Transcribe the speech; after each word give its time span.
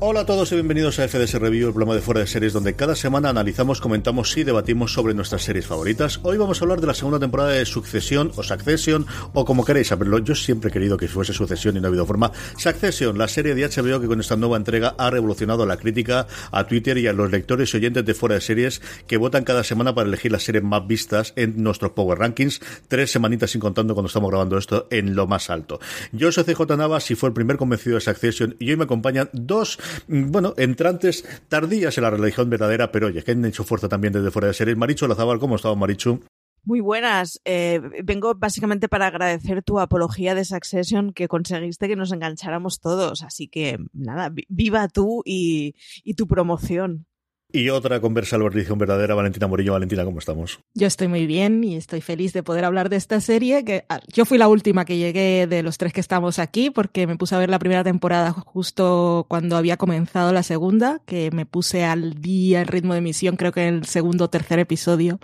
Hola 0.00 0.20
a 0.20 0.26
todos 0.26 0.52
y 0.52 0.54
bienvenidos 0.54 1.00
a 1.00 1.08
FDS 1.08 1.40
Review, 1.40 1.66
el 1.66 1.74
programa 1.74 1.96
de 1.96 2.00
fuera 2.00 2.20
de 2.20 2.28
series 2.28 2.52
donde 2.52 2.76
cada 2.76 2.94
semana 2.94 3.30
analizamos, 3.30 3.80
comentamos 3.80 4.36
y 4.36 4.44
debatimos 4.44 4.92
sobre 4.92 5.12
nuestras 5.12 5.42
series 5.42 5.66
favoritas. 5.66 6.20
Hoy 6.22 6.38
vamos 6.38 6.60
a 6.60 6.64
hablar 6.64 6.80
de 6.80 6.86
la 6.86 6.94
segunda 6.94 7.18
temporada 7.18 7.50
de 7.50 7.66
Succession 7.66 8.30
o 8.36 8.44
Succession 8.44 9.04
o 9.32 9.44
como 9.44 9.64
queréis 9.64 9.88
saberlo. 9.88 10.20
Yo 10.20 10.36
siempre 10.36 10.70
he 10.70 10.72
querido 10.72 10.96
que 10.96 11.08
fuese 11.08 11.32
Sucesión 11.32 11.76
y 11.76 11.80
no 11.80 11.86
ha 11.86 11.88
habido 11.88 12.06
forma. 12.06 12.30
Succession, 12.56 13.18
la 13.18 13.26
serie 13.26 13.56
de 13.56 13.66
HBO 13.66 14.00
que 14.00 14.06
con 14.06 14.20
esta 14.20 14.36
nueva 14.36 14.56
entrega 14.56 14.94
ha 14.98 15.10
revolucionado 15.10 15.66
la 15.66 15.78
crítica 15.78 16.28
a 16.52 16.64
Twitter 16.68 16.96
y 16.98 17.08
a 17.08 17.12
los 17.12 17.32
lectores 17.32 17.74
y 17.74 17.78
oyentes 17.78 18.04
de 18.04 18.14
fuera 18.14 18.36
de 18.36 18.40
series 18.40 18.80
que 19.08 19.16
votan 19.16 19.42
cada 19.42 19.64
semana 19.64 19.96
para 19.96 20.06
elegir 20.06 20.30
las 20.30 20.44
series 20.44 20.62
más 20.62 20.86
vistas 20.86 21.32
en 21.34 21.60
nuestros 21.60 21.90
Power 21.90 22.20
Rankings. 22.20 22.60
Tres 22.86 23.10
semanitas 23.10 23.50
sin 23.50 23.60
contando 23.60 23.94
cuando 23.94 24.06
estamos 24.06 24.30
grabando 24.30 24.58
esto 24.58 24.86
en 24.92 25.16
lo 25.16 25.26
más 25.26 25.50
alto. 25.50 25.80
Yo 26.12 26.30
soy 26.30 26.44
CJ 26.44 26.76
Navas 26.76 27.10
y 27.10 27.16
fue 27.16 27.30
el 27.30 27.34
primer 27.34 27.56
convencido 27.56 27.96
de 27.96 28.00
Succession 28.00 28.54
y 28.60 28.70
hoy 28.70 28.76
me 28.76 28.84
acompañan 28.84 29.28
dos 29.32 29.76
bueno, 30.06 30.54
entrantes 30.56 31.24
tardías 31.48 31.96
en 31.98 32.04
la 32.04 32.10
religión 32.10 32.50
verdadera, 32.50 32.92
pero 32.92 33.08
oye, 33.08 33.22
que 33.22 33.32
han 33.32 33.44
hecho 33.44 33.64
fuerza 33.64 33.88
también 33.88 34.12
desde 34.12 34.30
fuera 34.30 34.48
de 34.48 34.54
series. 34.54 34.76
Marichu 34.76 35.06
Lazabal, 35.06 35.38
¿cómo 35.38 35.56
estaba 35.56 35.74
Marichu? 35.74 36.20
Muy 36.64 36.80
buenas. 36.80 37.40
Eh, 37.44 37.80
vengo 38.04 38.34
básicamente 38.34 38.88
para 38.88 39.06
agradecer 39.06 39.62
tu 39.62 39.80
apología 39.80 40.34
de 40.34 40.44
Succession 40.44 41.12
que 41.12 41.26
conseguiste 41.26 41.88
que 41.88 41.96
nos 41.96 42.12
engancháramos 42.12 42.80
todos. 42.80 43.22
Así 43.22 43.48
que 43.48 43.78
nada, 43.94 44.32
viva 44.48 44.88
tú 44.88 45.22
y, 45.24 45.74
y 46.04 46.14
tu 46.14 46.26
promoción. 46.26 47.06
Y 47.50 47.70
otra 47.70 47.98
conversa 47.98 48.36
religión 48.36 48.76
verdadera, 48.76 49.14
Valentina 49.14 49.46
Morillo. 49.46 49.72
Valentina, 49.72 50.04
¿cómo 50.04 50.18
estamos? 50.18 50.60
Yo 50.74 50.86
estoy 50.86 51.08
muy 51.08 51.26
bien 51.26 51.64
y 51.64 51.76
estoy 51.76 52.02
feliz 52.02 52.34
de 52.34 52.42
poder 52.42 52.66
hablar 52.66 52.90
de 52.90 52.96
esta 52.96 53.22
serie. 53.22 53.64
Que 53.64 53.86
ah, 53.88 54.00
yo 54.12 54.26
fui 54.26 54.36
la 54.36 54.48
última 54.48 54.84
que 54.84 54.98
llegué 54.98 55.46
de 55.46 55.62
los 55.62 55.78
tres 55.78 55.94
que 55.94 56.00
estamos 56.00 56.38
aquí 56.38 56.68
porque 56.68 57.06
me 57.06 57.16
puse 57.16 57.34
a 57.34 57.38
ver 57.38 57.48
la 57.48 57.58
primera 57.58 57.82
temporada 57.82 58.32
justo 58.32 59.24
cuando 59.30 59.56
había 59.56 59.78
comenzado 59.78 60.30
la 60.30 60.42
segunda, 60.42 61.00
que 61.06 61.30
me 61.30 61.46
puse 61.46 61.84
al 61.84 62.20
día 62.20 62.60
el 62.60 62.66
ritmo 62.66 62.92
de 62.92 62.98
emisión, 62.98 63.36
creo 63.36 63.52
que 63.52 63.66
en 63.66 63.76
el 63.76 63.86
segundo 63.86 64.26
o 64.26 64.28
tercer 64.28 64.58
episodio 64.58 65.18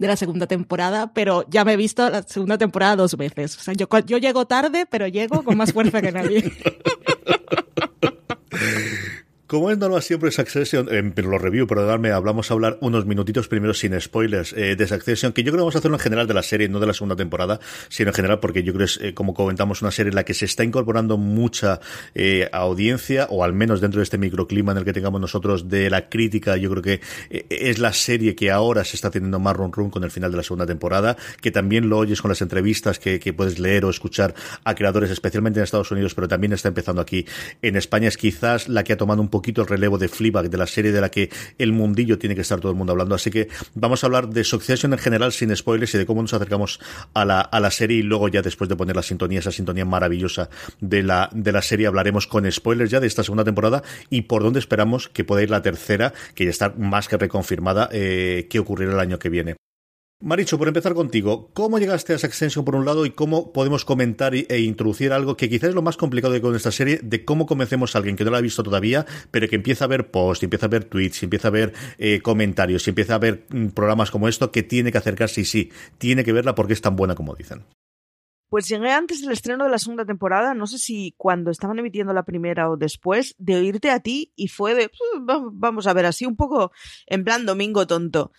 de 0.00 0.08
la 0.08 0.16
segunda 0.16 0.48
temporada, 0.48 1.12
pero 1.12 1.44
ya 1.48 1.64
me 1.64 1.74
he 1.74 1.76
visto 1.76 2.10
la 2.10 2.24
segunda 2.24 2.58
temporada 2.58 2.96
dos 2.96 3.16
veces. 3.16 3.56
O 3.56 3.60
sea, 3.60 3.74
yo, 3.74 3.86
yo 4.04 4.18
llego 4.18 4.48
tarde, 4.48 4.84
pero 4.90 5.06
llego 5.06 5.44
con 5.44 5.56
más 5.56 5.72
fuerza 5.72 6.02
que 6.02 6.10
nadie. 6.10 6.52
Como 9.48 9.70
es 9.70 9.78
normal 9.78 10.02
siempre 10.02 10.30
Succession, 10.30 10.94
en 10.94 11.14
los 11.16 11.40
review, 11.40 11.66
darme 11.66 12.12
hablamos 12.12 12.50
a 12.50 12.54
hablar 12.54 12.76
unos 12.82 13.06
minutitos 13.06 13.48
primero 13.48 13.72
sin 13.72 13.98
spoilers 13.98 14.52
eh, 14.52 14.76
de 14.76 14.86
Succession, 14.86 15.32
que 15.32 15.42
yo 15.42 15.52
creo 15.52 15.60
que 15.60 15.62
vamos 15.62 15.74
a 15.74 15.78
hacerlo 15.78 15.96
en 15.96 16.02
general 16.02 16.26
de 16.26 16.34
la 16.34 16.42
serie, 16.42 16.68
no 16.68 16.80
de 16.80 16.86
la 16.86 16.92
segunda 16.92 17.16
temporada, 17.16 17.58
sino 17.88 18.10
en 18.10 18.14
general 18.14 18.40
porque 18.40 18.62
yo 18.62 18.74
creo 18.74 18.86
que 18.86 18.92
es, 18.92 19.00
eh, 19.00 19.14
como 19.14 19.32
comentamos, 19.32 19.80
una 19.80 19.90
serie 19.90 20.10
en 20.10 20.16
la 20.16 20.24
que 20.24 20.34
se 20.34 20.44
está 20.44 20.64
incorporando 20.64 21.16
mucha 21.16 21.80
eh, 22.14 22.50
audiencia, 22.52 23.26
o 23.30 23.42
al 23.42 23.54
menos 23.54 23.80
dentro 23.80 24.00
de 24.00 24.02
este 24.02 24.18
microclima 24.18 24.72
en 24.72 24.78
el 24.78 24.84
que 24.84 24.92
tengamos 24.92 25.18
nosotros 25.18 25.70
de 25.70 25.88
la 25.88 26.10
crítica, 26.10 26.58
yo 26.58 26.68
creo 26.68 26.82
que 26.82 27.00
es 27.30 27.78
la 27.78 27.94
serie 27.94 28.34
que 28.34 28.50
ahora 28.50 28.84
se 28.84 28.96
está 28.96 29.10
teniendo 29.10 29.38
más 29.38 29.56
run 29.56 29.72
run 29.72 29.88
con 29.88 30.04
el 30.04 30.10
final 30.10 30.30
de 30.30 30.36
la 30.36 30.42
segunda 30.42 30.66
temporada, 30.66 31.16
que 31.40 31.50
también 31.50 31.88
lo 31.88 31.96
oyes 31.96 32.20
con 32.20 32.28
las 32.28 32.42
entrevistas 32.42 32.98
que, 32.98 33.18
que 33.18 33.32
puedes 33.32 33.58
leer 33.58 33.86
o 33.86 33.88
escuchar 33.88 34.34
a 34.64 34.74
creadores, 34.74 35.10
especialmente 35.10 35.58
en 35.58 35.64
Estados 35.64 35.90
Unidos, 35.90 36.14
pero 36.14 36.28
también 36.28 36.52
está 36.52 36.68
empezando 36.68 37.00
aquí 37.00 37.24
en 37.62 37.76
España, 37.76 38.08
es 38.08 38.18
quizás 38.18 38.68
la 38.68 38.84
que 38.84 38.92
ha 38.92 38.98
tomado 38.98 39.22
un 39.22 39.28
poco 39.28 39.37
poquito 39.38 39.62
el 39.62 39.68
relevo 39.68 39.98
de 39.98 40.08
Fleabag, 40.08 40.50
de 40.50 40.58
la 40.58 40.66
serie 40.66 40.90
de 40.90 41.00
la 41.00 41.10
que 41.10 41.30
el 41.58 41.72
mundillo 41.72 42.18
tiene 42.18 42.34
que 42.34 42.40
estar 42.40 42.58
todo 42.58 42.72
el 42.72 42.76
mundo 42.76 42.92
hablando. 42.92 43.14
Así 43.14 43.30
que 43.30 43.48
vamos 43.74 44.02
a 44.02 44.08
hablar 44.08 44.28
de 44.28 44.42
Succession 44.42 44.92
en 44.92 44.98
general 44.98 45.30
sin 45.30 45.54
spoilers 45.54 45.94
y 45.94 45.98
de 45.98 46.06
cómo 46.06 46.22
nos 46.22 46.34
acercamos 46.34 46.80
a 47.14 47.24
la, 47.24 47.40
a 47.40 47.60
la 47.60 47.70
serie 47.70 47.98
y 47.98 48.02
luego 48.02 48.26
ya 48.26 48.42
después 48.42 48.68
de 48.68 48.74
poner 48.74 48.96
la 48.96 49.02
sintonía, 49.02 49.38
esa 49.38 49.52
sintonía 49.52 49.84
maravillosa 49.84 50.50
de 50.80 51.04
la, 51.04 51.30
de 51.32 51.52
la 51.52 51.62
serie, 51.62 51.86
hablaremos 51.86 52.26
con 52.26 52.50
spoilers 52.50 52.90
ya 52.90 52.98
de 52.98 53.06
esta 53.06 53.22
segunda 53.22 53.44
temporada 53.44 53.84
y 54.10 54.22
por 54.22 54.42
dónde 54.42 54.58
esperamos 54.58 55.08
que 55.08 55.22
pueda 55.22 55.44
ir 55.44 55.50
la 55.50 55.62
tercera, 55.62 56.12
que 56.34 56.44
ya 56.44 56.50
está 56.50 56.70
más 56.70 57.06
que 57.06 57.16
reconfirmada, 57.16 57.88
eh, 57.92 58.48
que 58.50 58.58
ocurrirá 58.58 58.92
el 58.92 59.00
año 59.00 59.20
que 59.20 59.28
viene. 59.28 59.67
Maricho, 60.20 60.58
por 60.58 60.66
empezar 60.66 60.94
contigo, 60.94 61.48
¿cómo 61.54 61.78
llegaste 61.78 62.12
a 62.12 62.16
esa 62.16 62.26
extensión 62.26 62.64
por 62.64 62.74
un 62.74 62.84
lado 62.84 63.06
y 63.06 63.10
cómo 63.10 63.52
podemos 63.52 63.84
comentar 63.84 64.34
e 64.34 64.60
introducir 64.60 65.12
algo 65.12 65.36
que 65.36 65.48
quizás 65.48 65.68
es 65.68 65.74
lo 65.76 65.82
más 65.82 65.96
complicado 65.96 66.34
de 66.34 66.40
con 66.40 66.56
esta 66.56 66.72
serie, 66.72 66.98
de 67.04 67.24
cómo 67.24 67.46
convencemos 67.46 67.94
a 67.94 67.98
alguien 67.98 68.16
que 68.16 68.24
no 68.24 68.32
la 68.32 68.38
ha 68.38 68.40
visto 68.40 68.64
todavía, 68.64 69.06
pero 69.30 69.48
que 69.48 69.54
empieza 69.54 69.84
a 69.84 69.88
ver 69.88 70.10
posts, 70.10 70.42
empieza 70.42 70.66
a 70.66 70.70
ver 70.70 70.82
tweets, 70.82 71.22
empieza 71.22 71.46
a 71.46 71.50
ver 71.52 71.72
eh, 71.98 72.20
comentarios, 72.20 72.88
empieza 72.88 73.14
a 73.14 73.18
ver 73.18 73.46
mm, 73.48 73.68
programas 73.68 74.10
como 74.10 74.26
esto, 74.26 74.50
que 74.50 74.64
tiene 74.64 74.90
que 74.90 74.98
acercarse 74.98 75.42
y 75.42 75.44
sí, 75.44 75.70
tiene 75.98 76.24
que 76.24 76.32
verla 76.32 76.56
porque 76.56 76.72
es 76.72 76.80
tan 76.80 76.96
buena 76.96 77.14
como 77.14 77.36
dicen? 77.36 77.64
Pues 78.48 78.66
llegué 78.66 78.90
antes 78.90 79.20
del 79.20 79.30
estreno 79.30 79.64
de 79.66 79.70
la 79.70 79.78
segunda 79.78 80.04
temporada, 80.04 80.52
no 80.52 80.66
sé 80.66 80.78
si 80.78 81.14
cuando 81.16 81.52
estaban 81.52 81.78
emitiendo 81.78 82.12
la 82.12 82.24
primera 82.24 82.68
o 82.70 82.76
después, 82.76 83.36
de 83.38 83.54
oírte 83.54 83.90
a 83.92 84.00
ti 84.00 84.32
y 84.34 84.48
fue 84.48 84.74
de, 84.74 84.90
vamos 85.52 85.86
a 85.86 85.92
ver, 85.92 86.06
así 86.06 86.26
un 86.26 86.34
poco 86.34 86.72
en 87.06 87.22
plan 87.22 87.46
domingo 87.46 87.86
tonto. 87.86 88.32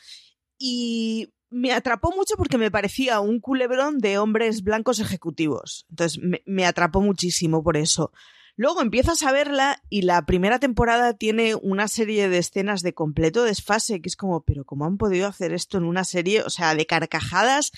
Y 0.58 1.32
me 1.50 1.72
atrapó 1.72 2.12
mucho 2.16 2.36
porque 2.38 2.58
me 2.58 2.72
parecía 2.72 3.20
un 3.20 3.40
culebrón 3.40 4.00
de 4.00 4.18
hombres 4.18 4.64
blancos 4.64 5.00
ejecutivos. 5.00 5.86
Entonces 5.90 6.22
me, 6.46 6.66
atrapó 6.66 7.02
muchísimo 7.02 7.64
por 7.64 7.78
eso. 7.78 8.12
Luego 8.56 8.82
empiezas 8.82 9.24
a 9.24 9.32
verla 9.32 9.82
y 9.90 10.02
la 10.02 10.26
primera 10.26 10.60
temporada 10.60 11.14
tiene 11.14 11.56
una 11.56 11.88
serie 11.88 12.28
de 12.28 12.40
escenas 12.40 12.82
de 12.82 12.94
completo 12.94 13.44
desfase, 13.44 14.02
que 14.02 14.10
es 14.10 14.18
como, 14.18 14.42
pero 14.42 14.66
¿cómo 14.66 14.86
han 14.86 14.98
podido 14.98 15.28
hacer 15.28 15.54
esto 15.54 15.78
en 15.78 15.86
una 15.86 16.04
serie? 16.04 16.42
O 16.44 16.50
sea, 16.50 16.76
de 16.76 16.86
carcajadas 16.86 17.72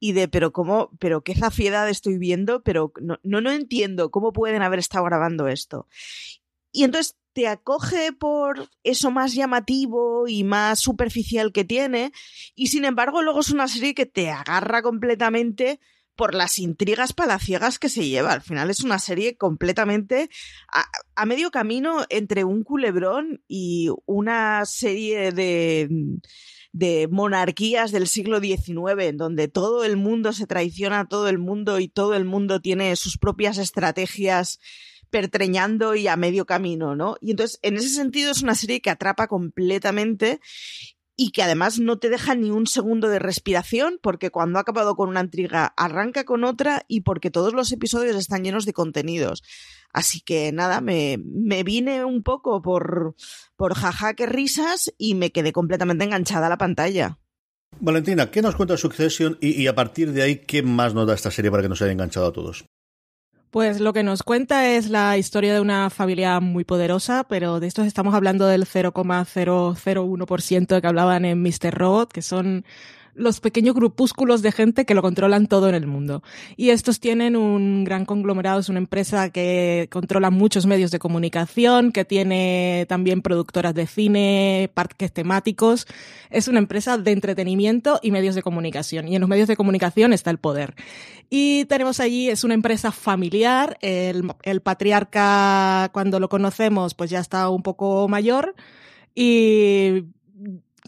y 0.00 0.12
de, 0.12 0.26
pero 0.26 0.52
¿cómo? 0.52 0.90
Pero 0.98 1.22
qué 1.22 1.36
zafiedad 1.36 1.88
estoy 1.88 2.18
viendo, 2.18 2.62
pero 2.64 2.92
no, 3.00 3.20
no, 3.22 3.40
no 3.40 3.52
entiendo 3.52 4.10
cómo 4.10 4.32
pueden 4.32 4.62
haber 4.62 4.80
estado 4.80 5.04
grabando 5.04 5.46
esto. 5.46 5.86
Y 6.72 6.82
entonces 6.82 7.16
te 7.34 7.48
acoge 7.48 8.12
por 8.12 8.70
eso 8.84 9.10
más 9.10 9.34
llamativo 9.34 10.26
y 10.28 10.44
más 10.44 10.78
superficial 10.78 11.52
que 11.52 11.64
tiene, 11.64 12.12
y 12.54 12.68
sin 12.68 12.84
embargo 12.84 13.22
luego 13.22 13.40
es 13.40 13.50
una 13.50 13.68
serie 13.68 13.94
que 13.94 14.06
te 14.06 14.30
agarra 14.30 14.80
completamente 14.80 15.80
por 16.16 16.32
las 16.32 16.60
intrigas 16.60 17.12
palaciegas 17.12 17.80
que 17.80 17.88
se 17.88 18.08
lleva. 18.08 18.32
Al 18.32 18.42
final 18.42 18.70
es 18.70 18.80
una 18.84 19.00
serie 19.00 19.36
completamente 19.36 20.30
a, 21.16 21.26
medio 21.26 21.50
camino 21.50 22.04
entre 22.08 22.44
un 22.44 22.62
culebrón 22.62 23.42
y 23.48 23.90
una 24.06 24.64
serie 24.64 25.32
de, 25.32 25.88
de 26.72 27.08
monarquías 27.10 27.90
del 27.90 28.06
siglo 28.06 28.38
XIX, 28.38 29.00
en 29.00 29.16
donde 29.16 29.48
todo 29.48 29.84
el 29.84 29.96
mundo 29.96 30.32
se 30.32 30.46
traiciona 30.46 31.00
a 31.00 31.08
todo 31.08 31.28
el 31.28 31.38
mundo 31.38 31.80
y 31.80 31.88
todo 31.88 32.14
el 32.14 32.24
mundo 32.24 32.60
tiene 32.60 32.94
sus 32.94 33.18
propias 33.18 33.58
estrategias 33.58 34.60
pertreñando 35.10 35.94
y 35.94 36.08
a 36.08 36.16
medio 36.16 36.46
camino, 36.46 36.94
¿no? 36.94 37.16
Y 37.20 37.32
entonces, 37.32 37.58
en 37.62 37.76
ese 37.76 37.88
sentido, 37.88 38.30
es 38.30 38.42
una 38.42 38.54
serie 38.54 38.80
que 38.80 38.90
atrapa 38.90 39.26
completamente 39.26 40.40
y 41.16 41.30
que 41.30 41.42
además 41.42 41.78
no 41.78 41.98
te 41.98 42.08
deja 42.08 42.34
ni 42.34 42.50
un 42.50 42.66
segundo 42.66 43.08
de 43.08 43.18
respiración 43.18 43.98
porque 44.02 44.30
cuando 44.30 44.58
ha 44.58 44.62
acabado 44.62 44.96
con 44.96 45.08
una 45.08 45.20
intriga 45.20 45.72
arranca 45.76 46.24
con 46.24 46.44
otra 46.44 46.84
y 46.88 47.02
porque 47.02 47.30
todos 47.30 47.52
los 47.52 47.70
episodios 47.70 48.16
están 48.16 48.42
llenos 48.42 48.64
de 48.64 48.72
contenidos. 48.72 49.42
Así 49.92 50.20
que 50.20 50.50
nada, 50.50 50.80
me, 50.80 51.18
me 51.24 51.62
vine 51.62 52.04
un 52.04 52.22
poco 52.22 52.62
por, 52.62 53.14
por 53.56 53.74
jaja 53.74 54.14
que 54.14 54.26
risas 54.26 54.92
y 54.98 55.14
me 55.14 55.30
quedé 55.30 55.52
completamente 55.52 56.04
enganchada 56.04 56.46
a 56.46 56.50
la 56.50 56.58
pantalla. 56.58 57.18
Valentina, 57.80 58.30
¿qué 58.30 58.42
nos 58.42 58.56
cuenta 58.56 58.76
Succession 58.76 59.38
y, 59.40 59.62
y 59.62 59.66
a 59.66 59.74
partir 59.74 60.12
de 60.12 60.22
ahí 60.22 60.36
qué 60.38 60.62
más 60.62 60.94
nos 60.94 61.06
da 61.06 61.14
esta 61.14 61.30
serie 61.30 61.50
para 61.50 61.62
que 61.62 61.68
nos 61.68 61.80
haya 61.82 61.92
enganchado 61.92 62.26
a 62.26 62.32
todos? 62.32 62.64
Pues 63.54 63.78
lo 63.78 63.92
que 63.92 64.02
nos 64.02 64.24
cuenta 64.24 64.72
es 64.72 64.90
la 64.90 65.16
historia 65.16 65.54
de 65.54 65.60
una 65.60 65.88
familia 65.88 66.40
muy 66.40 66.64
poderosa, 66.64 67.22
pero 67.22 67.60
de 67.60 67.68
esto 67.68 67.84
estamos 67.84 68.12
hablando 68.12 68.48
del 68.48 68.66
0,001% 68.66 70.80
que 70.80 70.86
hablaban 70.88 71.24
en 71.24 71.40
Mr. 71.40 71.72
Robot, 71.72 72.12
que 72.12 72.20
son 72.20 72.64
los 73.14 73.40
pequeños 73.40 73.74
grupúsculos 73.74 74.42
de 74.42 74.52
gente 74.52 74.84
que 74.84 74.94
lo 74.94 75.02
controlan 75.02 75.46
todo 75.46 75.68
en 75.68 75.74
el 75.74 75.86
mundo. 75.86 76.22
Y 76.56 76.70
estos 76.70 77.00
tienen 77.00 77.36
un 77.36 77.84
gran 77.84 78.04
conglomerado, 78.04 78.60
es 78.60 78.68
una 78.68 78.78
empresa 78.78 79.30
que 79.30 79.88
controla 79.90 80.30
muchos 80.30 80.66
medios 80.66 80.90
de 80.90 80.98
comunicación, 80.98 81.92
que 81.92 82.04
tiene 82.04 82.86
también 82.88 83.22
productoras 83.22 83.74
de 83.74 83.86
cine, 83.86 84.70
parques 84.74 85.12
temáticos. 85.12 85.86
Es 86.30 86.48
una 86.48 86.58
empresa 86.58 86.98
de 86.98 87.12
entretenimiento 87.12 88.00
y 88.02 88.10
medios 88.10 88.34
de 88.34 88.42
comunicación. 88.42 89.08
Y 89.08 89.14
en 89.14 89.20
los 89.20 89.30
medios 89.30 89.48
de 89.48 89.56
comunicación 89.56 90.12
está 90.12 90.30
el 90.30 90.38
poder. 90.38 90.74
Y 91.30 91.64
tenemos 91.66 92.00
allí, 92.00 92.28
es 92.28 92.44
una 92.44 92.54
empresa 92.54 92.92
familiar, 92.92 93.78
el, 93.80 94.24
patriarca 94.62 95.90
cuando 95.92 96.20
lo 96.20 96.28
conocemos 96.28 96.94
pues 96.94 97.10
ya 97.10 97.20
está 97.20 97.48
un 97.48 97.62
poco 97.62 98.08
mayor 98.08 98.54
y 99.14 100.04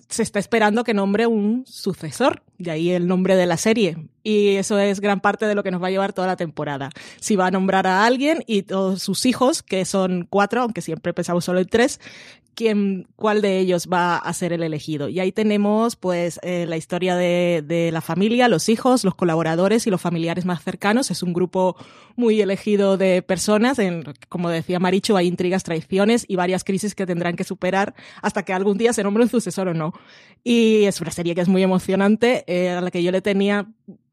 se 0.08 0.22
está 0.22 0.38
esperando 0.38 0.84
que 0.84 0.94
nombre 0.94 1.26
un 1.26 1.64
sucesor, 1.66 2.42
de 2.58 2.70
ahí 2.70 2.90
el 2.90 3.06
nombre 3.06 3.36
de 3.36 3.46
la 3.46 3.56
serie. 3.56 3.96
Y 4.22 4.56
eso 4.56 4.78
es 4.78 5.00
gran 5.00 5.20
parte 5.20 5.46
de 5.46 5.54
lo 5.54 5.62
que 5.62 5.70
nos 5.70 5.82
va 5.82 5.88
a 5.88 5.90
llevar 5.90 6.12
toda 6.12 6.26
la 6.26 6.36
temporada. 6.36 6.90
Si 7.20 7.36
va 7.36 7.46
a 7.46 7.50
nombrar 7.50 7.86
a 7.86 8.04
alguien 8.04 8.42
y 8.46 8.62
todos 8.62 9.02
sus 9.02 9.26
hijos, 9.26 9.62
que 9.62 9.84
son 9.84 10.26
cuatro, 10.28 10.62
aunque 10.62 10.80
siempre 10.80 11.12
pensamos 11.12 11.44
solo 11.44 11.60
en 11.60 11.68
tres, 11.68 12.00
quién, 12.56 13.06
cuál 13.14 13.42
de 13.42 13.60
ellos 13.60 13.88
va 13.92 14.16
a 14.16 14.32
ser 14.32 14.52
el 14.52 14.64
elegido. 14.64 15.08
Y 15.08 15.20
ahí 15.20 15.30
tenemos 15.30 15.94
pues 15.94 16.40
eh, 16.42 16.66
la 16.66 16.76
historia 16.76 17.14
de, 17.14 17.62
de, 17.64 17.92
la 17.92 18.00
familia, 18.00 18.48
los 18.48 18.68
hijos, 18.68 19.04
los 19.04 19.14
colaboradores 19.14 19.86
y 19.86 19.90
los 19.90 20.00
familiares 20.00 20.44
más 20.44 20.64
cercanos. 20.64 21.12
Es 21.12 21.22
un 21.22 21.32
grupo 21.32 21.76
muy 22.16 22.40
elegido 22.40 22.96
de 22.96 23.22
personas. 23.22 23.78
En, 23.78 24.04
como 24.28 24.48
decía 24.48 24.80
Maricho, 24.80 25.16
hay 25.16 25.28
intrigas, 25.28 25.62
traiciones 25.62 26.24
y 26.26 26.34
varias 26.36 26.64
crisis 26.64 26.94
que 26.94 27.06
tendrán 27.06 27.36
que 27.36 27.44
superar 27.44 27.94
hasta 28.22 28.42
que 28.42 28.52
algún 28.52 28.78
día 28.78 28.92
se 28.92 29.04
nombre 29.04 29.22
un 29.22 29.30
sucesor 29.30 29.68
o 29.68 29.74
no. 29.74 29.92
Y 30.42 30.84
es 30.84 31.00
una 31.00 31.10
serie 31.10 31.34
que 31.34 31.42
es 31.42 31.48
muy 31.48 31.62
emocionante, 31.62 32.44
eh, 32.46 32.70
a 32.70 32.80
la 32.80 32.90
que 32.90 33.02
yo 33.02 33.12
le 33.12 33.20
tenía 33.20 33.66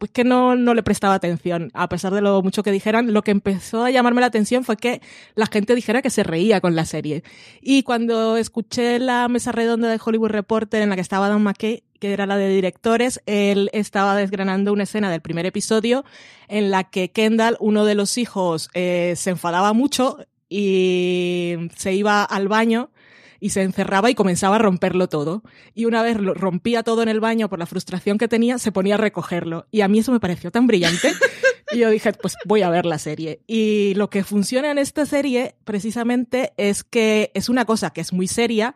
pues 0.04 0.12
que 0.12 0.26
no, 0.26 0.58
no 0.58 0.74
le 0.74 0.84
prestaba 0.84 1.14
atención, 1.14 1.72
a 1.74 1.88
pesar 1.88 2.14
de 2.14 2.20
lo 2.20 2.42
mucho 2.42 2.62
que 2.62 2.74
dijeran. 2.74 3.14
Lo 3.14 3.22
que 3.22 3.32
empezó 3.32 3.86
a 3.86 3.90
llamarme 3.90 4.20
la 4.20 4.28
atención 4.28 4.66
fue 4.66 4.76
que 4.76 5.02
la 5.34 5.46
gente 5.46 5.76
dijera 5.76 6.02
que 6.02 6.10
se 6.10 6.24
reía 6.24 6.60
con 6.60 6.76
la 6.76 6.84
serie. 6.84 7.24
Y 7.62 7.84
cuando 7.84 8.36
escuché 8.36 9.00
la 9.00 9.30
mesa 9.30 9.54
redonda 9.54 9.88
de 9.88 9.98
Hollywood 10.04 10.32
Reporter 10.32 10.82
en 10.82 10.90
la 10.90 10.96
que 10.96 11.02
estaba 11.02 11.30
Don 11.30 11.42
McKay, 11.42 11.84
que 12.02 12.12
era 12.12 12.26
la 12.26 12.36
de 12.36 12.50
directores, 12.50 13.22
él 13.28 13.70
estaba 13.72 14.18
desgranando 14.18 14.74
una 14.74 14.84
escena 14.84 15.10
del 15.10 15.22
primer 15.22 15.46
episodio 15.46 16.04
en 16.50 16.70
la 16.70 16.84
que 16.84 17.12
Kendall, 17.12 17.56
uno 17.62 17.86
de 17.86 17.96
los 17.96 18.18
hijos, 18.18 18.70
eh, 18.74 19.14
se 19.16 19.30
enfadaba 19.30 19.72
mucho 19.72 20.18
y 20.50 21.56
se 21.78 21.94
iba 21.94 22.26
al 22.26 22.50
baño 22.50 22.90
y 23.44 23.50
se 23.50 23.62
encerraba 23.62 24.10
y 24.10 24.16
comenzaba 24.16 24.56
a 24.56 24.60
romperlo 24.60 25.10
todo. 25.10 25.44
Y 25.74 25.84
una 25.84 26.02
vez 26.02 26.18
lo 26.18 26.34
rompía 26.34 26.82
todo 26.82 27.04
en 27.04 27.10
el 27.10 27.20
baño 27.20 27.50
por 27.50 27.60
la 27.60 27.66
frustración 27.66 28.18
que 28.18 28.30
tenía, 28.30 28.58
se 28.58 28.72
ponía 28.72 28.96
a 28.96 28.98
recogerlo. 28.98 29.68
Y 29.70 29.82
a 29.82 29.90
mí 29.90 30.00
eso 30.00 30.14
me 30.14 30.22
pareció 30.22 30.50
tan 30.50 30.66
brillante. 30.66 31.12
Y 31.72 31.80
yo 31.80 31.90
dije, 31.90 32.14
pues 32.14 32.36
voy 32.46 32.62
a 32.62 32.70
ver 32.70 32.86
la 32.86 33.00
serie. 33.00 33.42
Y 33.48 33.96
lo 33.96 34.12
que 34.12 34.24
funciona 34.24 34.70
en 34.70 34.78
esta 34.78 35.08
serie, 35.08 35.56
precisamente, 35.64 36.54
es 36.56 36.84
que 36.84 37.32
es 37.34 37.50
una 37.50 37.66
cosa 37.66 37.90
que 37.90 38.02
es 38.02 38.14
muy 38.14 38.28
seria 38.28 38.76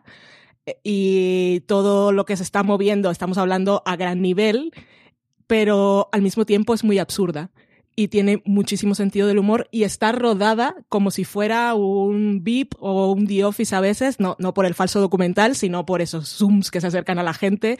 eh, 0.66 0.80
y 0.82 1.60
todo 1.68 2.10
lo 2.10 2.24
que 2.24 2.36
se 2.36 2.42
está 2.42 2.64
moviendo, 2.64 3.12
estamos 3.12 3.38
hablando 3.38 3.84
a 3.86 3.94
gran 3.94 4.20
nivel, 4.20 4.72
pero 5.46 6.08
al 6.10 6.22
mismo 6.22 6.44
tiempo 6.44 6.74
es 6.74 6.82
muy 6.82 6.98
absurda 6.98 7.52
y 7.98 8.06
tiene 8.06 8.42
muchísimo 8.44 8.94
sentido 8.94 9.26
del 9.26 9.40
humor 9.40 9.66
y 9.72 9.82
está 9.82 10.12
rodada 10.12 10.76
como 10.88 11.10
si 11.10 11.24
fuera 11.24 11.74
un 11.74 12.44
VIP 12.44 12.76
o 12.78 13.10
un 13.10 13.26
The 13.26 13.44
Office 13.44 13.74
a 13.74 13.80
veces, 13.80 14.20
no, 14.20 14.36
no 14.38 14.54
por 14.54 14.66
el 14.66 14.74
falso 14.74 15.00
documental, 15.00 15.56
sino 15.56 15.84
por 15.84 16.00
esos 16.00 16.28
zooms 16.28 16.70
que 16.70 16.80
se 16.80 16.86
acercan 16.86 17.18
a 17.18 17.24
la 17.24 17.34
gente. 17.34 17.76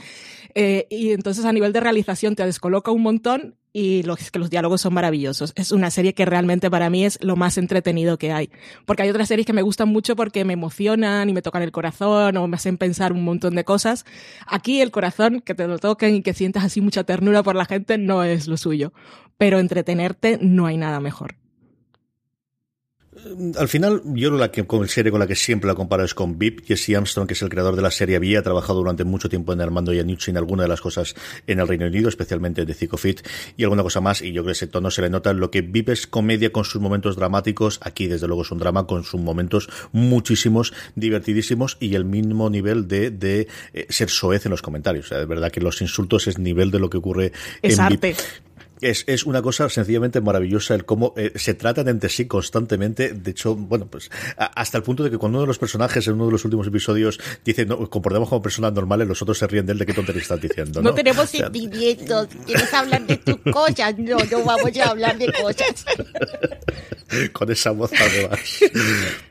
Eh, 0.56 0.88
y 0.90 1.12
entonces 1.12 1.44
a 1.44 1.52
nivel 1.52 1.72
de 1.72 1.78
realización 1.78 2.34
te 2.34 2.44
descoloca 2.44 2.90
un 2.90 3.02
montón 3.02 3.54
y 3.72 4.02
los, 4.02 4.32
que 4.32 4.40
los 4.40 4.50
diálogos 4.50 4.80
son 4.80 4.92
maravillosos. 4.94 5.52
Es 5.54 5.70
una 5.70 5.88
serie 5.92 6.14
que 6.14 6.24
realmente 6.24 6.68
para 6.68 6.90
mí 6.90 7.04
es 7.04 7.18
lo 7.22 7.36
más 7.36 7.56
entretenido 7.56 8.18
que 8.18 8.32
hay. 8.32 8.50
Porque 8.86 9.04
hay 9.04 9.10
otras 9.10 9.28
series 9.28 9.46
que 9.46 9.52
me 9.52 9.62
gustan 9.62 9.88
mucho 9.88 10.16
porque 10.16 10.44
me 10.44 10.54
emocionan 10.54 11.30
y 11.30 11.32
me 11.32 11.42
tocan 11.42 11.62
el 11.62 11.70
corazón 11.70 12.36
o 12.36 12.48
me 12.48 12.56
hacen 12.56 12.76
pensar 12.76 13.12
un 13.12 13.22
montón 13.22 13.54
de 13.54 13.62
cosas. 13.62 14.04
Aquí 14.48 14.80
el 14.80 14.90
corazón, 14.90 15.42
que 15.42 15.54
te 15.54 15.68
lo 15.68 15.78
toquen 15.78 16.16
y 16.16 16.22
que 16.22 16.34
sientas 16.34 16.64
así 16.64 16.80
mucha 16.80 17.04
ternura 17.04 17.44
por 17.44 17.54
la 17.54 17.66
gente, 17.66 17.98
no 17.98 18.24
es 18.24 18.48
lo 18.48 18.56
suyo. 18.56 18.92
Pero 19.38 19.60
entretenerte 19.60 20.38
no 20.42 20.66
hay 20.66 20.76
nada 20.76 21.00
mejor. 21.00 21.36
Al 23.56 23.68
final, 23.68 24.02
yo 24.14 24.30
la 24.30 24.50
que, 24.50 24.66
con 24.66 24.86
serie 24.88 25.10
con 25.10 25.20
la 25.20 25.26
que 25.26 25.34
siempre 25.34 25.68
la 25.68 25.74
comparo 25.74 26.04
es 26.04 26.14
con 26.14 26.38
VIP. 26.38 26.64
Jesse 26.66 26.90
Armstrong, 26.96 27.26
que 27.26 27.34
es 27.34 27.42
el 27.42 27.48
creador 27.48 27.74
de 27.74 27.82
la 27.82 27.90
serie, 27.90 28.16
había 28.16 28.42
trabajado 28.42 28.78
durante 28.78 29.04
mucho 29.04 29.28
tiempo 29.28 29.52
en 29.52 29.60
Armando 29.60 29.92
y 29.92 29.98
en 29.98 30.36
alguna 30.36 30.62
de 30.62 30.68
las 30.68 30.80
cosas 30.80 31.14
en 31.46 31.58
el 31.58 31.68
Reino 31.68 31.86
Unido, 31.86 32.08
especialmente 32.08 32.64
de 32.64 32.74
Fit 32.74 33.20
y 33.56 33.64
alguna 33.64 33.82
cosa 33.82 34.00
más. 34.00 34.22
Y 34.22 34.32
yo 34.32 34.42
creo 34.42 34.46
que 34.46 34.52
ese 34.52 34.66
tono 34.66 34.90
se 34.90 35.02
le 35.02 35.10
nota. 35.10 35.32
Lo 35.32 35.50
que 35.50 35.62
VIP 35.62 35.90
es 35.90 36.06
comedia 36.06 36.52
con 36.52 36.64
sus 36.64 36.80
momentos 36.80 37.16
dramáticos, 37.16 37.80
aquí 37.82 38.06
desde 38.06 38.26
luego 38.26 38.42
es 38.42 38.50
un 38.50 38.58
drama 38.58 38.86
con 38.86 39.04
sus 39.04 39.20
momentos 39.20 39.68
muchísimos, 39.92 40.72
divertidísimos 40.94 41.76
y 41.80 41.94
el 41.94 42.04
mismo 42.04 42.50
nivel 42.50 42.88
de, 42.88 43.10
de 43.10 43.48
eh, 43.72 43.86
ser 43.88 44.10
soez 44.10 44.46
en 44.46 44.50
los 44.50 44.62
comentarios. 44.62 45.06
O 45.06 45.08
sea, 45.08 45.18
de 45.18 45.26
verdad 45.26 45.50
que 45.50 45.60
los 45.60 45.80
insultos 45.80 46.26
es 46.28 46.38
nivel 46.38 46.70
de 46.70 46.78
lo 46.78 46.88
que 46.88 46.98
ocurre 46.98 47.32
es 47.62 47.74
en 47.74 47.80
arte. 47.80 48.08
VIP. 48.08 48.18
Es, 48.80 49.04
es, 49.06 49.24
una 49.24 49.42
cosa 49.42 49.68
sencillamente 49.68 50.20
maravillosa 50.20 50.74
el 50.74 50.84
cómo 50.84 51.14
eh, 51.16 51.32
se 51.36 51.54
tratan 51.54 51.88
entre 51.88 52.08
sí 52.08 52.26
constantemente. 52.26 53.12
De 53.12 53.30
hecho, 53.30 53.54
bueno, 53.54 53.86
pues 53.86 54.10
a, 54.36 54.46
hasta 54.46 54.78
el 54.78 54.84
punto 54.84 55.02
de 55.02 55.10
que 55.10 55.18
cuando 55.18 55.38
uno 55.38 55.42
de 55.42 55.48
los 55.48 55.58
personajes 55.58 56.06
en 56.06 56.14
uno 56.14 56.26
de 56.26 56.32
los 56.32 56.44
últimos 56.44 56.66
episodios 56.66 57.18
dice, 57.44 57.66
no, 57.66 57.88
comportamos 57.90 58.28
como 58.28 58.42
personas 58.42 58.72
normales, 58.72 59.08
los 59.08 59.20
otros 59.22 59.38
se 59.38 59.46
ríen 59.46 59.66
de 59.66 59.72
él 59.72 59.78
de 59.78 59.86
qué 59.86 59.94
tontería 59.94 60.22
estás 60.22 60.40
diciendo. 60.40 60.82
No, 60.82 60.90
no 60.90 60.94
tenemos 60.94 61.24
o 61.24 61.26
sea, 61.26 61.44
sentimientos. 61.44 62.28
¿Quieres 62.46 62.72
hablar 62.72 63.06
de 63.06 63.16
tus 63.16 63.38
cosas? 63.52 63.98
No, 63.98 64.16
no 64.16 64.44
vamos 64.44 64.76
a 64.76 64.90
hablar 64.90 65.18
de 65.18 65.32
cosas. 65.32 65.84
Con 67.32 67.50
esa 67.50 67.70
voz 67.70 67.90
además. 67.98 68.40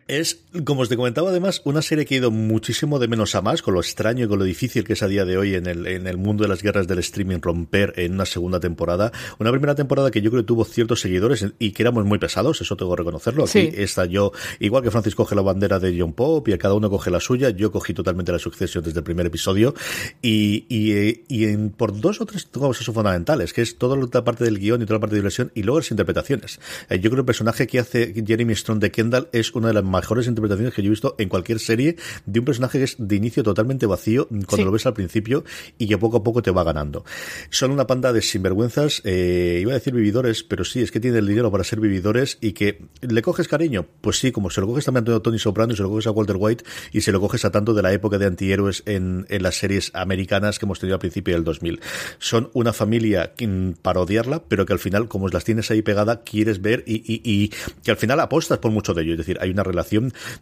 Es, 0.07 0.39
como 0.65 0.81
os 0.81 0.89
te 0.89 0.95
comentaba 0.95 1.29
además, 1.29 1.61
una 1.65 1.81
serie 1.81 2.05
que 2.05 2.15
ha 2.15 2.17
ido 2.19 2.31
muchísimo 2.31 2.99
de 2.99 3.07
menos 3.07 3.35
a 3.35 3.41
más, 3.41 3.61
con 3.61 3.73
lo 3.73 3.79
extraño 3.81 4.25
y 4.25 4.27
con 4.27 4.39
lo 4.39 4.45
difícil 4.45 4.83
que 4.83 4.93
es 4.93 5.03
a 5.03 5.07
día 5.07 5.25
de 5.25 5.37
hoy 5.37 5.55
en 5.55 5.65
el, 5.67 5.85
en 5.87 6.07
el 6.07 6.17
mundo 6.17 6.43
de 6.43 6.49
las 6.49 6.61
guerras 6.63 6.87
del 6.87 6.99
streaming 6.99 7.39
romper 7.41 7.93
en 7.97 8.13
una 8.13 8.25
segunda 8.25 8.59
temporada. 8.59 9.11
Una 9.39 9.51
primera 9.51 9.75
temporada 9.75 10.11
que 10.11 10.21
yo 10.21 10.29
creo 10.31 10.43
que 10.43 10.47
tuvo 10.47 10.65
ciertos 10.65 11.01
seguidores 11.01 11.45
y 11.59 11.71
que 11.71 11.83
éramos 11.83 12.05
muy 12.05 12.19
pesados, 12.19 12.61
eso 12.61 12.75
tengo 12.77 12.91
que 12.95 12.97
reconocerlo. 12.99 13.43
Aquí 13.43 13.51
Sí. 13.51 13.69
está 13.75 14.05
yo, 14.05 14.31
igual 14.59 14.83
que 14.83 14.91
Francis 14.91 15.15
coge 15.15 15.35
la 15.35 15.41
bandera 15.41 15.79
de 15.79 15.95
John 15.99 16.13
Pope 16.13 16.51
y 16.51 16.53
a 16.53 16.57
cada 16.57 16.73
uno 16.75 16.89
coge 16.89 17.11
la 17.11 17.19
suya, 17.19 17.49
yo 17.49 17.71
cogí 17.71 17.93
totalmente 17.93 18.31
la 18.31 18.39
sucesión 18.39 18.83
desde 18.83 18.99
el 18.99 19.03
primer 19.03 19.25
episodio 19.25 19.73
y, 20.21 20.65
y, 20.69 20.91
eh, 20.91 21.23
y 21.27 21.45
en, 21.45 21.69
por 21.71 21.99
dos 21.99 22.21
o 22.21 22.25
tres 22.25 22.45
cosas 22.45 22.85
son 22.85 22.95
fundamentales, 22.95 23.53
que 23.53 23.61
es 23.61 23.77
toda 23.77 23.97
la 23.97 24.23
parte 24.23 24.43
del 24.43 24.59
guion 24.59 24.81
y 24.81 24.85
toda 24.85 24.95
la 24.97 25.01
parte 25.01 25.15
de 25.15 25.21
diversión 25.21 25.51
y 25.55 25.63
luego 25.63 25.79
las 25.79 25.91
interpretaciones. 25.91 26.59
Eh, 26.89 26.99
yo 26.99 27.09
creo 27.09 27.15
que 27.17 27.19
el 27.21 27.25
personaje 27.25 27.67
que 27.67 27.79
hace 27.79 28.13
Jeremy 28.25 28.55
Strong 28.55 28.79
de 28.79 28.91
Kendall 28.91 29.29
es 29.31 29.53
una 29.53 29.67
de 29.69 29.73
las 29.73 29.83
mejores 30.01 30.27
interpretaciones 30.27 30.73
que 30.73 30.81
yo 30.81 30.87
he 30.87 30.89
visto 30.91 31.15
en 31.17 31.29
cualquier 31.29 31.59
serie 31.59 31.95
de 32.25 32.39
un 32.39 32.45
personaje 32.45 32.77
que 32.77 32.83
es 32.85 32.95
de 32.97 33.15
inicio 33.15 33.43
totalmente 33.43 33.85
vacío 33.85 34.27
cuando 34.27 34.55
Sí. 34.57 34.63
lo 34.63 34.71
ves 34.71 34.85
al 34.85 34.93
principio 34.93 35.43
y 35.77 35.87
que 35.87 35.97
poco 35.97 36.17
a 36.17 36.23
poco 36.23 36.41
te 36.41 36.51
va 36.51 36.63
ganando. 36.63 37.03
Son 37.49 37.71
una 37.71 37.87
panda 37.87 38.13
de 38.13 38.21
sinvergüenzas, 38.21 39.01
eh, 39.03 39.59
iba 39.61 39.71
a 39.71 39.75
decir 39.75 39.93
vividores, 39.93 40.43
pero 40.43 40.63
sí, 40.63 40.81
es 40.81 40.91
que 40.91 40.99
tiene 40.99 41.17
el 41.19 41.27
dinero 41.27 41.51
para 41.51 41.63
ser 41.63 41.79
vividores 41.79 42.37
y 42.41 42.53
que 42.53 42.81
le 43.01 43.21
coges 43.21 43.47
cariño. 43.47 43.85
Pues 44.01 44.19
sí, 44.19 44.31
como 44.31 44.49
se 44.49 44.61
lo 44.61 44.67
coges 44.67 44.85
también 44.85 45.09
a 45.11 45.19
Tony 45.19 45.39
Soprano, 45.39 45.73
y 45.73 45.75
se 45.75 45.83
lo 45.83 45.89
coges 45.89 46.07
a 46.07 46.11
Walter 46.11 46.35
White 46.39 46.63
y 46.91 47.01
se 47.01 47.11
lo 47.11 47.19
coges 47.19 47.43
a 47.45 47.51
tanto 47.51 47.73
de 47.73 47.81
la 47.81 47.91
época 47.93 48.17
de 48.17 48.25
antihéroes 48.25 48.83
en, 48.85 49.25
en 49.29 49.43
las 49.43 49.55
series 49.57 49.91
americanas 49.93 50.59
que 50.59 50.65
hemos 50.65 50.79
tenido 50.79 50.95
al 50.95 50.99
principio 50.99 51.33
del 51.33 51.43
2000. 51.43 51.79
Son 52.19 52.49
una 52.53 52.73
familia 52.73 53.33
mm, 53.39 53.71
para 53.81 54.01
odiarla, 54.01 54.43
pero 54.47 54.65
que 54.65 54.73
al 54.73 54.79
final, 54.79 55.07
como 55.07 55.27
las 55.29 55.43
tienes 55.43 55.69
ahí 55.71 55.81
pegada, 55.81 56.23
quieres 56.23 56.61
ver 56.61 56.83
y, 56.85 56.95
y, 57.11 57.21
y 57.23 57.51
que 57.83 57.91
al 57.91 57.97
final 57.97 58.19
apostas 58.19 58.59
por 58.59 58.71
mucho 58.71 58.93
de 58.93 59.03
ello. 59.03 59.11
Es 59.13 59.17
decir, 59.19 59.37
hay 59.41 59.49
una 59.49 59.63
relación 59.63 59.86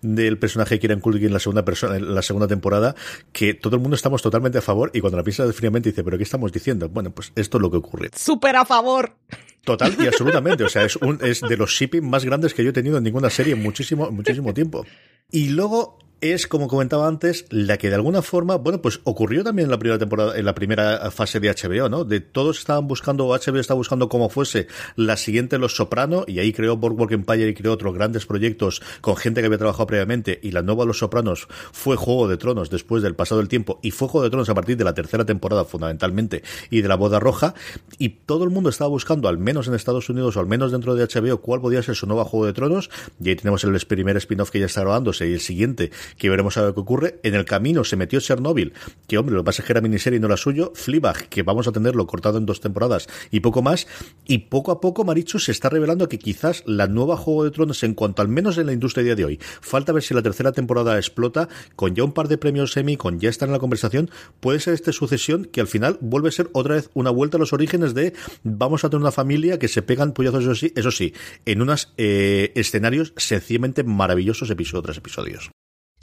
del 0.01 0.37
personaje 0.37 0.75
de 0.75 0.79
Kieran 0.79 0.99
Culkin 0.99 1.27
en 1.27 1.33
la 1.33 1.39
segunda 1.39 1.65
persona, 1.65 1.97
en 1.97 2.13
la 2.13 2.21
segunda 2.21 2.47
temporada 2.47 2.95
que 3.31 3.53
todo 3.53 3.75
el 3.75 3.81
mundo 3.81 3.95
estamos 3.95 4.21
totalmente 4.21 4.57
a 4.57 4.61
favor 4.61 4.91
y 4.93 5.01
cuando 5.01 5.17
la 5.17 5.23
piensas 5.23 5.53
fríamente 5.55 5.89
dice, 5.89 6.03
pero 6.03 6.17
¿qué 6.17 6.23
estamos 6.23 6.51
diciendo? 6.51 6.89
Bueno, 6.89 7.11
pues 7.11 7.31
esto 7.35 7.57
es 7.57 7.61
lo 7.61 7.71
que 7.71 7.77
ocurre. 7.77 8.09
Súper 8.15 8.55
a 8.55 8.65
favor. 8.65 9.15
Total 9.63 9.95
y 9.99 10.07
absolutamente. 10.07 10.63
O 10.63 10.69
sea, 10.69 10.83
es 10.83 10.95
un, 10.97 11.19
es 11.21 11.41
de 11.41 11.57
los 11.57 11.71
shipping 11.77 12.07
más 12.07 12.23
grandes 12.23 12.53
que 12.53 12.63
yo 12.63 12.69
he 12.69 12.73
tenido 12.73 12.97
en 12.97 13.03
ninguna 13.03 13.29
serie 13.29 13.53
en 13.53 13.63
muchísimo, 13.63 14.11
muchísimo 14.11 14.53
tiempo. 14.53 14.85
Y 15.31 15.49
luego 15.49 15.97
es, 16.21 16.47
como 16.47 16.67
comentaba 16.67 17.07
antes, 17.07 17.45
la 17.49 17.77
que 17.77 17.89
de 17.89 17.95
alguna 17.95 18.21
forma, 18.21 18.55
bueno, 18.55 18.81
pues 18.81 18.99
ocurrió 19.03 19.43
también 19.43 19.65
en 19.65 19.71
la 19.71 19.79
primera 19.79 19.99
temporada, 19.99 20.37
en 20.37 20.45
la 20.45 20.55
primera 20.55 21.11
fase 21.11 21.39
de 21.39 21.49
HBO, 21.49 21.89
¿no? 21.89 22.05
De 22.05 22.19
todos 22.19 22.59
estaban 22.59 22.87
buscando, 22.87 23.27
HBO 23.27 23.59
estaba 23.59 23.77
buscando 23.77 24.09
cómo 24.09 24.29
fuese 24.29 24.67
la 24.95 25.17
siguiente 25.17 25.57
Los 25.57 25.75
Soprano, 25.75 26.23
y 26.27 26.39
ahí 26.39 26.53
creó 26.53 26.77
Boardwalk 26.77 27.11
Empire 27.11 27.49
y 27.49 27.53
creó 27.53 27.73
otros 27.73 27.93
grandes 27.93 28.25
proyectos 28.25 28.81
con 29.01 29.15
gente 29.15 29.41
que 29.41 29.47
había 29.47 29.57
trabajado 29.57 29.87
previamente, 29.87 30.39
y 30.41 30.51
la 30.51 30.61
nueva 30.61 30.85
Los 30.85 30.99
Sopranos 30.99 31.47
fue 31.71 31.95
Juego 31.95 32.27
de 32.27 32.37
Tronos 32.37 32.69
después 32.69 33.03
del 33.03 33.15
pasado 33.15 33.39
del 33.39 33.47
tiempo, 33.47 33.79
y 33.83 33.91
fue 33.91 34.07
Juego 34.07 34.23
de 34.23 34.29
Tronos 34.29 34.49
a 34.49 34.55
partir 34.55 34.77
de 34.77 34.83
la 34.83 34.93
tercera 34.93 35.25
temporada, 35.25 35.65
fundamentalmente, 35.65 36.43
y 36.69 36.81
de 36.81 36.87
la 36.87 36.95
Boda 36.95 37.19
Roja, 37.19 37.53
y 37.97 38.09
todo 38.09 38.43
el 38.43 38.49
mundo 38.49 38.69
estaba 38.69 38.89
buscando, 38.89 39.27
al 39.27 39.37
menos 39.37 39.67
en 39.67 39.75
Estados 39.75 40.09
Unidos, 40.09 40.37
o 40.37 40.39
al 40.39 40.47
menos 40.47 40.71
dentro 40.71 40.95
de 40.95 41.05
HBO, 41.05 41.41
cuál 41.41 41.61
podía 41.61 41.83
ser 41.83 41.95
su 41.95 42.07
nueva 42.07 42.25
Juego 42.25 42.45
de 42.45 42.53
Tronos, 42.53 42.89
y 43.21 43.29
ahí 43.29 43.35
tenemos 43.35 43.63
el 43.63 43.75
primer 43.85 44.17
spin-off 44.17 44.49
que 44.49 44.59
ya 44.59 44.65
está 44.65 44.81
grabándose, 44.81 45.27
y 45.29 45.33
el 45.33 45.41
siguiente, 45.41 45.91
que 46.17 46.29
veremos 46.29 46.57
a 46.57 46.63
ver 46.63 46.73
qué 46.73 46.79
ocurre. 46.79 47.19
En 47.23 47.35
el 47.35 47.45
camino 47.45 47.83
se 47.83 47.95
metió 47.95 48.19
Chernobyl, 48.19 48.73
que 49.07 49.17
hombre, 49.17 49.35
lo 49.35 49.41
que 49.41 49.45
pasa 49.45 49.63
es 49.63 49.81
miniserie 49.81 50.17
y 50.17 50.19
no 50.19 50.27
la 50.27 50.37
suyo. 50.37 50.71
Fleabag, 50.75 51.29
que 51.29 51.43
vamos 51.43 51.67
a 51.67 51.71
tenerlo 51.71 52.07
cortado 52.07 52.37
en 52.37 52.45
dos 52.45 52.61
temporadas 52.61 53.07
y 53.31 53.41
poco 53.41 53.61
más. 53.61 53.87
Y 54.25 54.39
poco 54.49 54.71
a 54.71 54.81
poco, 54.81 55.03
Marichu, 55.03 55.39
se 55.39 55.51
está 55.51 55.69
revelando 55.69 56.07
que 56.09 56.19
quizás 56.19 56.63
la 56.65 56.87
nueva 56.87 57.17
Juego 57.17 57.43
de 57.43 57.51
Tronos, 57.51 57.83
en 57.83 57.93
cuanto 57.93 58.21
al 58.21 58.27
menos 58.27 58.57
en 58.57 58.67
la 58.67 58.73
industria 58.73 59.03
día 59.03 59.15
de 59.15 59.25
hoy, 59.25 59.39
falta 59.61 59.91
ver 59.91 60.03
si 60.03 60.13
la 60.13 60.21
tercera 60.21 60.51
temporada 60.51 60.97
explota, 60.97 61.49
con 61.75 61.95
ya 61.95 62.03
un 62.03 62.13
par 62.13 62.27
de 62.27 62.37
premios 62.37 62.75
Emmy, 62.77 62.97
con 62.97 63.19
ya 63.19 63.29
estar 63.29 63.47
en 63.47 63.53
la 63.53 63.59
conversación, 63.59 64.09
puede 64.39 64.59
ser 64.59 64.73
esta 64.73 64.91
sucesión 64.91 65.45
que 65.45 65.61
al 65.61 65.67
final 65.67 65.97
vuelve 66.01 66.29
a 66.29 66.31
ser 66.31 66.49
otra 66.53 66.75
vez 66.75 66.89
una 66.93 67.09
vuelta 67.09 67.37
a 67.37 67.39
los 67.39 67.53
orígenes 67.53 67.93
de 67.93 68.13
vamos 68.43 68.83
a 68.83 68.89
tener 68.89 69.01
una 69.01 69.11
familia 69.11 69.59
que 69.59 69.67
se 69.67 69.81
pegan 69.81 70.13
puñazos, 70.13 70.43
eso 70.43 70.55
sí, 70.55 70.71
eso 70.75 70.91
sí 70.91 71.13
en 71.45 71.61
unos 71.61 71.93
eh, 71.97 72.51
escenarios 72.55 73.13
sencillamente 73.17 73.83
maravillosos 73.83 74.49
episodio 74.49 74.83
tras 74.83 74.97
episodios. 74.97 75.51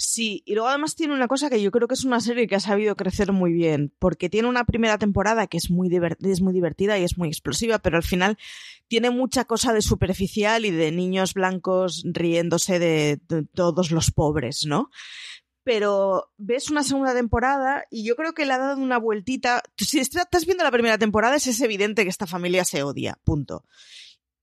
Sí, 0.04 0.42
y 0.46 0.54
luego 0.54 0.68
además 0.68 0.96
tiene 0.96 1.14
una 1.14 1.28
cosa 1.28 1.48
que 1.48 1.62
yo 1.62 1.70
creo 1.70 1.86
que 1.86 1.94
es 1.94 2.04
una 2.04 2.18
serie 2.18 2.48
que 2.48 2.56
ha 2.56 2.60
sabido 2.60 2.96
crecer 2.96 3.30
muy 3.30 3.52
bien, 3.52 3.94
porque 4.00 4.28
tiene 4.28 4.48
una 4.48 4.64
primera 4.64 4.98
temporada 4.98 5.46
que 5.46 5.58
es 5.58 5.70
muy, 5.70 5.88
es 6.22 6.40
muy 6.40 6.52
divertida 6.52 6.98
y 6.98 7.04
es 7.04 7.16
muy 7.16 7.28
explosiva, 7.28 7.78
pero 7.78 7.98
al 7.98 8.02
final 8.02 8.36
tiene 8.88 9.10
mucha 9.10 9.44
cosa 9.44 9.72
de 9.72 9.80
superficial 9.80 10.64
y 10.64 10.72
de 10.72 10.90
niños 10.90 11.34
blancos 11.34 12.02
riéndose 12.04 12.80
de, 12.80 13.20
de 13.28 13.44
todos 13.44 13.92
los 13.92 14.10
pobres, 14.10 14.66
¿no? 14.66 14.90
pero 15.62 16.32
ves 16.36 16.68
una 16.70 16.82
segunda 16.82 17.14
temporada 17.14 17.84
y 17.88 18.04
yo 18.04 18.16
creo 18.16 18.34
que 18.34 18.44
le 18.44 18.54
ha 18.54 18.58
dado 18.58 18.82
una 18.82 18.98
vueltita. 18.98 19.62
Si 19.76 20.00
estás 20.00 20.44
viendo 20.44 20.64
la 20.64 20.72
primera 20.72 20.98
temporada 20.98 21.36
es 21.36 21.60
evidente 21.60 22.02
que 22.02 22.10
esta 22.10 22.26
familia 22.26 22.64
se 22.64 22.82
odia, 22.82 23.20
punto. 23.22 23.64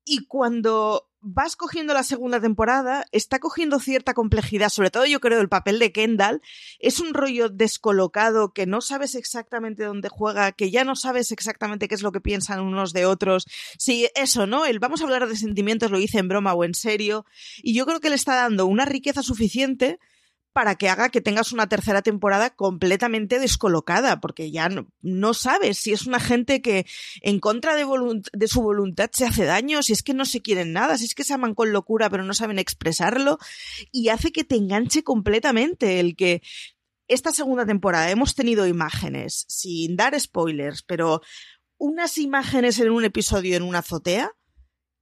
Y 0.06 0.26
cuando 0.28 1.09
vas 1.22 1.56
cogiendo 1.56 1.94
la 1.94 2.04
segunda 2.04 2.40
temporada, 2.40 3.06
está 3.12 3.40
cogiendo 3.40 3.80
cierta 3.80 4.14
complejidad, 4.14 4.70
sobre 4.70 4.90
todo 4.90 5.06
yo 5.06 5.20
creo 5.20 5.42
el 5.42 5.50
papel 5.50 5.80
de 5.80 5.92
Kendall, 5.92 6.42
es 6.80 7.00
un 7.00 7.14
rollo 7.14 7.50
descolocado 7.50 8.54
que 8.54 8.66
no 8.66 8.82
sabes 8.82 9.16
exactamente 9.16 9.84
dónde 9.84 10.10
juega, 10.10 10.52
que 10.52 10.72
ya 10.72 10.84
no 10.84 10.96
sabes 10.96 11.32
exactamente 11.32 11.88
qué 11.88 11.96
es 11.96 12.02
lo 12.02 12.12
que 12.12 12.22
piensan 12.22 12.62
unos 12.62 12.94
de 12.94 13.06
otros. 13.06 13.46
Sí, 13.78 14.10
eso, 14.16 14.48
¿no? 14.48 14.66
El 14.66 14.80
vamos 14.80 15.02
a 15.02 15.04
hablar 15.04 15.28
de 15.28 15.36
sentimientos, 15.36 15.92
lo 15.92 16.00
hice 16.00 16.20
en 16.20 16.28
broma 16.28 16.54
o 16.54 16.64
en 16.64 16.74
serio, 16.74 17.26
y 17.58 17.74
yo 17.74 17.86
creo 17.86 18.00
que 18.00 18.10
le 18.10 18.16
está 18.16 18.36
dando 18.36 18.66
una 18.66 18.86
riqueza 18.86 19.24
suficiente 19.24 20.00
para 20.54 20.76
que 20.76 20.90
haga 20.90 21.10
que 21.10 21.22
tengas 21.22 21.52
una 21.52 21.70
tercera 21.70 22.02
temporada 22.02 22.50
completamente 22.50 23.40
descolocada, 23.40 24.20
porque 24.20 24.52
ya 24.52 24.70
no, 25.02 25.34
sabes 25.34 25.78
si 25.78 25.94
es 25.94 26.08
una 26.08 26.20
gente 26.20 26.62
que 26.62 26.86
en 27.22 27.40
contra 27.40 27.76
de, 27.76 28.48
su 28.48 28.62
voluntad 28.62 29.10
se 29.14 29.26
hace 29.26 29.46
daño, 29.46 29.84
si 29.84 29.94
es 29.94 30.04
que 30.04 30.14
no 30.14 30.26
se 30.26 30.42
quieren 30.42 30.74
nada, 30.74 30.98
si 30.98 31.06
es 31.06 31.16
que 31.16 31.24
se 31.24 31.34
aman 31.34 31.54
con 31.54 31.72
locura 31.72 32.10
pero 32.10 32.24
no 32.24 32.34
saben 32.34 32.60
expresarlo, 32.60 33.38
y 33.92 34.10
hace 34.10 34.32
que 34.32 34.44
te 34.44 34.56
enganche 34.56 35.04
completamente 35.04 36.00
el 36.00 36.16
que 36.16 36.42
esta 37.08 37.34
segunda 37.34 37.66
temporada 37.66 38.10
hemos 38.12 38.36
tenido 38.36 38.68
imágenes, 38.68 39.46
sin 39.48 39.96
dar 39.96 40.20
spoilers, 40.20 40.84
pero 40.84 41.22
unas 41.78 42.18
imágenes 42.18 42.80
en 42.80 42.92
un 42.92 43.04
episodio 43.04 43.56
en 43.56 43.64
una 43.64 43.80
azotea, 43.80 44.32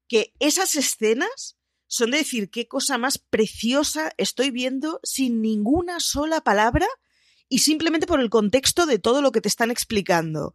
que 0.08 0.34
esas 0.40 0.76
escenas 0.76 1.57
son 1.88 2.12
de 2.12 2.20
decir 2.20 2.50
qué 2.50 2.68
cosa 2.68 2.98
más 2.98 3.18
preciosa 3.18 4.12
estoy 4.18 4.52
viendo 4.52 5.00
sin 5.04 5.42
ninguna 5.42 6.00
sola 6.00 6.42
palabra 6.42 6.88
y 7.50 7.60
simplemente 7.60 8.08
por 8.08 8.20
el 8.20 8.30
contexto 8.30 8.86
de 8.86 9.00
todo 9.00 9.22
lo 9.22 9.32
que 9.32 9.42
te 9.42 9.48
están 9.48 9.72
explicando. 9.72 10.54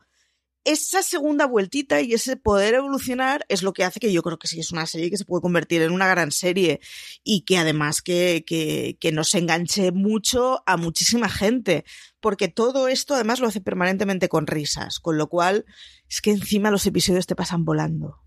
Esa 0.64 1.02
segunda 1.02 1.46
vueltita 1.46 2.02
y 2.02 2.14
ese 2.14 2.36
poder 2.36 2.74
evolucionar 2.74 3.44
es 3.48 3.64
lo 3.64 3.72
que 3.72 3.82
hace 3.82 3.98
que 3.98 4.12
yo 4.12 4.22
creo 4.22 4.38
que 4.38 4.46
sí 4.46 4.60
es 4.60 4.70
una 4.70 4.86
serie 4.86 5.10
que 5.10 5.16
se 5.16 5.24
puede 5.24 5.42
convertir 5.42 5.82
en 5.82 5.90
una 5.90 6.06
gran 6.06 6.30
serie 6.30 6.80
y 7.24 7.40
que 7.40 7.58
además 7.58 8.00
que, 8.00 8.44
que, 8.46 9.12
nos 9.12 9.34
enganche 9.34 9.90
mucho 9.90 10.62
a 10.66 10.76
muchísima 10.76 11.28
gente, 11.28 11.84
porque 12.20 12.46
todo 12.46 12.86
esto 12.86 13.14
además 13.14 13.40
lo 13.40 13.48
hace 13.48 13.60
permanentemente 13.60 14.28
con 14.28 14.46
risas, 14.46 15.00
con 15.00 15.18
lo 15.18 15.28
cual 15.28 15.64
es 16.08 16.20
que 16.20 16.30
encima 16.30 16.70
los 16.70 16.86
episodios 16.86 17.26
te 17.26 17.34
pasan 17.34 17.64
volando. 17.64 18.22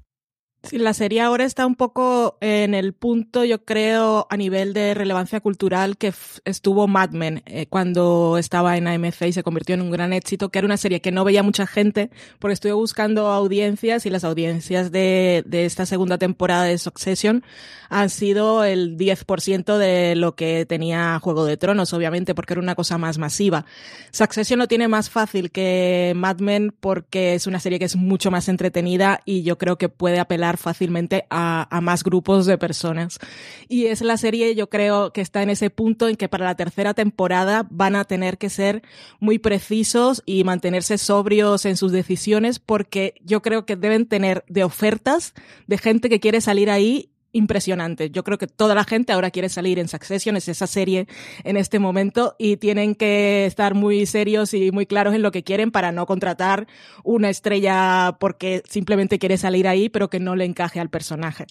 La 0.72 0.94
serie 0.94 1.22
ahora 1.22 1.46
está 1.46 1.66
un 1.66 1.76
poco 1.76 2.38
en 2.42 2.74
el 2.74 2.94
punto, 2.94 3.44
yo 3.44 3.64
creo, 3.64 4.28
a 4.30 4.38
nivel 4.38 4.74
de 4.74 4.94
relevancia 4.94 5.40
cultural 5.40 5.98
que 5.98 6.14
estuvo 6.46 6.88
Mad 6.88 7.12
Men 7.12 7.44
eh, 7.46 7.68
cuando 7.68 8.38
estaba 8.38 8.78
en 8.78 8.88
AMC 8.88 9.22
y 9.28 9.34
se 9.34 9.44
convirtió 9.44 9.76
en 9.76 9.82
un 9.82 9.92
gran 9.92 10.14
éxito, 10.14 10.50
que 10.50 10.60
era 10.60 10.66
una 10.66 10.78
serie 10.78 11.02
que 11.02 11.12
no 11.12 11.24
veía 11.24 11.44
mucha 11.44 11.68
gente, 11.68 12.10
porque 12.40 12.54
estuve 12.54 12.74
buscando 12.74 13.28
audiencias 13.28 14.06
y 14.06 14.10
las 14.10 14.24
audiencias 14.24 14.92
de, 14.92 15.44
de 15.46 15.66
esta 15.66 15.86
segunda 15.86 16.18
temporada 16.18 16.64
de 16.64 16.78
Succession 16.78 17.44
han 17.90 18.10
sido 18.10 18.64
el 18.64 18.98
10% 18.98 19.78
de 19.78 20.16
lo 20.16 20.36
que 20.36 20.66
tenía 20.66 21.20
Juego 21.20 21.46
de 21.46 21.58
Tronos, 21.58 21.94
obviamente, 21.94 22.36
porque 22.36 22.54
era 22.54 22.62
una 22.62 22.76
cosa 22.76 22.98
más 22.98 23.18
masiva. 23.18 23.66
Succession 24.12 24.60
lo 24.60 24.68
tiene 24.68 24.88
más 24.88 25.10
fácil 25.10 25.52
que 25.52 26.14
Mad 26.16 26.40
Men 26.40 26.74
porque 26.80 27.36
es 27.36 27.48
una 27.48 27.60
serie 27.60 27.80
que 27.80 27.86
es 27.86 27.96
mucho 27.96 28.32
más 28.32 28.50
entretenida 28.50 29.22
y 29.26 29.44
yo 29.44 29.58
creo 29.58 29.78
que 29.78 29.90
puede 29.90 30.20
apelar 30.20 30.55
fácilmente 30.58 31.26
a, 31.30 31.68
a, 31.76 31.82
más 31.82 32.04
grupos 32.04 32.46
de 32.46 32.58
personas. 32.58 33.20
Y 33.68 33.86
es 33.86 34.02
la 34.02 34.18
serie, 34.18 34.56
yo 34.56 34.70
creo 34.70 35.12
que 35.12 35.22
está 35.22 35.42
en 35.42 35.50
ese 35.50 35.70
punto 35.70 36.08
en 36.08 36.16
que 36.16 36.30
para 36.30 36.46
la 36.46 36.56
tercera 36.56 36.94
temporada 36.94 37.68
van 37.70 37.96
a 37.96 38.06
tener 38.06 38.38
que 38.38 38.50
ser 38.50 38.82
muy 39.20 39.40
precisos 39.40 40.24
y 40.26 40.44
mantenerse 40.44 40.98
sobrios 40.98 41.66
en 41.66 41.78
sus 41.78 41.92
decisiones 41.92 42.60
porque 42.60 43.16
yo 43.24 43.42
creo 43.42 43.66
que 43.66 43.76
deben 43.76 44.06
tener 44.06 44.44
de 44.48 44.64
ofertas 44.64 45.34
de 45.68 45.78
gente 45.78 46.10
que 46.10 46.20
quiere 46.20 46.42
salir 46.42 46.70
ahí 46.70 47.10
impresionante. 47.36 48.10
Yo 48.10 48.24
creo 48.24 48.38
que 48.38 48.48
toda 48.48 48.74
la 48.76 48.86
gente 48.86 49.14
ahora 49.14 49.30
quiere 49.30 49.50
salir 49.50 49.78
en 49.78 49.88
Succession, 49.88 50.38
es 50.38 50.48
esa 50.48 50.68
serie 50.68 51.08
en 51.44 51.58
este 51.58 51.80
momento, 51.80 52.36
y 52.40 52.58
tienen 52.58 52.96
que 52.96 53.46
estar 53.46 53.76
muy 53.76 54.06
serios 54.06 54.54
y 54.54 54.72
muy 54.72 54.86
claros 54.86 55.14
en 55.14 55.22
lo 55.22 55.32
que 55.32 55.44
quieren 55.44 55.72
para 55.72 55.92
no 55.92 56.06
contratar 56.06 56.68
una 57.04 57.30
estrella 57.30 58.18
porque 58.20 58.64
simplemente 58.70 59.20
quiere 59.20 59.38
salir 59.38 59.68
ahí, 59.68 59.90
pero 59.90 60.10
que 60.10 60.20
no 60.20 60.36
le 60.36 60.46
encaje 60.46 60.80
al 60.80 60.90
personaje 60.90 61.46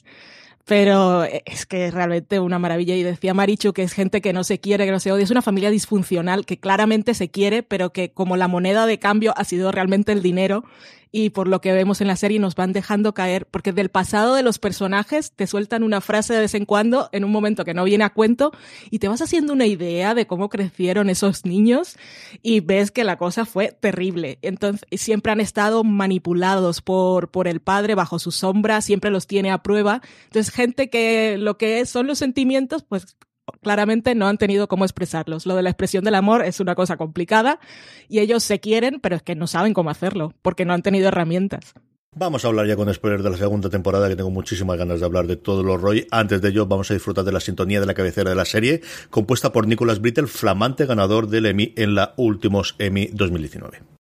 pero 0.67 1.25
es 1.25 1.67
que 1.67 1.87
es 1.87 1.95
realmente 1.95 2.41
una 2.41 2.59
maravilla. 2.59 2.95
Y 2.95 3.03
decía 3.03 3.35
Marichu 3.35 3.73
que 3.73 3.83
es 3.83 3.93
gente 3.93 4.21
que 4.21 4.33
no 4.33 4.45
se 4.45 4.61
quiere, 4.61 4.87
que 4.87 4.93
no 4.93 5.01
se 5.01 5.13
odia. 5.13 5.25
Es 5.25 5.31
una 5.31 5.43
familia 5.43 5.71
disfuncional 5.71 6.47
que 6.47 6.59
claramente 6.59 7.15
se 7.15 7.31
quiere, 7.31 7.63
pero 7.63 7.93
que 7.93 8.13
como 8.13 8.37
la 8.37 8.49
moneda 8.49 8.87
de 8.87 8.99
cambio 8.99 9.35
ha 9.37 9.45
sido 9.45 9.73
realmente 9.73 10.13
el 10.13 10.23
dinero, 10.23 10.65
y 11.17 11.31
por 11.31 11.47
lo 11.47 11.61
que 11.61 11.73
vemos 11.73 12.01
en 12.01 12.09
la 12.09 12.17
serie 12.17 12.41
nos 12.41 12.57
van 12.57 12.73
dejando 12.73 13.15
caer, 13.15 13.47
porque 13.47 13.73
del 13.73 13.89
pasado 13.89 14.35
de 14.35 14.43
los 14.43 14.59
personajes 14.59 15.31
te 15.31 15.47
sueltan 15.47 15.85
una 15.85 16.01
frase 16.01 16.35
de 16.35 16.41
vez 16.41 16.55
en 16.55 16.65
cuando 16.65 17.09
en 17.13 17.23
un 17.23 17.31
momento 17.31 17.65
que 17.65 17.73
no 17.73 17.85
viene 17.85 18.03
a 18.03 18.11
cuento 18.11 18.51
y 18.91 18.99
te 18.99 19.07
vas 19.07 19.23
haciendo 19.23 19.53
una 19.53 19.67
idea 19.67 20.15
de 20.15 20.27
cómo 20.27 20.49
crecieron 20.49 21.09
esos 21.09 21.45
niños 21.45 21.97
y 22.43 22.59
ves 22.59 22.91
que 22.91 23.05
la 23.05 23.17
cosa 23.17 23.45
fue 23.45 23.69
terrible. 23.69 24.41
Entonces, 24.43 24.89
siempre 25.01 25.31
han 25.31 25.41
estado 25.41 25.85
manipulados 25.85 26.83
por, 26.83 27.31
por 27.31 27.47
el 27.47 27.61
padre 27.61 27.95
bajo 27.95 28.19
su 28.19 28.33
sombra, 28.33 28.81
siempre 28.81 29.13
los 29.13 29.29
tiene 29.29 29.53
a 29.53 29.63
prueba. 29.63 30.03
Entonces, 30.25 30.53
gente 30.53 30.91
que 30.91 31.37
lo 31.39 31.59
que 31.59 31.87
son 31.87 32.09
los 32.09 32.19
sentimientos, 32.19 32.83
pues 32.83 33.17
claramente 33.65 34.15
no 34.15 34.29
han 34.29 34.39
tenido 34.39 34.69
cómo 34.69 34.85
expresarlos. 34.85 35.45
Lo 35.47 35.57
de 35.57 35.63
la 35.63 35.71
expresión 35.71 36.05
del 36.05 36.15
amor 36.15 36.45
es 36.45 36.61
una 36.61 36.77
cosa 36.77 36.97
complicada 36.97 37.59
y 38.09 38.21
ellos 38.21 38.45
se 38.45 38.61
quieren, 38.61 39.01
pero 39.01 39.17
es 39.17 39.23
que 39.23 39.35
no 39.35 39.49
saben 39.49 39.75
cómo 39.75 39.91
hacerlo, 39.91 40.33
porque 40.43 40.65
no 40.65 40.73
han 40.73 40.83
tenido 40.83 41.09
herramientas. 41.09 41.75
Vamos 42.17 42.45
a 42.45 42.49
hablar 42.49 42.69
ya 42.69 42.77
con 42.77 42.93
spoilers 42.95 43.25
de 43.25 43.31
la 43.31 43.37
segunda 43.37 43.69
temporada, 43.69 44.09
que 44.09 44.15
tengo 44.15 44.31
muchísimas 44.31 44.79
ganas 44.79 45.01
de 45.01 45.07
hablar 45.07 45.27
de 45.27 45.35
todos 45.35 45.65
los 45.65 45.81
Roy. 45.81 46.07
Antes 46.13 46.41
de 46.41 46.51
ello, 46.51 46.65
vamos 46.65 46.89
a 46.93 46.95
disfrutar 46.95 47.25
de 47.25 47.33
la 47.33 47.41
sintonía 47.41 47.81
de 47.81 47.87
la 47.87 47.95
cabecera 47.95 48.31
de 48.31 48.37
la 48.37 48.45
serie, 48.45 48.83
compuesta 49.11 49.51
por 49.51 49.67
Nicholas 49.67 50.01
Brittle, 50.01 50.29
flamante 50.29 50.87
ganador 50.87 51.27
del 51.27 51.47
Emmy 51.47 51.73
en 51.77 51.97
la 51.97 52.15
últimos 52.17 52.77
Emmy 52.79 53.09
2019. 53.13 53.94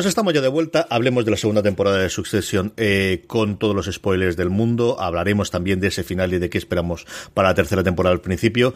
Pues 0.00 0.08
estamos 0.08 0.32
ya 0.32 0.40
de 0.40 0.48
vuelta. 0.48 0.86
Hablemos 0.88 1.26
de 1.26 1.30
la 1.30 1.36
segunda 1.36 1.62
temporada 1.62 1.98
de 1.98 2.08
Succession 2.08 2.72
eh, 2.78 3.22
con 3.26 3.58
todos 3.58 3.76
los 3.76 3.84
spoilers 3.84 4.34
del 4.34 4.48
mundo. 4.48 4.98
Hablaremos 4.98 5.50
también 5.50 5.78
de 5.78 5.88
ese 5.88 6.04
final 6.04 6.32
y 6.32 6.38
de 6.38 6.48
qué 6.48 6.56
esperamos 6.56 7.06
para 7.34 7.48
la 7.48 7.54
tercera 7.54 7.82
temporada 7.82 8.14
al 8.14 8.22
principio. 8.22 8.72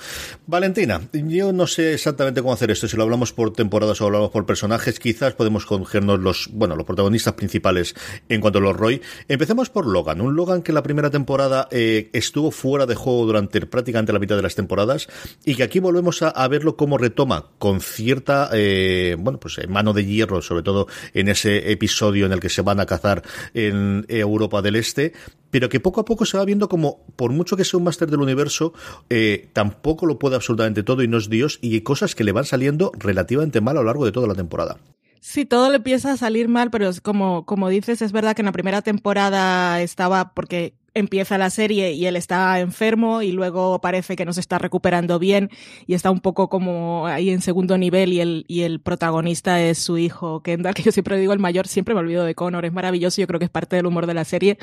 Valentina, 0.47 1.00
yo 1.14 1.54
no 1.54 1.66
sé 1.66 1.95
exactamente 1.95 2.43
cómo 2.43 2.52
hacer 2.52 2.71
esto. 2.71 2.88
Si 2.88 2.99
lo 2.99 3.04
hablamos 3.04 3.33
por 3.33 3.54
temporadas 3.54 4.02
o 4.02 4.04
hablamos 4.04 4.33
por 4.33 4.45
personajes, 4.45 5.00
quizás 5.00 5.33
podemos 5.33 5.64
cogernos 5.64 6.21
los, 6.21 6.50
bueno, 6.52 6.76
los 6.76 6.85
protagonistas 6.85 7.33
principales 7.33 7.95
en 8.28 8.43
cuanto 8.43 8.59
a 8.59 8.61
los 8.61 8.76
Roy. 8.76 9.00
Empecemos 9.26 9.71
por 9.71 9.87
Logan. 9.87 10.21
Un 10.21 10.37
Logan 10.37 10.61
que 10.61 10.75
la 10.75 10.83
primera 10.83 11.09
temporada 11.09 11.69
eh, 11.71 12.11
estuvo 12.12 12.50
fuera 12.50 12.85
de 12.85 12.97
juego 12.97 13.25
durante 13.25 13.62
prácticamente 13.64 14.12
la 14.12 14.19
mitad 14.19 14.37
de 14.37 14.43
las 14.43 14.57
temporadas 14.57 15.09
y 15.43 15.54
que 15.54 15.62
aquí 15.62 15.78
volvemos 15.78 16.21
a, 16.21 16.47
verlo 16.49 16.76
como 16.76 16.99
retoma 16.99 17.47
con 17.59 17.81
cierta, 17.81 18.50
eh, 18.52 19.16
bueno, 19.19 19.40
pues 19.40 19.59
mano 19.71 19.95
de 19.95 20.04
hierro, 20.04 20.43
sobre 20.43 20.62
todo 20.62 20.87
en 21.14 21.28
ese 21.28 21.73
episodio 21.73 22.26
en 22.26 22.33
el 22.33 22.40
que 22.40 22.50
se 22.50 22.62
van 22.62 22.80
a 22.80 22.87
cazar 22.87 23.23
en 23.54 24.04
Europa 24.09 24.61
del 24.61 24.76
Este, 24.76 25.12
pero 25.50 25.68
que 25.68 25.80
poco 25.80 26.00
a 26.00 26.04
poco 26.04 26.26
se 26.26 26.37
va 26.37 26.44
viendo 26.44 26.68
como, 26.68 27.06
por 27.16 27.30
mucho 27.30 27.56
que 27.56 27.64
sea 27.64 27.78
un 27.78 27.85
máster 27.85 28.11
del 28.11 28.21
universo, 28.21 28.75
eh, 29.09 29.49
tampoco 29.52 30.04
lo 30.04 30.18
puede 30.18 30.35
absolutamente 30.35 30.83
todo 30.83 31.02
y 31.02 31.09
no 31.09 31.16
es 31.16 31.30
Dios, 31.30 31.59
y 31.62 31.75
hay 31.75 31.80
cosas 31.83 32.14
que 32.14 32.25
le 32.25 32.33
van 32.33 32.44
saliendo 32.44 32.92
relativamente 32.99 33.61
mal 33.61 33.76
a 33.76 33.80
lo 33.80 33.87
largo 33.87 34.04
de 34.04 34.12
toda 34.12 34.26
la 34.26 34.35
temporada. 34.35 34.78
Sí, 35.21 35.47
todo 35.47 35.71
le 35.71 35.76
empieza 35.76 36.12
a 36.12 36.16
salir 36.16 36.49
mal, 36.49 36.71
pero 36.71 36.88
es 36.88 37.00
como, 37.00 37.47
como 37.47 37.71
dices, 37.71 38.02
es 38.02 38.12
verdad 38.12 38.35
que 38.35 38.42
en 38.42 38.47
la 38.47 38.52
primera 38.52 38.83
temporada 38.83 39.80
estaba, 39.80 40.35
porque 40.35 40.75
empieza 40.95 41.39
la 41.39 41.51
serie 41.51 41.93
y 41.93 42.07
él 42.07 42.17
está 42.17 42.61
enfermo 42.61 43.21
y 43.21 43.33
luego 43.33 43.81
parece 43.81 44.17
que 44.17 44.25
no 44.25 44.33
se 44.33 44.41
está 44.41 44.59
recuperando 44.59 45.19
bien 45.19 45.51
y 45.87 45.95
está 45.95 46.11
un 46.11 46.21
poco 46.21 46.49
como 46.49 47.07
ahí 47.07 47.31
en 47.31 47.43
segundo 47.43 47.77
nivel 47.77 48.13
y 48.13 48.21
el, 48.21 48.45
y 48.49 48.63
el 48.63 48.81
protagonista 48.81 49.61
es 49.61 49.79
su 49.79 49.99
hijo 49.99 50.43
Kendall, 50.43 50.75
que 50.75 50.83
yo 50.83 50.93
siempre 50.93 51.19
digo 51.19 51.33
el 51.33 51.41
mayor, 51.41 51.67
siempre 51.67 51.95
me 51.95 52.01
olvido 52.01 52.25
de 52.25 52.35
Connor, 52.35 52.65
es 52.65 52.73
maravilloso, 52.73 53.21
yo 53.21 53.27
creo 53.27 53.39
que 53.39 53.47
es 53.47 53.51
parte 53.51 53.77
del 53.77 53.87
humor 53.87 54.07
de 54.07 54.15
la 54.15 54.25
serie. 54.25 54.59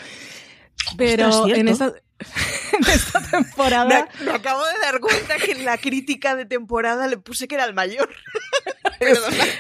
Pero 0.98 1.48
en 1.48 1.68
esta, 1.68 1.88
en 2.74 2.90
esta 2.90 3.22
temporada... 3.32 4.10
Me, 4.20 4.26
me, 4.26 4.32
acabo 4.32 4.64
de 4.66 4.80
dar 4.82 5.00
cuenta 5.00 5.38
que 5.38 5.52
en 5.52 5.66
la 5.66 5.78
crítica 5.78 6.36
de 6.36 6.46
temporada 6.46 7.08
le 7.08 7.18
puse 7.18 7.48
que 7.48 7.56
era 7.56 7.66
el 7.66 7.74
mayor. 7.74 8.10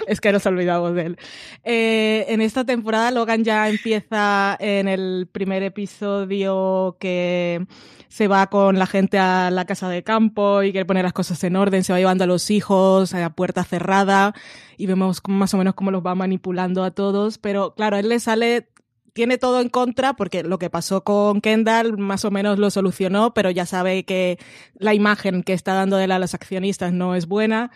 Es, 0.07 0.21
que 0.21 0.31
nos 0.31 0.45
olvidamos 0.45 0.95
de 0.95 1.01
él. 1.01 1.17
Eh, 1.63 2.25
en 2.29 2.41
esta 2.41 2.63
temporada 2.65 3.11
Logan 3.11 3.43
ya 3.43 3.69
empieza 3.69 4.55
en 4.59 4.87
el 4.87 5.27
primer 5.31 5.63
episodio 5.63 6.97
que 6.99 7.65
se 8.07 8.27
va 8.27 8.47
con 8.47 8.77
la 8.77 8.87
gente 8.87 9.17
a 9.17 9.49
la 9.51 9.65
casa 9.65 9.87
de 9.87 10.03
campo 10.03 10.63
y 10.63 10.71
quiere 10.71 10.85
poner 10.85 11.03
las 11.03 11.13
cosas 11.13 11.43
en 11.43 11.55
orden, 11.55 11.83
se 11.83 11.93
va 11.93 11.99
llevando 11.99 12.25
a 12.25 12.27
los 12.27 12.51
hijos 12.51 13.13
a 13.13 13.29
puerta 13.29 13.63
cerrada 13.63 14.33
y 14.77 14.85
vemos 14.85 15.21
más 15.27 15.53
o 15.53 15.57
menos 15.57 15.75
cómo 15.75 15.91
los 15.91 16.05
va 16.05 16.13
manipulando 16.13 16.83
a 16.83 16.91
todos, 16.91 17.37
pero 17.37 17.73
claro, 17.73 17.97
él 17.97 18.09
le 18.09 18.19
sale 18.19 18.67
tiene 19.13 19.37
todo 19.37 19.59
en 19.59 19.69
contra 19.69 20.13
porque 20.13 20.43
lo 20.43 20.57
que 20.59 20.69
pasó 20.69 21.03
con 21.03 21.41
Kendall 21.41 21.97
más 21.97 22.25
o 22.25 22.31
menos 22.31 22.59
lo 22.59 22.69
solucionó, 22.69 23.33
pero 23.33 23.49
ya 23.49 23.65
sabe 23.65 24.03
que 24.03 24.37
la 24.75 24.93
imagen 24.93 25.43
que 25.43 25.53
está 25.53 25.73
dando 25.73 25.97
de 25.97 26.05
él 26.05 26.11
a 26.11 26.19
los 26.19 26.33
accionistas 26.33 26.93
no 26.93 27.15
es 27.15 27.27
buena 27.27 27.71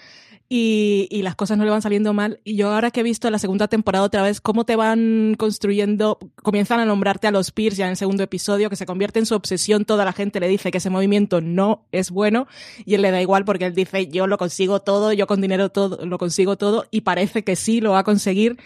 y, 0.47 1.07
y, 1.09 1.23
las 1.23 1.35
cosas 1.35 1.57
no 1.57 1.65
le 1.65 1.71
van 1.71 1.81
saliendo 1.81 2.13
mal. 2.13 2.39
Y 2.43 2.55
yo 2.55 2.71
ahora 2.71 2.91
que 2.91 2.99
he 2.99 3.03
visto 3.03 3.29
la 3.31 3.39
segunda 3.39 3.67
temporada 3.67 4.05
otra 4.05 4.21
vez, 4.21 4.41
cómo 4.41 4.63
te 4.63 4.75
van 4.75 5.35
construyendo, 5.37 6.19
comienzan 6.43 6.79
a 6.79 6.85
nombrarte 6.85 7.27
a 7.27 7.31
los 7.31 7.51
peers 7.51 7.77
ya 7.77 7.85
en 7.85 7.91
el 7.91 7.97
segundo 7.97 8.23
episodio, 8.23 8.69
que 8.69 8.75
se 8.75 8.85
convierte 8.85 9.19
en 9.19 9.25
su 9.25 9.35
obsesión, 9.35 9.85
toda 9.85 10.05
la 10.05 10.13
gente 10.13 10.39
le 10.39 10.47
dice 10.47 10.69
que 10.71 10.77
ese 10.77 10.89
movimiento 10.89 11.41
no 11.41 11.85
es 11.91 12.11
bueno 12.11 12.47
y 12.85 12.93
él 12.93 13.01
le 13.01 13.11
da 13.11 13.21
igual 13.21 13.43
porque 13.45 13.65
él 13.65 13.73
dice 13.73 14.07
yo 14.07 14.27
lo 14.27 14.37
consigo 14.37 14.81
todo, 14.81 15.13
yo 15.13 15.27
con 15.27 15.41
dinero 15.41 15.69
todo, 15.69 16.05
lo 16.05 16.17
consigo 16.17 16.57
todo 16.57 16.85
y 16.91 17.01
parece 17.01 17.43
que 17.43 17.55
sí 17.55 17.81
lo 17.81 17.91
va 17.91 17.99
a 17.99 18.03
conseguir. 18.03 18.57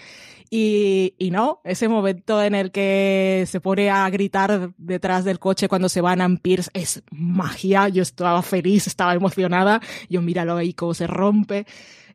Y, 0.49 1.13
y, 1.19 1.29
no, 1.29 1.61
ese 1.63 1.87
momento 1.87 2.41
en 2.41 2.55
el 2.55 2.71
que 2.71 3.45
se 3.47 3.61
pone 3.61 3.91
a 3.91 4.09
gritar 4.09 4.71
detrás 4.77 5.23
del 5.23 5.37
coche 5.37 5.67
cuando 5.67 5.89
se 5.89 6.01
van 6.01 6.21
a 6.21 6.29
Pierce 6.37 6.71
es 6.73 7.03
magia. 7.11 7.87
Yo 7.89 8.01
estaba 8.01 8.41
feliz, 8.41 8.87
estaba 8.87 9.13
emocionada. 9.13 9.79
Yo 10.09 10.21
míralo 10.21 10.55
ahí 10.57 10.73
cómo 10.73 10.93
se 10.93 11.05
rompe. 11.05 11.67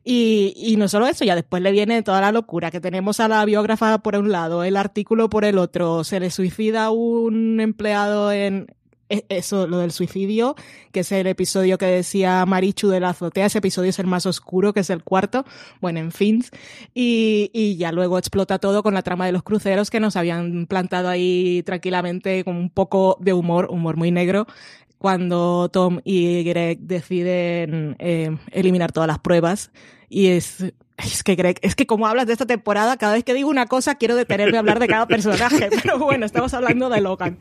Y, 0.03 0.53
y 0.55 0.75
no 0.75 0.87
solo 0.87 1.07
eso, 1.07 1.25
ya 1.25 1.33
después 1.33 1.63
le 1.63 1.71
viene 1.71 2.03
toda 2.03 2.21
la 2.21 2.31
locura 2.31 2.69
que 2.69 2.79
tenemos 2.79 3.19
a 3.19 3.27
la 3.27 3.43
biógrafa 3.43 3.97
por 3.99 4.15
un 4.15 4.31
lado, 4.31 4.63
el 4.63 4.77
artículo 4.77 5.31
por 5.31 5.45
el 5.45 5.57
otro, 5.57 6.03
se 6.03 6.19
le 6.19 6.29
suicida 6.29 6.91
un 6.91 7.59
empleado 7.59 8.31
en, 8.31 8.67
eso, 9.09 9.67
lo 9.67 9.77
del 9.77 9.91
suicidio, 9.91 10.55
que 10.91 11.01
es 11.01 11.11
el 11.11 11.27
episodio 11.27 11.77
que 11.77 11.85
decía 11.85 12.45
Marichu 12.45 12.89
de 12.89 12.99
la 12.99 13.09
azotea, 13.09 13.45
ese 13.45 13.59
episodio 13.59 13.89
es 13.89 13.99
el 13.99 14.07
más 14.07 14.25
oscuro, 14.25 14.73
que 14.73 14.79
es 14.79 14.89
el 14.89 15.03
cuarto, 15.03 15.45
bueno, 15.81 15.99
en 15.99 16.11
fin, 16.11 16.43
y, 16.93 17.51
y 17.53 17.77
ya 17.77 17.91
luego 17.91 18.17
explota 18.17 18.59
todo 18.59 18.83
con 18.83 18.93
la 18.93 19.03
trama 19.03 19.25
de 19.25 19.31
los 19.31 19.43
cruceros 19.43 19.89
que 19.89 19.99
nos 19.99 20.15
habían 20.15 20.65
plantado 20.65 21.09
ahí 21.09 21.61
tranquilamente 21.65 22.43
con 22.43 22.55
un 22.55 22.69
poco 22.69 23.17
de 23.19 23.33
humor, 23.33 23.67
humor 23.69 23.97
muy 23.97 24.11
negro, 24.11 24.47
cuando 24.97 25.69
Tom 25.69 25.99
y 26.03 26.43
Greg 26.43 26.79
deciden 26.79 27.95
eh, 27.99 28.35
eliminar 28.51 28.91
todas 28.91 29.07
las 29.07 29.19
pruebas. 29.19 29.71
Y 30.09 30.27
es 30.27 30.63
es 30.97 31.23
que 31.23 31.35
Greg, 31.35 31.59
es 31.61 31.75
que 31.75 31.85
como 31.85 32.07
hablas 32.07 32.25
de 32.25 32.33
esta 32.33 32.45
temporada, 32.45 32.97
cada 32.97 33.13
vez 33.13 33.23
que 33.23 33.33
digo 33.33 33.49
una 33.49 33.65
cosa 33.65 33.95
quiero 33.95 34.15
detenerme 34.15 34.57
a 34.57 34.61
hablar 34.61 34.79
de 34.79 34.87
cada 34.87 35.07
personaje, 35.07 35.69
pero 35.83 35.99
bueno, 35.99 36.25
estamos 36.25 36.53
hablando 36.53 36.89
de 36.89 37.01
Logan. 37.01 37.37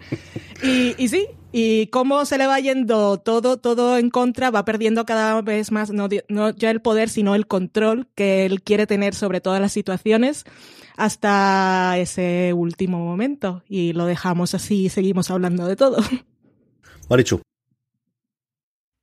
Y, 0.62 0.94
y 0.98 1.09
sí, 1.09 1.29
y 1.57 1.87
cómo 1.87 2.25
se 2.25 2.37
le 2.37 2.49
va 2.49 2.59
yendo 2.59 3.21
todo, 3.21 3.59
todo 3.59 3.97
en 3.97 4.11
contra, 4.11 4.51
va 4.51 4.64
perdiendo 4.64 5.07
cada 5.07 5.40
vez 5.40 5.71
más, 5.71 5.93
no, 5.93 6.09
no 6.29 6.51
ya 6.51 6.69
el 6.69 6.83
poder, 6.83 7.09
sino 7.09 7.37
el 7.37 7.47
control 7.47 8.09
que 8.17 8.45
él 8.45 8.61
quiere 8.61 8.88
tener 8.88 9.14
sobre 9.14 9.40
todas 9.40 9.61
las 9.61 9.71
situaciones 9.71 10.47
hasta 10.97 11.97
ese 11.97 12.53
último 12.55 12.99
momento. 12.99 13.62
Y 13.69 13.93
lo 13.93 14.05
dejamos 14.07 14.53
así 14.55 14.87
y 14.87 14.88
seguimos 14.88 15.31
hablando 15.31 15.69
de 15.69 15.77
todo. 15.77 15.99
Marichu 17.09 17.40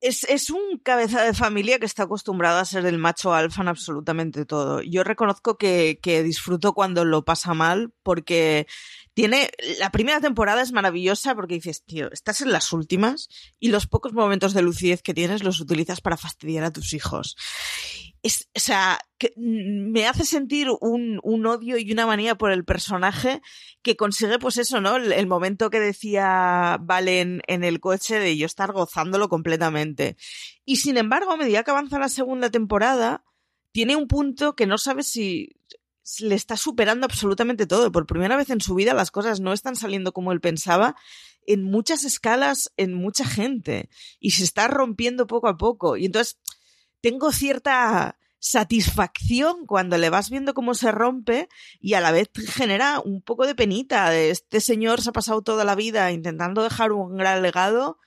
es, 0.01 0.23
es, 0.23 0.49
un 0.49 0.79
cabeza 0.83 1.23
de 1.23 1.33
familia 1.33 1.77
que 1.77 1.85
está 1.85 2.03
acostumbrado 2.03 2.57
a 2.57 2.65
ser 2.65 2.85
el 2.87 2.97
macho 2.97 3.33
alfa 3.33 3.61
en 3.61 3.67
absolutamente 3.67 4.45
todo. 4.45 4.81
Yo 4.81 5.03
reconozco 5.03 5.57
que, 5.57 5.99
que, 6.01 6.23
disfruto 6.23 6.73
cuando 6.73 7.05
lo 7.05 7.23
pasa 7.23 7.53
mal 7.53 7.93
porque 8.01 8.65
tiene. 9.13 9.51
La 9.79 9.91
primera 9.91 10.19
temporada 10.21 10.61
es 10.61 10.71
maravillosa 10.71 11.35
porque 11.35 11.55
dices, 11.55 11.83
tío, 11.83 12.11
estás 12.11 12.41
en 12.41 12.51
las 12.51 12.71
últimas 12.73 13.29
y 13.59 13.69
los 13.69 13.87
pocos 13.87 14.13
momentos 14.13 14.53
de 14.53 14.61
lucidez 14.61 15.01
que 15.01 15.13
tienes 15.13 15.43
los 15.43 15.59
utilizas 15.59 16.01
para 16.01 16.17
fastidiar 16.17 16.63
a 16.63 16.71
tus 16.71 16.93
hijos 16.93 17.35
es, 18.23 18.49
o 18.55 18.59
sea, 18.59 18.99
me 19.35 20.07
hace 20.07 20.25
sentir 20.25 20.67
un, 20.79 21.19
un, 21.23 21.45
odio 21.45 21.77
y 21.77 21.91
una 21.91 22.05
manía 22.05 22.35
por 22.35 22.51
el 22.51 22.65
personaje 22.65 23.41
que 23.81 23.95
consigue, 23.95 24.37
pues 24.37 24.57
eso, 24.57 24.79
¿no? 24.79 24.97
El, 24.97 25.11
el 25.11 25.27
momento 25.27 25.69
que 25.69 25.79
decía 25.79 26.77
Valen 26.81 27.41
en 27.47 27.63
el 27.63 27.79
coche 27.79 28.19
de 28.19 28.37
yo 28.37 28.45
estar 28.45 28.71
gozándolo 28.73 29.27
completamente. 29.27 30.17
Y 30.65 30.77
sin 30.77 30.97
embargo, 30.97 31.31
a 31.31 31.37
medida 31.37 31.63
que 31.63 31.71
avanza 31.71 31.97
la 31.97 32.09
segunda 32.09 32.51
temporada, 32.51 33.23
tiene 33.71 33.95
un 33.95 34.07
punto 34.07 34.55
que 34.55 34.67
no 34.67 34.77
sabes 34.77 35.07
si 35.07 35.55
le 36.19 36.35
está 36.35 36.57
superando 36.57 37.05
absolutamente 37.05 37.65
todo. 37.65 37.91
Por 37.91 38.05
primera 38.05 38.35
vez 38.35 38.49
en 38.49 38.61
su 38.61 38.75
vida 38.75 38.93
las 38.93 39.11
cosas 39.11 39.39
no 39.39 39.53
están 39.53 39.75
saliendo 39.75 40.11
como 40.11 40.31
él 40.31 40.41
pensaba 40.41 40.95
en 41.47 41.63
muchas 41.63 42.03
escalas, 42.03 42.71
en 42.77 42.93
mucha 42.93 43.25
gente. 43.25 43.89
Y 44.19 44.31
se 44.31 44.43
está 44.43 44.67
rompiendo 44.67 45.27
poco 45.27 45.47
a 45.47 45.57
poco. 45.57 45.97
Y 45.97 46.05
entonces 46.05 46.39
tengo 47.01 47.31
cierta 47.31 48.17
satisfacción 48.39 49.67
cuando 49.67 49.97
le 49.97 50.09
vas 50.09 50.31
viendo 50.31 50.55
cómo 50.55 50.73
se 50.73 50.91
rompe 50.91 51.47
y 51.79 51.93
a 51.93 52.01
la 52.01 52.11
vez 52.11 52.31
genera 52.47 52.99
un 52.99 53.21
poco 53.21 53.45
de 53.45 53.53
penita 53.53 54.15
este 54.15 54.61
señor 54.61 54.99
se 54.99 55.11
ha 55.11 55.13
pasado 55.13 55.43
toda 55.43 55.63
la 55.63 55.75
vida 55.75 56.11
intentando 56.11 56.63
dejar 56.63 56.91
un 56.91 57.17
gran 57.17 57.43
legado 57.43 57.99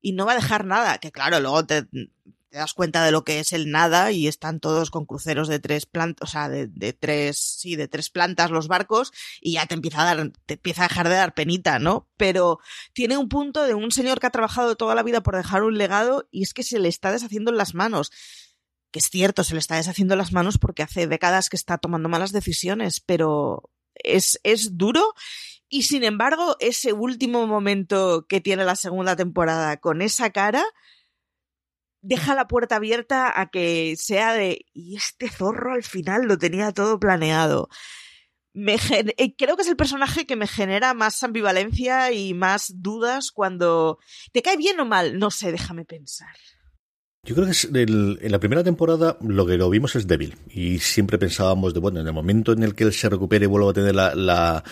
y 0.00 0.12
no 0.12 0.26
va 0.26 0.32
a 0.32 0.36
dejar 0.36 0.64
nada, 0.64 0.98
que 0.98 1.10
claro, 1.10 1.40
luego 1.40 1.66
te, 1.66 1.88
te 2.50 2.58
das 2.58 2.74
cuenta 2.74 3.04
de 3.04 3.12
lo 3.12 3.22
que 3.22 3.38
es 3.38 3.52
el 3.52 3.70
nada 3.70 4.10
y 4.10 4.26
están 4.26 4.58
todos 4.58 4.90
con 4.90 5.06
cruceros 5.06 5.46
de 5.46 5.60
tres 5.60 5.86
plantas, 5.86 6.28
o 6.28 6.30
sea, 6.30 6.48
de, 6.48 6.66
de, 6.66 6.92
tres, 6.92 7.38
sí, 7.38 7.76
de 7.76 7.86
tres 7.86 8.10
plantas 8.10 8.50
los 8.50 8.66
barcos 8.66 9.12
y 9.40 9.52
ya 9.52 9.66
te 9.66 9.74
empieza 9.74 10.02
a 10.02 10.14
dar, 10.14 10.32
te 10.46 10.54
empieza 10.54 10.84
a 10.84 10.88
dejar 10.88 11.08
de 11.08 11.14
dar 11.14 11.32
penita, 11.32 11.78
¿no? 11.78 12.08
Pero 12.16 12.58
tiene 12.92 13.16
un 13.16 13.28
punto 13.28 13.62
de 13.62 13.74
un 13.74 13.92
señor 13.92 14.18
que 14.18 14.26
ha 14.26 14.30
trabajado 14.30 14.76
toda 14.76 14.96
la 14.96 15.04
vida 15.04 15.22
por 15.22 15.36
dejar 15.36 15.62
un 15.62 15.78
legado 15.78 16.28
y 16.32 16.42
es 16.42 16.52
que 16.52 16.64
se 16.64 16.80
le 16.80 16.88
está 16.88 17.12
deshaciendo 17.12 17.52
en 17.52 17.56
las 17.56 17.74
manos 17.74 18.10
que 18.90 18.98
es 18.98 19.08
cierto, 19.08 19.44
se 19.44 19.54
le 19.54 19.60
está 19.60 19.76
deshaciendo 19.76 20.16
las 20.16 20.32
manos 20.32 20.58
porque 20.58 20.82
hace 20.82 21.06
décadas 21.06 21.48
que 21.48 21.56
está 21.56 21.78
tomando 21.78 22.08
malas 22.08 22.32
decisiones, 22.32 23.00
pero 23.00 23.70
es, 23.94 24.40
es 24.42 24.76
duro 24.76 25.14
y 25.68 25.84
sin 25.84 26.02
embargo 26.02 26.56
ese 26.58 26.92
último 26.92 27.46
momento 27.46 28.26
que 28.28 28.40
tiene 28.40 28.64
la 28.64 28.74
segunda 28.74 29.14
temporada 29.14 29.76
con 29.76 30.02
esa 30.02 30.30
cara 30.30 30.64
deja 32.02 32.34
la 32.34 32.46
puerta 32.48 32.76
abierta 32.76 33.32
a 33.40 33.50
que 33.50 33.94
sea 33.96 34.32
de 34.34 34.66
y 34.72 34.96
este 34.96 35.28
zorro 35.28 35.72
al 35.74 35.82
final 35.84 36.22
lo 36.26 36.38
tenía 36.38 36.72
todo 36.72 36.98
planeado. 36.98 37.68
Me 38.52 38.74
eh, 38.74 39.34
creo 39.36 39.56
que 39.56 39.62
es 39.62 39.68
el 39.68 39.76
personaje 39.76 40.26
que 40.26 40.34
me 40.36 40.48
genera 40.48 40.92
más 40.92 41.22
ambivalencia 41.22 42.10
y 42.12 42.34
más 42.34 42.72
dudas 42.82 43.30
cuando 43.30 43.98
te 44.32 44.42
cae 44.42 44.56
bien 44.56 44.80
o 44.80 44.84
mal, 44.84 45.18
no 45.18 45.30
sé, 45.30 45.52
déjame 45.52 45.84
pensar. 45.84 46.34
Yo 47.22 47.34
creo 47.34 47.44
que 47.46 47.52
es 47.52 47.64
el- 47.66 48.18
en 48.22 48.32
la 48.32 48.38
primera 48.40 48.64
temporada 48.64 49.18
lo 49.20 49.44
que 49.44 49.58
lo 49.58 49.68
vimos 49.68 49.94
es 49.94 50.06
débil 50.06 50.36
y 50.48 50.78
siempre 50.78 51.18
pensábamos 51.18 51.74
de, 51.74 51.80
bueno, 51.80 52.00
en 52.00 52.06
el 52.06 52.14
momento 52.14 52.52
en 52.52 52.62
el 52.62 52.74
que 52.74 52.84
él 52.84 52.94
se 52.94 53.10
recupere 53.10 53.44
y 53.44 53.48
vuelva 53.48 53.70
a 53.70 53.74
tener 53.74 53.94
la, 53.94 54.14
la, 54.14 54.64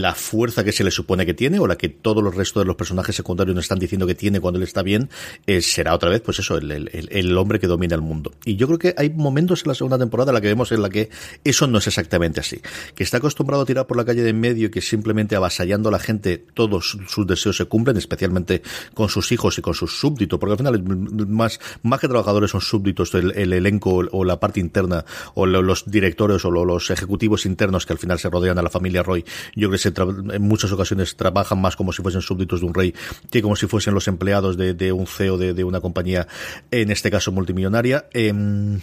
la 0.00 0.14
fuerza 0.14 0.64
que 0.64 0.72
se 0.72 0.84
le 0.84 0.90
supone 0.90 1.26
que 1.26 1.34
tiene 1.34 1.58
o 1.58 1.66
la 1.66 1.76
que 1.76 1.88
todos 1.88 2.22
los 2.22 2.34
restos 2.34 2.62
de 2.62 2.66
los 2.66 2.76
personajes 2.76 3.14
secundarios 3.14 3.54
nos 3.54 3.64
están 3.64 3.78
diciendo 3.78 4.06
que 4.06 4.14
tiene 4.14 4.40
cuando 4.40 4.58
él 4.58 4.64
está 4.64 4.82
bien, 4.82 5.10
eh, 5.46 5.60
será 5.62 5.94
otra 5.94 6.10
vez, 6.10 6.20
pues 6.22 6.38
eso, 6.38 6.56
el, 6.56 6.70
el- 6.70 7.08
el- 7.10 7.36
hombre 7.38 7.58
que 7.60 7.66
domina 7.66 7.94
el 7.94 8.02
mundo. 8.02 8.32
Y 8.44 8.56
yo 8.56 8.66
creo 8.66 8.78
que 8.78 8.94
hay 8.96 9.10
momentos 9.10 9.62
en 9.64 9.68
la 9.68 9.74
segunda 9.74 9.98
temporada 9.98 10.30
en 10.30 10.34
la 10.34 10.40
que 10.40 10.48
vemos 10.48 10.70
en 10.72 10.82
la 10.82 10.90
que 10.90 11.08
eso 11.44 11.66
no 11.66 11.78
es 11.78 11.86
exactamente 11.86 12.40
así. 12.40 12.60
Que 12.94 13.02
está 13.04 13.16
acostumbrado 13.18 13.62
a 13.62 13.66
tirar 13.66 13.86
por 13.86 13.96
la 13.96 14.04
calle 14.04 14.22
de 14.22 14.30
en 14.30 14.40
medio 14.40 14.66
y 14.68 14.70
que 14.70 14.80
simplemente 14.80 15.36
avasallando 15.36 15.88
a 15.88 15.92
la 15.92 15.98
gente 15.98 16.38
todos 16.38 16.96
sus 17.08 17.26
deseos 17.26 17.56
se 17.56 17.64
cumplen, 17.66 17.96
especialmente 17.96 18.62
con 18.94 19.08
sus 19.08 19.30
hijos 19.32 19.58
y 19.58 19.62
con 19.62 19.74
sus 19.74 19.98
súbditos, 19.98 20.38
porque 20.38 20.52
al 20.52 20.58
final 20.58 20.82
más, 21.28 21.60
más 21.82 22.00
que 22.00 22.08
trabajadores 22.08 22.50
son 22.50 22.60
súbditos 22.60 23.14
el, 23.14 23.32
el 23.36 23.52
elenco 23.52 24.02
o 24.10 24.24
la 24.24 24.38
parte 24.40 24.60
interna 24.60 25.04
o 25.34 25.46
lo- 25.46 25.62
los 25.62 25.90
directores 25.90 26.44
o 26.44 26.50
lo- 26.50 26.64
los 26.64 26.90
ejecutivos 26.90 27.44
internos 27.46 27.84
que 27.86 27.92
al 27.92 27.98
final 27.98 28.18
se 28.18 28.30
rodean 28.30 28.58
a 28.58 28.62
la 28.62 28.70
familia 28.70 29.02
Roy. 29.02 29.24
Yo 29.54 29.68
creo 29.68 29.78
en 29.86 30.42
muchas 30.42 30.72
ocasiones 30.72 31.16
trabajan 31.16 31.60
más 31.60 31.76
como 31.76 31.92
si 31.92 32.02
fuesen 32.02 32.22
súbditos 32.22 32.60
de 32.60 32.66
un 32.66 32.74
rey 32.74 32.94
que 33.30 33.42
como 33.42 33.56
si 33.56 33.66
fuesen 33.66 33.94
los 33.94 34.08
empleados 34.08 34.56
de, 34.56 34.92
un 34.92 35.06
CEO 35.06 35.38
de, 35.38 35.54
de 35.54 35.64
una 35.64 35.80
compañía, 35.80 36.26
en 36.70 36.90
este 36.90 37.10
caso 37.10 37.32
multimillonaria. 37.32 38.06
Em, 38.12 38.80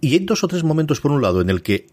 y 0.00 0.12
hay 0.12 0.20
dos 0.20 0.44
o 0.44 0.48
tres 0.48 0.64
momentos, 0.64 1.00
por 1.00 1.10
un 1.10 1.22
lado, 1.22 1.40
en 1.40 1.50
el 1.50 1.62
que 1.62 1.86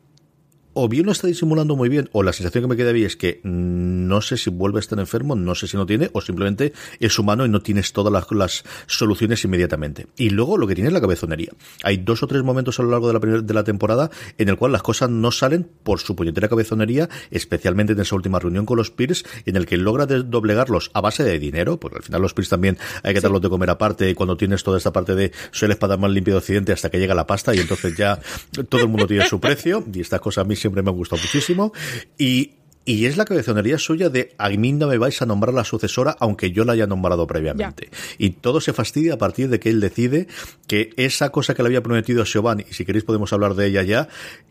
o 0.75 0.89
bien 0.89 1.05
lo 1.05 1.13
está 1.13 1.27
disimulando 1.27 1.75
muy 1.75 1.89
bien, 1.89 2.09
o 2.11 2.21
la 2.21 2.33
sensación 2.33 2.65
que 2.65 2.67
me 2.67 2.75
queda 2.75 2.91
ahí 2.91 3.05
es 3.05 3.15
que 3.15 3.39
no 3.43 4.21
sé 4.21 4.37
si 4.37 4.49
vuelve 4.49 4.77
a 4.77 4.81
estar 4.81 4.99
enfermo, 4.99 5.35
no 5.35 5.55
sé 5.55 5.67
si 5.67 5.77
no 5.77 5.85
tiene, 5.85 6.09
o 6.13 6.21
simplemente 6.21 6.73
es 6.99 7.17
humano 7.17 7.45
y 7.45 7.49
no 7.49 7.61
tienes 7.61 7.93
todas 7.93 8.11
las, 8.11 8.29
las 8.31 8.63
soluciones 8.85 9.43
inmediatamente. 9.45 10.07
Y 10.17 10.29
luego 10.31 10.57
lo 10.57 10.67
que 10.67 10.75
tiene 10.75 10.89
es 10.89 10.93
la 10.93 11.01
cabezonería. 11.01 11.51
Hay 11.83 11.97
dos 11.97 12.23
o 12.23 12.27
tres 12.27 12.43
momentos 12.43 12.79
a 12.79 12.83
lo 12.83 12.91
largo 12.91 13.07
de 13.07 13.13
la, 13.13 13.41
de 13.41 13.53
la 13.53 13.63
temporada 13.63 14.11
en 14.37 14.49
el 14.49 14.57
cual 14.57 14.73
las 14.73 14.83
cosas 14.83 15.09
no 15.09 15.31
salen 15.31 15.67
por 15.83 15.99
su 15.99 16.15
puñetera 16.15 16.49
cabezonería, 16.49 17.09
especialmente 17.31 17.93
en 17.93 18.01
esa 18.01 18.15
última 18.15 18.39
reunión 18.39 18.65
con 18.65 18.77
los 18.77 18.91
Peers, 18.91 19.23
en 19.45 19.55
el 19.55 19.65
que 19.65 19.77
logra 19.77 20.05
doblegarlos 20.05 20.91
a 20.93 20.99
base 20.99 21.23
de 21.23 21.39
dinero, 21.39 21.79
porque 21.79 21.97
al 21.99 22.03
final 22.03 22.21
los 22.21 22.33
Peers 22.33 22.49
también 22.49 22.77
hay 23.01 23.13
que 23.13 23.21
darlos 23.21 23.41
de 23.41 23.49
comer 23.49 23.69
aparte, 23.69 24.09
y 24.09 24.13
cuando 24.13 24.35
tienes 24.35 24.63
toda 24.63 24.77
esta 24.77 24.91
parte 24.91 25.15
de 25.15 25.31
soy 25.51 25.67
el 25.67 25.71
espada 25.71 25.95
más 25.95 26.11
limpio 26.11 26.33
de 26.33 26.39
Occidente 26.39 26.73
hasta 26.73 26.89
que 26.89 26.99
llega 26.99 27.15
la 27.15 27.25
pasta, 27.25 27.55
y 27.55 27.59
entonces 27.59 27.95
ya 27.95 28.19
todo 28.67 28.81
el 28.81 28.89
mundo 28.89 29.07
tiene 29.07 29.25
su 29.25 29.39
precio, 29.39 29.83
y 29.93 30.01
estas 30.01 30.19
cosas 30.19 30.43
a 30.43 30.47
mí 30.47 30.55
siempre 30.65 30.81
me 30.81 30.89
han 30.89 30.97
gustado 30.97 31.21
muchísimo. 31.21 31.71
Y, 32.17 32.53
y 32.85 33.05
es 33.05 33.17
la 33.17 33.25
cabezonería 33.25 33.77
suya 33.77 34.09
de 34.09 34.33
a 34.37 34.49
mí 34.49 34.73
no 34.73 34.87
me 34.87 34.97
vais 34.97 35.21
a 35.21 35.25
nombrar 35.25 35.53
la 35.53 35.63
sucesora 35.63 36.15
aunque 36.19 36.51
yo 36.51 36.65
la 36.65 36.73
haya 36.73 36.87
nombrado 36.87 37.27
previamente. 37.27 37.89
Y 38.17 38.31
todo 38.31 38.61
se 38.61 38.73
fastidia 38.73 39.13
a 39.13 39.17
partir 39.17 39.49
de 39.49 39.59
que 39.59 39.69
él 39.69 39.79
decide 39.79 40.27
que 40.67 40.89
esa 40.97 41.29
cosa 41.29 41.53
que 41.53 41.61
le 41.61 41.67
había 41.67 41.83
prometido 41.83 42.23
a 42.23 42.25
Siobhan, 42.25 42.61
y 42.67 42.73
si 42.73 42.83
queréis 42.83 43.03
podemos 43.03 43.31
hablar 43.31 43.53
de 43.53 43.67
ella 43.67 43.83
ya, 43.83 44.07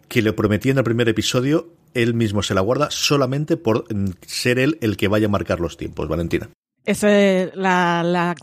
que 0.09 0.23
le 0.23 0.33
prometía 0.33 0.73
en 0.73 0.79
el 0.79 0.85
primer 0.85 1.09
episodio, 1.09 1.69
él 1.95 2.15
mismo 2.15 2.43
se 2.43 2.55
la 2.55 2.61
guarda 2.61 2.89
solamente 2.91 3.57
por 3.57 3.93
mm, 3.93 4.11
ser 4.27 4.59
él 4.59 4.79
el 4.81 4.97
que 4.97 5.09
vaya 5.09 5.27
a 5.27 5.31
marcar 5.31 5.61
los 5.61 5.77
tiempos, 5.77 6.09
Valentina. 6.09 6.49
La, 7.55 8.03
la, 8.05 8.35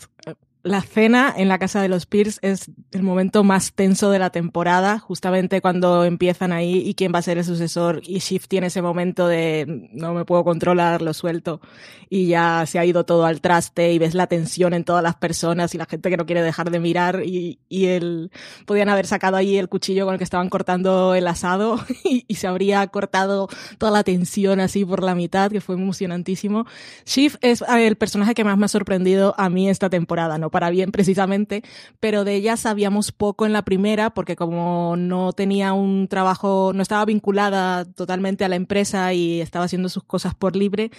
la 0.63 0.81
cena 0.81 1.33
en 1.35 1.47
la 1.47 1.57
casa 1.57 1.81
de 1.81 1.87
los 1.87 2.05
Pierce 2.05 2.39
es 2.43 2.69
el 2.91 3.01
momento 3.01 3.43
más 3.43 3.73
tenso 3.73 4.11
de 4.11 4.19
la 4.19 4.29
temporada, 4.29 4.99
justamente 4.99 5.59
cuando 5.59 6.05
empiezan 6.05 6.51
ahí 6.51 6.83
y 6.85 6.93
quién 6.93 7.11
va 7.13 7.19
a 7.19 7.23
ser 7.23 7.39
el 7.39 7.45
sucesor. 7.45 8.01
Y 8.05 8.19
Shift 8.19 8.47
tiene 8.47 8.67
ese 8.67 8.81
momento 8.81 9.27
de 9.27 9.89
no 9.91 10.13
me 10.13 10.23
puedo 10.23 10.43
controlar, 10.43 11.01
lo 11.01 11.13
suelto. 11.13 11.61
Y 12.09 12.27
ya 12.27 12.65
se 12.67 12.77
ha 12.77 12.85
ido 12.85 13.05
todo 13.05 13.25
al 13.25 13.41
traste 13.41 13.91
y 13.91 13.97
ves 13.97 14.13
la 14.13 14.27
tensión 14.27 14.73
en 14.73 14.83
todas 14.83 15.01
las 15.01 15.15
personas 15.15 15.73
y 15.73 15.77
la 15.79 15.85
gente 15.85 16.09
que 16.09 16.17
no 16.17 16.25
quiere 16.25 16.43
dejar 16.43 16.69
de 16.69 16.79
mirar. 16.79 17.23
Y, 17.25 17.59
y 17.67 17.85
el, 17.87 18.31
podían 18.67 18.89
haber 18.89 19.07
sacado 19.07 19.37
ahí 19.37 19.57
el 19.57 19.69
cuchillo 19.69 20.05
con 20.05 20.13
el 20.13 20.17
que 20.19 20.25
estaban 20.25 20.49
cortando 20.49 21.15
el 21.15 21.25
asado 21.27 21.79
y, 22.03 22.25
y 22.27 22.35
se 22.35 22.47
habría 22.47 22.85
cortado 22.87 23.47
toda 23.79 23.91
la 23.91 24.03
tensión 24.03 24.59
así 24.59 24.85
por 24.85 25.01
la 25.01 25.15
mitad, 25.15 25.49
que 25.49 25.61
fue 25.61 25.75
emocionantísimo. 25.75 26.65
Shift 27.05 27.37
es 27.41 27.63
el 27.67 27.95
personaje 27.95 28.35
que 28.35 28.43
más 28.43 28.57
me 28.59 28.65
ha 28.65 28.69
sorprendido 28.69 29.33
a 29.37 29.49
mí 29.49 29.67
esta 29.67 29.89
temporada, 29.89 30.37
no 30.37 30.50
para 30.51 30.69
bien 30.69 30.91
precisamente, 30.91 31.63
pero 31.99 32.23
de 32.23 32.35
ella 32.35 32.57
sabíamos 32.57 33.11
poco 33.11 33.45
en 33.45 33.53
la 33.53 33.63
primera 33.63 34.11
porque 34.11 34.35
como 34.35 34.95
no 34.97 35.33
tenía 35.33 35.73
un 35.73 36.07
trabajo, 36.07 36.71
no 36.75 36.81
estaba 36.81 37.05
vinculada 37.05 37.85
totalmente 37.85 38.45
a 38.45 38.49
la 38.49 38.55
empresa 38.55 39.13
y 39.13 39.41
estaba 39.41 39.65
haciendo 39.65 39.89
sus 39.89 40.03
cosas 40.03 40.35
por 40.35 40.55
libre, 40.55 40.91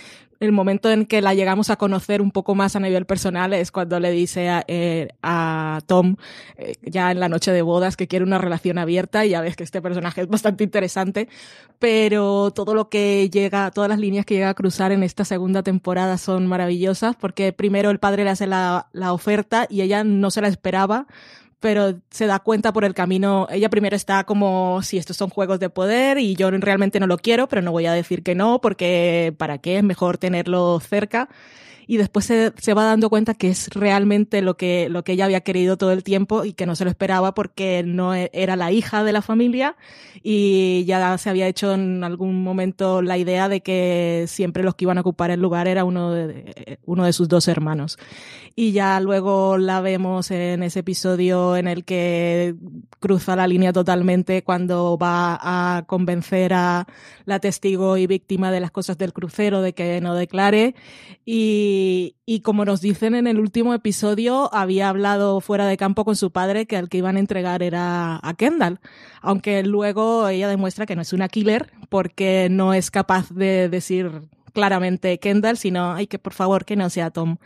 el 0.42 0.50
momento 0.50 0.90
en 0.90 1.06
que 1.06 1.22
la 1.22 1.34
llegamos 1.34 1.70
a 1.70 1.76
conocer 1.76 2.20
un 2.20 2.32
poco 2.32 2.56
más 2.56 2.74
a 2.74 2.80
nivel 2.80 3.06
personal 3.06 3.52
es 3.52 3.70
cuando 3.70 4.00
le 4.00 4.10
dice 4.10 4.48
a, 4.48 4.64
eh, 4.66 5.10
a 5.22 5.80
Tom, 5.86 6.16
eh, 6.56 6.74
ya 6.82 7.12
en 7.12 7.20
la 7.20 7.28
noche 7.28 7.52
de 7.52 7.62
bodas, 7.62 7.96
que 7.96 8.08
quiere 8.08 8.24
una 8.24 8.38
relación 8.38 8.76
abierta 8.78 9.24
y 9.24 9.30
ya 9.30 9.40
ves 9.40 9.54
que 9.54 9.62
este 9.62 9.80
personaje 9.80 10.22
es 10.22 10.28
bastante 10.28 10.64
interesante, 10.64 11.28
pero 11.78 12.50
todo 12.50 12.74
lo 12.74 12.88
que 12.88 13.30
llega, 13.30 13.70
todas 13.70 13.88
las 13.88 14.00
líneas 14.00 14.26
que 14.26 14.34
llega 14.34 14.48
a 14.48 14.54
cruzar 14.54 14.90
en 14.90 15.04
esta 15.04 15.24
segunda 15.24 15.62
temporada 15.62 16.18
son 16.18 16.48
maravillosas 16.48 17.14
porque 17.14 17.52
primero 17.52 17.90
el 17.90 18.00
padre 18.00 18.24
le 18.24 18.30
hace 18.30 18.48
la, 18.48 18.88
la 18.92 19.12
oferta 19.12 19.41
y 19.68 19.82
ella 19.82 20.04
no 20.04 20.30
se 20.30 20.40
la 20.40 20.48
esperaba 20.48 21.06
pero 21.62 22.00
se 22.10 22.26
da 22.26 22.40
cuenta 22.40 22.72
por 22.72 22.84
el 22.84 22.92
camino. 22.92 23.46
Ella 23.48 23.70
primero 23.70 23.94
está 23.94 24.24
como 24.24 24.82
si 24.82 24.98
estos 24.98 25.16
son 25.16 25.30
juegos 25.30 25.60
de 25.60 25.70
poder 25.70 26.18
y 26.18 26.34
yo 26.34 26.50
realmente 26.50 26.98
no 26.98 27.06
lo 27.06 27.18
quiero, 27.18 27.48
pero 27.48 27.62
no 27.62 27.70
voy 27.70 27.86
a 27.86 27.92
decir 27.92 28.24
que 28.24 28.34
no, 28.34 28.60
porque 28.60 29.32
para 29.38 29.58
qué 29.58 29.78
es 29.78 29.84
mejor 29.84 30.18
tenerlo 30.18 30.80
cerca. 30.80 31.28
Y 31.86 31.96
después 31.96 32.26
se, 32.26 32.52
se 32.58 32.74
va 32.74 32.84
dando 32.84 33.10
cuenta 33.10 33.34
que 33.34 33.48
es 33.48 33.68
realmente 33.70 34.42
lo 34.42 34.56
que, 34.56 34.88
lo 34.88 35.04
que 35.04 35.12
ella 35.12 35.24
había 35.24 35.40
querido 35.40 35.76
todo 35.76 35.92
el 35.92 36.04
tiempo 36.04 36.44
y 36.44 36.52
que 36.52 36.66
no 36.66 36.76
se 36.76 36.84
lo 36.84 36.90
esperaba 36.90 37.34
porque 37.34 37.82
no 37.84 38.14
e- 38.14 38.30
era 38.32 38.56
la 38.56 38.72
hija 38.72 39.04
de 39.04 39.12
la 39.12 39.22
familia 39.22 39.76
y 40.22 40.84
ya 40.84 41.16
se 41.18 41.30
había 41.30 41.48
hecho 41.48 41.74
en 41.74 42.04
algún 42.04 42.42
momento 42.42 43.02
la 43.02 43.18
idea 43.18 43.48
de 43.48 43.60
que 43.60 44.26
siempre 44.28 44.62
los 44.62 44.74
que 44.74 44.84
iban 44.84 44.98
a 44.98 45.02
ocupar 45.02 45.30
el 45.30 45.40
lugar 45.40 45.68
era 45.68 45.84
uno 45.84 46.12
de, 46.12 46.78
uno 46.84 47.04
de 47.04 47.12
sus 47.12 47.28
dos 47.28 47.48
hermanos. 47.48 47.98
Y 48.54 48.72
ya 48.72 49.00
luego 49.00 49.56
la 49.56 49.80
vemos 49.80 50.30
en 50.30 50.62
ese 50.62 50.80
episodio 50.80 51.56
en 51.56 51.66
el 51.66 51.84
que 51.84 52.54
cruza 53.00 53.34
la 53.34 53.46
línea 53.46 53.72
totalmente 53.72 54.44
cuando 54.44 54.98
va 54.98 55.38
a 55.40 55.84
convencer 55.86 56.52
a 56.52 56.86
la 57.24 57.40
testigo 57.40 57.96
y 57.96 58.06
víctima 58.06 58.50
de 58.50 58.60
las 58.60 58.70
cosas 58.70 58.98
del 58.98 59.14
crucero 59.14 59.62
de 59.62 59.72
que 59.72 60.00
no 60.02 60.14
declare. 60.14 60.74
Y, 61.24 61.71
y 62.26 62.40
como 62.40 62.64
nos 62.64 62.80
dicen 62.80 63.14
en 63.14 63.26
el 63.26 63.40
último 63.40 63.74
episodio 63.74 64.52
había 64.54 64.88
hablado 64.88 65.40
fuera 65.40 65.66
de 65.66 65.76
campo 65.76 66.04
con 66.04 66.16
su 66.16 66.30
padre 66.30 66.66
que 66.66 66.76
al 66.76 66.88
que 66.88 66.98
iban 66.98 67.16
a 67.16 67.20
entregar 67.20 67.62
era 67.62 68.20
a 68.22 68.34
Kendall 68.34 68.80
aunque 69.20 69.62
luego 69.62 70.28
ella 70.28 70.48
demuestra 70.48 70.86
que 70.86 70.96
no 70.96 71.02
es 71.02 71.12
una 71.12 71.28
killer 71.28 71.72
porque 71.88 72.48
no 72.50 72.74
es 72.74 72.90
capaz 72.90 73.30
de 73.30 73.68
decir 73.68 74.22
claramente 74.52 75.18
Kendall, 75.18 75.56
sino, 75.56 75.92
ay, 75.92 76.06
que 76.06 76.18
por 76.18 76.32
favor 76.32 76.64
que 76.64 76.76
no 76.76 76.88
sea 76.90 77.10
Tom. 77.10 77.38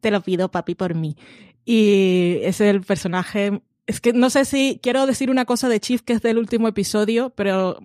Te 0.00 0.10
lo 0.10 0.20
pido, 0.22 0.50
papi, 0.50 0.74
por 0.74 0.94
mí. 0.94 1.16
Y 1.64 2.38
es 2.42 2.60
el 2.60 2.82
personaje. 2.82 3.62
Es 3.86 4.00
que 4.00 4.12
no 4.12 4.30
sé 4.30 4.44
si 4.44 4.80
quiero 4.82 5.06
decir 5.06 5.30
una 5.30 5.44
cosa 5.44 5.68
de 5.68 5.80
Chief 5.80 6.02
que 6.02 6.14
es 6.14 6.22
del 6.22 6.38
último 6.38 6.68
episodio, 6.68 7.30
pero 7.30 7.78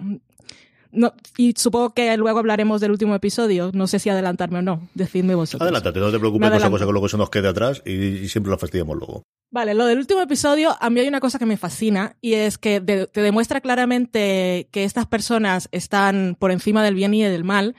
no, 0.92 1.14
y 1.38 1.54
supongo 1.58 1.94
que 1.94 2.16
luego 2.18 2.40
hablaremos 2.40 2.82
del 2.82 2.92
último 2.92 3.16
episodio. 3.16 3.72
No 3.74 3.88
sé 3.88 4.00
si 4.00 4.10
adelantarme 4.10 4.60
o 4.60 4.62
no. 4.62 4.88
Decidme 4.96 5.36
vosotros. 5.36 5.62
Adelántate, 5.62 6.00
no 6.00 6.12
te 6.12 6.20
preocupes 6.20 6.50
por 6.50 6.58
esa 6.58 6.70
cosa 6.70 6.86
que 6.86 6.92
luego 6.92 7.10
se 7.10 7.18
nos 7.18 7.30
quede 7.30 7.48
atrás 7.48 7.82
y, 7.86 7.92
y 7.92 8.30
siempre 8.30 8.52
la 8.52 8.58
fastidiamos 8.58 8.98
luego. 8.98 9.24
Vale, 9.52 9.74
lo 9.74 9.86
del 9.88 9.98
último 9.98 10.22
episodio, 10.22 10.76
a 10.80 10.90
mí 10.92 11.00
hay 11.00 11.08
una 11.08 11.20
cosa 11.20 11.40
que 11.40 11.46
me 11.48 11.58
fascina 11.58 12.16
y 12.22 12.34
es 12.34 12.58
que 12.60 12.80
de- 12.80 13.08
te 13.08 13.22
demuestra 13.22 13.62
claramente 13.62 14.68
que 14.72 14.84
estas 14.84 15.08
personas 15.08 15.70
están 15.72 16.36
por 16.38 16.52
encima 16.52 16.84
del 16.84 16.94
bien 16.96 17.14
y 17.16 17.24
del 17.24 17.44
mal 17.44 17.76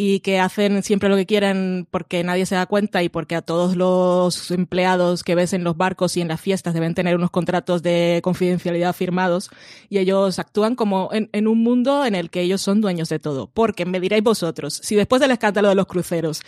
y 0.00 0.20
que 0.20 0.38
hacen 0.38 0.84
siempre 0.84 1.08
lo 1.08 1.16
que 1.16 1.26
quieren 1.26 1.84
porque 1.90 2.22
nadie 2.22 2.46
se 2.46 2.54
da 2.54 2.66
cuenta 2.66 3.02
y 3.02 3.08
porque 3.08 3.34
a 3.34 3.42
todos 3.42 3.74
los 3.74 4.52
empleados 4.52 5.24
que 5.24 5.34
ves 5.34 5.52
en 5.52 5.64
los 5.64 5.76
barcos 5.76 6.16
y 6.16 6.20
en 6.20 6.28
las 6.28 6.40
fiestas 6.40 6.72
deben 6.72 6.94
tener 6.94 7.16
unos 7.16 7.32
contratos 7.32 7.82
de 7.82 8.20
confidencialidad 8.22 8.94
firmados 8.94 9.50
y 9.88 9.98
ellos 9.98 10.38
actúan 10.38 10.76
como 10.76 11.08
en, 11.12 11.28
en 11.32 11.48
un 11.48 11.64
mundo 11.64 12.04
en 12.04 12.14
el 12.14 12.30
que 12.30 12.42
ellos 12.42 12.62
son 12.62 12.80
dueños 12.80 13.08
de 13.08 13.18
todo. 13.18 13.50
Porque 13.52 13.86
me 13.86 13.98
diréis 13.98 14.22
vosotros, 14.22 14.80
si 14.84 14.94
después 14.94 15.20
del 15.20 15.32
escándalo 15.32 15.68
de 15.68 15.74
los 15.74 15.86
cruceros 15.86 16.42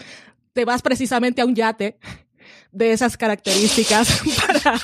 te 0.52 0.64
vas 0.64 0.80
precisamente 0.80 1.42
a 1.42 1.44
un 1.44 1.56
yate 1.56 1.98
de 2.72 2.92
esas 2.92 3.16
características 3.16 4.22
para, 4.46 4.80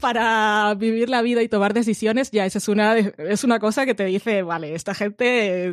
para 0.00 0.74
vivir 0.74 1.08
la 1.08 1.22
vida 1.22 1.42
y 1.42 1.48
tomar 1.48 1.74
decisiones, 1.74 2.30
ya 2.30 2.46
esa 2.46 2.58
es 2.58 2.68
una, 2.68 2.98
es 2.98 3.44
una 3.44 3.58
cosa 3.58 3.86
que 3.86 3.94
te 3.94 4.04
dice, 4.04 4.42
vale, 4.42 4.74
esta 4.74 4.94
gente 4.94 5.72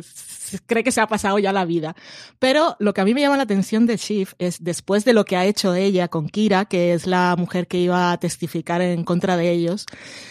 cree 0.66 0.82
que 0.82 0.92
se 0.92 1.00
ha 1.00 1.06
pasado 1.06 1.38
ya 1.38 1.52
la 1.52 1.64
vida. 1.64 1.94
Pero 2.38 2.76
lo 2.78 2.94
que 2.94 3.00
a 3.00 3.04
mí 3.04 3.14
me 3.14 3.20
llama 3.20 3.36
la 3.36 3.44
atención 3.44 3.86
de 3.86 3.96
Shiv 3.96 4.34
es 4.38 4.62
después 4.62 5.04
de 5.04 5.12
lo 5.12 5.24
que 5.24 5.36
ha 5.36 5.44
hecho 5.44 5.74
ella 5.74 6.08
con 6.08 6.28
Kira, 6.28 6.64
que 6.64 6.94
es 6.94 7.06
la 7.06 7.36
mujer 7.36 7.66
que 7.66 7.78
iba 7.78 8.12
a 8.12 8.18
testificar 8.18 8.80
en 8.80 9.04
contra 9.04 9.36
de 9.36 9.50
ellos, 9.50 9.86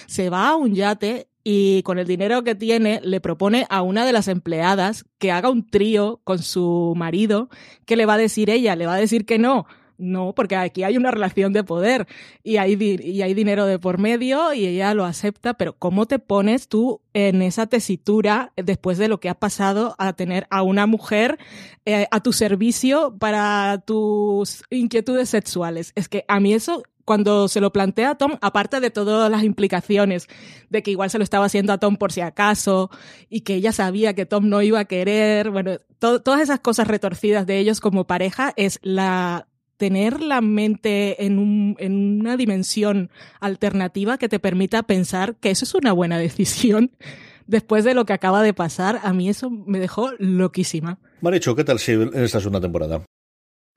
se 0.08 0.30
va 0.30 0.50
a 0.50 0.56
un 0.56 0.74
yate 0.76 1.28
y 1.44 1.84
con 1.84 2.00
el 2.00 2.08
dinero 2.08 2.44
que 2.44 2.56
tiene 2.56 3.00
le 3.04 3.22
propone 3.22 3.66
a 3.70 3.82
una 3.82 4.06
de 4.06 4.14
las 4.14 4.28
empleadas 4.28 5.06
que 5.18 5.32
haga 5.32 5.50
un 5.50 5.66
trío 5.68 6.22
con 6.24 6.40
su 6.40 6.94
marido, 6.96 7.50
que 7.86 7.96
le 7.96 8.06
va 8.06 8.16
a 8.16 8.18
decir 8.18 8.50
ella, 8.50 8.76
le 8.76 8.86
va 8.86 8.96
a 8.96 9.00
decir 9.00 9.26
que 9.26 9.40
no, 9.40 9.66
no, 10.00 10.34
porque 10.34 10.56
aquí 10.56 10.84
hay 10.84 10.98
una 10.98 11.12
relación 11.12 11.52
de 11.52 11.64
poder 11.64 12.08
y 12.42 12.58
hay, 12.58 12.78
y 12.82 13.22
hay 13.22 13.34
dinero 13.34 13.66
de 13.66 13.80
por 13.80 14.00
medio 14.00 14.54
y 14.54 14.66
ella 14.66 14.94
lo 14.94 15.06
acepta, 15.06 15.54
pero 15.54 15.74
¿cómo 15.78 16.06
te 16.08 16.20
pones 16.20 16.70
tú 16.70 17.02
en 17.14 17.42
esa 17.42 17.68
tesitura 17.68 18.54
después 18.56 18.98
de 18.98 19.10
lo 19.10 19.20
que 19.20 19.30
ha 19.30 19.36
pasado 19.36 19.96
a 19.98 20.14
tener 20.14 20.48
a 20.50 20.64
una 20.64 20.88
mujer 20.88 21.38
eh, 21.86 22.08
a 22.12 22.24
tu 22.24 22.32
servicio 22.32 23.16
para 23.20 23.84
tus 23.86 24.64
inquietudes 24.70 25.30
sexuales? 25.30 25.92
Es 25.96 26.08
que 26.08 26.24
a 26.30 26.40
mí 26.40 26.54
eso 26.54 26.82
cuando 27.10 27.48
se 27.48 27.60
lo 27.60 27.74
plantea 27.74 28.12
a 28.12 28.16
Tom, 28.20 28.38
aparte 28.40 28.80
de 28.80 28.92
todas 28.92 29.32
las 29.32 29.44
implicaciones 29.44 30.28
de 30.70 30.84
que 30.84 30.92
igual 30.92 31.10
se 31.10 31.18
lo 31.18 31.24
estaba 31.24 31.46
haciendo 31.46 31.74
a 31.74 31.80
Tom 31.80 31.98
por 31.98 32.12
si 32.12 32.22
acaso 32.22 32.92
y 33.30 33.42
que 33.42 33.56
ella 33.56 33.72
sabía 33.72 34.14
que 34.14 34.28
Tom 34.28 34.48
no 34.48 34.62
iba 34.62 34.80
a 34.80 34.86
querer, 34.86 35.50
bueno, 35.50 35.78
todas 35.98 36.40
esas 36.40 36.60
cosas 36.60 36.88
retorcidas 36.88 37.48
de 37.48 37.58
ellos 37.58 37.82
como 37.82 38.06
pareja 38.06 38.54
es 38.56 38.80
la 38.84 39.49
tener 39.80 40.22
la 40.22 40.42
mente 40.42 41.26
en, 41.26 41.40
un, 41.40 41.76
en 41.80 42.20
una 42.20 42.36
dimensión 42.36 43.10
alternativa 43.40 44.18
que 44.18 44.28
te 44.30 44.38
permita 44.38 44.84
pensar 44.84 45.38
que 45.38 45.50
eso 45.50 45.64
es 45.64 45.74
una 45.74 45.94
buena 45.94 46.20
decisión 46.20 46.92
después 47.48 47.86
de 47.86 47.96
lo 47.96 48.06
que 48.06 48.14
acaba 48.14 48.44
de 48.44 48.54
pasar, 48.54 49.00
a 49.02 49.14
mí 49.14 49.30
eso 49.30 49.50
me 49.50 49.80
dejó 49.80 50.12
loquísima. 50.20 51.00
Maricho, 51.22 51.56
¿qué 51.56 51.64
tal 51.64 51.80
si 51.80 51.94
en 51.94 52.12
esta 52.14 52.40
segunda 52.40 52.62
temporada? 52.62 53.04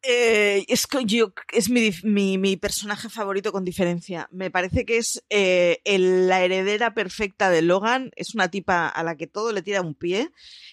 Eh, 0.04 0.64
es 0.66 0.88
yo, 1.06 1.32
es 1.52 1.70
mi, 1.70 1.92
mi, 2.02 2.36
mi, 2.36 2.56
personaje 2.56 3.08
favorito 3.08 3.52
con 3.52 3.64
diferencia. 3.64 4.28
Me 4.32 4.50
parece 4.50 4.84
que 4.84 4.96
es 4.96 5.22
eh, 5.30 5.78
el, 5.84 6.26
la 6.26 6.42
heredera 6.42 6.92
perfecta 6.92 7.48
de 7.50 7.62
Logan. 7.62 8.10
Es 8.16 8.34
una 8.34 8.50
tipa 8.50 8.88
a 8.88 9.04
la 9.04 9.16
que 9.16 9.28
todo 9.28 9.52
le 9.52 9.62
tira 9.62 9.80
un 9.80 9.94
pie, 9.94 10.30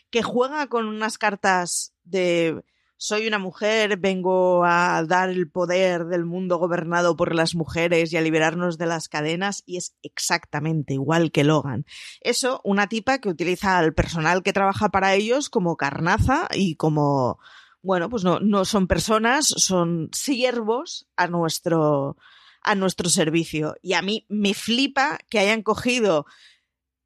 que 0.09 0.23
juega 0.23 0.65
con 0.67 0.87
unas 0.87 1.19
cartas 1.19 1.93
de 2.03 2.59
soy 3.01 3.27
una 3.27 3.39
mujer, 3.39 3.95
vengo 3.95 4.65
a 4.65 5.01
dar 5.05 5.29
el 5.29 5.49
poder 5.49 6.05
del 6.07 6.25
mundo 6.25 6.57
gobernado 6.57 7.15
por 7.15 7.33
las 7.33 7.55
mujeres 7.55 8.11
y 8.11 8.17
a 8.17 8.21
liberarnos 8.21 8.77
de 8.77 8.87
las 8.87 9.07
cadenas, 9.07 9.63
y 9.65 9.77
es 9.77 9.95
exactamente 10.03 10.95
igual 10.95 11.31
que 11.31 11.45
Logan. 11.45 11.85
Eso, 12.19 12.59
una 12.65 12.87
tipa 12.87 13.19
que 13.19 13.29
utiliza 13.29 13.77
al 13.77 13.93
personal 13.93 14.43
que 14.43 14.51
trabaja 14.51 14.89
para 14.89 15.15
ellos 15.15 15.49
como 15.49 15.77
carnaza 15.77 16.49
y 16.53 16.75
como 16.75 17.39
bueno, 17.81 18.09
pues 18.09 18.25
no, 18.25 18.41
no 18.41 18.65
son 18.65 18.87
personas, 18.87 19.47
son 19.47 20.09
siervos 20.11 21.07
a 21.15 21.27
nuestro, 21.27 22.17
a 22.61 22.75
nuestro 22.75 23.09
servicio. 23.09 23.75
Y 23.81 23.93
a 23.93 24.01
mí 24.01 24.25
me 24.27 24.53
flipa 24.53 25.19
que 25.29 25.39
hayan 25.39 25.63
cogido 25.63 26.25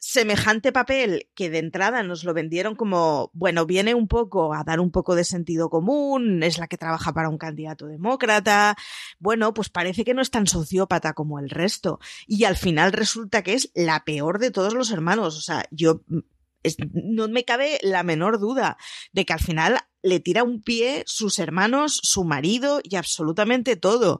semejante 0.05 0.73
papel 0.73 1.29
que 1.33 1.49
de 1.49 1.59
entrada 1.59 2.03
nos 2.03 2.25
lo 2.25 2.33
vendieron 2.33 2.75
como, 2.75 3.31
bueno, 3.33 3.65
viene 3.65 3.95
un 3.95 4.09
poco 4.09 4.53
a 4.53 4.65
dar 4.65 4.81
un 4.81 4.91
poco 4.91 5.15
de 5.15 5.23
sentido 5.23 5.69
común, 5.69 6.43
es 6.43 6.57
la 6.57 6.67
que 6.67 6.77
trabaja 6.77 7.13
para 7.13 7.29
un 7.29 7.37
candidato 7.37 7.87
demócrata, 7.87 8.75
bueno, 9.19 9.53
pues 9.53 9.69
parece 9.69 10.03
que 10.03 10.13
no 10.13 10.21
es 10.21 10.29
tan 10.29 10.45
sociópata 10.45 11.13
como 11.13 11.39
el 11.39 11.49
resto. 11.49 11.99
Y 12.27 12.43
al 12.43 12.57
final 12.57 12.91
resulta 12.91 13.43
que 13.43 13.53
es 13.53 13.71
la 13.75 14.03
peor 14.03 14.39
de 14.39 14.51
todos 14.51 14.73
los 14.73 14.91
hermanos. 14.91 15.37
O 15.37 15.41
sea, 15.41 15.65
yo 15.71 16.01
no 16.91 17.29
me 17.29 17.45
cabe 17.45 17.79
la 17.81 18.03
menor 18.03 18.39
duda 18.39 18.77
de 19.13 19.25
que 19.25 19.31
al 19.31 19.39
final 19.39 19.79
le 20.01 20.19
tira 20.19 20.43
un 20.43 20.61
pie 20.61 21.03
sus 21.05 21.39
hermanos, 21.39 22.01
su 22.03 22.25
marido 22.25 22.81
y 22.83 22.97
absolutamente 22.97 23.77
todo. 23.77 24.19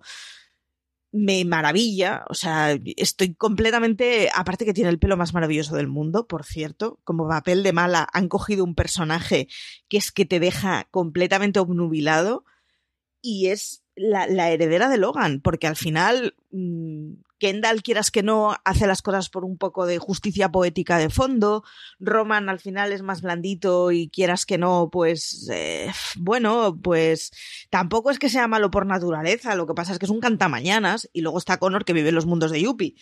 Me 1.15 1.45
maravilla, 1.45 2.25
o 2.27 2.33
sea, 2.33 2.75
estoy 2.97 3.35
completamente, 3.35 4.29
aparte 4.33 4.65
que 4.65 4.73
tiene 4.73 4.89
el 4.89 4.97
pelo 4.97 5.15
más 5.15 5.31
maravilloso 5.31 5.75
del 5.75 5.87
mundo, 5.87 6.27
por 6.27 6.43
cierto, 6.43 6.99
como 7.03 7.27
papel 7.27 7.61
de 7.61 7.71
mala 7.71 8.07
han 8.13 8.27
cogido 8.27 8.63
un 8.63 8.73
personaje 8.73 9.47
que 9.89 9.97
es 9.97 10.11
que 10.11 10.25
te 10.25 10.39
deja 10.39 10.87
completamente 10.89 11.59
obnubilado 11.59 12.45
y 13.21 13.49
es 13.49 13.83
la, 13.95 14.25
la 14.25 14.49
heredera 14.49 14.89
de 14.89 14.97
Logan, 14.97 15.39
porque 15.39 15.67
al 15.67 15.75
final 15.75 16.35
mmm, 16.49 17.13
Kendall, 17.43 17.83
quieras 17.83 18.09
que 18.09 18.23
no, 18.23 18.55
hace 18.63 18.87
las 18.87 19.01
cosas 19.01 19.29
por 19.29 19.43
un 19.43 19.57
poco 19.57 19.85
de 19.85 19.97
justicia 19.97 20.49
poética 20.49 20.97
de 20.97 21.09
fondo. 21.09 21.65
Roman 21.99 22.47
al 22.47 22.61
final 22.61 22.93
es 22.93 23.01
más 23.01 23.21
blandito 23.21 23.91
y 23.91 24.07
quieras 24.07 24.45
que 24.45 24.57
no, 24.57 24.87
pues 24.89 25.49
eh, 25.51 25.91
bueno, 26.15 26.79
pues 26.81 27.31
tampoco 27.69 28.11
es 28.11 28.17
que 28.19 28.29
sea 28.29 28.47
malo 28.47 28.71
por 28.71 28.85
naturaleza. 28.85 29.55
Lo 29.55 29.67
que 29.67 29.73
pasa 29.73 29.91
es 29.91 29.99
que 29.99 30.05
es 30.05 30.09
un 30.09 30.21
cantamañanas 30.21 31.09
y 31.11 31.19
luego 31.19 31.37
está 31.37 31.57
Connor 31.57 31.83
que 31.83 31.91
vive 31.91 32.07
en 32.07 32.15
los 32.15 32.25
mundos 32.25 32.49
de 32.49 32.61
Yuppie. 32.61 32.95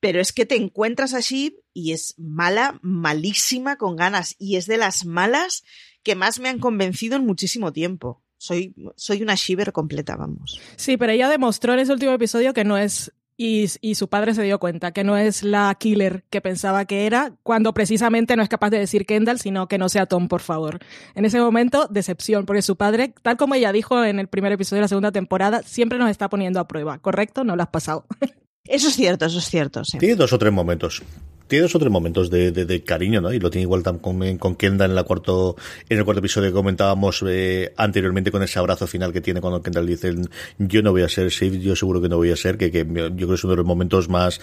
Pero 0.00 0.20
es 0.20 0.34
que 0.34 0.44
te 0.44 0.56
encuentras 0.56 1.14
así 1.14 1.58
y 1.72 1.92
es 1.92 2.14
mala, 2.18 2.78
malísima 2.82 3.76
con 3.76 3.96
ganas. 3.96 4.34
Y 4.38 4.56
es 4.56 4.66
de 4.66 4.76
las 4.76 5.06
malas 5.06 5.64
que 6.02 6.14
más 6.14 6.40
me 6.40 6.50
han 6.50 6.58
convencido 6.58 7.16
en 7.16 7.24
muchísimo 7.24 7.72
tiempo. 7.72 8.22
Soy, 8.36 8.74
soy 8.96 9.22
una 9.22 9.34
shiver 9.34 9.72
completa, 9.72 10.14
vamos. 10.14 10.60
Sí, 10.76 10.98
pero 10.98 11.12
ella 11.12 11.30
demostró 11.30 11.72
en 11.72 11.80
ese 11.80 11.92
último 11.92 12.12
episodio 12.12 12.52
que 12.52 12.64
no 12.64 12.76
es 12.76 13.14
y, 13.40 13.66
y, 13.80 13.94
su 13.94 14.08
padre 14.08 14.34
se 14.34 14.42
dio 14.42 14.58
cuenta 14.58 14.90
que 14.90 15.04
no 15.04 15.16
es 15.16 15.44
la 15.44 15.74
killer 15.78 16.24
que 16.28 16.40
pensaba 16.40 16.84
que 16.84 17.06
era, 17.06 17.32
cuando 17.44 17.72
precisamente 17.72 18.34
no 18.36 18.42
es 18.42 18.48
capaz 18.48 18.70
de 18.70 18.80
decir 18.80 19.06
Kendall, 19.06 19.38
sino 19.38 19.68
que 19.68 19.78
no 19.78 19.88
sea 19.88 20.06
Tom, 20.06 20.26
por 20.26 20.40
favor. 20.40 20.80
En 21.14 21.24
ese 21.24 21.40
momento, 21.40 21.86
decepción, 21.88 22.44
porque 22.44 22.62
su 22.62 22.76
padre, 22.76 23.14
tal 23.22 23.36
como 23.36 23.54
ella 23.54 23.70
dijo 23.70 24.04
en 24.04 24.18
el 24.18 24.26
primer 24.26 24.50
episodio 24.50 24.78
de 24.78 24.82
la 24.82 24.88
segunda 24.88 25.12
temporada, 25.12 25.62
siempre 25.62 25.98
nos 25.98 26.10
está 26.10 26.28
poniendo 26.28 26.58
a 26.58 26.66
prueba, 26.66 26.98
¿correcto? 26.98 27.44
No 27.44 27.54
lo 27.54 27.62
has 27.62 27.68
pasado. 27.68 28.04
Eso 28.64 28.88
es 28.88 28.96
cierto, 28.96 29.24
eso 29.24 29.38
es 29.38 29.46
cierto. 29.46 29.82
Sí. 29.82 29.96
Tiene 29.96 30.14
dos 30.14 30.30
o 30.34 30.38
tres 30.38 30.52
momentos 30.52 31.02
tiene 31.48 31.62
dos 31.62 31.74
o 31.74 31.78
tres 31.78 31.90
momentos 31.90 32.30
de, 32.30 32.52
de, 32.52 32.82
cariño, 32.82 33.20
¿no? 33.20 33.32
Y 33.32 33.40
lo 33.40 33.50
tiene 33.50 33.62
igual 33.62 33.82
con, 33.82 34.38
con 34.38 34.56
Kendall 34.56 34.90
en, 34.90 34.94
la 34.94 35.04
cuarto, 35.04 35.56
en 35.88 35.98
el 35.98 36.04
cuarto 36.04 36.20
episodio 36.20 36.50
que 36.50 36.54
comentábamos 36.54 37.24
eh, 37.26 37.72
anteriormente 37.76 38.30
con 38.30 38.42
ese 38.42 38.58
abrazo 38.58 38.86
final 38.86 39.12
que 39.12 39.20
tiene 39.20 39.40
cuando 39.40 39.62
Kendall 39.62 39.86
dice 39.86 40.14
yo 40.58 40.82
no 40.82 40.92
voy 40.92 41.02
a 41.02 41.08
ser 41.08 41.28
Shiv, 41.28 41.58
yo 41.60 41.74
seguro 41.74 42.00
que 42.00 42.08
no 42.08 42.16
voy 42.16 42.30
a 42.30 42.36
ser, 42.36 42.58
que, 42.58 42.70
que 42.70 42.86
yo 42.86 43.10
creo 43.16 43.28
que 43.28 43.34
es 43.34 43.44
uno 43.44 43.52
de 43.52 43.56
los 43.56 43.66
momentos 43.66 44.08
más, 44.08 44.40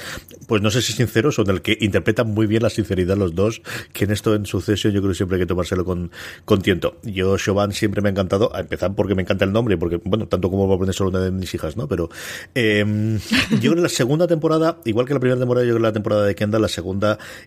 pues 0.47 0.61
no 0.61 0.71
sé 0.71 0.81
si 0.81 0.93
sinceros 0.93 1.37
o 1.39 1.43
en 1.43 1.49
el 1.51 1.61
que 1.61 1.77
interpretan 1.79 2.27
muy 2.27 2.47
bien 2.47 2.63
la 2.63 2.69
sinceridad 2.69 3.15
los 3.17 3.35
dos, 3.35 3.61
que 3.93 4.05
en 4.05 4.11
esto 4.11 4.33
en 4.35 4.45
suceso 4.45 4.89
yo 4.89 5.01
creo 5.01 5.11
que 5.11 5.15
siempre 5.15 5.37
hay 5.37 5.43
que 5.43 5.47
tomárselo 5.47 5.85
con, 5.85 6.11
con 6.43 6.61
tiento. 6.61 6.97
Yo, 7.03 7.37
Shoban, 7.37 7.71
siempre 7.71 8.01
me 8.01 8.09
ha 8.09 8.11
encantado, 8.11 8.55
a 8.55 8.61
empezar 8.61 8.95
porque 8.95 9.15
me 9.15 9.21
encanta 9.21 9.45
el 9.45 9.51
nombre, 9.51 9.77
porque, 9.77 9.99
bueno, 10.03 10.27
tanto 10.27 10.49
como 10.49 10.67
va 10.67 10.75
a 10.75 10.77
poner 10.77 10.93
solo 10.93 11.11
una 11.11 11.19
de 11.19 11.31
mis 11.31 11.53
hijas, 11.53 11.77
¿no? 11.77 11.87
Pero 11.87 12.09
eh, 12.55 12.83
yo 13.51 13.71
creo 13.71 13.75
que 13.75 13.81
la 13.81 13.89
segunda 13.89 14.27
temporada, 14.27 14.79
igual 14.85 15.05
que 15.05 15.13
la 15.13 15.19
primera 15.19 15.39
temporada, 15.39 15.65
yo 15.65 15.73
creo 15.73 15.81
que 15.81 15.87
la 15.87 15.93
temporada 15.93 16.25
de 16.25 16.35
Kendall, 16.35 16.61
la 16.61 16.67
segunda 16.67 16.94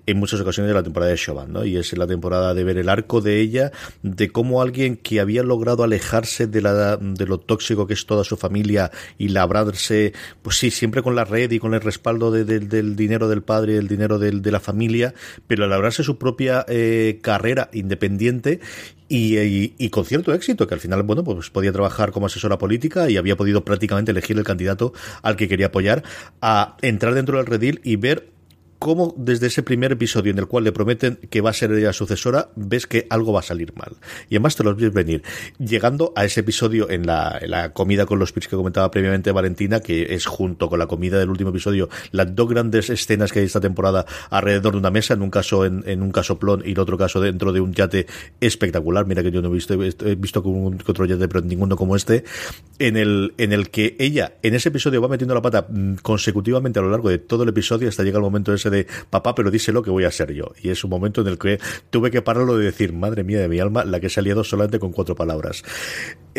en 0.06 0.18
muchas 0.18 0.40
ocasiones 0.40 0.68
de 0.70 0.74
la 0.74 0.82
temporada 0.82 1.10
de 1.10 1.16
Shoban, 1.16 1.52
¿no? 1.52 1.64
Y 1.64 1.76
es 1.76 1.96
la 1.96 2.06
temporada 2.06 2.54
de 2.54 2.64
ver 2.64 2.78
el 2.78 2.88
arco 2.88 3.20
de 3.20 3.40
ella, 3.40 3.72
de 4.02 4.30
cómo 4.30 4.62
alguien 4.62 4.96
que 4.96 5.20
había 5.20 5.42
logrado 5.42 5.82
alejarse 5.82 6.46
de, 6.46 6.60
la, 6.60 6.96
de 6.96 7.26
lo 7.26 7.38
tóxico 7.38 7.86
que 7.86 7.94
es 7.94 8.06
toda 8.06 8.24
su 8.24 8.36
familia 8.36 8.90
y 9.18 9.28
labrarse, 9.28 10.12
pues 10.42 10.56
sí, 10.56 10.70
siempre 10.70 11.02
con 11.02 11.14
la 11.14 11.24
red 11.24 11.50
y 11.50 11.58
con 11.58 11.74
el 11.74 11.80
respaldo 11.80 12.30
de, 12.30 12.44
de, 12.44 12.60
del 12.60 12.96
dinero 12.96 13.28
del 13.28 13.42
padre 13.42 13.74
y 13.74 13.76
el 13.76 13.88
dinero 13.88 14.18
de, 14.18 14.30
de 14.30 14.50
la 14.50 14.60
familia, 14.60 15.14
pero 15.46 15.66
labrarse 15.66 16.02
su 16.02 16.18
propia 16.18 16.64
eh, 16.68 17.18
carrera 17.22 17.70
independiente 17.72 18.60
y, 19.08 19.72
y, 19.78 19.88
con 19.88 20.04
cierto 20.04 20.34
éxito, 20.34 20.66
que 20.66 20.74
al 20.74 20.80
final, 20.80 21.02
bueno, 21.02 21.24
pues 21.24 21.48
podía 21.48 21.72
trabajar 21.72 22.12
como 22.12 22.26
asesora 22.26 22.58
política 22.58 23.08
y 23.08 23.16
había 23.16 23.36
podido 23.36 23.64
prácticamente 23.64 24.10
elegir 24.10 24.36
el 24.36 24.44
candidato 24.44 24.92
al 25.22 25.36
que 25.36 25.48
quería 25.48 25.66
apoyar, 25.66 26.02
a 26.42 26.76
entrar 26.82 27.14
dentro 27.14 27.38
del 27.38 27.46
redil 27.46 27.80
y 27.84 27.96
ver 27.96 28.28
cómo 28.78 29.14
desde 29.16 29.48
ese 29.48 29.62
primer 29.62 29.92
episodio 29.92 30.32
en 30.32 30.38
el 30.38 30.46
cual 30.46 30.64
le 30.64 30.72
prometen 30.72 31.18
que 31.30 31.40
va 31.40 31.50
a 31.50 31.52
ser 31.52 31.72
ella 31.72 31.92
sucesora, 31.92 32.50
ves 32.56 32.86
que 32.86 33.06
algo 33.10 33.32
va 33.32 33.40
a 33.40 33.42
salir 33.42 33.74
mal. 33.76 33.96
Y 34.28 34.36
además 34.36 34.56
te 34.56 34.64
los 34.64 34.76
ves 34.76 34.92
venir. 34.92 35.22
Llegando 35.58 36.12
a 36.16 36.24
ese 36.24 36.40
episodio 36.40 36.88
en 36.90 37.06
la, 37.06 37.72
comida 37.72 38.06
con 38.06 38.18
los 38.18 38.32
pits 38.32 38.48
que 38.48 38.56
comentaba 38.56 38.90
previamente 38.90 39.32
Valentina, 39.32 39.80
que 39.80 40.14
es 40.14 40.26
junto 40.26 40.68
con 40.68 40.78
la 40.78 40.86
comida 40.86 41.18
del 41.18 41.30
último 41.30 41.50
episodio, 41.50 41.88
las 42.12 42.34
dos 42.34 42.48
grandes 42.48 42.90
escenas 42.90 43.32
que 43.32 43.40
hay 43.40 43.46
esta 43.46 43.60
temporada 43.60 44.06
alrededor 44.30 44.72
de 44.72 44.78
una 44.78 44.90
mesa, 44.90 45.14
en 45.14 45.22
un 45.22 45.30
caso 45.30 45.64
en, 45.64 45.82
en 45.86 46.02
un 46.02 46.10
caso 46.10 46.38
plon 46.38 46.62
y 46.64 46.72
en 46.72 46.78
otro 46.78 46.96
caso 46.96 47.20
dentro 47.20 47.52
de 47.52 47.60
un 47.60 47.72
yate 47.72 48.06
espectacular. 48.40 49.06
Mira 49.06 49.22
que 49.22 49.30
yo 49.30 49.42
no 49.42 49.48
he 49.48 49.52
visto, 49.52 49.74
he 49.74 50.14
visto 50.14 50.42
un, 50.42 50.82
otro 50.86 51.04
yate, 51.04 51.28
pero 51.28 51.44
ninguno 51.44 51.76
como 51.76 51.96
este, 51.96 52.24
en 52.78 52.96
el, 52.96 53.34
en 53.38 53.52
el 53.52 53.70
que 53.70 53.96
ella 53.98 54.34
en 54.42 54.54
ese 54.54 54.68
episodio 54.68 55.00
va 55.02 55.08
metiendo 55.08 55.34
la 55.34 55.42
pata 55.42 55.66
mm, 55.68 55.96
consecutivamente 56.02 56.78
a 56.78 56.82
lo 56.82 56.90
largo 56.90 57.08
de 57.08 57.18
todo 57.18 57.42
el 57.42 57.48
episodio 57.48 57.88
hasta 57.88 58.02
llega 58.02 58.18
el 58.18 58.22
momento 58.22 58.52
ese 58.52 58.67
de 58.70 58.86
papá, 59.10 59.34
pero 59.34 59.50
díselo 59.50 59.82
que 59.82 59.90
voy 59.90 60.04
a 60.04 60.10
ser 60.10 60.32
yo. 60.32 60.52
Y 60.62 60.70
es 60.70 60.84
un 60.84 60.90
momento 60.90 61.20
en 61.20 61.28
el 61.28 61.38
que 61.38 61.58
tuve 61.90 62.10
que 62.10 62.22
pararlo 62.22 62.56
de 62.56 62.66
decir, 62.66 62.92
madre 62.92 63.24
mía 63.24 63.40
de 63.40 63.48
mi 63.48 63.58
alma, 63.58 63.84
la 63.84 64.00
que 64.00 64.08
se 64.08 64.20
ha 64.20 64.22
liado 64.22 64.44
solamente 64.44 64.78
con 64.78 64.92
cuatro 64.92 65.14
palabras. 65.14 65.62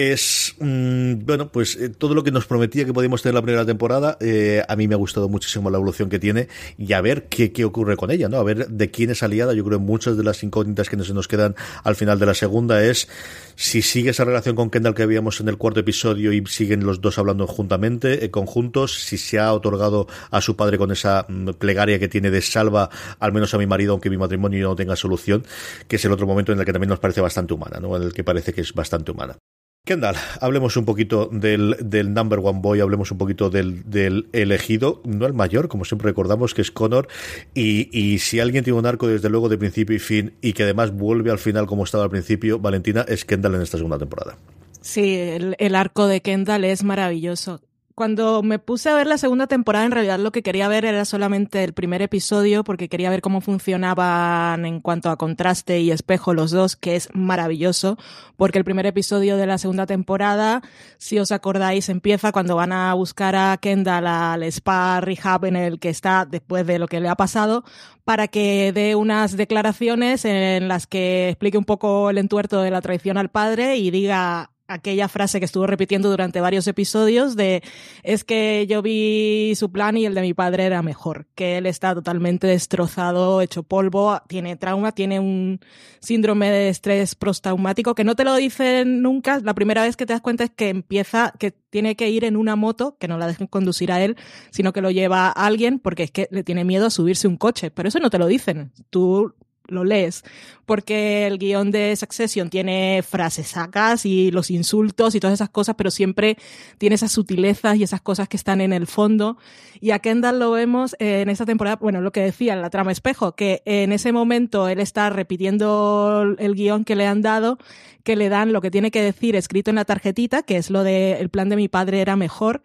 Es, 0.01 0.55
mmm, 0.59 1.25
bueno, 1.25 1.51
pues 1.51 1.75
eh, 1.75 1.89
todo 1.89 2.15
lo 2.15 2.23
que 2.23 2.31
nos 2.31 2.45
prometía 2.45 2.85
que 2.85 2.93
podíamos 2.93 3.21
tener 3.21 3.35
la 3.35 3.41
primera 3.41 3.65
temporada, 3.65 4.17
eh, 4.21 4.63
a 4.65 4.77
mí 4.77 4.87
me 4.87 4.95
ha 4.95 4.97
gustado 4.97 5.27
muchísimo 5.27 5.69
la 5.69 5.75
evolución 5.75 6.07
que 6.07 6.19
tiene 6.19 6.47
y 6.77 6.93
a 6.93 7.01
ver 7.01 7.25
qué, 7.27 7.51
qué 7.51 7.65
ocurre 7.65 7.97
con 7.97 8.09
ella, 8.09 8.29
¿no? 8.29 8.37
A 8.37 8.43
ver 8.43 8.69
de 8.69 8.91
quién 8.91 9.09
es 9.09 9.23
aliada. 9.23 9.53
Yo 9.53 9.65
creo 9.65 9.77
que 9.77 9.83
muchas 9.83 10.15
de 10.15 10.23
las 10.23 10.41
incógnitas 10.41 10.87
que 10.87 10.95
nos, 10.95 11.13
nos 11.13 11.27
quedan 11.27 11.53
al 11.83 11.97
final 11.97 12.17
de 12.17 12.25
la 12.27 12.33
segunda 12.33 12.81
es 12.81 13.09
si 13.57 13.81
sigue 13.81 14.11
esa 14.11 14.23
relación 14.23 14.55
con 14.55 14.69
Kendall 14.69 14.95
que 14.95 15.03
habíamos 15.03 15.41
en 15.41 15.49
el 15.49 15.57
cuarto 15.57 15.81
episodio 15.81 16.31
y 16.31 16.45
siguen 16.45 16.85
los 16.85 17.01
dos 17.01 17.17
hablando 17.17 17.45
juntamente, 17.45 18.23
eh, 18.23 18.31
conjuntos, 18.31 19.01
si 19.01 19.17
se 19.17 19.37
ha 19.37 19.51
otorgado 19.51 20.07
a 20.31 20.39
su 20.39 20.55
padre 20.55 20.77
con 20.77 20.93
esa 20.93 21.25
mm, 21.27 21.49
plegaria 21.59 21.99
que 21.99 22.07
tiene 22.07 22.31
de 22.31 22.41
salva 22.41 22.89
al 23.19 23.33
menos 23.33 23.53
a 23.53 23.57
mi 23.57 23.67
marido 23.67 23.91
aunque 23.91 24.09
mi 24.09 24.15
matrimonio 24.15 24.69
no 24.69 24.75
tenga 24.77 24.95
solución, 24.95 25.45
que 25.89 25.97
es 25.97 26.05
el 26.05 26.13
otro 26.13 26.25
momento 26.25 26.53
en 26.53 26.59
el 26.59 26.65
que 26.65 26.71
también 26.71 26.89
nos 26.89 26.99
parece 26.99 27.19
bastante 27.19 27.53
humana, 27.53 27.81
¿no? 27.81 27.97
En 27.97 28.03
el 28.03 28.13
que 28.13 28.23
parece 28.23 28.53
que 28.53 28.61
es 28.61 28.73
bastante 28.73 29.11
humana. 29.11 29.37
Kendall, 29.85 30.15
hablemos 30.39 30.77
un 30.77 30.85
poquito 30.85 31.29
del, 31.31 31.75
number 32.13 32.39
one 32.39 32.59
boy, 32.61 32.79
hablemos 32.79 33.11
un 33.11 33.17
poquito 33.17 33.49
del, 33.49 34.29
elegido, 34.33 35.01
no 35.03 35.25
el 35.25 35.33
mayor, 35.33 35.67
como 35.67 35.85
siempre 35.85 36.09
recordamos, 36.09 36.53
que 36.53 36.61
es 36.61 36.69
Connor, 36.69 37.07
y, 37.55 38.19
si 38.19 38.39
alguien 38.39 38.63
tiene 38.63 38.77
un 38.77 38.85
arco 38.85 39.07
desde 39.07 39.29
luego 39.29 39.49
de 39.49 39.57
principio 39.57 39.95
y 39.95 39.99
fin, 39.99 40.33
y 40.41 40.53
que 40.53 40.63
además 40.63 40.91
vuelve 40.91 41.31
al 41.31 41.39
final 41.39 41.65
como 41.65 41.85
estaba 41.85 42.03
al 42.03 42.09
principio, 42.11 42.59
Valentina, 42.59 43.03
es 43.07 43.25
Kendall 43.25 43.55
en 43.55 43.61
esta 43.61 43.77
segunda 43.77 43.97
temporada. 43.97 44.37
Sí, 44.81 45.17
el 45.17 45.75
arco 45.75 46.07
de 46.07 46.21
Kendall 46.21 46.65
es 46.65 46.83
maravilloso 46.83 47.61
cuando 47.99 48.43
me 48.43 48.59
puse 48.59 48.87
a 48.87 48.95
ver 48.95 49.07
la 49.07 49.17
segunda 49.17 49.45
temporada, 49.45 49.83
en 49.83 49.91
realidad 49.91 50.19
lo 50.19 50.31
que 50.31 50.41
quería 50.41 50.69
ver 50.69 50.85
era 50.85 51.03
solamente 51.03 51.65
el 51.65 51.73
primer 51.73 52.01
episodio, 52.01 52.63
porque 52.63 52.87
quería 52.87 53.09
ver 53.09 53.19
cómo 53.19 53.41
funcionaban 53.41 54.65
en 54.65 54.79
cuanto 54.79 55.09
a 55.09 55.17
contraste 55.17 55.81
y 55.81 55.91
espejo 55.91 56.33
los 56.33 56.51
dos, 56.51 56.77
que 56.77 56.95
es 56.95 57.09
maravilloso, 57.13 57.97
porque 58.37 58.57
el 58.57 58.63
primer 58.63 58.85
episodio 58.85 59.35
de 59.35 59.45
la 59.47 59.57
segunda 59.57 59.85
temporada, 59.85 60.61
si 60.97 61.19
os 61.19 61.33
acordáis, 61.33 61.89
empieza 61.89 62.31
cuando 62.31 62.55
van 62.55 62.71
a 62.71 62.93
buscar 62.93 63.35
a 63.35 63.57
Kendall 63.57 64.07
al 64.07 64.43
spa 64.43 65.01
rehab 65.01 65.43
en 65.43 65.57
el 65.57 65.77
que 65.77 65.89
está 65.89 66.23
después 66.23 66.65
de 66.65 66.79
lo 66.79 66.87
que 66.87 67.01
le 67.01 67.09
ha 67.09 67.15
pasado, 67.15 67.65
para 68.05 68.29
que 68.29 68.71
dé 68.73 68.95
unas 68.95 69.35
declaraciones 69.35 70.23
en 70.23 70.69
las 70.69 70.87
que 70.87 71.27
explique 71.31 71.57
un 71.57 71.65
poco 71.65 72.11
el 72.11 72.17
entuerto 72.17 72.61
de 72.61 72.71
la 72.71 72.79
traición 72.79 73.17
al 73.17 73.27
padre 73.27 73.75
y 73.75 73.91
diga 73.91 74.51
aquella 74.69 75.07
frase 75.09 75.39
que 75.39 75.45
estuvo 75.45 75.67
repitiendo 75.67 76.09
durante 76.09 76.39
varios 76.39 76.67
episodios 76.67 77.35
de 77.35 77.61
es 78.03 78.23
que 78.23 78.65
yo 78.69 78.81
vi 78.81 79.53
su 79.55 79.71
plan 79.71 79.97
y 79.97 80.05
el 80.05 80.13
de 80.13 80.21
mi 80.21 80.33
padre 80.33 80.65
era 80.65 80.81
mejor, 80.81 81.27
que 81.35 81.57
él 81.57 81.65
está 81.65 81.93
totalmente 81.93 82.47
destrozado, 82.47 83.41
hecho 83.41 83.63
polvo, 83.63 84.21
tiene 84.27 84.55
trauma, 84.55 84.91
tiene 84.93 85.19
un 85.19 85.59
síndrome 85.99 86.49
de 86.49 86.69
estrés 86.69 87.15
postraumático 87.15 87.95
que 87.95 88.03
no 88.03 88.15
te 88.15 88.23
lo 88.23 88.35
dicen 88.35 89.01
nunca, 89.01 89.39
la 89.39 89.53
primera 89.53 89.83
vez 89.83 89.97
que 89.97 90.05
te 90.05 90.13
das 90.13 90.21
cuenta 90.21 90.43
es 90.43 90.51
que 90.51 90.69
empieza, 90.69 91.33
que 91.39 91.51
tiene 91.51 91.95
que 91.95 92.09
ir 92.09 92.23
en 92.23 92.37
una 92.37 92.55
moto, 92.55 92.95
que 92.99 93.07
no 93.07 93.17
la 93.17 93.27
dejen 93.27 93.47
conducir 93.47 93.91
a 93.91 94.01
él, 94.03 94.15
sino 94.51 94.71
que 94.71 94.81
lo 94.81 94.91
lleva 94.91 95.27
a 95.27 95.31
alguien 95.31 95.79
porque 95.79 96.03
es 96.03 96.11
que 96.11 96.27
le 96.31 96.43
tiene 96.43 96.63
miedo 96.63 96.85
a 96.85 96.91
subirse 96.91 97.27
un 97.27 97.37
coche, 97.37 97.71
pero 97.71 97.89
eso 97.89 97.99
no 97.99 98.09
te 98.09 98.19
lo 98.19 98.27
dicen, 98.27 98.71
tú 98.89 99.33
lo 99.69 99.83
lees, 99.83 100.23
porque 100.65 101.25
el 101.25 101.37
guion 101.39 101.71
de 101.71 101.95
Succession 101.95 102.49
tiene 102.49 103.03
frases 103.07 103.47
sacas 103.47 104.05
y 104.05 104.31
los 104.31 104.51
insultos 104.51 105.15
y 105.15 105.19
todas 105.19 105.33
esas 105.33 105.49
cosas, 105.49 105.75
pero 105.75 105.91
siempre 105.91 106.37
tiene 106.77 106.95
esas 106.95 107.11
sutilezas 107.11 107.77
y 107.77 107.83
esas 107.83 108.01
cosas 108.01 108.27
que 108.27 108.37
están 108.37 108.61
en 108.61 108.73
el 108.73 108.87
fondo. 108.87 109.37
Y 109.81 109.91
a 109.91 109.99
Kendall 109.99 110.39
lo 110.39 110.51
vemos 110.51 110.95
en 110.99 111.29
esta 111.29 111.45
temporada, 111.45 111.77
bueno, 111.77 112.01
lo 112.01 112.11
que 112.11 112.21
decía 112.21 112.53
en 112.53 112.61
la 112.61 112.69
trama 112.69 112.91
espejo, 112.91 113.35
que 113.35 113.61
en 113.65 113.91
ese 113.91 114.11
momento 114.11 114.67
él 114.67 114.79
está 114.79 115.09
repitiendo 115.09 116.35
el 116.37 116.55
guion 116.55 116.85
que 116.85 116.95
le 116.95 117.07
han 117.07 117.21
dado, 117.21 117.57
que 118.03 118.15
le 118.15 118.29
dan 118.29 118.53
lo 118.53 118.61
que 118.61 118.71
tiene 118.71 118.91
que 118.91 119.01
decir 119.01 119.35
escrito 119.35 119.69
en 119.69 119.75
la 119.75 119.85
tarjetita, 119.85 120.43
que 120.43 120.57
es 120.57 120.69
lo 120.69 120.83
de 120.83 121.13
el 121.13 121.29
plan 121.29 121.49
de 121.49 121.55
mi 121.55 121.67
padre 121.67 122.01
era 122.01 122.15
mejor, 122.15 122.61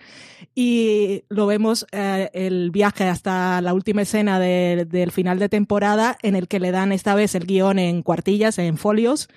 y 0.55 1.25
lo 1.29 1.47
vemos 1.47 1.87
eh, 1.92 2.31
el 2.33 2.70
viaje 2.70 3.05
hasta 3.05 3.61
la 3.61 3.75
última 3.75 4.03
escena 4.03 4.38
de, 4.38 4.87
del 4.88 5.11
final 5.11 5.38
de 5.38 5.49
temporada 5.49 6.16
en 6.23 6.37
el 6.37 6.49
que 6.49 6.61
le 6.61 6.70
dan 6.70 6.92
esta 6.92 7.14
vez 7.14 7.35
el 7.35 7.47
guion 7.47 7.79
en 7.79 8.03
cuartillas, 8.03 8.59
en 8.59 8.79
folios, 8.79 9.29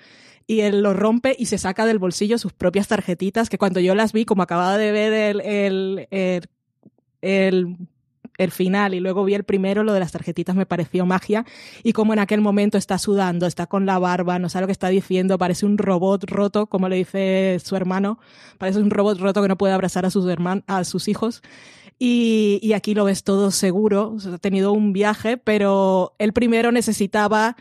y 0.46 0.60
él 0.60 0.82
lo 0.82 0.94
rompe 0.94 1.36
y 1.38 1.46
se 1.46 1.58
saca 1.58 1.84
del 1.84 1.98
bolsillo 1.98 2.38
sus 2.38 2.52
propias 2.52 2.88
tarjetitas, 2.88 3.50
que 3.50 3.58
cuando 3.58 3.80
yo 3.80 3.94
las 3.94 4.12
vi, 4.12 4.24
como 4.24 4.42
acababa 4.42 4.78
de 4.78 4.92
ver 4.92 5.12
el, 5.12 5.40
el, 6.10 6.48
el 7.20 7.76
el 8.38 8.52
final 8.52 8.94
y 8.94 9.00
luego 9.00 9.24
vi 9.24 9.34
el 9.34 9.44
primero, 9.44 9.84
lo 9.84 9.92
de 9.92 10.00
las 10.00 10.12
tarjetitas 10.12 10.56
me 10.56 10.64
pareció 10.64 11.04
magia 11.04 11.44
y 11.82 11.92
como 11.92 12.12
en 12.12 12.20
aquel 12.20 12.40
momento 12.40 12.78
está 12.78 12.96
sudando, 12.98 13.46
está 13.46 13.66
con 13.66 13.84
la 13.84 13.98
barba, 13.98 14.38
no 14.38 14.48
sabe 14.48 14.62
lo 14.62 14.66
que 14.68 14.72
está 14.72 14.88
diciendo, 14.88 15.36
parece 15.36 15.66
un 15.66 15.76
robot 15.76 16.24
roto, 16.30 16.66
como 16.66 16.88
le 16.88 16.96
dice 16.96 17.58
su 17.62 17.76
hermano, 17.76 18.18
parece 18.56 18.78
un 18.78 18.90
robot 18.90 19.18
roto 19.18 19.42
que 19.42 19.48
no 19.48 19.58
puede 19.58 19.74
abrazar 19.74 20.06
a 20.06 20.10
sus 20.10 20.26
hermanos, 20.28 20.64
a 20.66 20.84
sus 20.84 21.08
hijos. 21.08 21.42
Y, 22.00 22.60
y 22.62 22.74
aquí 22.74 22.94
lo 22.94 23.04
ves 23.04 23.24
todo 23.24 23.50
seguro, 23.50 24.16
ha 24.32 24.38
tenido 24.38 24.72
un 24.72 24.92
viaje, 24.92 25.36
pero 25.36 26.14
el 26.18 26.32
primero 26.32 26.70
necesitaba 26.70 27.56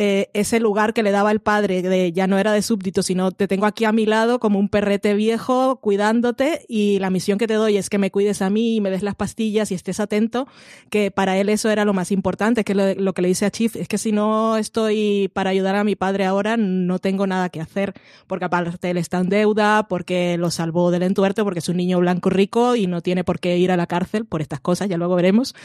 eh, 0.00 0.30
ese 0.32 0.60
lugar 0.60 0.94
que 0.94 1.02
le 1.02 1.10
daba 1.10 1.32
el 1.32 1.40
padre, 1.40 1.82
de 1.82 2.12
ya 2.12 2.28
no 2.28 2.38
era 2.38 2.52
de 2.52 2.62
súbdito, 2.62 3.02
sino 3.02 3.32
te 3.32 3.48
tengo 3.48 3.66
aquí 3.66 3.84
a 3.84 3.90
mi 3.90 4.06
lado 4.06 4.38
como 4.38 4.60
un 4.60 4.68
perrete 4.68 5.14
viejo 5.14 5.80
cuidándote 5.80 6.64
y 6.68 7.00
la 7.00 7.10
misión 7.10 7.36
que 7.36 7.48
te 7.48 7.54
doy 7.54 7.76
es 7.76 7.90
que 7.90 7.98
me 7.98 8.12
cuides 8.12 8.40
a 8.40 8.48
mí 8.48 8.76
y 8.76 8.80
me 8.80 8.90
des 8.90 9.02
las 9.02 9.16
pastillas 9.16 9.72
y 9.72 9.74
estés 9.74 9.98
atento, 9.98 10.46
que 10.88 11.10
para 11.10 11.36
él 11.36 11.48
eso 11.48 11.68
era 11.68 11.84
lo 11.84 11.94
más 11.94 12.12
importante, 12.12 12.62
que 12.62 12.76
lo, 12.76 12.94
lo 12.94 13.12
que 13.12 13.22
le 13.22 13.28
dice 13.28 13.44
a 13.44 13.50
Chief, 13.50 13.74
es 13.74 13.88
que 13.88 13.98
si 13.98 14.12
no 14.12 14.56
estoy 14.56 15.32
para 15.34 15.50
ayudar 15.50 15.74
a 15.74 15.82
mi 15.82 15.96
padre 15.96 16.26
ahora, 16.26 16.56
no 16.56 17.00
tengo 17.00 17.26
nada 17.26 17.48
que 17.48 17.60
hacer, 17.60 17.92
porque 18.28 18.44
aparte 18.44 18.90
él 18.90 18.98
está 18.98 19.18
en 19.18 19.30
deuda, 19.30 19.88
porque 19.88 20.36
lo 20.38 20.52
salvó 20.52 20.92
del 20.92 21.02
entuerto, 21.02 21.42
porque 21.42 21.58
es 21.58 21.68
un 21.68 21.76
niño 21.76 21.98
blanco 21.98 22.30
rico 22.30 22.76
y 22.76 22.86
no 22.86 23.00
tiene 23.00 23.24
por 23.24 23.40
qué 23.40 23.58
ir 23.58 23.72
a 23.72 23.76
la 23.76 23.88
cárcel 23.88 24.26
por 24.26 24.42
estas 24.42 24.60
cosas, 24.60 24.88
ya 24.88 24.96
luego 24.96 25.16
veremos. 25.16 25.56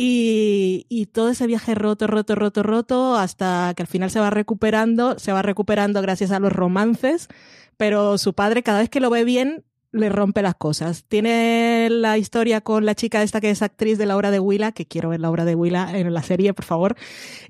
Y, 0.00 0.86
y, 0.88 1.06
todo 1.06 1.28
ese 1.28 1.48
viaje 1.48 1.74
roto, 1.74 2.06
roto, 2.06 2.36
roto, 2.36 2.62
roto, 2.62 3.16
hasta 3.16 3.74
que 3.76 3.82
al 3.82 3.88
final 3.88 4.12
se 4.12 4.20
va 4.20 4.30
recuperando, 4.30 5.18
se 5.18 5.32
va 5.32 5.42
recuperando 5.42 6.00
gracias 6.00 6.30
a 6.30 6.38
los 6.38 6.52
romances, 6.52 7.26
pero 7.76 8.16
su 8.16 8.32
padre 8.32 8.62
cada 8.62 8.78
vez 8.78 8.90
que 8.90 9.00
lo 9.00 9.10
ve 9.10 9.24
bien 9.24 9.64
le 9.92 10.08
rompe 10.08 10.42
las 10.42 10.54
cosas. 10.54 11.04
Tiene 11.04 11.88
la 11.90 12.18
historia 12.18 12.60
con 12.60 12.84
la 12.84 12.94
chica 12.94 13.22
esta 13.22 13.40
que 13.40 13.50
es 13.50 13.62
actriz 13.62 13.98
de 13.98 14.06
la 14.06 14.16
obra 14.16 14.30
de 14.30 14.38
Willa, 14.38 14.72
que 14.72 14.86
quiero 14.86 15.08
ver 15.08 15.20
la 15.20 15.30
obra 15.30 15.44
de 15.44 15.54
Willa 15.54 15.96
en 15.96 16.12
la 16.12 16.22
serie, 16.22 16.52
por 16.54 16.64
favor. 16.64 16.96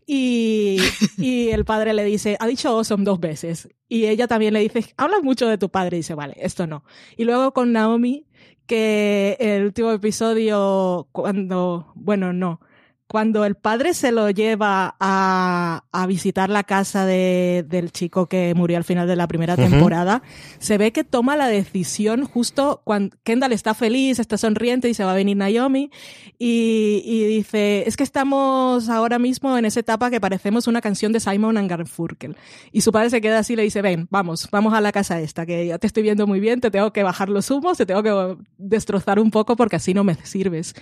Y, 0.06 0.78
y 1.18 1.48
el 1.48 1.64
padre 1.64 1.94
le 1.94 2.04
dice, 2.04 2.36
ha 2.38 2.46
dicho 2.46 2.68
awesome 2.68 3.04
dos 3.04 3.20
veces. 3.20 3.68
Y 3.88 4.06
ella 4.06 4.28
también 4.28 4.54
le 4.54 4.60
dice, 4.60 4.94
hablas 4.96 5.22
mucho 5.22 5.48
de 5.48 5.58
tu 5.58 5.68
padre. 5.68 5.96
Y 5.96 6.00
dice, 6.00 6.14
vale, 6.14 6.34
esto 6.38 6.66
no. 6.66 6.84
Y 7.16 7.24
luego 7.24 7.52
con 7.52 7.72
Naomi, 7.72 8.26
que 8.68 9.36
el 9.40 9.64
último 9.64 9.90
episodio, 9.90 11.08
cuando, 11.10 11.90
bueno, 11.96 12.32
no, 12.32 12.60
cuando 13.08 13.46
el 13.46 13.54
padre 13.54 13.94
se 13.94 14.12
lo 14.12 14.28
lleva 14.28 14.94
a, 15.00 15.84
a 15.92 16.06
visitar 16.06 16.50
la 16.50 16.62
casa 16.62 17.06
de, 17.06 17.64
del 17.66 17.90
chico 17.90 18.26
que 18.26 18.52
murió 18.54 18.76
al 18.76 18.84
final 18.84 19.08
de 19.08 19.16
la 19.16 19.26
primera 19.26 19.56
temporada, 19.56 20.22
se 20.58 20.76
ve 20.76 20.92
que 20.92 21.04
toma 21.04 21.34
la 21.34 21.46
decisión 21.46 22.26
justo 22.26 22.82
cuando 22.84 23.16
Kendall 23.24 23.54
está 23.54 23.72
feliz, 23.72 24.18
está 24.18 24.36
sonriente 24.36 24.90
y 24.90 24.94
se 24.94 25.04
va 25.04 25.12
a 25.12 25.14
venir 25.14 25.38
Naomi 25.38 25.90
y, 26.38 27.02
y 27.02 27.24
dice, 27.24 27.84
es 27.86 27.96
que 27.96 28.04
estamos 28.04 28.90
ahora 28.90 29.18
mismo 29.18 29.56
en 29.56 29.64
esa 29.64 29.80
etapa 29.80 30.10
que 30.10 30.20
parecemos 30.20 30.66
una 30.66 30.82
canción 30.82 31.10
de 31.10 31.20
Simon 31.20 31.56
and 31.56 31.70
Garfunkel. 31.70 32.36
Y 32.72 32.82
su 32.82 32.92
padre 32.92 33.08
se 33.08 33.22
queda 33.22 33.38
así 33.38 33.54
y 33.54 33.56
le 33.56 33.62
dice, 33.62 33.80
ven, 33.80 34.06
vamos, 34.10 34.48
vamos 34.52 34.74
a 34.74 34.82
la 34.82 34.92
casa 34.92 35.18
esta, 35.18 35.46
que 35.46 35.66
ya 35.66 35.78
te 35.78 35.86
estoy 35.86 36.02
viendo 36.02 36.26
muy 36.26 36.40
bien, 36.40 36.60
te 36.60 36.70
tengo 36.70 36.92
que 36.92 37.02
bajar 37.02 37.30
los 37.30 37.50
humos, 37.50 37.78
te 37.78 37.86
tengo 37.86 38.02
que 38.02 38.36
destrozar 38.58 39.18
un 39.18 39.30
poco 39.30 39.56
porque 39.56 39.76
así 39.76 39.94
no 39.94 40.04
me 40.04 40.14
sirves. 40.14 40.74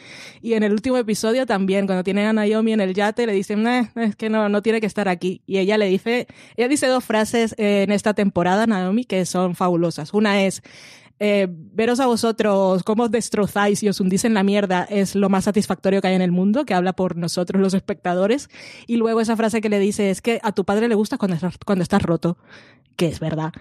Y 0.43 0.55
en 0.55 0.65
el 0.65 0.73
último 0.73 0.97
episodio 0.97 1.47
también, 1.47 1.87
cuando 1.87 2.03
tiene 2.03 2.16
a 2.25 2.33
Naomi 2.33 2.73
en 2.73 2.81
el 2.81 2.95
yate, 2.95 3.27
le 3.27 3.33
dicen, 3.33 3.67
eh, 3.67 3.91
es 3.97 4.17
que 4.17 4.31
no, 4.31 4.49
no 4.49 4.63
tiene 4.63 4.81
que 4.81 4.87
estar 4.87 5.09
aquí. 5.09 5.43
Y 5.47 5.59
ella 5.59 5.77
le 5.79 5.87
dice, 5.87 6.27
ella 6.57 6.69
dice 6.69 6.87
dos 6.87 7.05
frases 7.05 7.55
en 7.59 7.93
esta 7.93 8.15
temporada, 8.15 8.67
Naomi, 8.67 9.05
que 9.05 9.27
son 9.27 9.55
fabulosas. 9.55 10.15
Una 10.15 10.43
es, 10.45 10.63
eh, 11.19 11.47
veros 11.49 11.99
a 12.01 12.07
vosotros 12.07 12.83
cómo 12.83 13.05
os 13.05 13.11
destrozáis 13.11 13.83
y 13.83 13.89
os 13.89 14.01
hundís 14.01 14.27
en 14.27 14.35
la 14.35 14.43
mierda 14.43 14.85
es 14.85 15.15
lo 15.15 15.31
más 15.31 15.45
satisfactorio 15.45 16.03
que 16.03 16.09
hay 16.09 16.15
en 16.15 16.21
el 16.21 16.31
mundo, 16.31 16.67
que 16.67 16.75
habla 16.75 16.93
por 16.93 17.17
nosotros 17.17 17.61
los 17.61 17.75
espectadores. 17.75 18.51
Y 18.87 18.97
luego 18.97 19.21
esa 19.21 19.37
frase 19.37 19.61
que 19.61 19.69
le 19.69 19.79
dice 19.79 20.11
es 20.11 20.21
que 20.21 20.41
a 20.43 20.53
tu 20.53 20.65
padre 20.65 20.89
le 20.89 20.95
gusta 20.95 21.17
cuando 21.17 21.37
estás, 21.37 21.57
cuando 21.65 21.83
estás 21.83 22.03
roto, 22.03 22.37
que 22.97 23.07
es 23.09 23.21
verdad. 23.21 23.53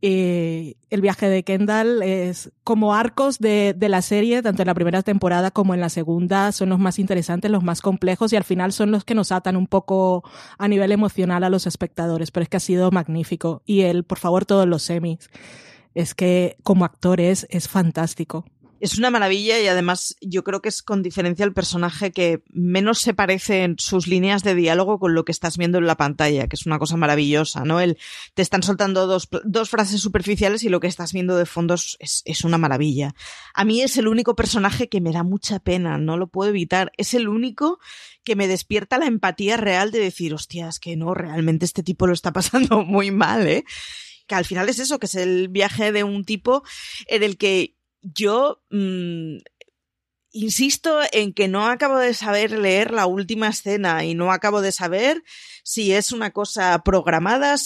Eh, 0.00 0.76
el 0.90 1.00
viaje 1.00 1.28
de 1.28 1.42
Kendall 1.42 2.02
es 2.02 2.52
como 2.62 2.94
arcos 2.94 3.40
de, 3.40 3.74
de, 3.76 3.88
la 3.88 4.00
serie, 4.00 4.42
tanto 4.42 4.62
en 4.62 4.66
la 4.68 4.74
primera 4.74 5.02
temporada 5.02 5.50
como 5.50 5.74
en 5.74 5.80
la 5.80 5.88
segunda, 5.88 6.52
son 6.52 6.68
los 6.68 6.78
más 6.78 7.00
interesantes, 7.00 7.50
los 7.50 7.64
más 7.64 7.80
complejos 7.80 8.32
y 8.32 8.36
al 8.36 8.44
final 8.44 8.72
son 8.72 8.92
los 8.92 9.04
que 9.04 9.16
nos 9.16 9.32
atan 9.32 9.56
un 9.56 9.66
poco 9.66 10.22
a 10.56 10.68
nivel 10.68 10.92
emocional 10.92 11.42
a 11.42 11.50
los 11.50 11.66
espectadores, 11.66 12.30
pero 12.30 12.44
es 12.44 12.48
que 12.48 12.58
ha 12.58 12.60
sido 12.60 12.92
magnífico. 12.92 13.62
Y 13.66 13.82
él, 13.82 14.04
por 14.04 14.18
favor, 14.18 14.46
todos 14.46 14.68
los 14.68 14.82
semis. 14.82 15.30
Es 15.94 16.14
que 16.14 16.56
como 16.62 16.84
actor 16.84 17.20
es, 17.20 17.46
es 17.50 17.68
fantástico. 17.68 18.44
Es 18.80 18.98
una 18.98 19.10
maravilla 19.10 19.60
y 19.60 19.66
además 19.66 20.16
yo 20.20 20.44
creo 20.44 20.62
que 20.62 20.68
es 20.68 20.82
con 20.82 21.02
diferencia 21.02 21.44
el 21.44 21.52
personaje 21.52 22.12
que 22.12 22.42
menos 22.50 23.00
se 23.00 23.14
parece 23.14 23.64
en 23.64 23.78
sus 23.78 24.06
líneas 24.06 24.44
de 24.44 24.54
diálogo 24.54 24.98
con 24.98 25.14
lo 25.14 25.24
que 25.24 25.32
estás 25.32 25.58
viendo 25.58 25.78
en 25.78 25.86
la 25.86 25.96
pantalla, 25.96 26.46
que 26.46 26.56
es 26.56 26.66
una 26.66 26.78
cosa 26.78 26.96
maravillosa, 26.96 27.64
¿no? 27.64 27.80
El, 27.80 27.98
te 28.34 28.42
están 28.42 28.62
soltando 28.62 29.06
dos, 29.06 29.28
dos 29.44 29.70
frases 29.70 30.00
superficiales 30.00 30.62
y 30.62 30.68
lo 30.68 30.80
que 30.80 30.86
estás 30.86 31.12
viendo 31.12 31.36
de 31.36 31.46
fondo 31.46 31.74
es, 31.74 31.96
es 31.98 32.44
una 32.44 32.58
maravilla. 32.58 33.14
A 33.54 33.64
mí 33.64 33.82
es 33.82 33.96
el 33.96 34.08
único 34.08 34.36
personaje 34.36 34.88
que 34.88 35.00
me 35.00 35.12
da 35.12 35.22
mucha 35.22 35.58
pena, 35.58 35.98
no 35.98 36.16
lo 36.16 36.28
puedo 36.28 36.50
evitar. 36.50 36.92
Es 36.96 37.14
el 37.14 37.28
único 37.28 37.78
que 38.24 38.36
me 38.36 38.46
despierta 38.46 38.98
la 38.98 39.06
empatía 39.06 39.56
real 39.56 39.90
de 39.90 40.00
decir, 40.00 40.34
hostias, 40.34 40.78
que 40.78 40.96
no, 40.96 41.14
realmente 41.14 41.64
este 41.64 41.82
tipo 41.82 42.06
lo 42.06 42.12
está 42.12 42.32
pasando 42.32 42.82
muy 42.84 43.10
mal, 43.10 43.46
¿eh? 43.46 43.64
Que 44.26 44.34
al 44.34 44.44
final 44.44 44.68
es 44.68 44.78
eso, 44.78 44.98
que 44.98 45.06
es 45.06 45.14
el 45.14 45.48
viaje 45.48 45.90
de 45.90 46.04
un 46.04 46.24
tipo 46.24 46.62
en 47.06 47.22
el 47.22 47.38
que 47.38 47.77
yo 48.02 48.62
mmm, 48.70 49.38
insisto 50.30 51.00
en 51.12 51.32
que 51.32 51.48
no 51.48 51.66
acabo 51.66 51.98
de 51.98 52.14
saber 52.14 52.52
leer 52.52 52.92
la 52.92 53.06
última 53.06 53.48
escena 53.48 54.04
y 54.04 54.14
no 54.14 54.32
acabo 54.32 54.60
de 54.60 54.72
saber 54.72 55.22
si 55.64 55.92
es 55.92 56.12
una 56.12 56.32
cosa 56.32 56.82
programada 56.84 57.56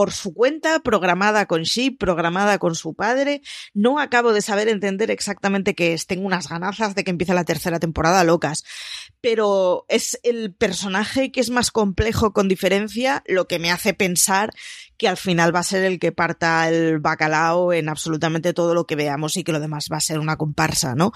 por 0.00 0.12
su 0.12 0.32
cuenta, 0.32 0.80
programada 0.80 1.44
con 1.44 1.64
Sheep, 1.64 1.98
programada 1.98 2.58
con 2.58 2.74
su 2.74 2.94
padre. 2.94 3.42
No 3.74 3.98
acabo 3.98 4.32
de 4.32 4.40
saber 4.40 4.66
entender 4.68 5.10
exactamente 5.10 5.74
qué 5.74 5.92
es. 5.92 6.06
Tengo 6.06 6.26
unas 6.26 6.48
ganazas 6.48 6.94
de 6.94 7.04
que 7.04 7.10
empiece 7.10 7.34
la 7.34 7.44
tercera 7.44 7.78
temporada 7.78 8.24
locas. 8.24 8.64
Pero 9.20 9.84
es 9.88 10.18
el 10.22 10.54
personaje 10.54 11.30
que 11.30 11.40
es 11.40 11.50
más 11.50 11.70
complejo 11.70 12.32
con 12.32 12.48
diferencia 12.48 13.22
lo 13.26 13.46
que 13.46 13.58
me 13.58 13.70
hace 13.70 13.92
pensar 13.92 14.54
que 14.96 15.06
al 15.06 15.18
final 15.18 15.54
va 15.54 15.58
a 15.58 15.64
ser 15.64 15.84
el 15.84 15.98
que 15.98 16.12
parta 16.12 16.66
el 16.70 16.98
bacalao 16.98 17.74
en 17.74 17.90
absolutamente 17.90 18.54
todo 18.54 18.72
lo 18.72 18.86
que 18.86 18.96
veamos 18.96 19.36
y 19.36 19.44
que 19.44 19.52
lo 19.52 19.60
demás 19.60 19.88
va 19.92 19.98
a 19.98 20.00
ser 20.00 20.18
una 20.18 20.38
comparsa, 20.38 20.94
¿no? 20.94 21.12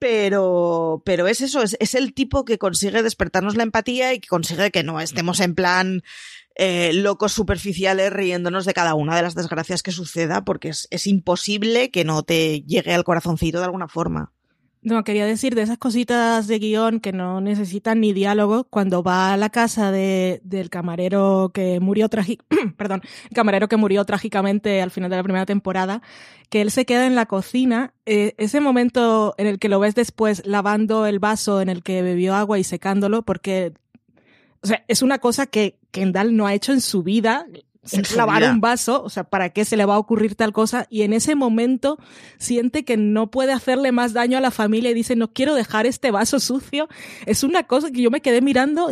Pero, 0.00 1.04
pero 1.06 1.28
es 1.28 1.40
eso, 1.40 1.62
es, 1.62 1.76
es 1.78 1.94
el 1.94 2.14
tipo 2.14 2.44
que 2.44 2.58
consigue 2.58 3.04
despertarnos 3.04 3.54
la 3.54 3.62
empatía 3.62 4.12
y 4.12 4.18
que 4.18 4.26
consigue 4.26 4.72
que 4.72 4.82
no 4.82 5.00
estemos 5.00 5.38
en 5.38 5.54
plan 5.54 6.02
eh, 6.54 6.92
locos 6.92 7.32
superficiales 7.32 8.12
riéndonos 8.12 8.64
de 8.64 8.74
cada 8.74 8.94
una 8.94 9.16
de 9.16 9.22
las 9.22 9.34
desgracias 9.34 9.82
que 9.82 9.92
suceda, 9.92 10.44
porque 10.44 10.68
es, 10.68 10.88
es 10.90 11.06
imposible 11.06 11.90
que 11.90 12.04
no 12.04 12.22
te 12.22 12.62
llegue 12.62 12.94
al 12.94 13.04
corazoncito 13.04 13.58
de 13.58 13.64
alguna 13.64 13.88
forma. 13.88 14.32
No, 14.84 15.02
quería 15.02 15.24
decir 15.24 15.54
de 15.54 15.62
esas 15.62 15.78
cositas 15.78 16.46
de 16.46 16.58
guion 16.58 17.00
que 17.00 17.12
no 17.12 17.40
necesitan 17.40 18.00
ni 18.00 18.12
diálogo. 18.12 18.64
Cuando 18.64 19.02
va 19.02 19.32
a 19.32 19.38
la 19.38 19.48
casa 19.48 19.90
de, 19.90 20.42
del 20.44 20.68
camarero 20.68 21.52
que 21.54 21.80
murió 21.80 22.10
perdón, 22.76 23.00
camarero 23.34 23.66
que 23.66 23.78
murió 23.78 24.04
trágicamente 24.04 24.82
al 24.82 24.90
final 24.90 25.08
de 25.08 25.16
la 25.16 25.22
primera 25.22 25.46
temporada, 25.46 26.02
que 26.50 26.60
él 26.60 26.70
se 26.70 26.84
queda 26.84 27.06
en 27.06 27.14
la 27.14 27.24
cocina, 27.24 27.94
eh, 28.04 28.34
ese 28.36 28.60
momento 28.60 29.34
en 29.38 29.46
el 29.46 29.58
que 29.58 29.70
lo 29.70 29.80
ves 29.80 29.94
después 29.94 30.42
lavando 30.44 31.06
el 31.06 31.18
vaso 31.18 31.62
en 31.62 31.70
el 31.70 31.82
que 31.82 32.02
bebió 32.02 32.34
agua 32.34 32.58
y 32.58 32.64
secándolo, 32.64 33.22
porque, 33.22 33.72
o 34.60 34.66
sea, 34.66 34.84
es 34.86 35.00
una 35.00 35.18
cosa 35.18 35.46
que 35.46 35.78
Kendall 35.94 36.36
no 36.36 36.46
ha 36.46 36.54
hecho 36.54 36.72
en 36.72 36.80
su 36.80 37.04
vida 37.04 37.46
lavar 38.16 38.42
un 38.44 38.60
vaso, 38.60 39.02
o 39.02 39.10
sea, 39.10 39.24
¿para 39.24 39.50
qué 39.50 39.64
se 39.64 39.76
le 39.76 39.84
va 39.84 39.94
a 39.94 39.98
ocurrir 39.98 40.34
tal 40.34 40.52
cosa? 40.52 40.86
Y 40.90 41.02
en 41.02 41.12
ese 41.12 41.34
momento 41.34 41.98
siente 42.38 42.84
que 42.84 42.96
no 42.96 43.30
puede 43.30 43.52
hacerle 43.52 43.92
más 43.92 44.12
daño 44.12 44.38
a 44.38 44.40
la 44.40 44.50
familia 44.50 44.90
y 44.90 44.94
dice, 44.94 45.16
no 45.16 45.32
quiero 45.32 45.54
dejar 45.54 45.86
este 45.86 46.10
vaso 46.10 46.40
sucio. 46.40 46.88
Es 47.26 47.44
una 47.44 47.64
cosa 47.64 47.90
que 47.90 48.02
yo 48.02 48.10
me 48.10 48.22
quedé 48.22 48.40
mirando, 48.40 48.88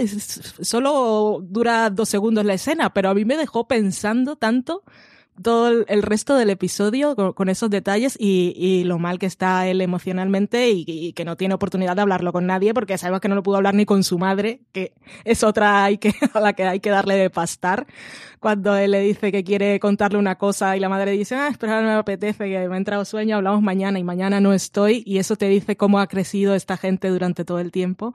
solo 0.60 1.40
dura 1.42 1.90
dos 1.90 2.08
segundos 2.08 2.44
la 2.44 2.54
escena, 2.54 2.92
pero 2.92 3.10
a 3.10 3.14
mí 3.14 3.24
me 3.24 3.36
dejó 3.36 3.66
pensando 3.66 4.36
tanto 4.36 4.84
todo 5.42 5.84
el 5.86 6.02
resto 6.02 6.36
del 6.36 6.50
episodio 6.50 7.14
con, 7.34 7.48
esos 7.48 7.70
detalles 7.70 8.16
y, 8.18 8.54
y, 8.56 8.84
lo 8.84 8.98
mal 8.98 9.18
que 9.18 9.26
está 9.26 9.66
él 9.66 9.80
emocionalmente 9.80 10.70
y, 10.70 10.84
y, 10.86 11.12
que 11.12 11.24
no 11.24 11.36
tiene 11.36 11.54
oportunidad 11.54 11.96
de 11.96 12.02
hablarlo 12.02 12.32
con 12.32 12.46
nadie 12.46 12.72
porque 12.72 12.96
sabemos 12.98 13.20
que 13.20 13.28
no 13.28 13.34
lo 13.34 13.42
pudo 13.42 13.56
hablar 13.56 13.74
ni 13.74 13.84
con 13.84 14.04
su 14.04 14.18
madre, 14.18 14.60
que 14.72 14.92
es 15.24 15.42
otra 15.42 15.84
hay 15.84 15.98
que, 15.98 16.14
a 16.34 16.40
la 16.40 16.52
que 16.52 16.64
hay 16.64 16.80
que 16.80 16.90
darle 16.90 17.16
de 17.16 17.30
pastar. 17.30 17.86
Cuando 18.42 18.76
él 18.76 18.90
le 18.90 18.98
dice 18.98 19.30
que 19.30 19.44
quiere 19.44 19.78
contarle 19.78 20.18
una 20.18 20.34
cosa 20.34 20.76
y 20.76 20.80
la 20.80 20.88
madre 20.88 21.12
dice, 21.12 21.36
ah, 21.36 21.46
espera, 21.46 21.80
no 21.80 21.86
me 21.86 21.94
apetece, 21.94 22.50
que 22.50 22.68
me 22.68 22.74
ha 22.74 22.76
entrado 22.76 23.04
sueño, 23.04 23.36
hablamos 23.36 23.62
mañana 23.62 24.00
y 24.00 24.02
mañana 24.02 24.40
no 24.40 24.52
estoy 24.52 25.04
y 25.06 25.18
eso 25.18 25.36
te 25.36 25.48
dice 25.48 25.76
cómo 25.76 26.00
ha 26.00 26.08
crecido 26.08 26.56
esta 26.56 26.76
gente 26.76 27.06
durante 27.06 27.44
todo 27.44 27.60
el 27.60 27.70
tiempo. 27.70 28.14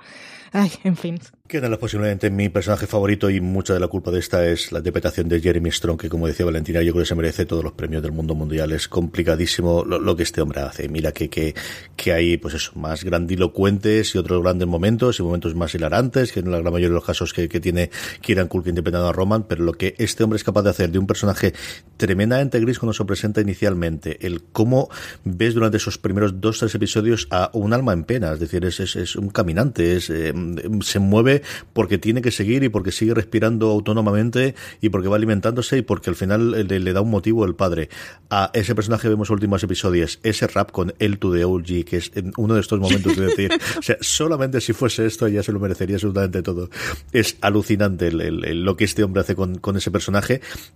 Ay, 0.52 0.70
en 0.84 0.98
fin. 0.98 1.20
Queda 1.48 1.70
posiblemente 1.78 2.30
mi 2.30 2.50
personaje 2.50 2.88
favorito 2.88 3.30
y 3.30 3.40
mucha 3.40 3.74
de 3.74 3.80
la 3.80 3.88
culpa 3.88 4.12
de 4.12 4.20
esta 4.20 4.46
es 4.46 4.74
la 4.74 4.80
interpretación 4.80 5.30
de 5.30 5.40
Jeremy 5.40 5.72
Strong, 5.72 5.98
que 5.98 6.10
como 6.10 6.28
decía 6.28 6.46
Valentina, 6.46 6.82
yo 6.82 6.92
creo 6.92 7.04
que 7.04 7.08
se 7.08 7.16
merece 7.16 7.46
todos 7.46 7.64
los 7.64 7.72
premios 7.72 8.04
del 8.04 8.12
mundo 8.12 8.36
mundial. 8.36 8.74
Es 8.74 8.90
complicadísimo 8.90 9.86
lo, 9.86 9.98
lo 9.98 10.16
que 10.18 10.24
este 10.24 10.42
hombre 10.42 10.60
hace. 10.60 10.90
Mira 10.90 11.14
que, 11.14 11.30
que, 11.30 11.56
que 11.96 12.12
hay, 12.12 12.36
pues 12.36 12.54
eso, 12.54 12.74
más 12.76 13.06
grandilocuentes 13.06 14.14
y 14.14 14.18
otros 14.18 14.44
grandes 14.44 14.68
momentos 14.68 15.22
y 15.22 15.24
momentos 15.24 15.56
más 15.56 15.74
hilarantes, 15.74 16.34
que 16.34 16.42
en 16.42 16.52
la 16.52 16.60
gran 16.60 16.74
mayoría 16.74 16.90
de 16.90 16.96
los 16.96 17.06
casos 17.06 17.32
que, 17.32 17.48
que 17.48 17.62
tiene 17.62 17.92
Kieran 18.20 18.50
Culkin 18.50 18.72
interpretando 18.72 19.08
a 19.08 19.14
Roman, 19.14 19.44
pero 19.44 19.64
lo 19.64 19.72
que 19.72 19.96
este 20.00 20.17
hombre 20.24 20.38
es 20.38 20.44
capaz 20.44 20.64
de 20.64 20.70
hacer 20.70 20.92
de 20.92 21.00
un 21.00 21.08
personaje 21.08 21.54
tremendamente 21.98 22.60
gris 22.60 22.80
cuando 22.80 22.94
se 22.94 23.06
presenta 23.06 23.42
inicialmente, 23.42 24.26
el 24.26 24.44
cómo 24.44 24.90
ves 25.24 25.54
durante 25.54 25.78
esos 25.78 25.98
primeros 25.98 26.40
dos, 26.40 26.60
tres 26.60 26.74
episodios 26.76 27.28
a 27.32 27.50
un 27.54 27.74
alma 27.74 27.94
en 27.94 28.04
pena, 28.04 28.34
es 28.34 28.40
decir, 28.40 28.66
es, 28.66 28.80
es, 28.80 29.16
un 29.16 29.30
caminante, 29.30 29.96
es, 29.96 30.10
eh, 30.10 30.34
se 30.82 31.00
mueve 31.00 31.42
porque 31.74 31.98
tiene 31.98 32.22
que 32.22 32.32
seguir 32.32 32.64
y 32.64 32.70
porque 32.70 32.92
sigue 32.92 33.14
respirando 33.14 33.70
autónomamente 33.70 34.56
y 34.82 34.90
porque 34.90 35.08
va 35.08 35.16
alimentándose 35.16 35.78
y 35.78 35.82
porque 35.82 36.10
al 36.10 36.16
final 36.16 36.68
le, 36.68 36.94
da 36.94 37.02
un 37.02 37.10
motivo 37.10 37.46
el 37.46 37.56
padre. 37.56 37.90
A 38.30 38.52
ese 38.54 38.76
personaje 38.76 39.10
vemos 39.10 39.30
últimos 39.30 39.64
episodios, 39.64 40.20
ese 40.24 40.48
rap 40.48 40.72
con 40.72 40.94
el 41.00 41.20
to 41.20 41.34
the 41.34 41.44
OG, 41.44 41.86
que 41.86 41.98
es 41.98 42.12
uno 42.38 42.54
de 42.54 42.62
estos 42.62 42.80
momentos 42.80 43.16
de 43.16 43.26
decir, 43.26 43.52
solamente 44.02 44.62
si 44.62 44.74
fuese 44.74 45.06
esto 45.06 45.28
ya 45.28 45.44
se 45.44 45.52
lo 45.52 45.60
merecería 45.60 45.96
absolutamente 45.96 46.42
todo. 46.42 46.70
Es 47.12 47.38
alucinante 47.42 48.12
lo 48.12 48.78
que 48.78 48.86
este 48.86 49.04
hombre 49.04 49.22
hace 49.22 49.36
con, 49.36 49.58
con 49.58 49.78
ese 49.78 49.92
personaje 49.92 50.07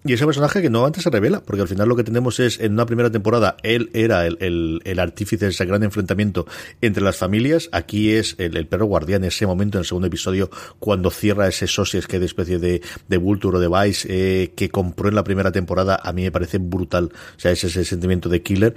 y 0.03 0.13
ese 0.13 0.25
personaje 0.25 0.61
que 0.61 0.69
no 0.69 0.85
antes 0.85 1.03
se 1.03 1.09
revela, 1.09 1.41
porque 1.41 1.61
al 1.61 1.67
final 1.67 1.87
lo 1.87 1.95
que 1.95 2.03
tenemos 2.03 2.39
es 2.39 2.59
en 2.59 2.73
una 2.73 2.85
primera 2.85 3.11
temporada 3.11 3.57
él 3.63 3.89
era 3.93 4.25
el, 4.25 4.37
el, 4.41 4.81
el 4.83 4.99
artífice 4.99 5.45
de 5.45 5.51
ese 5.51 5.65
gran 5.65 5.83
enfrentamiento 5.83 6.45
entre 6.81 7.03
las 7.03 7.17
familias, 7.17 7.69
aquí 7.71 8.11
es 8.11 8.35
el, 8.37 8.67
perro 8.67 8.85
guardián, 8.85 9.23
ese 9.23 9.45
momento 9.45 9.77
en 9.77 9.81
el 9.81 9.85
segundo 9.85 10.07
episodio 10.07 10.49
cuando 10.79 11.09
cierra 11.11 11.47
ese 11.47 11.67
Socios 11.67 12.07
que 12.07 12.19
de 12.19 12.25
especie 12.25 12.59
de, 12.59 12.81
de 13.07 13.17
Vulture 13.17 13.57
o 13.57 13.59
de 13.59 13.67
Vice 13.67 14.07
eh, 14.09 14.53
que 14.55 14.69
compró 14.69 15.09
en 15.09 15.15
la 15.15 15.23
primera 15.23 15.51
temporada, 15.51 15.99
a 16.01 16.13
mí 16.13 16.23
me 16.23 16.31
parece 16.31 16.57
brutal. 16.57 17.05
O 17.05 17.39
sea, 17.39 17.51
es 17.51 17.63
ese 17.63 17.85
sentimiento 17.85 18.29
de 18.29 18.41
killer 18.41 18.75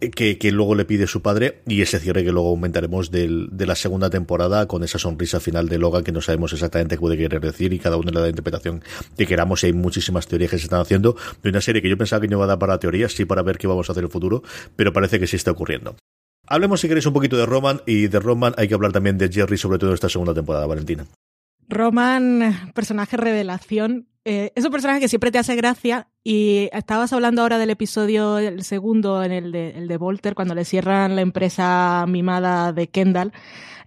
que, 0.00 0.38
que, 0.38 0.52
luego 0.52 0.74
le 0.74 0.84
pide 0.84 1.06
su 1.06 1.22
padre 1.22 1.60
y 1.66 1.82
ese 1.82 1.98
cierre 1.98 2.24
que 2.24 2.32
luego 2.32 2.48
aumentaremos 2.48 3.10
del, 3.10 3.48
de 3.50 3.66
la 3.66 3.74
segunda 3.74 4.10
temporada 4.10 4.66
con 4.66 4.84
esa 4.84 4.98
sonrisa 4.98 5.40
final 5.40 5.68
de 5.68 5.78
Logan 5.78 6.04
que 6.04 6.12
no 6.12 6.20
sabemos 6.20 6.52
exactamente 6.52 6.96
qué 6.96 7.00
puede 7.00 7.16
querer 7.16 7.40
decir 7.40 7.72
y 7.72 7.78
cada 7.78 7.96
uno 7.96 8.10
le 8.10 8.18
da 8.18 8.22
la 8.22 8.30
interpretación 8.30 8.82
que 9.16 9.26
queramos 9.26 9.62
y 9.62 9.66
hay 9.66 9.72
muchísimas 9.72 10.26
teorías 10.26 10.50
que 10.50 10.58
se 10.58 10.64
están 10.64 10.80
haciendo 10.80 11.16
de 11.42 11.50
una 11.50 11.60
serie 11.60 11.82
que 11.82 11.88
yo 11.88 11.98
pensaba 11.98 12.20
que 12.20 12.28
no 12.28 12.36
iba 12.36 12.44
a 12.44 12.48
dar 12.48 12.58
para 12.58 12.78
teorías, 12.78 13.12
sí 13.12 13.24
para 13.24 13.42
ver 13.42 13.58
qué 13.58 13.66
vamos 13.66 13.88
a 13.88 13.92
hacer 13.92 14.02
en 14.02 14.06
el 14.06 14.12
futuro, 14.12 14.42
pero 14.76 14.92
parece 14.92 15.18
que 15.18 15.26
sí 15.26 15.36
está 15.36 15.50
ocurriendo. 15.50 15.96
Hablemos 16.46 16.80
si 16.80 16.88
queréis 16.88 17.06
un 17.06 17.12
poquito 17.12 17.36
de 17.36 17.44
Roman 17.44 17.82
y 17.86 18.08
de 18.08 18.20
Roman 18.20 18.54
hay 18.56 18.68
que 18.68 18.74
hablar 18.74 18.92
también 18.92 19.18
de 19.18 19.28
Jerry 19.28 19.58
sobre 19.58 19.78
todo 19.78 19.90
en 19.90 19.94
esta 19.94 20.08
segunda 20.08 20.32
temporada, 20.32 20.66
Valentina. 20.66 21.04
Roman, 21.68 22.72
personaje 22.74 23.16
revelación. 23.16 24.08
Eh, 24.30 24.52
es 24.54 24.62
un 24.62 24.70
personaje 24.70 25.00
que 25.00 25.08
siempre 25.08 25.30
te 25.30 25.38
hace 25.38 25.56
gracia 25.56 26.06
y 26.22 26.68
estabas 26.74 27.14
hablando 27.14 27.40
ahora 27.40 27.56
del 27.56 27.70
episodio, 27.70 28.36
el 28.36 28.62
segundo, 28.62 29.24
en 29.24 29.32
el 29.32 29.52
de, 29.52 29.70
el 29.70 29.88
de 29.88 29.96
Volter, 29.96 30.34
cuando 30.34 30.54
le 30.54 30.66
cierran 30.66 31.16
la 31.16 31.22
empresa 31.22 32.04
mimada 32.06 32.74
de 32.74 32.90
Kendall. 32.90 33.32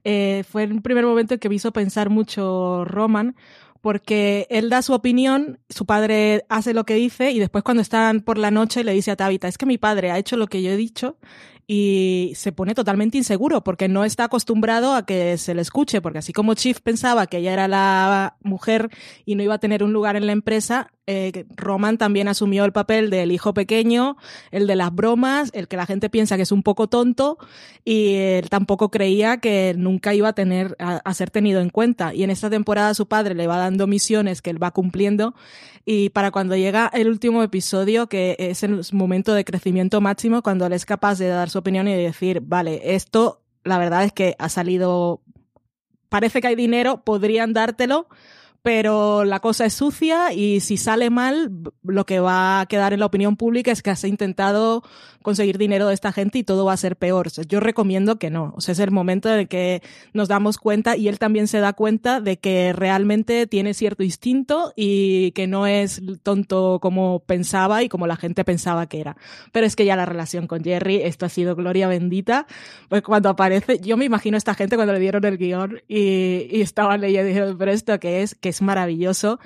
Eh, 0.03 0.43
fue 0.49 0.63
el 0.63 0.81
primer 0.81 1.05
momento 1.05 1.35
en 1.35 1.39
que 1.39 1.47
me 1.47 1.53
hizo 1.53 1.71
pensar 1.71 2.09
mucho 2.09 2.85
Roman, 2.85 3.35
porque 3.81 4.47
él 4.49 4.71
da 4.71 4.81
su 4.81 4.93
opinión, 4.93 5.59
su 5.69 5.85
padre 5.85 6.43
hace 6.49 6.73
lo 6.73 6.85
que 6.85 6.95
dice 6.95 7.29
y 7.29 7.37
después 7.37 7.63
cuando 7.63 7.83
están 7.83 8.21
por 8.21 8.39
la 8.39 8.49
noche 8.49 8.83
le 8.83 8.93
dice 8.93 9.11
a 9.11 9.15
Tabitha, 9.15 9.47
es 9.47 9.59
que 9.59 9.67
mi 9.67 9.77
padre 9.77 10.09
ha 10.09 10.17
hecho 10.17 10.37
lo 10.37 10.47
que 10.47 10.63
yo 10.63 10.71
he 10.71 10.75
dicho 10.75 11.17
y 11.73 12.33
se 12.35 12.51
pone 12.51 12.75
totalmente 12.75 13.17
inseguro 13.17 13.63
porque 13.63 13.87
no 13.87 14.03
está 14.03 14.25
acostumbrado 14.25 14.93
a 14.93 15.05
que 15.05 15.37
se 15.37 15.53
le 15.53 15.61
escuche, 15.61 16.01
porque 16.01 16.19
así 16.19 16.33
como 16.33 16.53
Chief 16.53 16.81
pensaba 16.81 17.27
que 17.27 17.37
ella 17.37 17.53
era 17.53 17.69
la 17.69 18.35
mujer 18.41 18.89
y 19.23 19.35
no 19.35 19.43
iba 19.43 19.53
a 19.53 19.59
tener 19.59 19.81
un 19.81 19.93
lugar 19.93 20.17
en 20.17 20.25
la 20.25 20.33
empresa, 20.33 20.91
eh, 21.11 21.45
Roman 21.55 21.97
también 21.97 22.27
asumió 22.27 22.65
el 22.65 22.71
papel 22.71 23.09
del 23.09 23.31
hijo 23.31 23.53
pequeño, 23.53 24.17
el 24.51 24.67
de 24.67 24.75
las 24.75 24.93
bromas, 24.93 25.49
el 25.53 25.67
que 25.67 25.77
la 25.77 25.85
gente 25.85 26.09
piensa 26.09 26.37
que 26.37 26.43
es 26.43 26.51
un 26.51 26.63
poco 26.63 26.87
tonto 26.87 27.37
y 27.83 28.15
él 28.15 28.49
tampoco 28.49 28.89
creía 28.91 29.37
que 29.37 29.73
nunca 29.77 30.13
iba 30.13 30.29
a 30.29 30.33
tener 30.33 30.75
a, 30.79 31.13
ser 31.13 31.29
tenido 31.29 31.61
en 31.61 31.69
cuenta. 31.69 32.13
Y 32.13 32.23
en 32.23 32.29
esta 32.29 32.49
temporada 32.49 32.93
su 32.93 33.07
padre 33.07 33.35
le 33.35 33.47
va 33.47 33.57
dando 33.57 33.87
misiones 33.87 34.41
que 34.41 34.49
él 34.49 34.61
va 34.61 34.71
cumpliendo 34.71 35.35
y 35.85 36.09
para 36.09 36.31
cuando 36.31 36.55
llega 36.55 36.89
el 36.93 37.07
último 37.09 37.43
episodio, 37.43 38.07
que 38.07 38.35
es 38.39 38.63
el 38.63 38.81
momento 38.93 39.33
de 39.33 39.43
crecimiento 39.43 39.99
máximo, 39.99 40.41
cuando 40.41 40.65
él 40.65 40.73
es 40.73 40.85
capaz 40.85 41.17
de 41.17 41.27
dar 41.27 41.49
su 41.49 41.59
opinión 41.59 41.87
y 41.87 41.93
de 41.93 42.03
decir, 42.03 42.41
vale, 42.41 42.95
esto 42.95 43.41
la 43.63 43.77
verdad 43.77 44.03
es 44.03 44.13
que 44.13 44.35
ha 44.39 44.49
salido, 44.49 45.21
parece 46.09 46.41
que 46.41 46.47
hay 46.47 46.55
dinero, 46.55 47.03
podrían 47.03 47.53
dártelo, 47.53 48.07
pero 48.63 49.25
la 49.25 49.39
cosa 49.39 49.65
es 49.65 49.73
sucia 49.73 50.33
y 50.33 50.59
si 50.59 50.77
sale 50.77 51.09
mal, 51.09 51.51
lo 51.83 52.05
que 52.05 52.19
va 52.19 52.61
a 52.61 52.65
quedar 52.67 52.93
en 52.93 52.99
la 52.99 53.07
opinión 53.07 53.35
pública 53.35 53.71
es 53.71 53.81
que 53.81 53.89
has 53.89 54.03
intentado 54.03 54.83
conseguir 55.21 55.57
dinero 55.57 55.87
de 55.87 55.93
esta 55.93 56.11
gente 56.11 56.39
y 56.39 56.43
todo 56.43 56.65
va 56.65 56.73
a 56.73 56.77
ser 56.77 56.95
peor. 56.95 57.27
O 57.27 57.29
sea, 57.29 57.43
yo 57.47 57.59
recomiendo 57.59 58.17
que 58.17 58.29
no. 58.29 58.53
O 58.55 58.61
sea, 58.61 58.73
es 58.73 58.79
el 58.79 58.91
momento 58.91 59.29
en 59.29 59.39
el 59.39 59.47
que 59.47 59.81
nos 60.13 60.27
damos 60.27 60.57
cuenta 60.57 60.97
y 60.97 61.07
él 61.07 61.19
también 61.19 61.47
se 61.47 61.59
da 61.59 61.73
cuenta 61.73 62.21
de 62.21 62.37
que 62.37 62.73
realmente 62.73 63.47
tiene 63.47 63.73
cierto 63.73 64.03
instinto 64.03 64.73
y 64.75 65.31
que 65.31 65.47
no 65.47 65.67
es 65.67 66.01
tonto 66.23 66.79
como 66.81 67.19
pensaba 67.19 67.83
y 67.83 67.89
como 67.89 68.07
la 68.07 68.15
gente 68.15 68.43
pensaba 68.43 68.87
que 68.87 68.99
era. 68.99 69.17
Pero 69.51 69.65
es 69.65 69.75
que 69.75 69.85
ya 69.85 69.95
la 69.95 70.05
relación 70.05 70.47
con 70.47 70.63
Jerry, 70.63 71.01
esto 71.01 71.25
ha 71.25 71.29
sido 71.29 71.55
gloria 71.55 71.87
bendita. 71.87 72.47
Pues 72.89 73.01
cuando 73.01 73.29
aparece, 73.29 73.79
yo 73.79 73.97
me 73.97 74.05
imagino 74.05 74.37
a 74.37 74.39
esta 74.39 74.53
gente 74.53 74.75
cuando 74.75 74.93
le 74.93 74.99
dieron 74.99 75.25
el 75.25 75.37
guion 75.37 75.81
y, 75.87 76.47
y 76.51 76.61
estaban 76.61 77.01
leyendo 77.01 77.29
y 77.29 77.33
dijeron, 77.33 77.57
pero 77.57 77.71
esto 77.71 77.99
qué 77.99 78.21
es, 78.21 78.35
que 78.35 78.50
es 78.51 78.61
maravilloso. 78.61 79.39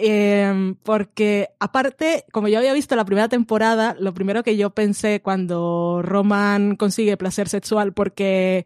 Eh, 0.00 0.74
porque 0.84 1.48
aparte, 1.58 2.24
como 2.32 2.48
yo 2.48 2.58
había 2.58 2.72
visto 2.72 2.94
la 2.94 3.04
primera 3.04 3.28
temporada, 3.28 3.96
lo 3.98 4.14
primero 4.14 4.42
que 4.44 4.56
yo 4.56 4.70
pensé 4.70 5.20
cuando 5.22 6.02
Roman 6.02 6.76
consigue 6.76 7.16
placer 7.16 7.48
sexual 7.48 7.92
porque 7.92 8.64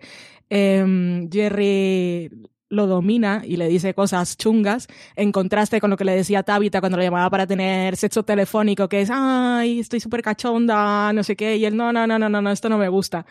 eh, 0.51 1.29
Jerry 1.33 2.31
lo 2.73 2.87
domina 2.87 3.43
y 3.45 3.57
le 3.59 3.69
dice 3.69 3.95
cosas 3.95 4.37
chungas, 4.39 4.89
en 5.15 5.31
contraste 5.31 5.81
con 5.81 5.91
lo 5.91 5.97
que 5.99 6.07
le 6.07 6.15
decía 6.17 6.43
Tabitha 6.43 6.81
cuando 6.81 6.97
lo 6.97 7.05
llamaba 7.05 7.29
para 7.29 7.47
tener 7.47 7.97
sexo 7.97 8.23
telefónico, 8.23 8.89
que 8.89 9.03
es, 9.03 9.11
ay, 9.13 9.81
estoy 9.81 10.01
súper 10.01 10.23
cachonda, 10.23 11.13
no 11.13 11.23
sé 11.23 11.37
qué, 11.37 11.57
y 11.59 11.67
él, 11.67 11.77
no, 11.77 11.93
no, 11.93 12.07
no, 12.07 12.19
no, 12.19 12.29
no, 12.31 12.51
esto 12.51 12.71
no 12.71 12.79
me 12.79 12.89
gusta. 12.89 13.27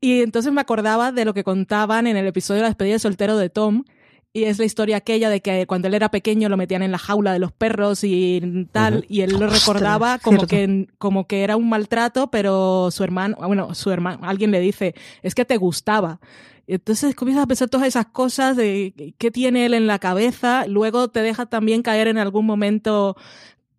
Y 0.00 0.22
entonces 0.22 0.52
me 0.52 0.60
acordaba 0.60 1.10
de 1.10 1.24
lo 1.24 1.34
que 1.34 1.42
contaban 1.42 2.06
en 2.06 2.16
el 2.16 2.26
episodio 2.28 2.58
de 2.58 2.62
la 2.62 2.68
despedida 2.68 2.94
de 2.94 2.98
soltero 3.00 3.36
de 3.36 3.50
Tom, 3.50 3.84
y 4.32 4.44
es 4.44 4.58
la 4.58 4.66
historia 4.66 4.98
aquella 4.98 5.30
de 5.30 5.40
que 5.40 5.66
cuando 5.66 5.88
él 5.88 5.94
era 5.94 6.10
pequeño 6.10 6.48
lo 6.48 6.56
metían 6.58 6.82
en 6.82 6.92
la 6.92 6.98
jaula 6.98 7.32
de 7.32 7.38
los 7.38 7.52
perros 7.52 8.04
y 8.04 8.68
tal, 8.70 9.06
y 9.08 9.22
él 9.22 9.38
lo 9.38 9.48
recordaba 9.48 10.18
como 10.18 10.46
que, 10.46 10.88
como 10.98 11.26
que 11.26 11.42
era 11.42 11.56
un 11.56 11.68
maltrato, 11.68 12.30
pero 12.30 12.90
su 12.90 13.02
hermano, 13.02 13.36
bueno, 13.38 13.74
su 13.74 13.90
hermano, 13.90 14.20
alguien 14.22 14.50
le 14.50 14.60
dice, 14.60 14.94
es 15.22 15.34
que 15.34 15.46
te 15.46 15.56
gustaba. 15.56 16.20
Entonces 16.66 17.14
comienzas 17.14 17.44
a 17.44 17.46
pensar 17.46 17.68
todas 17.68 17.86
esas 17.86 18.06
cosas 18.06 18.56
de 18.56 19.14
qué 19.18 19.30
tiene 19.30 19.66
él 19.66 19.74
en 19.74 19.86
la 19.86 19.98
cabeza, 20.00 20.66
luego 20.66 21.08
te 21.08 21.22
deja 21.22 21.46
también 21.46 21.82
caer 21.82 22.08
en 22.08 22.18
algún 22.18 22.44
momento 22.44 23.16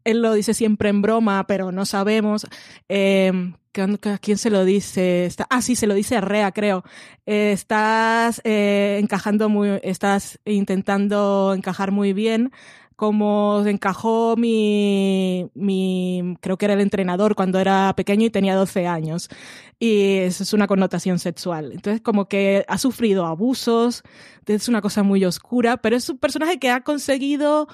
él 0.07 0.21
lo 0.21 0.33
dice 0.33 0.53
siempre 0.53 0.89
en 0.89 1.01
broma, 1.01 1.45
pero 1.47 1.71
no 1.71 1.85
sabemos. 1.85 2.47
Eh, 2.87 3.53
¿A 3.79 4.17
quién 4.17 4.37
se 4.39 4.49
lo 4.49 4.65
dice? 4.65 5.29
ah, 5.49 5.61
sí, 5.61 5.75
se 5.75 5.85
lo 5.85 5.93
dice 5.93 6.15
a 6.15 6.21
Rea, 6.21 6.51
creo. 6.51 6.83
Eh, 7.25 7.51
estás 7.51 8.41
eh, 8.43 8.97
encajando 8.99 9.49
muy, 9.49 9.79
estás 9.83 10.39
intentando 10.45 11.53
encajar 11.55 11.91
muy 11.91 12.13
bien 12.13 12.51
como 12.95 13.63
encajó 13.67 14.35
mi, 14.37 15.51
mi, 15.53 16.35
creo 16.41 16.57
que 16.57 16.65
era 16.65 16.73
el 16.73 16.81
entrenador 16.81 17.35
cuando 17.35 17.59
era 17.59 17.93
pequeño 17.95 18.25
y 18.25 18.31
tenía 18.31 18.55
12 18.55 18.87
años. 18.87 19.29
Y 19.79 20.15
eso 20.17 20.41
es 20.41 20.53
una 20.53 20.65
connotación 20.65 21.19
sexual. 21.19 21.73
Entonces, 21.73 22.01
como 22.01 22.27
que 22.27 22.65
ha 22.67 22.79
sufrido 22.79 23.27
abusos, 23.27 24.01
es 24.47 24.67
una 24.67 24.81
cosa 24.81 25.03
muy 25.03 25.23
oscura, 25.25 25.77
pero 25.77 25.95
es 25.95 26.09
un 26.09 26.17
personaje 26.17 26.57
que 26.57 26.71
ha 26.71 26.81
conseguido 26.81 27.67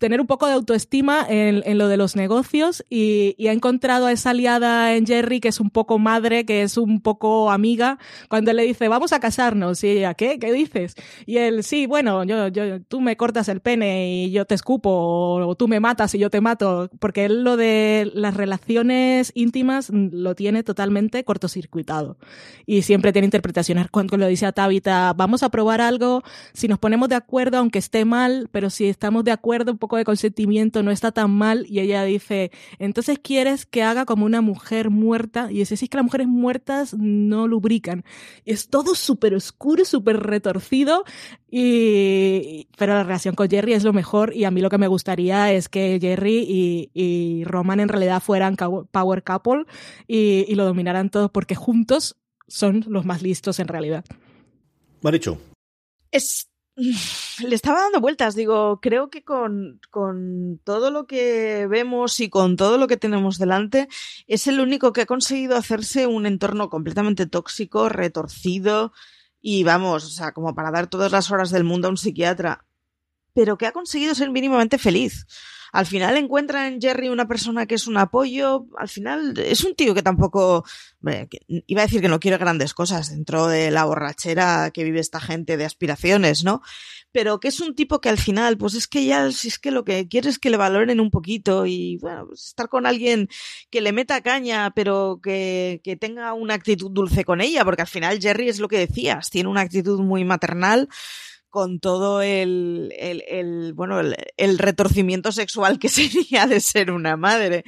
tener 0.00 0.20
un 0.20 0.26
poco 0.26 0.46
de 0.46 0.54
autoestima 0.54 1.26
en, 1.28 1.62
en 1.66 1.76
lo 1.76 1.86
de 1.86 1.98
los 1.98 2.16
negocios 2.16 2.84
y, 2.88 3.34
y, 3.36 3.48
ha 3.48 3.52
encontrado 3.52 4.06
a 4.06 4.12
esa 4.12 4.30
aliada 4.30 4.96
en 4.96 5.06
Jerry 5.06 5.40
que 5.40 5.48
es 5.48 5.60
un 5.60 5.68
poco 5.68 5.98
madre, 5.98 6.46
que 6.46 6.62
es 6.62 6.78
un 6.78 7.02
poco 7.02 7.50
amiga, 7.50 7.98
cuando 8.28 8.50
él 8.50 8.56
le 8.56 8.62
dice, 8.62 8.88
vamos 8.88 9.12
a 9.12 9.20
casarnos, 9.20 9.84
y 9.84 9.88
ella, 9.88 10.14
¿qué? 10.14 10.38
¿Qué 10.38 10.52
dices? 10.52 10.94
Y 11.26 11.36
él, 11.36 11.62
sí, 11.62 11.84
bueno, 11.84 12.24
yo, 12.24 12.48
yo, 12.48 12.80
tú 12.80 13.02
me 13.02 13.18
cortas 13.18 13.48
el 13.48 13.60
pene 13.60 14.24
y 14.24 14.30
yo 14.30 14.46
te 14.46 14.54
escupo, 14.54 14.90
o, 14.90 15.54
tú 15.54 15.68
me 15.68 15.80
matas 15.80 16.14
y 16.14 16.18
yo 16.18 16.30
te 16.30 16.40
mato, 16.40 16.88
porque 16.98 17.26
él 17.26 17.44
lo 17.44 17.58
de 17.58 18.10
las 18.14 18.34
relaciones 18.34 19.32
íntimas 19.34 19.90
lo 19.90 20.34
tiene 20.34 20.62
totalmente 20.62 21.24
cortocircuitado 21.24 22.16
y 22.64 22.82
siempre 22.82 23.12
tiene 23.12 23.26
interpretaciones. 23.26 23.88
Cuando 23.90 24.16
lo 24.16 24.26
dice 24.26 24.46
a 24.46 24.52
Tabitha, 24.52 25.12
vamos 25.12 25.42
a 25.42 25.50
probar 25.50 25.82
algo, 25.82 26.22
si 26.54 26.68
nos 26.68 26.78
ponemos 26.78 27.10
de 27.10 27.16
acuerdo, 27.16 27.58
aunque 27.58 27.78
esté 27.78 28.06
mal, 28.06 28.48
pero 28.50 28.70
si 28.70 28.86
estamos 28.86 29.24
de 29.24 29.32
acuerdo, 29.32 29.72
un 29.72 29.78
poco 29.78 29.89
de 29.96 30.04
consentimiento 30.04 30.82
no 30.82 30.90
está 30.90 31.12
tan 31.12 31.30
mal 31.30 31.66
y 31.68 31.80
ella 31.80 32.04
dice, 32.04 32.50
entonces 32.78 33.18
quieres 33.18 33.66
que 33.66 33.82
haga 33.82 34.04
como 34.04 34.24
una 34.24 34.40
mujer 34.40 34.90
muerta 34.90 35.48
y 35.50 35.58
dice, 35.58 35.76
sí, 35.76 35.86
es 35.86 35.90
que 35.90 35.96
las 35.96 36.04
mujeres 36.04 36.26
muertas 36.26 36.94
no 36.94 37.48
lubrican. 37.48 38.04
Y 38.44 38.52
es 38.52 38.68
todo 38.68 38.94
súper 38.94 39.34
oscuro, 39.34 39.84
súper 39.84 40.18
retorcido 40.20 41.04
y, 41.50 42.68
pero 42.76 42.94
la 42.94 43.04
relación 43.04 43.34
con 43.34 43.48
Jerry 43.48 43.72
es 43.72 43.84
lo 43.84 43.92
mejor 43.92 44.34
y 44.34 44.44
a 44.44 44.50
mí 44.50 44.60
lo 44.60 44.70
que 44.70 44.78
me 44.78 44.88
gustaría 44.88 45.52
es 45.52 45.68
que 45.68 45.98
Jerry 46.00 46.44
y, 46.48 46.90
y 46.94 47.44
Roman 47.44 47.80
en 47.80 47.88
realidad 47.88 48.22
fueran 48.22 48.56
power 48.56 49.22
couple 49.22 49.64
y, 50.06 50.44
y 50.48 50.54
lo 50.54 50.64
dominaran 50.64 51.10
todos 51.10 51.30
porque 51.30 51.54
juntos 51.54 52.16
son 52.48 52.84
los 52.88 53.04
más 53.04 53.22
listos 53.22 53.60
en 53.60 53.68
realidad. 53.68 54.04
Maricho. 55.02 55.38
Es 56.10 56.49
le 57.46 57.54
estaba 57.54 57.80
dando 57.80 58.00
vueltas, 58.00 58.34
digo, 58.34 58.80
creo 58.80 59.10
que 59.10 59.22
con, 59.22 59.80
con, 59.90 60.60
todo 60.64 60.90
lo 60.90 61.06
que 61.06 61.66
vemos 61.68 62.20
y 62.20 62.30
con 62.30 62.56
todo 62.56 62.78
lo 62.78 62.86
que 62.86 62.96
tenemos 62.96 63.38
delante, 63.38 63.88
es 64.26 64.46
el 64.46 64.60
único 64.60 64.92
que 64.92 65.02
ha 65.02 65.06
conseguido 65.06 65.56
hacerse 65.56 66.06
un 66.06 66.26
entorno 66.26 66.70
completamente 66.70 67.26
tóxico, 67.26 67.88
retorcido 67.88 68.92
y 69.40 69.64
vamos, 69.64 70.04
o 70.04 70.10
sea, 70.10 70.32
como 70.32 70.54
para 70.54 70.70
dar 70.70 70.86
todas 70.86 71.12
las 71.12 71.30
horas 71.30 71.50
del 71.50 71.64
mundo 71.64 71.88
a 71.88 71.90
un 71.90 71.96
psiquiatra, 71.96 72.64
pero 73.34 73.58
que 73.58 73.66
ha 73.66 73.72
conseguido 73.72 74.14
ser 74.14 74.30
mínimamente 74.30 74.78
feliz 74.78 75.26
al 75.72 75.86
final 75.86 76.16
encuentra 76.16 76.66
en 76.66 76.80
Jerry 76.80 77.08
una 77.08 77.28
persona 77.28 77.66
que 77.66 77.76
es 77.76 77.86
un 77.86 77.96
apoyo, 77.96 78.66
al 78.76 78.88
final 78.88 79.38
es 79.38 79.64
un 79.64 79.74
tío 79.74 79.94
que 79.94 80.02
tampoco, 80.02 80.64
iba 81.66 81.82
a 81.82 81.86
decir 81.86 82.00
que 82.00 82.08
no 82.08 82.20
quiere 82.20 82.38
grandes 82.38 82.74
cosas 82.74 83.10
dentro 83.10 83.46
de 83.46 83.70
la 83.70 83.84
borrachera 83.84 84.70
que 84.72 84.84
vive 84.84 85.00
esta 85.00 85.20
gente 85.20 85.56
de 85.56 85.64
aspiraciones, 85.64 86.44
¿no? 86.44 86.60
Pero 87.12 87.40
que 87.40 87.48
es 87.48 87.60
un 87.60 87.74
tipo 87.74 88.00
que 88.00 88.08
al 88.08 88.18
final, 88.18 88.56
pues 88.56 88.74
es 88.74 88.86
que 88.86 89.04
ya, 89.04 89.30
si 89.32 89.48
es 89.48 89.58
que 89.58 89.70
lo 89.70 89.84
que 89.84 90.08
quiere 90.08 90.28
es 90.28 90.38
que 90.38 90.50
le 90.50 90.56
valoren 90.56 91.00
un 91.00 91.10
poquito 91.10 91.66
y, 91.66 91.98
bueno, 92.00 92.26
pues 92.28 92.46
estar 92.48 92.68
con 92.68 92.86
alguien 92.86 93.28
que 93.70 93.80
le 93.80 93.92
meta 93.92 94.20
caña, 94.20 94.72
pero 94.74 95.20
que, 95.22 95.80
que 95.82 95.96
tenga 95.96 96.32
una 96.34 96.54
actitud 96.54 96.90
dulce 96.90 97.24
con 97.24 97.40
ella, 97.40 97.64
porque 97.64 97.82
al 97.82 97.88
final 97.88 98.20
Jerry 98.20 98.48
es 98.48 98.60
lo 98.60 98.68
que 98.68 98.78
decías, 98.78 99.30
tiene 99.30 99.48
una 99.48 99.62
actitud 99.62 100.00
muy 100.00 100.24
maternal 100.24 100.88
con 101.50 101.80
todo 101.80 102.22
el, 102.22 102.94
el, 102.98 103.22
el 103.28 103.74
bueno, 103.74 104.00
el, 104.00 104.58
retorcimiento 104.58 105.32
sexual 105.32 105.78
que 105.78 105.88
sería 105.90 106.46
de 106.46 106.60
ser 106.60 106.90
una 106.90 107.16
madre. 107.16 107.64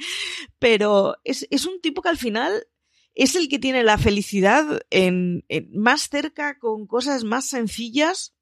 Pero 0.57 1.17
es, 1.23 1.47
es 1.51 1.65
un 1.65 1.79
tipo 1.81 2.01
que 2.01 2.09
al 2.09 2.17
final 2.17 2.65
es 3.13 3.35
el 3.35 3.47
que 3.47 3.59
tiene 3.59 3.83
la 3.83 3.97
felicidad 3.97 4.81
en, 4.89 5.45
más 5.71 6.09
cerca 6.09 6.57
con 6.57 6.87
cosas 6.87 7.23
más 7.23 7.45
sencillas 7.45 8.33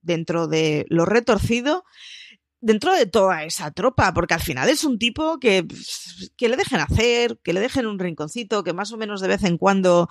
dentro 0.00 0.46
de 0.46 0.86
lo 0.88 1.04
retorcido 1.04 1.84
dentro 2.60 2.92
de 2.94 3.06
toda 3.06 3.44
esa 3.44 3.70
tropa, 3.70 4.12
porque 4.12 4.34
al 4.34 4.40
final 4.40 4.68
es 4.68 4.82
un 4.84 4.98
tipo 4.98 5.38
que, 5.38 5.66
que 6.36 6.48
le 6.48 6.56
dejen 6.56 6.80
hacer, 6.80 7.38
que 7.42 7.52
le 7.52 7.60
dejen 7.60 7.86
un 7.86 7.98
rinconcito, 7.98 8.64
que 8.64 8.72
más 8.72 8.92
o 8.92 8.96
menos 8.96 9.20
de 9.20 9.28
vez 9.28 9.44
en 9.44 9.58
cuando 9.58 10.08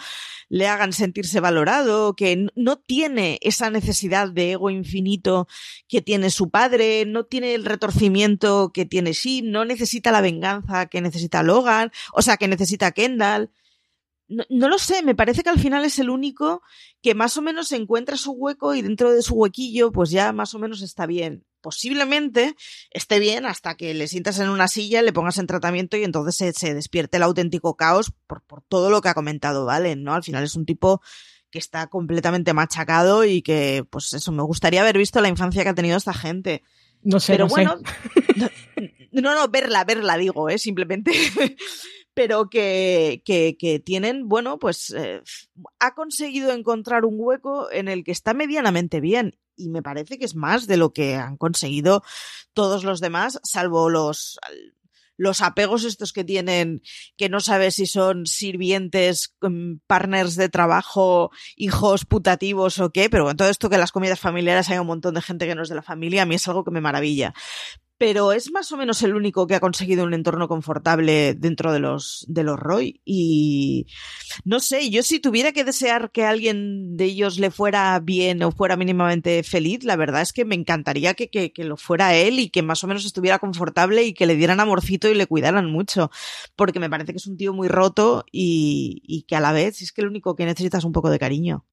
le 0.50 0.68
hagan 0.68 0.94
sentirse 0.94 1.40
valorado, 1.40 2.16
que 2.16 2.48
no 2.56 2.78
tiene 2.78 3.40
esa 3.42 3.70
necesidad 3.70 4.32
de 4.32 4.54
ego 4.54 4.70
infinito 4.70 5.48
que 5.88 6.02
tiene 6.02 6.30
su 6.30 6.50
padre, 6.50 7.06
no 7.06 7.26
tiene 7.26 7.54
el 7.54 7.66
retorcimiento 7.66 8.72
que 8.74 8.86
tiene 8.86 9.14
Shin, 9.14 9.52
no 9.52 9.66
necesita 9.66 10.12
la 10.12 10.22
venganza 10.22 10.88
que 10.88 11.02
necesita 11.02 11.44
Logan, 11.44 11.92
o 12.14 12.22
sea, 12.22 12.38
que 12.38 12.48
necesita 12.48 12.92
Kendall. 12.92 13.52
No, 14.30 14.44
no, 14.50 14.68
lo 14.68 14.78
sé, 14.78 15.04
me 15.04 15.16
parece 15.16 15.42
que 15.42 15.50
al 15.50 15.60
final 15.60 15.86
es 15.86 16.00
el 16.00 16.10
único 16.10 16.62
que 17.02 17.16
más 17.16 17.38
o 17.38 17.42
menos 17.42 17.72
encuentra 17.72 18.18
su 18.18 18.32
hueco 18.32 18.76
y 18.76 18.82
dentro 18.82 19.12
de 19.12 19.22
su 19.22 19.36
huequillo 19.36 19.92
pues 19.94 20.10
ya 20.12 20.34
más 20.34 20.54
o 20.54 20.60
menos 20.60 20.82
está 20.82 21.06
bien 21.06 21.47
posiblemente 21.68 22.56
esté 22.92 23.20
bien 23.20 23.46
hasta 23.46 23.76
que 23.76 23.94
le 23.94 24.08
sientas 24.08 24.40
en 24.40 24.48
una 24.48 24.70
silla, 24.70 25.02
le 25.02 25.12
pongas 25.12 25.38
en 25.38 25.48
tratamiento 25.48 25.98
y 25.98 26.06
entonces 26.06 26.38
se, 26.38 26.54
se 26.54 26.74
despierte 26.74 27.18
el 27.18 27.24
auténtico 27.24 27.76
caos 27.76 28.14
por, 28.26 28.42
por, 28.44 28.62
todo 28.62 28.90
lo 28.90 29.02
que 29.02 29.10
ha 29.10 29.14
comentado 29.14 29.66
Valen, 29.66 30.02
¿no? 30.02 30.14
Al 30.14 30.24
final 30.24 30.46
es 30.46 30.56
un 30.56 30.66
tipo 30.66 31.02
que 31.52 31.60
está 31.60 31.88
completamente 31.88 32.54
machacado 32.54 33.26
y 33.26 33.42
que, 33.42 33.84
pues 33.90 34.14
eso, 34.14 34.32
me 34.32 34.44
gustaría 34.44 34.80
haber 34.80 34.98
visto 34.98 35.20
la 35.20 35.28
infancia 35.28 35.62
que 35.64 35.68
ha 35.68 35.76
tenido 35.76 35.98
esta 35.98 36.14
gente. 36.14 36.64
No 37.02 37.20
sé, 37.20 37.34
Pero 37.34 37.48
no 37.48 37.50
bueno, 37.50 37.82
sé. 37.84 38.94
no, 39.12 39.36
no, 39.36 39.50
verla, 39.50 39.84
verla, 39.84 40.16
digo, 40.16 40.48
¿eh? 40.48 40.60
Simplemente. 40.60 41.12
Pero 42.14 42.50
que, 42.50 43.22
que, 43.26 43.58
que, 43.60 43.82
tienen, 43.82 44.30
bueno, 44.30 44.58
pues 44.58 44.92
eh, 44.92 45.22
ha 45.80 45.96
conseguido 45.96 46.54
encontrar 46.54 47.04
un 47.04 47.16
hueco 47.18 47.70
en 47.74 47.90
el 47.90 48.06
que 48.06 48.14
está 48.14 48.34
medianamente 48.34 49.02
bien 49.02 49.38
y 49.58 49.70
me 49.70 49.84
parece 49.84 50.18
que 50.18 50.26
es 50.26 50.36
más 50.36 50.68
de 50.68 50.78
lo 50.78 50.94
que 50.94 51.16
han 51.16 51.38
conseguido 51.38 52.04
todos 52.54 52.84
los 52.84 53.02
demás, 53.02 53.40
salvo 53.44 53.90
los 53.90 54.40
los 55.18 55.42
apegos 55.42 55.84
estos 55.84 56.14
que 56.14 56.24
tienen, 56.24 56.84
que 57.18 57.28
no 57.28 57.40
sabes 57.40 57.76
si 57.76 57.88
son 57.88 58.28
sirvientes, 58.28 59.36
mm, 59.42 59.78
partners 59.88 60.36
de 60.36 60.48
trabajo, 60.48 61.32
hijos 61.56 62.06
putativos 62.06 62.80
o 62.80 62.92
qué, 62.92 63.10
pero 63.10 63.24
bueno, 63.24 63.36
todo 63.36 63.50
esto 63.50 63.68
que 63.68 63.76
en 63.76 63.82
las 63.82 63.92
comidas 63.92 64.20
familiares 64.20 64.70
hay 64.70 64.78
un 64.78 64.88
montón 64.88 65.16
de 65.16 65.22
gente 65.24 65.48
que 65.48 65.56
no 65.56 65.64
es 65.64 65.70
de 65.70 65.76
la 65.76 65.82
familia, 65.82 66.22
a 66.22 66.26
mí 66.26 66.36
es 66.36 66.48
algo 66.48 66.64
que 66.64 66.72
me 66.72 66.82
maravilla 66.82 67.34
pero 67.98 68.32
es 68.32 68.52
más 68.52 68.72
o 68.72 68.78
menos 68.78 69.02
el 69.02 69.16
único 69.16 69.48
que 69.48 69.56
ha 69.56 69.60
conseguido 69.60 70.04
un 70.04 70.14
entorno 70.14 70.48
confortable 70.48 71.34
dentro 71.34 71.74
de 71.74 71.80
los, 71.80 72.26
de 72.28 72.44
los 72.44 72.60
Roy. 72.60 73.02
Y 73.06 73.88
no 74.46 74.60
sé, 74.60 74.90
yo 74.90 75.04
si 75.04 75.20
tuviera 75.20 75.52
que 75.52 75.64
desear 75.64 76.12
que 76.12 76.24
alguien 76.24 76.96
de 76.96 77.06
ellos 77.06 77.40
le 77.40 77.52
fuera 77.52 78.00
bien 78.00 78.44
o 78.44 78.52
fuera 78.52 78.78
mínimamente 78.78 79.42
feliz, 79.44 79.84
la 79.84 79.96
verdad 79.96 80.22
es 80.22 80.34
que 80.34 80.46
me 80.46 80.56
encantaría 80.56 81.14
que, 81.16 81.30
que, 81.30 81.52
que 81.52 81.64
lo 81.64 81.78
fuera 81.78 82.16
él 82.16 82.40
y 82.40 82.50
que 82.50 82.62
más 82.62 82.84
o 82.84 82.88
menos 82.88 83.06
estuviera 83.06 83.40
confortable 83.40 84.04
y 84.04 84.14
que 84.14 84.28
le 84.28 84.36
dieran 84.36 84.60
amorcito 84.60 85.10
y 85.10 85.16
le 85.16 85.28
cuidaran 85.28 85.72
mucho. 85.72 86.12
Porque 86.56 86.80
me 86.80 86.90
parece 86.90 87.14
que 87.14 87.18
es 87.18 87.28
un 87.28 87.38
tío 87.38 87.54
muy 87.54 87.68
roto 87.68 88.26
y, 88.32 89.02
y 89.06 89.24
que 89.24 89.36
a 89.36 89.40
la 89.40 89.52
vez 89.52 89.82
es 89.82 89.92
que 89.92 90.04
lo 90.04 90.10
único 90.10 90.36
que 90.36 90.46
necesita 90.46 90.78
es 90.78 90.84
un 90.84 90.92
poco 90.92 91.10
de 91.10 91.20
cariño. 91.20 91.66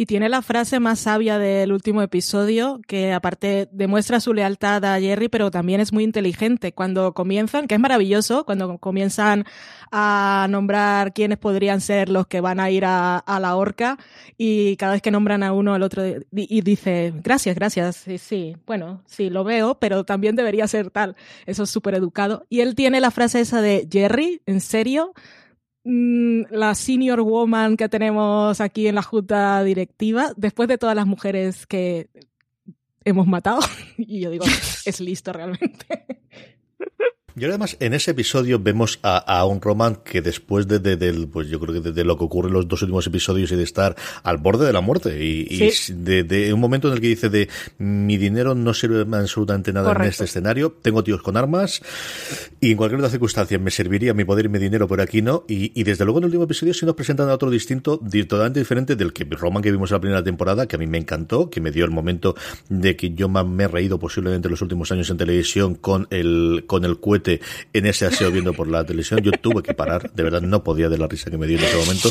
Y 0.00 0.06
tiene 0.06 0.28
la 0.28 0.42
frase 0.42 0.78
más 0.78 1.00
sabia 1.00 1.40
del 1.40 1.72
último 1.72 2.02
episodio, 2.02 2.80
que 2.86 3.12
aparte 3.12 3.68
demuestra 3.72 4.20
su 4.20 4.32
lealtad 4.32 4.84
a 4.84 5.00
Jerry, 5.00 5.28
pero 5.28 5.50
también 5.50 5.80
es 5.80 5.92
muy 5.92 6.04
inteligente. 6.04 6.70
Cuando 6.70 7.14
comienzan, 7.14 7.66
que 7.66 7.74
es 7.74 7.80
maravilloso, 7.80 8.44
cuando 8.44 8.78
comienzan 8.78 9.44
a 9.90 10.46
nombrar 10.50 11.12
quiénes 11.14 11.38
podrían 11.38 11.80
ser 11.80 12.10
los 12.10 12.28
que 12.28 12.40
van 12.40 12.60
a 12.60 12.70
ir 12.70 12.84
a, 12.86 13.24
la 13.26 13.56
horca, 13.56 13.98
y 14.36 14.76
cada 14.76 14.92
vez 14.92 15.02
que 15.02 15.10
nombran 15.10 15.42
a 15.42 15.52
uno, 15.52 15.74
el 15.74 15.82
otro 15.82 16.04
y 16.30 16.60
dice, 16.60 17.12
gracias, 17.24 17.56
gracias, 17.56 17.96
sí, 17.96 18.18
sí, 18.18 18.56
bueno, 18.68 19.02
sí, 19.04 19.30
lo 19.30 19.42
veo, 19.42 19.80
pero 19.80 20.04
también 20.04 20.36
debería 20.36 20.68
ser 20.68 20.90
tal. 20.90 21.16
Eso 21.44 21.64
es 21.64 21.70
súper 21.70 21.96
educado. 21.96 22.46
Y 22.48 22.60
él 22.60 22.76
tiene 22.76 23.00
la 23.00 23.10
frase 23.10 23.40
esa 23.40 23.60
de 23.60 23.88
Jerry, 23.90 24.42
¿en 24.46 24.60
serio? 24.60 25.12
Mm, 25.90 26.42
la 26.50 26.74
senior 26.74 27.22
woman 27.22 27.78
que 27.78 27.88
tenemos 27.88 28.60
aquí 28.60 28.88
en 28.88 28.94
la 28.94 29.02
junta 29.02 29.64
directiva, 29.64 30.34
después 30.36 30.68
de 30.68 30.76
todas 30.76 30.94
las 30.94 31.06
mujeres 31.06 31.66
que 31.66 32.10
hemos 33.04 33.26
matado, 33.26 33.60
y 33.96 34.20
yo 34.20 34.30
digo, 34.30 34.44
es 34.84 35.00
listo 35.00 35.32
realmente. 35.32 35.86
Y 37.36 37.44
además 37.44 37.76
en 37.80 37.94
ese 37.94 38.12
episodio 38.12 38.58
vemos 38.58 38.98
a, 39.02 39.44
un 39.44 39.60
Roman 39.60 39.96
que 39.96 40.22
después 40.22 40.66
de, 40.66 40.78
de, 40.78 41.26
pues 41.26 41.48
yo 41.48 41.60
creo 41.60 41.82
que 41.82 41.92
de, 41.92 42.04
lo 42.04 42.18
que 42.18 42.24
ocurre 42.24 42.48
en 42.48 42.54
los 42.54 42.66
dos 42.66 42.82
últimos 42.82 43.06
episodios 43.06 43.52
y 43.52 43.56
de 43.56 43.62
estar 43.62 43.94
al 44.22 44.38
borde 44.38 44.66
de 44.66 44.72
la 44.72 44.80
muerte 44.80 45.24
y, 45.24 45.70
de, 45.88 46.52
un 46.52 46.60
momento 46.60 46.88
en 46.88 46.94
el 46.94 47.00
que 47.00 47.08
dice 47.08 47.28
de 47.28 47.48
mi 47.78 48.16
dinero 48.16 48.54
no 48.54 48.74
sirve 48.74 49.06
absolutamente 49.16 49.72
nada 49.72 49.92
en 49.92 50.02
este 50.02 50.24
escenario, 50.24 50.76
tengo 50.82 51.04
tíos 51.04 51.22
con 51.22 51.36
armas 51.36 51.80
y 52.60 52.72
en 52.72 52.76
cualquier 52.76 52.98
otra 52.98 53.10
circunstancia 53.10 53.58
me 53.58 53.70
serviría 53.70 54.14
mi 54.14 54.24
poder 54.24 54.46
y 54.46 54.48
mi 54.48 54.58
dinero, 54.58 54.88
por 54.88 55.00
aquí 55.00 55.22
no. 55.22 55.44
Y, 55.48 55.82
desde 55.82 56.04
luego 56.04 56.18
en 56.18 56.24
el 56.24 56.26
último 56.26 56.44
episodio 56.44 56.74
se 56.74 56.86
nos 56.86 56.94
presentan 56.94 57.28
a 57.28 57.34
otro 57.34 57.50
distinto, 57.50 57.98
totalmente 57.98 58.60
diferente 58.60 58.96
del 58.96 59.12
que 59.12 59.24
Roman 59.24 59.62
que 59.62 59.70
vimos 59.70 59.90
en 59.90 59.96
la 59.96 60.00
primera 60.00 60.24
temporada, 60.24 60.66
que 60.66 60.76
a 60.76 60.78
mí 60.78 60.86
me 60.86 60.98
encantó, 60.98 61.50
que 61.50 61.60
me 61.60 61.70
dio 61.70 61.84
el 61.84 61.90
momento 61.90 62.34
de 62.68 62.96
que 62.96 63.14
yo 63.14 63.28
más 63.28 63.46
me 63.46 63.64
he 63.64 63.68
reído 63.68 63.98
posiblemente 63.98 64.48
en 64.48 64.52
los 64.52 64.62
últimos 64.62 64.90
años 64.90 65.08
en 65.10 65.16
televisión 65.16 65.74
con 65.74 66.06
el, 66.10 66.64
con 66.66 66.84
el 66.84 66.98
en 67.26 67.86
ese 67.86 68.06
aseo 68.06 68.30
viendo 68.30 68.52
por 68.52 68.68
la 68.68 68.84
televisión. 68.84 69.20
Yo 69.20 69.32
tuve 69.32 69.62
que 69.62 69.74
parar, 69.74 70.12
de 70.12 70.22
verdad 70.22 70.42
no 70.42 70.62
podía 70.62 70.88
de 70.88 70.98
la 70.98 71.06
risa 71.06 71.30
que 71.30 71.38
me 71.38 71.46
dio 71.46 71.58
en 71.58 71.64
ese 71.64 71.76
momento. 71.76 72.10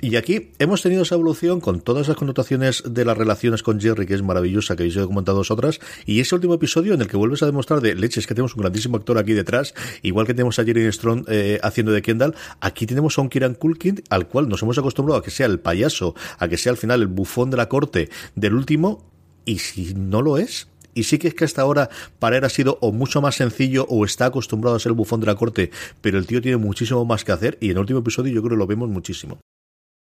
Y 0.00 0.14
aquí 0.14 0.52
hemos 0.60 0.80
tenido 0.80 1.02
esa 1.02 1.16
evolución 1.16 1.60
con 1.60 1.80
todas 1.80 2.06
las 2.06 2.16
connotaciones 2.16 2.84
de 2.86 3.04
las 3.04 3.18
relaciones 3.18 3.64
con 3.64 3.80
Jerry, 3.80 4.06
que 4.06 4.14
es 4.14 4.22
maravillosa, 4.22 4.76
que 4.76 4.84
habéis 4.84 4.96
comentado 4.98 5.38
vosotras, 5.38 5.80
y 6.06 6.20
ese 6.20 6.36
último 6.36 6.54
episodio 6.54 6.94
en 6.94 7.00
el 7.00 7.08
que 7.08 7.16
vuelves 7.16 7.42
a 7.42 7.46
demostrar 7.46 7.80
de 7.80 7.96
leches 7.96 8.26
que 8.26 8.34
tenemos 8.34 8.54
un 8.54 8.60
grandísimo 8.60 8.96
actor 8.96 9.18
aquí 9.18 9.32
detrás, 9.32 9.74
igual 10.02 10.26
que 10.26 10.34
tenemos 10.34 10.56
a 10.60 10.64
Jerry 10.64 10.92
Strong 10.92 11.24
eh, 11.28 11.58
haciendo 11.64 11.90
de 11.90 12.02
Kendall, 12.02 12.36
aquí 12.60 12.86
tenemos 12.86 13.18
a 13.18 13.22
un 13.22 13.28
Kiran 13.28 13.54
Culkin 13.54 14.02
al 14.08 14.28
cual 14.28 14.48
nos 14.48 14.62
hemos 14.62 14.78
acostumbrado 14.78 15.18
a 15.18 15.24
que 15.24 15.32
sea 15.32 15.46
el 15.46 15.58
payaso, 15.58 16.14
a 16.38 16.46
que 16.46 16.58
sea 16.58 16.70
al 16.70 16.78
final 16.78 17.00
el 17.00 17.08
bufón 17.08 17.50
de 17.50 17.56
la 17.56 17.68
corte 17.68 18.08
del 18.36 18.54
último, 18.54 19.04
y 19.44 19.58
si 19.58 19.94
no 19.94 20.22
lo 20.22 20.38
es, 20.38 20.68
y 20.98 21.04
sí 21.04 21.18
que 21.18 21.28
es 21.28 21.34
que 21.34 21.44
hasta 21.44 21.62
ahora 21.62 21.90
para 22.18 22.38
él 22.38 22.44
ha 22.44 22.48
sido 22.48 22.76
o 22.80 22.90
mucho 22.90 23.22
más 23.22 23.36
sencillo 23.36 23.86
o 23.88 24.04
está 24.04 24.26
acostumbrado 24.26 24.74
a 24.74 24.80
ser 24.80 24.90
el 24.90 24.96
bufón 24.96 25.20
de 25.20 25.26
la 25.26 25.36
corte, 25.36 25.70
pero 26.00 26.18
el 26.18 26.26
tío 26.26 26.42
tiene 26.42 26.56
muchísimo 26.56 27.04
más 27.04 27.24
que 27.24 27.30
hacer 27.30 27.56
y 27.60 27.66
en 27.66 27.72
el 27.72 27.78
último 27.78 28.00
episodio 28.00 28.32
yo 28.32 28.42
creo 28.42 28.56
que 28.56 28.58
lo 28.58 28.66
vemos 28.66 28.88
muchísimo. 28.88 29.38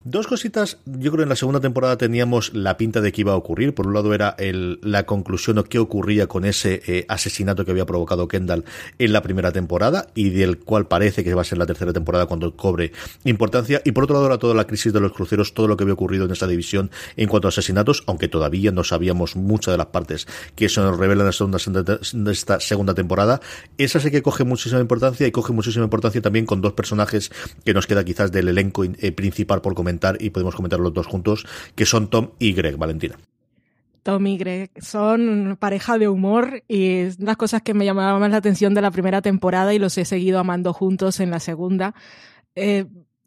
Dos 0.07 0.27
cositas, 0.27 0.77
yo 0.85 1.11
creo 1.11 1.17
que 1.17 1.23
en 1.23 1.29
la 1.31 1.35
segunda 1.37 1.61
temporada 1.61 1.97
teníamos 1.97 2.53
la 2.53 2.77
pinta 2.77 3.01
de 3.01 3.11
que 3.11 3.23
iba 3.23 3.33
a 3.33 3.37
ocurrir. 3.37 3.75
Por 3.75 3.87
un 3.87 3.95
lado 3.95 4.13
era 4.13 4.35
el, 4.37 4.79
la 4.83 5.07
conclusión 5.07 5.57
o 5.57 5.65
qué 5.65 5.79
ocurría 5.79 6.27
con 6.27 6.45
ese 6.45 6.83
eh, 6.87 7.07
asesinato 7.09 7.65
que 7.65 7.71
había 7.71 7.87
provocado 7.87 8.29
Kendall 8.29 8.67
en 8.99 9.15
la 9.15 9.23
primera 9.23 9.51
temporada 9.51 10.09
y 10.15 10.29
del 10.29 10.59
cual 10.59 10.89
parece 10.89 11.25
que 11.25 11.33
va 11.33 11.41
a 11.41 11.45
ser 11.47 11.57
la 11.57 11.65
tercera 11.65 11.95
temporada 11.95 12.27
cuando 12.27 12.55
cobre 12.55 12.93
importancia. 13.25 13.81
Y 13.83 13.93
por 13.93 14.05
otro 14.05 14.17
lado 14.17 14.27
era 14.27 14.37
toda 14.37 14.55
la 14.55 14.67
crisis 14.67 14.93
de 14.93 15.01
los 15.01 15.11
cruceros, 15.11 15.55
todo 15.55 15.69
lo 15.69 15.79
que 15.79 15.85
había 15.85 15.95
ocurrido 15.95 16.27
en 16.27 16.33
esa 16.33 16.47
división 16.47 16.91
en 17.17 17.27
cuanto 17.27 17.49
a 17.49 17.51
asesinatos, 17.51 18.05
aunque 18.07 18.29
todavía 18.29 18.73
no 18.73 18.85
sabíamos 18.85 19.37
muchas 19.37 19.73
de 19.73 19.79
las 19.79 19.87
partes 19.87 20.29
que 20.55 20.69
se 20.69 20.83
nos 20.83 20.99
revelan 20.99 21.31
en 21.33 22.29
esta 22.29 22.61
segunda 22.61 22.93
temporada. 22.93 23.41
Esa 23.79 24.01
sí 24.01 24.11
que 24.11 24.21
coge 24.21 24.45
muchísima 24.45 24.83
importancia 24.83 25.27
y 25.27 25.33
coge 25.33 25.55
muchísima 25.55 25.85
importancia 25.85 26.21
también 26.21 26.45
con 26.45 26.61
dos 26.61 26.75
personajes 26.75 27.33
que 27.65 27.73
nos 27.73 27.87
queda 27.87 28.05
quizás 28.05 28.31
del 28.31 28.49
elenco 28.49 28.85
eh, 28.85 29.11
principal 29.11 29.63
por 29.63 29.73
comentar 29.73 29.94
y 30.19 30.31
podemos 30.31 30.55
comentar 30.55 30.81
los 30.81 30.93
dos 30.93 31.07
juntos, 31.07 31.47
que 31.75 31.87
son 31.87 32.09
Tom 32.09 32.31
y 32.39 32.53
Greg, 32.53 32.77
Valentina. 32.77 33.17
Tom 34.05 34.27
y 34.27 34.37
Greg 34.37 34.71
son 34.83 35.57
pareja 35.59 35.99
de 35.99 36.09
humor 36.09 36.63
y 36.69 36.89
es 36.99 37.21
las 37.21 37.39
cosas 37.39 37.63
que 37.63 37.73
me 37.73 37.87
llamaban 37.87 38.21
más 38.21 38.31
la 38.31 38.37
atención 38.37 38.75
de 38.75 38.83
la 38.83 38.91
primera 38.91 39.23
temporada 39.23 39.73
y 39.73 39.79
los 39.79 39.97
he 39.97 40.05
seguido 40.05 40.39
amando 40.39 40.75
juntos 40.75 41.21
en 41.21 41.31
la 41.31 41.41
segunda. 41.41 41.95
Eh, 42.55 42.85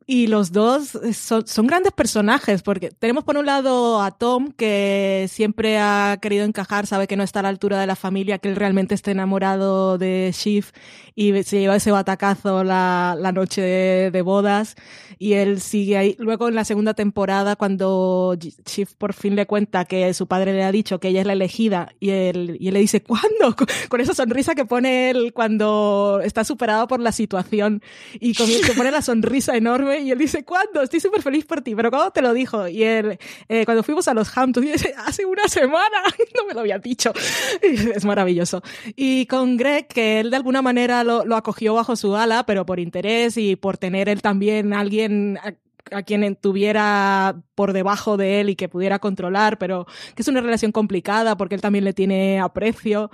y 0.10 0.28
los 0.28 0.54
dos 0.54 0.98
son, 1.14 1.46
son, 1.46 1.68
grandes 1.68 1.92
personajes, 1.92 2.62
porque 2.62 2.92
tenemos 2.92 3.26
por 3.26 3.38
un 3.38 3.46
lado 3.46 4.02
a 4.02 4.12
Tom, 4.12 4.54
que 4.54 5.26
siempre 5.30 5.80
ha 5.80 6.18
querido 6.22 6.46
encajar, 6.46 6.88
sabe 6.88 7.08
que 7.08 7.18
no 7.18 7.24
está 7.24 7.42
a 7.42 7.44
la 7.44 7.50
altura 7.50 7.78
de 7.78 7.88
la 7.88 7.98
familia, 7.98 8.38
que 8.38 8.48
él 8.48 8.56
realmente 8.56 8.96
está 8.96 9.12
enamorado 9.12 9.98
de 9.98 10.32
Shiv 10.34 10.72
y 11.20 11.44
se 11.44 11.60
lleva 11.60 11.76
ese 11.76 11.90
batacazo 11.90 12.64
la, 12.64 13.18
la 13.20 13.32
noche 13.32 13.60
de, 13.60 14.12
de, 14.12 14.22
bodas 14.22 14.76
y 15.18 15.34
él 15.34 15.62
sigue 15.62 15.98
ahí. 15.98 16.16
Luego 16.20 16.48
en 16.48 16.54
la 16.54 16.64
segunda 16.64 16.94
temporada, 16.94 17.56
cuando 17.56 18.38
Shiv 18.38 18.96
por 19.00 19.14
fin 19.14 19.36
le 19.36 19.48
cuenta 19.48 19.86
que 19.86 20.14
su 20.14 20.28
padre 20.28 20.54
le 20.54 20.64
ha 20.64 20.72
dicho 20.72 21.00
que 21.00 21.08
ella 21.08 21.22
es 21.22 21.26
la 21.26 21.34
elegida 21.34 21.90
y 22.00 22.12
él, 22.12 22.58
y 22.60 22.68
él 22.68 22.76
le 22.76 22.82
dice, 22.82 23.02
¿cuándo? 23.02 23.56
Con, 23.90 24.00
esa 24.00 24.14
sonrisa 24.14 24.54
que 24.54 24.66
pone 24.66 25.10
él 25.10 25.34
cuando 25.34 26.22
está 26.24 26.44
superado 26.44 26.88
por 26.88 27.00
la 27.00 27.12
situación 27.12 27.82
y 28.20 28.36
comienza, 28.36 28.74
pone 28.76 28.92
la 28.92 29.02
sonrisa 29.02 29.58
enorme 29.58 30.02
y 30.02 30.12
él 30.12 30.20
dice, 30.20 30.46
¿cuándo? 30.46 30.84
Estoy 30.84 31.00
súper 31.00 31.24
feliz 31.24 31.46
por 31.46 31.62
ti, 31.62 31.74
pero 31.74 31.90
¿cuándo 31.90 32.12
te 32.12 32.22
lo 32.22 32.32
dijo? 32.32 32.68
Y 32.68 32.84
él, 32.84 33.18
eh, 33.50 33.66
cuando 33.66 33.82
fuimos 33.82 34.08
a 34.08 34.14
los 34.14 34.38
Hamptons, 34.38 34.72
dice, 34.72 34.94
hace 34.96 35.26
una 35.26 35.48
semana, 35.48 35.98
no 36.36 36.46
me 36.46 36.54
lo 36.54 36.60
había 36.60 36.78
dicho. 36.78 37.12
es 37.64 38.06
maravilloso. 38.06 38.62
Y 38.96 39.26
con 39.26 39.58
Greg, 39.58 39.88
que 39.88 40.20
él 40.20 40.30
de 40.30 40.36
alguna 40.36 40.62
manera 40.62 41.04
lo, 41.08 41.36
acogió 41.36 41.74
bajo 41.74 41.96
su 41.96 42.16
ala, 42.16 42.46
pero 42.46 42.66
por 42.66 42.80
interés 42.80 43.38
y 43.38 43.56
por 43.56 43.78
tener 43.78 44.10
él 44.10 44.22
también 44.22 44.74
alguien 44.74 45.40
a, 45.42 46.04
quien 46.04 46.36
tuviera 46.36 47.42
por 47.56 47.74
debajo 47.74 48.18
de 48.18 48.42
él 48.42 48.50
y 48.50 48.56
que 48.56 48.70
pudiera 48.70 49.00
controlar, 49.00 49.58
pero 49.58 49.88
que 50.16 50.22
es 50.22 50.28
una 50.28 50.42
relación 50.42 50.72
complicada 50.72 51.38
porque 51.38 51.56
él 51.56 51.62
también 51.62 51.86
le 51.86 51.94
tiene 51.94 52.40
aprecio. 52.40 53.10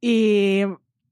Y 0.00 0.62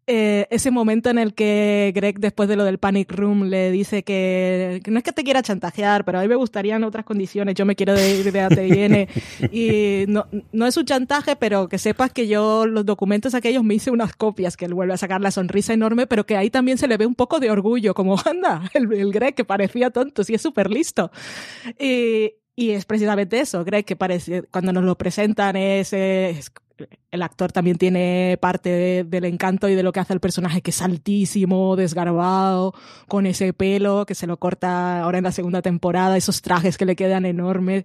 eh, 0.08 0.46
ese 0.50 0.70
momento 0.70 1.10
en 1.10 1.18
el 1.18 1.34
que 1.34 1.90
Greg, 1.94 2.20
después 2.20 2.48
de 2.48 2.54
lo 2.54 2.64
del 2.64 2.78
Panic 2.78 3.10
Room, 3.12 3.44
le 3.44 3.72
dice 3.72 4.04
que, 4.04 4.80
no 4.86 4.98
es 4.98 5.04
que 5.04 5.12
te 5.12 5.24
quiera 5.24 5.42
chantajear, 5.42 6.04
pero 6.04 6.18
a 6.18 6.22
mí 6.22 6.28
me 6.28 6.36
gustarían 6.36 6.84
otras 6.84 7.04
condiciones, 7.04 7.56
yo 7.56 7.66
me 7.66 7.74
quiero 7.74 7.94
ir 7.98 8.30
de 8.30 8.40
ATN. 8.40 9.08
y 9.52 10.04
no, 10.06 10.26
no 10.52 10.66
es 10.66 10.76
un 10.76 10.84
chantaje, 10.84 11.34
pero 11.34 11.68
que 11.68 11.78
sepas 11.78 12.12
que 12.12 12.28
yo 12.28 12.66
los 12.66 12.86
documentos 12.86 13.34
aquellos 13.34 13.64
me 13.64 13.74
hice 13.74 13.90
unas 13.90 14.14
copias, 14.14 14.56
que 14.56 14.66
él 14.66 14.74
vuelve 14.74 14.94
a 14.94 14.96
sacar 14.96 15.20
la 15.20 15.32
sonrisa 15.32 15.72
enorme, 15.72 16.06
pero 16.06 16.24
que 16.24 16.36
ahí 16.36 16.50
también 16.50 16.78
se 16.78 16.86
le 16.86 16.96
ve 16.96 17.06
un 17.06 17.16
poco 17.16 17.40
de 17.40 17.50
orgullo, 17.50 17.92
como 17.92 18.16
anda, 18.24 18.70
el, 18.74 18.92
el 18.92 19.12
Greg 19.12 19.34
que 19.34 19.44
parecía 19.44 19.90
tonto, 19.90 20.22
sí 20.22 20.34
es 20.34 20.42
súper 20.42 20.70
listo. 20.70 21.10
Y, 21.80 22.34
y 22.54 22.70
es 22.70 22.84
precisamente 22.84 23.40
eso, 23.40 23.64
Greg, 23.64 23.84
que 23.84 23.96
parece, 23.96 24.44
cuando 24.44 24.72
nos 24.72 24.84
lo 24.84 24.96
presentan 24.96 25.56
es, 25.56 25.92
es 25.92 26.50
el 27.10 27.22
actor 27.22 27.52
también 27.52 27.78
tiene 27.78 28.38
parte 28.40 29.04
del 29.04 29.24
encanto 29.24 29.68
y 29.68 29.74
de 29.74 29.82
lo 29.82 29.92
que 29.92 30.00
hace 30.00 30.12
el 30.12 30.20
personaje, 30.20 30.62
que 30.62 30.70
es 30.70 30.82
altísimo, 30.82 31.76
desgarbado, 31.76 32.74
con 33.08 33.26
ese 33.26 33.52
pelo 33.52 34.06
que 34.06 34.14
se 34.14 34.26
lo 34.26 34.38
corta 34.38 35.02
ahora 35.02 35.18
en 35.18 35.24
la 35.24 35.32
segunda 35.32 35.62
temporada, 35.62 36.16
esos 36.16 36.42
trajes 36.42 36.76
que 36.76 36.84
le 36.84 36.96
quedan 36.96 37.24
enormes, 37.24 37.84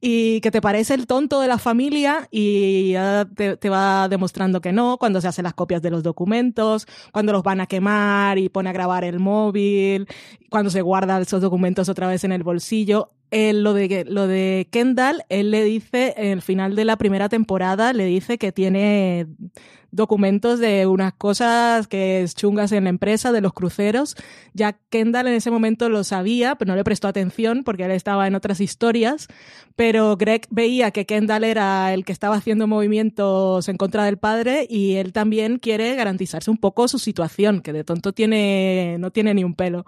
y 0.00 0.40
que 0.40 0.50
te 0.50 0.60
parece 0.60 0.94
el 0.94 1.06
tonto 1.06 1.40
de 1.40 1.48
la 1.48 1.58
familia 1.58 2.28
y 2.30 2.92
ya 2.92 3.26
te, 3.34 3.56
te 3.56 3.68
va 3.70 4.08
demostrando 4.08 4.60
que 4.60 4.72
no, 4.72 4.98
cuando 4.98 5.20
se 5.20 5.28
hacen 5.28 5.44
las 5.44 5.54
copias 5.54 5.82
de 5.82 5.90
los 5.90 6.02
documentos, 6.02 6.86
cuando 7.12 7.32
los 7.32 7.42
van 7.42 7.60
a 7.60 7.66
quemar 7.66 8.38
y 8.38 8.48
pone 8.48 8.70
a 8.70 8.72
grabar 8.72 9.04
el 9.04 9.18
móvil, 9.18 10.06
cuando 10.50 10.70
se 10.70 10.82
guardan 10.82 11.22
esos 11.22 11.40
documentos 11.40 11.88
otra 11.88 12.08
vez 12.08 12.24
en 12.24 12.32
el 12.32 12.42
bolsillo 12.42 13.15
lo, 13.30 13.74
de, 13.74 14.04
lo 14.08 14.26
de 14.26 14.68
Kendall, 14.70 15.24
él 15.28 15.50
le 15.50 15.64
dice, 15.64 16.14
en 16.16 16.28
el 16.28 16.42
final 16.42 16.76
de 16.76 16.84
la 16.84 16.96
primera 16.96 17.28
temporada, 17.28 17.92
le 17.92 18.04
dice 18.04 18.38
que 18.38 18.52
tiene 18.52 19.26
documentos 19.90 20.60
de 20.60 20.86
unas 20.86 21.14
cosas 21.14 21.88
que 21.88 22.22
es 22.22 22.34
chungas 22.34 22.70
en 22.72 22.84
la 22.84 22.90
empresa, 22.90 23.32
de 23.32 23.40
los 23.40 23.52
cruceros. 23.52 24.14
Ya 24.52 24.78
Kendall 24.90 25.26
en 25.28 25.34
ese 25.34 25.50
momento 25.50 25.88
lo 25.88 26.04
sabía, 26.04 26.54
pero 26.54 26.70
no 26.70 26.76
le 26.76 26.84
prestó 26.84 27.08
atención 27.08 27.64
porque 27.64 27.84
él 27.84 27.90
estaba 27.90 28.26
en 28.26 28.34
otras 28.34 28.60
historias. 28.60 29.26
Pero 29.74 30.16
Greg 30.16 30.46
veía 30.50 30.90
que 30.90 31.06
Kendall 31.06 31.44
era 31.44 31.92
el 31.94 32.04
que 32.04 32.12
estaba 32.12 32.36
haciendo 32.36 32.66
movimientos 32.66 33.68
en 33.68 33.76
contra 33.76 34.04
del 34.04 34.18
padre 34.18 34.66
y 34.68 34.94
él 34.94 35.12
también 35.12 35.58
quiere 35.58 35.94
garantizarse 35.96 36.50
un 36.50 36.58
poco 36.58 36.88
su 36.88 36.98
situación, 36.98 37.60
que 37.60 37.72
de 37.72 37.84
tonto 37.84 38.12
tiene, 38.12 38.96
no 38.98 39.10
tiene 39.10 39.34
ni 39.34 39.44
un 39.44 39.54
pelo. 39.54 39.86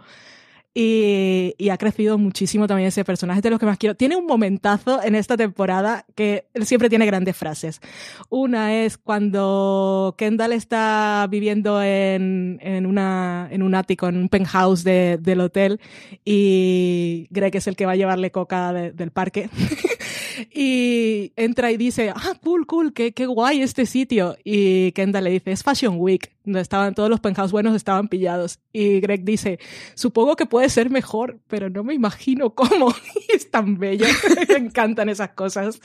Y, 0.80 1.70
ha 1.70 1.76
crecido 1.76 2.18
muchísimo 2.18 2.68
también 2.68 2.86
ese 2.86 3.04
personaje, 3.04 3.40
de 3.40 3.50
los 3.50 3.58
que 3.58 3.66
más 3.66 3.78
quiero. 3.78 3.96
Tiene 3.96 4.14
un 4.14 4.26
momentazo 4.26 5.02
en 5.02 5.16
esta 5.16 5.36
temporada 5.36 6.06
que 6.14 6.46
siempre 6.62 6.88
tiene 6.88 7.04
grandes 7.04 7.36
frases. 7.36 7.80
Una 8.28 8.72
es 8.72 8.96
cuando 8.96 10.14
Kendall 10.16 10.52
está 10.52 11.26
viviendo 11.28 11.82
en, 11.82 12.60
en, 12.62 12.86
una, 12.86 13.48
en 13.50 13.64
un 13.64 13.74
ático, 13.74 14.06
en 14.06 14.18
un 14.18 14.28
penthouse 14.28 14.84
del 14.84 15.40
hotel, 15.40 15.80
y 16.24 17.26
Greg 17.30 17.56
es 17.56 17.66
el 17.66 17.74
que 17.74 17.84
va 17.84 17.92
a 17.92 17.96
llevarle 17.96 18.30
coca 18.30 18.72
del 18.72 19.10
parque. 19.10 19.50
Y 20.52 21.32
entra 21.36 21.70
y 21.72 21.76
dice, 21.76 22.12
ah, 22.14 22.34
cool, 22.42 22.66
cool, 22.66 22.92
qué, 22.92 23.12
qué 23.12 23.26
guay 23.26 23.62
este 23.62 23.86
sitio. 23.86 24.36
Y 24.44 24.92
Kendall 24.92 25.24
le 25.24 25.30
dice, 25.30 25.52
es 25.52 25.62
Fashion 25.62 25.96
Week, 25.98 26.30
donde 26.44 26.60
estaban 26.60 26.94
todos 26.94 27.10
los 27.10 27.20
penthouse 27.20 27.52
buenos 27.52 27.74
estaban 27.74 28.08
pillados. 28.08 28.58
Y 28.72 29.00
Greg 29.00 29.24
dice, 29.24 29.58
supongo 29.94 30.36
que 30.36 30.46
puede 30.46 30.68
ser 30.68 30.90
mejor, 30.90 31.38
pero 31.48 31.70
no 31.70 31.84
me 31.84 31.94
imagino 31.94 32.50
cómo. 32.50 32.94
es 33.34 33.50
tan 33.50 33.78
bello. 33.78 34.06
me 34.48 34.56
encantan 34.56 35.08
esas 35.08 35.30
cosas. 35.30 35.80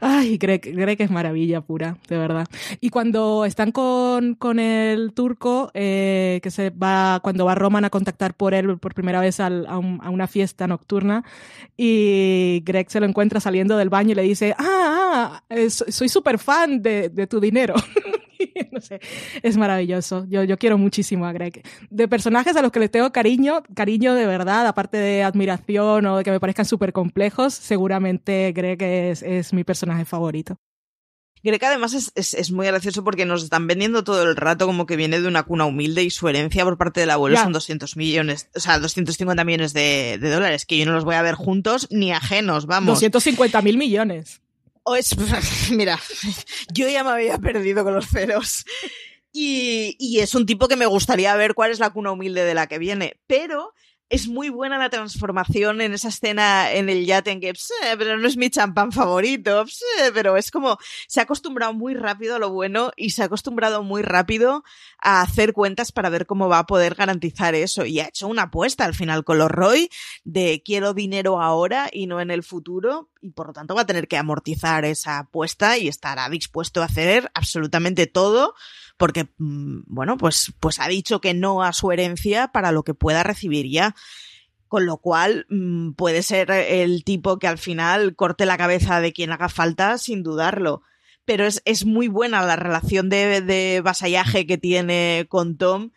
Ay, 0.00 0.38
Greg, 0.38 0.60
Greg 0.74 1.00
es 1.02 1.10
maravilla 1.10 1.60
pura, 1.60 1.98
de 2.08 2.18
verdad. 2.18 2.46
Y 2.80 2.90
cuando 2.90 3.44
están 3.44 3.72
con, 3.72 4.34
con 4.34 4.58
el 4.58 5.12
turco, 5.12 5.70
eh, 5.74 6.40
que 6.42 6.50
se 6.50 6.70
va, 6.70 7.20
cuando 7.22 7.44
va 7.44 7.54
Roman 7.54 7.84
a 7.84 7.90
contactar 7.90 8.34
por 8.34 8.54
él 8.54 8.78
por 8.78 8.94
primera 8.94 9.20
vez 9.20 9.40
al, 9.40 9.66
a, 9.66 9.78
un, 9.78 10.00
a, 10.02 10.10
una 10.10 10.26
fiesta 10.26 10.66
nocturna, 10.66 11.24
y 11.76 12.62
Greg 12.64 12.90
se 12.90 13.00
lo 13.00 13.06
encuentra 13.06 13.40
saliendo 13.40 13.76
del 13.76 13.85
baño 13.88 14.12
y 14.12 14.14
le 14.14 14.22
dice, 14.22 14.54
ah, 14.58 15.42
ah 15.50 15.56
soy 15.68 16.08
súper 16.08 16.38
fan 16.38 16.82
de, 16.82 17.26
tu 17.28 17.40
dinero. 17.40 17.74
es 19.42 19.56
maravilloso. 19.56 20.26
Yo, 20.28 20.44
yo 20.44 20.56
quiero 20.58 20.78
muchísimo 20.78 21.26
a 21.26 21.32
Greg. 21.32 21.62
De 21.90 22.08
personajes 22.08 22.56
a 22.56 22.62
los 22.62 22.72
que 22.72 22.80
les 22.80 22.90
tengo 22.90 23.10
cariño, 23.12 23.62
cariño 23.74 24.14
de 24.14 24.26
verdad, 24.26 24.66
aparte 24.66 24.96
de 24.98 25.22
admiración 25.22 26.06
o 26.06 26.18
de 26.18 26.24
que 26.24 26.30
me 26.30 26.40
parezcan 26.40 26.64
súper 26.64 26.92
complejos, 26.92 27.54
seguramente 27.54 28.52
Greg 28.52 28.82
es 28.82 29.52
mi 29.52 29.64
personaje 29.64 30.04
favorito. 30.04 30.58
Greg 31.46 31.64
además 31.64 31.94
es, 31.94 32.12
es, 32.14 32.34
es, 32.34 32.50
muy 32.50 32.66
gracioso 32.66 33.04
porque 33.04 33.24
nos 33.24 33.42
están 33.42 33.66
vendiendo 33.66 34.04
todo 34.04 34.22
el 34.24 34.36
rato 34.36 34.66
como 34.66 34.84
que 34.84 34.96
viene 34.96 35.20
de 35.20 35.28
una 35.28 35.44
cuna 35.44 35.64
humilde 35.64 36.02
y 36.02 36.10
su 36.10 36.28
herencia 36.28 36.64
por 36.64 36.76
parte 36.76 37.00
del 37.00 37.10
abuelo 37.10 37.36
yeah. 37.36 37.44
son 37.44 37.52
200 37.52 37.96
millones, 37.96 38.48
o 38.54 38.60
sea, 38.60 38.78
250 38.78 39.44
millones 39.44 39.72
de, 39.72 40.18
de, 40.20 40.30
dólares, 40.30 40.66
que 40.66 40.76
yo 40.76 40.84
no 40.84 40.92
los 40.92 41.04
voy 41.04 41.14
a 41.14 41.22
ver 41.22 41.34
juntos 41.34 41.88
ni 41.90 42.12
ajenos, 42.12 42.66
vamos. 42.66 42.94
250 43.00 43.62
mil 43.62 43.78
millones. 43.78 44.42
O 44.82 44.96
es, 44.96 45.16
mira, 45.70 45.98
yo 46.72 46.88
ya 46.88 47.02
me 47.02 47.10
había 47.10 47.38
perdido 47.38 47.84
con 47.84 47.94
los 47.94 48.08
ceros. 48.08 48.64
Y, 49.32 49.96
y 49.98 50.20
es 50.20 50.34
un 50.34 50.46
tipo 50.46 50.68
que 50.68 50.76
me 50.76 50.86
gustaría 50.86 51.34
ver 51.36 51.54
cuál 51.54 51.70
es 51.70 51.78
la 51.78 51.90
cuna 51.90 52.12
humilde 52.12 52.44
de 52.44 52.54
la 52.54 52.66
que 52.66 52.78
viene, 52.78 53.18
pero 53.26 53.74
es 54.08 54.28
muy 54.28 54.50
buena 54.50 54.78
la 54.78 54.88
transformación 54.88 55.80
en 55.80 55.92
esa 55.92 56.08
escena 56.08 56.72
en 56.72 56.88
el 56.88 57.06
yate 57.06 57.32
en 57.32 57.40
que, 57.40 57.52
pero 57.98 58.16
no 58.18 58.28
es 58.28 58.36
mi 58.36 58.50
champán 58.50 58.92
favorito, 58.92 59.64
pero 60.14 60.36
es 60.36 60.50
como, 60.50 60.78
se 61.08 61.20
ha 61.20 61.24
acostumbrado 61.24 61.74
muy 61.74 61.94
rápido 61.94 62.36
a 62.36 62.38
lo 62.38 62.50
bueno 62.50 62.92
y 62.96 63.10
se 63.10 63.22
ha 63.22 63.26
acostumbrado 63.26 63.82
muy 63.82 64.02
rápido 64.02 64.62
a 65.02 65.22
hacer 65.22 65.52
cuentas 65.52 65.90
para 65.90 66.08
ver 66.08 66.26
cómo 66.26 66.48
va 66.48 66.60
a 66.60 66.66
poder 66.66 66.94
garantizar 66.94 67.54
eso. 67.54 67.84
Y 67.84 67.98
ha 67.98 68.08
hecho 68.08 68.28
una 68.28 68.42
apuesta 68.42 68.84
al 68.84 68.94
final 68.94 69.24
con 69.24 69.38
los 69.38 69.50
Roy 69.50 69.90
de 70.24 70.62
quiero 70.64 70.94
dinero 70.94 71.42
ahora 71.42 71.88
y 71.92 72.06
no 72.06 72.20
en 72.20 72.30
el 72.30 72.44
futuro 72.44 73.10
y 73.20 73.30
por 73.30 73.48
lo 73.48 73.52
tanto 73.52 73.74
va 73.74 73.82
a 73.82 73.86
tener 73.86 74.06
que 74.06 74.16
amortizar 74.16 74.84
esa 74.84 75.18
apuesta 75.18 75.78
y 75.78 75.88
estará 75.88 76.28
dispuesto 76.28 76.80
a 76.80 76.84
hacer 76.84 77.30
absolutamente 77.34 78.06
todo 78.06 78.54
porque, 78.96 79.28
bueno, 79.38 80.16
pues, 80.16 80.52
pues 80.60 80.80
ha 80.80 80.88
dicho 80.88 81.20
que 81.20 81.34
no 81.34 81.62
a 81.62 81.72
su 81.72 81.92
herencia 81.92 82.48
para 82.48 82.72
lo 82.72 82.82
que 82.82 82.94
pueda 82.94 83.22
recibir 83.22 83.70
ya. 83.70 83.94
Con 84.68 84.84
lo 84.84 84.96
cual 84.96 85.46
puede 85.96 86.22
ser 86.22 86.50
el 86.50 87.04
tipo 87.04 87.38
que 87.38 87.46
al 87.46 87.58
final 87.58 88.16
corte 88.16 88.46
la 88.46 88.58
cabeza 88.58 89.00
de 89.00 89.12
quien 89.12 89.30
haga 89.30 89.48
falta 89.48 89.96
sin 89.96 90.24
dudarlo. 90.24 90.82
Pero 91.24 91.44
es, 91.44 91.62
es 91.64 91.84
muy 91.84 92.08
buena 92.08 92.42
la 92.42 92.56
relación 92.56 93.08
de, 93.08 93.42
de 93.42 93.80
vasallaje 93.84 94.46
que 94.46 94.58
tiene 94.58 95.26
con 95.28 95.56
Tom 95.56 95.90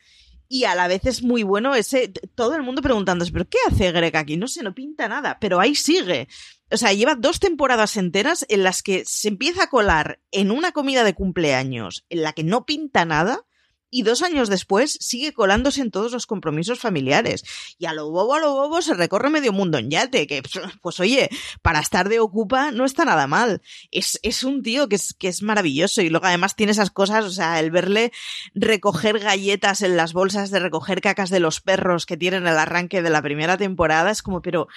y 0.48 0.64
a 0.66 0.76
la 0.76 0.88
vez 0.88 1.06
es 1.06 1.22
muy 1.22 1.44
bueno 1.44 1.76
ese 1.76 2.12
todo 2.34 2.56
el 2.56 2.64
mundo 2.64 2.82
preguntándose 2.82 3.32
pero 3.32 3.48
qué 3.48 3.60
hace 3.68 3.92
Greg 3.92 4.18
aquí 4.18 4.36
no 4.36 4.48
sé 4.48 4.64
no 4.64 4.74
pinta 4.74 5.08
nada 5.08 5.38
pero 5.40 5.60
ahí 5.60 5.76
sigue 5.76 6.28
o 6.72 6.78
sea 6.78 6.94
lleva 6.94 7.16
dos 7.16 7.40
temporadas 7.40 7.98
enteras 7.98 8.46
en 8.50 8.64
las 8.64 8.84
que 8.84 9.04
se 9.06 9.28
empieza 9.28 9.64
a 9.64 9.70
colar 9.70 10.20
en 10.32 10.52
una 10.52 10.72
comida 10.72 11.04
de 11.04 11.14
cumpleaños 11.14 12.06
en 12.10 12.24
la 12.24 12.34
que 12.34 12.44
no 12.44 12.66
pinta 12.66 13.06
nada 13.06 13.46
y 13.92 14.04
dos 14.04 14.22
años 14.22 14.50
después 14.50 14.98
sigue 15.00 15.34
colándose 15.34 15.82
en 15.82 15.92
todos 15.92 16.12
los 16.12 16.28
compromisos 16.28 16.80
familiares. 16.80 17.44
Y 17.78 17.86
a 17.86 17.94
lo 17.94 18.10
bobo, 18.10 18.36
a 18.36 18.40
lo 18.40 18.54
bobo 18.54 18.82
se 18.82 18.94
recorre 18.94 19.30
medio 19.30 19.54
mundo 19.54 19.78
en 19.78 19.90
yate, 19.90 20.28
que 20.28 20.44
pues 20.82 21.00
oye, 21.00 21.30
para 21.62 21.80
estar 21.80 22.10
de 22.10 22.20
ocupa 22.20 22.72
no 22.72 22.86
está 22.86 23.06
nada 23.06 23.28
mal. 23.28 23.62
Es, 23.92 24.20
es 24.24 24.44
un 24.44 24.62
tío 24.62 24.88
que 24.90 24.96
es, 24.96 25.14
que 25.14 25.28
es 25.28 25.42
maravilloso 25.42 26.02
y 26.02 26.10
luego 26.10 26.28
además 26.28 26.56
tiene 26.56 26.72
esas 26.72 26.92
cosas, 26.92 27.26
o 27.26 27.32
sea, 27.32 27.60
el 27.60 27.72
verle 27.72 28.12
recoger 28.54 29.20
galletas 29.20 29.82
en 29.82 29.98
las 29.98 30.14
bolsas 30.14 30.52
de 30.52 30.60
recoger 30.60 31.02
cacas 31.02 31.30
de 31.30 31.40
los 31.40 31.62
perros 31.62 32.06
que 32.06 32.18
tienen 32.18 32.46
el 32.46 32.58
arranque 32.58 33.02
de 33.02 33.10
la 33.10 33.22
primera 33.22 33.58
temporada 33.58 34.12
es 34.12 34.22
como, 34.22 34.42
pero 34.42 34.68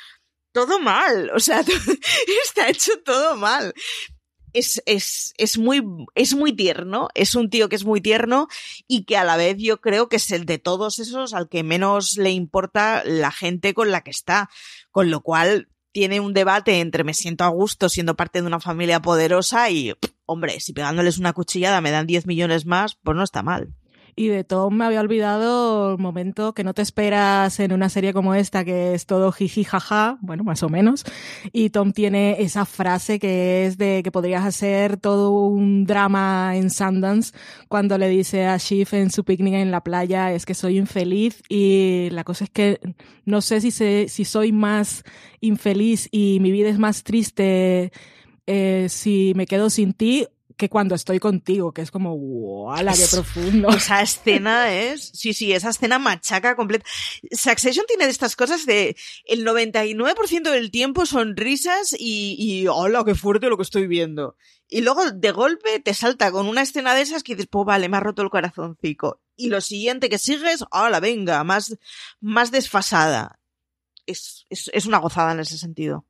todo 0.52 0.78
mal, 0.80 1.30
o 1.34 1.40
sea, 1.40 1.60
está 2.44 2.68
hecho 2.68 2.92
todo 3.04 3.36
mal 3.36 3.74
es, 4.52 4.82
es, 4.86 5.34
es, 5.38 5.58
muy, 5.58 5.82
es 6.14 6.34
muy 6.34 6.52
tierno, 6.52 7.08
es 7.14 7.34
un 7.34 7.50
tío 7.50 7.68
que 7.68 7.76
es 7.76 7.84
muy 7.84 8.00
tierno 8.00 8.48
y 8.86 9.04
que 9.04 9.16
a 9.16 9.24
la 9.24 9.36
vez 9.36 9.56
yo 9.58 9.80
creo 9.80 10.08
que 10.08 10.16
es 10.16 10.30
el 10.30 10.44
de 10.44 10.58
todos 10.58 10.98
esos 10.98 11.34
al 11.34 11.48
que 11.48 11.62
menos 11.62 12.16
le 12.16 12.30
importa 12.30 13.02
la 13.04 13.30
gente 13.30 13.74
con 13.74 13.90
la 13.90 14.02
que 14.02 14.10
está, 14.10 14.50
con 14.90 15.10
lo 15.10 15.20
cual 15.20 15.68
tiene 15.92 16.20
un 16.20 16.32
debate 16.32 16.80
entre 16.80 17.04
me 17.04 17.14
siento 17.14 17.44
a 17.44 17.48
gusto 17.48 17.88
siendo 17.88 18.16
parte 18.16 18.40
de 18.40 18.46
una 18.46 18.60
familia 18.60 19.02
poderosa 19.02 19.68
y, 19.70 19.94
hombre, 20.26 20.60
si 20.60 20.72
pegándoles 20.72 21.18
una 21.18 21.32
cuchillada 21.32 21.80
me 21.80 21.90
dan 21.90 22.06
10 22.06 22.26
millones 22.26 22.66
más, 22.66 22.96
pues 23.02 23.16
no 23.16 23.22
está 23.22 23.42
mal. 23.42 23.74
Y 24.14 24.28
de 24.28 24.44
Tom 24.44 24.74
me 24.74 24.84
había 24.84 25.00
olvidado 25.00 25.92
el 25.92 25.98
momento 25.98 26.52
que 26.52 26.64
no 26.64 26.74
te 26.74 26.82
esperas 26.82 27.58
en 27.60 27.72
una 27.72 27.88
serie 27.88 28.12
como 28.12 28.34
esta, 28.34 28.64
que 28.64 28.94
es 28.94 29.06
todo 29.06 29.32
jiji 29.32 29.64
jaja, 29.64 30.18
bueno, 30.20 30.44
más 30.44 30.62
o 30.62 30.68
menos. 30.68 31.04
Y 31.52 31.70
Tom 31.70 31.92
tiene 31.92 32.42
esa 32.42 32.66
frase 32.66 33.18
que 33.18 33.66
es 33.66 33.78
de 33.78 34.02
que 34.02 34.12
podrías 34.12 34.44
hacer 34.44 34.98
todo 34.98 35.30
un 35.46 35.84
drama 35.84 36.56
en 36.56 36.70
Sundance 36.70 37.32
cuando 37.68 37.96
le 37.96 38.08
dice 38.08 38.46
a 38.46 38.58
Shiv 38.58 38.88
en 38.92 39.10
su 39.10 39.24
picnic 39.24 39.54
en 39.54 39.70
la 39.70 39.82
playa, 39.82 40.32
es 40.32 40.44
que 40.44 40.54
soy 40.54 40.78
infeliz. 40.78 41.42
Y 41.48 42.08
la 42.10 42.24
cosa 42.24 42.44
es 42.44 42.50
que 42.50 42.80
no 43.24 43.40
sé 43.40 43.60
si, 43.60 43.70
si 43.70 44.24
soy 44.24 44.52
más 44.52 45.04
infeliz 45.40 46.08
y 46.10 46.38
mi 46.40 46.50
vida 46.52 46.68
es 46.68 46.78
más 46.78 47.02
triste 47.02 47.92
eh, 48.46 48.86
si 48.88 49.32
me 49.36 49.46
quedo 49.46 49.70
sin 49.70 49.92
ti 49.92 50.26
que 50.62 50.68
cuando 50.68 50.94
estoy 50.94 51.18
contigo, 51.18 51.72
que 51.72 51.82
es 51.82 51.90
como, 51.90 52.14
¡wala, 52.14 52.92
qué 52.92 53.04
profundo! 53.10 53.68
Esa 53.76 54.00
escena 54.00 54.72
es, 54.72 55.10
sí, 55.12 55.34
sí, 55.34 55.52
esa 55.52 55.70
escena 55.70 55.98
machaca 55.98 56.54
completa. 56.54 56.86
Succession 57.32 57.84
tiene 57.88 58.04
de 58.04 58.12
estas 58.12 58.36
cosas 58.36 58.64
de 58.64 58.94
el 59.24 59.44
99% 59.44 60.52
del 60.52 60.70
tiempo 60.70 61.04
son 61.04 61.36
risas 61.36 61.96
y, 61.98 62.36
y, 62.38 62.68
¡hola, 62.68 63.02
qué 63.04 63.16
fuerte 63.16 63.48
lo 63.48 63.56
que 63.56 63.64
estoy 63.64 63.88
viendo! 63.88 64.36
Y 64.68 64.82
luego, 64.82 65.10
de 65.10 65.32
golpe, 65.32 65.80
te 65.80 65.94
salta 65.94 66.30
con 66.30 66.46
una 66.46 66.62
escena 66.62 66.94
de 66.94 67.00
esas 67.00 67.24
que 67.24 67.34
dices, 67.34 67.48
pues 67.50 67.66
vale, 67.66 67.88
me 67.88 67.96
ha 67.96 68.00
roto 68.00 68.22
el 68.22 68.30
corazoncico. 68.30 69.20
Y 69.34 69.48
lo 69.48 69.60
siguiente 69.60 70.08
que 70.08 70.18
sigues, 70.18 70.64
¡hola, 70.70 71.00
venga! 71.00 71.42
Más, 71.42 71.76
más 72.20 72.52
desfasada. 72.52 73.40
Es, 74.06 74.46
es, 74.48 74.70
es 74.72 74.86
una 74.86 74.98
gozada 74.98 75.32
en 75.32 75.40
ese 75.40 75.58
sentido. 75.58 76.06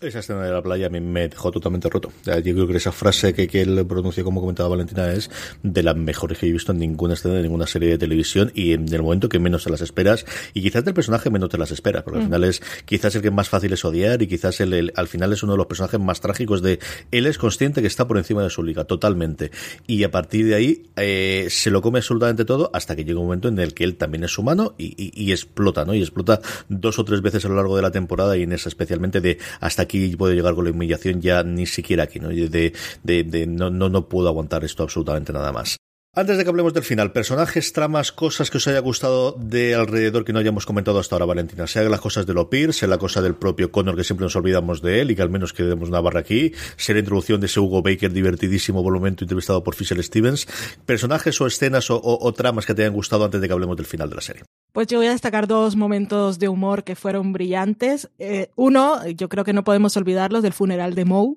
Esa 0.00 0.20
escena 0.20 0.42
de 0.42 0.50
la 0.50 0.62
playa 0.62 0.86
a 0.86 0.88
mí 0.88 0.98
me 0.98 1.28
dejó 1.28 1.50
totalmente 1.50 1.90
roto. 1.90 2.10
Yo 2.24 2.54
creo 2.54 2.66
que 2.66 2.78
esa 2.78 2.90
frase 2.90 3.34
que, 3.34 3.46
que 3.46 3.60
él 3.60 3.84
pronunció, 3.86 4.24
como 4.24 4.40
comentaba 4.40 4.70
Valentina, 4.70 5.12
es 5.12 5.30
de 5.62 5.82
las 5.82 5.94
mejores 5.94 6.38
que 6.38 6.46
he 6.46 6.52
visto 6.52 6.72
en 6.72 6.78
ninguna 6.78 7.12
escena 7.12 7.34
de 7.34 7.42
ninguna 7.42 7.66
serie 7.66 7.90
de 7.90 7.98
televisión 7.98 8.50
y 8.54 8.72
en 8.72 8.90
el 8.90 9.02
momento 9.02 9.28
que 9.28 9.38
menos 9.38 9.64
te 9.64 9.68
las 9.68 9.82
esperas 9.82 10.24
y 10.54 10.62
quizás 10.62 10.86
del 10.86 10.94
personaje 10.94 11.28
menos 11.28 11.50
te 11.50 11.58
las 11.58 11.70
esperas, 11.70 12.02
porque 12.02 12.18
mm. 12.18 12.22
al 12.22 12.26
final 12.28 12.44
es 12.44 12.62
quizás 12.86 13.14
el 13.14 13.20
que 13.20 13.30
más 13.30 13.50
fácil 13.50 13.74
es 13.74 13.84
odiar 13.84 14.22
y 14.22 14.26
quizás 14.26 14.62
el, 14.62 14.72
el, 14.72 14.92
al 14.96 15.06
final 15.06 15.34
es 15.34 15.42
uno 15.42 15.52
de 15.52 15.58
los 15.58 15.66
personajes 15.66 16.00
más 16.00 16.22
trágicos 16.22 16.62
de 16.62 16.78
él 17.10 17.26
es 17.26 17.36
consciente 17.36 17.82
que 17.82 17.86
está 17.86 18.08
por 18.08 18.16
encima 18.16 18.42
de 18.42 18.48
su 18.48 18.62
liga, 18.62 18.84
totalmente. 18.84 19.50
Y 19.86 20.02
a 20.04 20.10
partir 20.10 20.46
de 20.46 20.54
ahí 20.54 20.82
eh, 20.96 21.48
se 21.50 21.70
lo 21.70 21.82
come 21.82 21.98
absolutamente 21.98 22.46
todo 22.46 22.70
hasta 22.72 22.96
que 22.96 23.04
llega 23.04 23.18
un 23.18 23.26
momento 23.26 23.48
en 23.48 23.58
el 23.58 23.74
que 23.74 23.84
él 23.84 23.96
también 23.96 24.24
es 24.24 24.38
humano 24.38 24.74
y, 24.78 24.94
y, 24.96 25.12
y 25.14 25.32
explota, 25.32 25.84
¿no? 25.84 25.92
Y 25.92 26.00
explota 26.00 26.40
dos 26.70 26.98
o 26.98 27.04
tres 27.04 27.20
veces 27.20 27.44
a 27.44 27.48
lo 27.48 27.56
largo 27.56 27.76
de 27.76 27.82
la 27.82 27.90
temporada 27.90 28.34
y 28.38 28.44
en 28.44 28.54
esa 28.54 28.70
especialmente 28.70 29.20
de 29.20 29.36
hasta 29.60 29.89
aquí 29.90 30.16
puedo 30.16 30.32
llegar 30.32 30.54
con 30.54 30.64
la 30.64 30.70
humillación 30.70 31.20
ya 31.20 31.42
ni 31.42 31.66
siquiera 31.66 32.04
aquí, 32.04 32.20
¿no? 32.20 32.28
De, 32.28 32.72
de, 33.02 33.24
de 33.24 33.46
no, 33.46 33.70
no, 33.70 33.88
no 33.88 34.08
puedo 34.08 34.28
aguantar 34.28 34.64
esto 34.64 34.82
absolutamente 34.82 35.32
nada 35.32 35.52
más. 35.52 35.76
Antes 36.12 36.36
de 36.36 36.42
que 36.42 36.50
hablemos 36.50 36.74
del 36.74 36.82
final, 36.82 37.12
personajes, 37.12 37.72
tramas, 37.72 38.10
cosas 38.10 38.50
que 38.50 38.56
os 38.56 38.66
haya 38.66 38.80
gustado 38.80 39.30
de 39.38 39.76
alrededor 39.76 40.24
que 40.24 40.32
no 40.32 40.40
hayamos 40.40 40.66
comentado 40.66 40.98
hasta 40.98 41.14
ahora, 41.14 41.24
Valentina. 41.24 41.68
Sea 41.68 41.84
las 41.84 42.00
cosas 42.00 42.26
de 42.26 42.34
Lopir, 42.34 42.72
sea 42.72 42.88
la 42.88 42.98
cosa 42.98 43.22
del 43.22 43.36
propio 43.36 43.70
Connor 43.70 43.94
que 43.94 44.02
siempre 44.02 44.24
nos 44.24 44.34
olvidamos 44.34 44.82
de 44.82 45.00
él 45.00 45.12
y 45.12 45.14
que 45.14 45.22
al 45.22 45.30
menos 45.30 45.52
quedemos 45.52 45.88
una 45.88 46.00
barra 46.00 46.18
aquí, 46.18 46.52
sea 46.76 46.96
la 46.96 46.98
introducción 46.98 47.38
de 47.38 47.46
ese 47.46 47.60
Hugo 47.60 47.80
Baker 47.80 48.12
divertidísimo 48.12 48.82
volumento 48.82 49.22
entrevistado 49.22 49.62
por 49.62 49.76
Fisher 49.76 50.02
Stevens. 50.02 50.48
Personajes 50.84 51.40
o 51.40 51.46
escenas 51.46 51.90
o, 51.90 51.96
o, 51.98 52.26
o 52.26 52.32
tramas 52.32 52.66
que 52.66 52.74
te 52.74 52.82
hayan 52.82 52.94
gustado 52.94 53.24
antes 53.24 53.40
de 53.40 53.46
que 53.46 53.52
hablemos 53.52 53.76
del 53.76 53.86
final 53.86 54.10
de 54.10 54.16
la 54.16 54.20
serie. 54.20 54.42
Pues 54.72 54.88
yo 54.88 54.98
voy 54.98 55.06
a 55.06 55.12
destacar 55.12 55.46
dos 55.46 55.76
momentos 55.76 56.40
de 56.40 56.48
humor 56.48 56.82
que 56.82 56.96
fueron 56.96 57.32
brillantes. 57.32 58.10
Eh, 58.18 58.50
uno, 58.56 59.06
yo 59.06 59.28
creo 59.28 59.44
que 59.44 59.52
no 59.52 59.62
podemos 59.62 59.96
olvidarlos, 59.96 60.42
del 60.42 60.54
funeral 60.54 60.96
de 60.96 61.04
Moe 61.04 61.36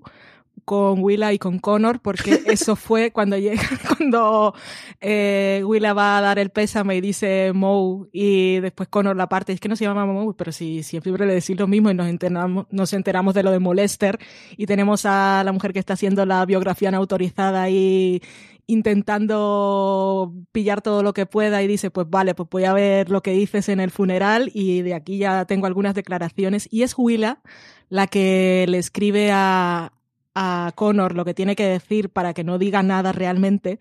con 0.63 1.03
Willa 1.03 1.33
y 1.33 1.39
con 1.39 1.59
Connor, 1.59 1.99
porque 1.99 2.41
eso 2.47 2.75
fue 2.75 3.11
cuando 3.11 3.37
llega, 3.37 3.61
cuando 3.97 4.53
eh, 5.01 5.61
Willa 5.65 5.93
va 5.93 6.17
a 6.17 6.21
dar 6.21 6.39
el 6.39 6.49
pésame 6.49 6.97
y 6.97 7.01
dice 7.01 7.51
Moe 7.53 8.07
y 8.11 8.59
después 8.59 8.89
Connor 8.89 9.15
la 9.15 9.29
parte, 9.29 9.53
es 9.53 9.59
que 9.59 9.69
no 9.69 9.75
se 9.75 9.85
llama 9.85 10.05
Moe, 10.05 10.33
pero 10.37 10.51
si 10.51 10.83
siempre 10.83 11.25
le 11.25 11.33
decís 11.33 11.57
lo 11.59 11.67
mismo 11.67 11.91
y 11.91 11.93
nos 11.93 12.07
enteramos, 12.07 12.65
nos 12.71 12.93
enteramos 12.93 13.33
de 13.33 13.43
lo 13.43 13.51
de 13.51 13.59
Molester 13.59 14.19
y 14.57 14.65
tenemos 14.65 15.05
a 15.05 15.43
la 15.43 15.51
mujer 15.51 15.73
que 15.73 15.79
está 15.79 15.93
haciendo 15.93 16.25
la 16.25 16.45
biografía 16.45 16.91
no 16.91 16.97
autorizada 16.97 17.69
y 17.69 18.21
intentando 18.67 20.33
pillar 20.51 20.81
todo 20.81 21.03
lo 21.03 21.13
que 21.13 21.25
pueda 21.25 21.61
y 21.61 21.67
dice, 21.67 21.91
pues 21.91 22.09
vale, 22.09 22.33
pues 22.35 22.49
voy 22.49 22.63
a 22.65 22.73
ver 22.73 23.09
lo 23.09 23.21
que 23.21 23.31
dices 23.31 23.69
en 23.69 23.79
el 23.79 23.91
funeral 23.91 24.49
y 24.53 24.81
de 24.81 24.93
aquí 24.93 25.17
ya 25.17 25.45
tengo 25.45 25.67
algunas 25.67 25.95
declaraciones. 25.95 26.67
Y 26.71 26.83
es 26.83 26.95
Willa 26.97 27.41
la 27.89 28.07
que 28.07 28.65
le 28.67 28.77
escribe 28.77 29.31
a, 29.31 29.93
a 30.35 30.71
Connor 30.75 31.15
lo 31.15 31.25
que 31.25 31.33
tiene 31.33 31.55
que 31.55 31.65
decir 31.65 32.09
para 32.09 32.33
que 32.33 32.43
no 32.43 32.57
diga 32.57 32.83
nada 32.83 33.11
realmente, 33.11 33.79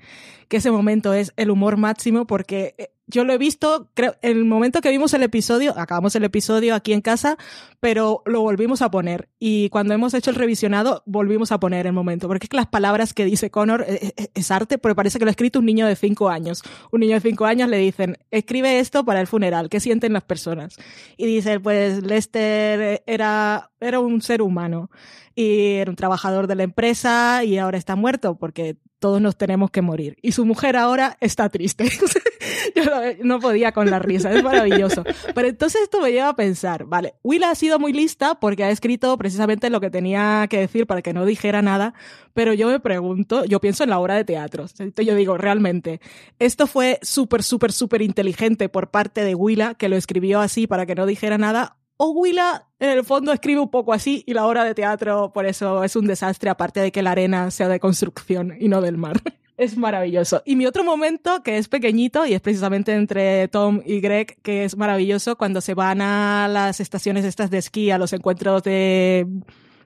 que 0.49 0.59
ese 0.59 0.71
momento 0.71 1.15
es 1.15 1.33
el 1.37 1.51
humor 1.51 1.77
máximo 1.77 2.27
porque 2.27 2.75
eh, 2.79 2.91
yo 3.13 3.25
lo 3.25 3.33
he 3.35 3.39
visto, 3.39 3.91
creo, 3.95 4.17
el 4.23 4.45
momento 4.45 4.81
que 4.81 4.91
vimos 4.91 5.13
el 5.13 5.23
episodio, 5.23 5.79
acabamos 5.79 6.17
el 6.17 6.25
episodio 6.25 6.75
aquí 6.75 6.95
en 6.95 7.03
casa, 7.03 7.37
pero 7.79 8.23
lo 8.25 8.41
volvimos 8.41 8.81
a 8.81 8.91
poner. 8.91 9.29
Y 9.39 9.69
cuando 9.69 9.93
hemos 9.93 10.15
hecho 10.15 10.31
el 10.31 10.37
revisionado, 10.37 11.03
volvimos 11.05 11.53
a 11.53 11.61
poner 11.61 11.87
el 11.87 11.93
momento. 11.93 12.27
Porque 12.27 12.47
es 12.47 12.49
que 12.49 12.57
las 12.57 12.67
palabras 12.67 13.13
que 13.13 13.27
dice 13.27 13.51
Connor 13.51 13.85
es, 13.87 14.03
eh, 14.03 14.15
eh, 14.17 14.29
es 14.33 14.51
arte, 14.51 14.79
pero 14.79 14.97
parece 14.97 15.19
que 15.19 15.27
lo 15.27 15.29
ha 15.29 15.33
escrito 15.33 15.59
un 15.59 15.67
niño 15.67 15.87
de 15.87 15.95
cinco 15.95 16.31
años. 16.31 16.63
Un 16.91 17.01
niño 17.01 17.15
de 17.15 17.21
cinco 17.21 17.45
años 17.45 17.69
le 17.69 17.77
dicen, 17.77 18.17
escribe 18.31 18.79
esto 18.79 19.05
para 19.05 19.21
el 19.21 19.27
funeral, 19.27 19.69
¿qué 19.69 19.79
sienten 19.79 20.15
las 20.15 20.25
personas? 20.25 20.77
Y 21.19 21.27
dice, 21.27 21.61
pues 21.61 22.03
Lester 22.03 23.03
era, 23.07 23.71
era 23.79 24.01
un 24.01 24.23
ser 24.23 24.41
humano 24.41 24.91
y 25.35 25.75
era 25.75 25.91
un 25.91 25.97
trabajador 25.97 26.47
de 26.47 26.55
la 26.55 26.63
empresa 26.63 27.45
y 27.45 27.59
ahora 27.59 27.79
está 27.79 27.97
muerto 27.97 28.37
porque 28.37 28.77
todos 28.99 29.21
nos 29.21 29.37
tenemos 29.37 29.71
que 29.71 29.83
morir. 29.83 30.17
Y 30.23 30.33
su 30.33 30.47
mujer 30.47 30.77
ahora 30.77 31.17
está 31.21 31.49
triste. 31.49 31.85
Yo 32.77 32.85
no 33.23 33.41
podía 33.41 33.73
con 33.73 33.91
la 33.91 33.99
risa, 33.99 34.33
es 34.33 34.43
maravilloso. 34.43 35.05
Pero 35.35 35.49
entonces 35.49 35.83
esto 35.83 36.01
me 36.01 36.13
lleva 36.13 36.29
a 36.29 36.37
pensar, 36.37 36.85
vale, 36.85 37.15
Willa 37.23 37.51
ha 37.51 37.55
sido 37.55 37.79
muy 37.79 37.93
lista 37.93 38.39
porque 38.41 38.65
ha 38.65 38.71
escrito 38.71 39.17
precisamente 39.19 39.71
lo 39.71 39.81
que 39.81 39.91
tenía 39.91 40.47
que 40.49 40.59
decir 40.59 40.87
para 40.87 41.03
que 41.03 41.13
no 41.13 41.25
dijera 41.25 41.63
nada, 41.63 41.95
pero 42.35 42.53
yo 42.53 42.69
me 42.69 42.81
pregunto, 42.81 43.45
yo 43.45 43.61
pienso 43.61 43.85
en 43.85 43.91
la 43.91 43.99
obra 43.99 44.15
de 44.15 44.25
teatro. 44.25 44.67
Entonces 44.79 45.07
yo 45.07 45.15
digo, 45.15 45.37
realmente, 45.37 46.01
esto 46.39 46.67
fue 46.67 46.99
súper, 47.03 47.43
súper, 47.43 47.73
súper 47.73 48.03
inteligente 48.03 48.69
por 48.69 48.91
parte 48.91 49.25
de 49.25 49.35
Willa, 49.35 49.75
que 49.75 49.89
lo 49.89 49.97
escribió 49.97 50.41
así 50.41 50.67
para 50.67 50.87
que 50.87 50.95
no 50.95 51.07
dijera 51.07 51.39
nada, 51.39 51.79
o 51.97 52.11
Willa 52.11 52.67
en 52.81 52.91
el 52.91 53.05
fondo 53.05 53.33
escribe 53.33 53.61
un 53.61 53.71
poco 53.71 53.93
así 53.93 54.25
y 54.27 54.35
la 54.35 54.47
obra 54.47 54.65
de 54.65 54.75
teatro 54.75 55.33
por 55.33 55.47
eso 55.47 55.85
es 55.85 55.95
un 55.95 56.07
desastre, 56.07 56.51
aparte 56.51 56.81
de 56.81 56.91
que 56.91 57.03
la 57.03 57.13
arena 57.13 57.51
sea 57.51 57.69
de 57.69 57.79
construcción 57.79 58.57
y 58.59 58.69
no 58.69 58.81
del 58.81 58.97
mar. 58.97 59.21
Es 59.57 59.77
maravilloso. 59.77 60.43
Y 60.47 60.57
mi 60.57 60.67
otro 60.67 60.83
momento, 60.83 61.43
que 61.43 61.59
es 61.59 61.69
pequeñito 61.69 62.25
y 62.27 62.33
es 62.35 62.41
precisamente 62.41 62.95
entre 62.95 63.49
Tom 63.49 63.83
y 63.85 64.01
Greg, 64.01 64.39
que 64.43 64.65
es 64.65 64.77
maravilloso 64.77 65.37
cuando 65.37 65.61
se 65.61 65.75
van 65.75 66.01
a 66.01 66.49
las 66.49 66.81
estaciones 66.81 67.25
estas 67.25 67.51
de 67.51 67.59
esquí, 67.59 67.91
a 67.91 67.99
los 67.99 68.13
encuentros 68.13 68.63
de 68.63 69.27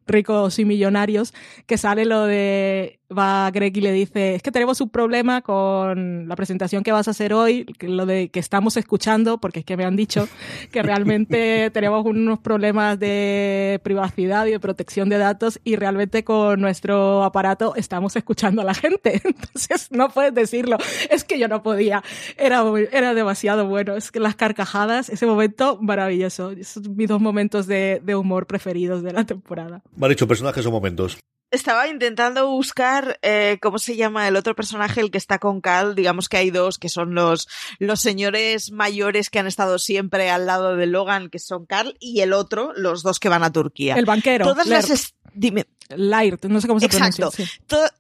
ricos 0.07 0.59
y 0.59 0.65
millonarios, 0.65 1.35
que 1.67 1.79
sale 1.79 2.05
lo 2.05 2.25
de 2.25 3.01
va 3.17 3.51
Greg 3.51 3.77
y 3.77 3.81
le 3.81 3.93
dice, 3.93 4.35
es 4.35 4.43
que 4.43 4.51
tenemos 4.51 4.81
un 4.81 4.89
problema 4.89 5.43
con 5.43 6.29
la 6.29 6.37
presentación 6.37 6.83
que 6.83 6.93
vas 6.93 7.09
a 7.09 7.13
hacer 7.13 7.33
hoy, 7.33 7.67
lo 7.81 8.07
de 8.07 8.29
que 8.29 8.41
estamos 8.41 8.77
escuchando, 8.77 9.39
porque 9.39 9.61
es 9.61 9.65
que 9.65 9.77
me 9.77 9.85
han 9.85 9.97
dicho 9.97 10.29
que 10.73 10.83
realmente 10.83 11.71
tenemos 11.71 12.05
unos 12.05 12.39
problemas 12.41 12.99
de 12.99 13.81
privacidad 13.83 14.47
y 14.47 14.51
de 14.53 14.61
protección 14.61 15.09
de 15.09 15.19
datos 15.19 15.61
y 15.65 15.77
realmente 15.77 16.25
con 16.25 16.61
nuestro 16.61 17.23
aparato 17.23 17.75
estamos 17.77 18.17
escuchando 18.17 18.63
a 18.63 18.65
la 18.65 18.75
gente. 18.75 19.21
Entonces 19.25 19.89
no 19.91 20.09
puedes 20.09 20.35
decirlo, 20.35 20.79
es 21.11 21.25
que 21.25 21.39
yo 21.39 21.49
no 21.49 21.63
podía, 21.63 22.03
era, 22.37 22.65
era 22.93 23.15
demasiado 23.15 23.67
bueno, 23.67 23.97
es 23.97 24.11
que 24.11 24.21
las 24.21 24.35
carcajadas, 24.35 25.09
ese 25.09 25.27
momento 25.27 25.79
maravilloso, 25.81 26.53
son 26.63 26.97
mis 26.97 27.09
dos 27.09 27.21
momentos 27.21 27.67
de, 27.67 28.01
de 28.05 28.17
humor 28.17 28.47
preferidos 28.47 29.03
de 29.03 29.13
la 29.13 29.25
temporada. 29.25 29.83
Vale, 29.97 30.15
dicho 30.15 30.29
personajes 30.29 30.65
o 30.67 30.71
momentos. 30.71 31.19
Estaba 31.51 31.87
intentando 31.89 32.49
buscar 32.49 33.19
eh, 33.23 33.59
cómo 33.63 33.79
se 33.79 33.95
llama 33.97 34.27
el 34.27 34.35
otro 34.37 34.55
personaje, 34.57 35.01
el 35.01 35.11
que 35.13 35.19
está 35.19 35.39
con 35.39 35.61
Cal. 35.61 35.95
Digamos 35.95 36.29
que 36.29 36.37
hay 36.37 36.51
dos 36.51 36.77
que 36.79 36.89
son 36.89 37.15
los, 37.15 37.47
los 37.79 38.01
señores 38.01 38.73
mayores 38.73 39.31
que 39.31 39.39
han 39.39 39.47
estado 39.47 39.79
siempre 39.79 40.29
al 40.29 40.47
lado 40.47 40.75
de 40.77 40.87
Logan, 40.87 41.31
que 41.31 41.39
son 41.39 41.65
Carl, 41.65 41.97
y 42.01 42.21
el 42.21 42.33
otro, 42.33 42.73
los 42.77 43.03
dos 43.05 43.21
que 43.21 43.29
van 43.29 43.45
a 43.45 43.53
Turquía. 43.53 43.95
El 43.95 44.05
banquero. 44.07 44.45
Todas 44.45 44.67
Laird. 44.67 44.89
las. 44.89 45.15
Dime. 45.35 45.67
Laird, 45.91 46.45
no 46.47 46.61
sé 46.61 46.67
cómo 46.67 46.81
se 46.81 46.87
Exacto. 46.87 47.17
pronuncia. 47.31 47.47
sí. 47.47 47.53
To- 47.69 47.91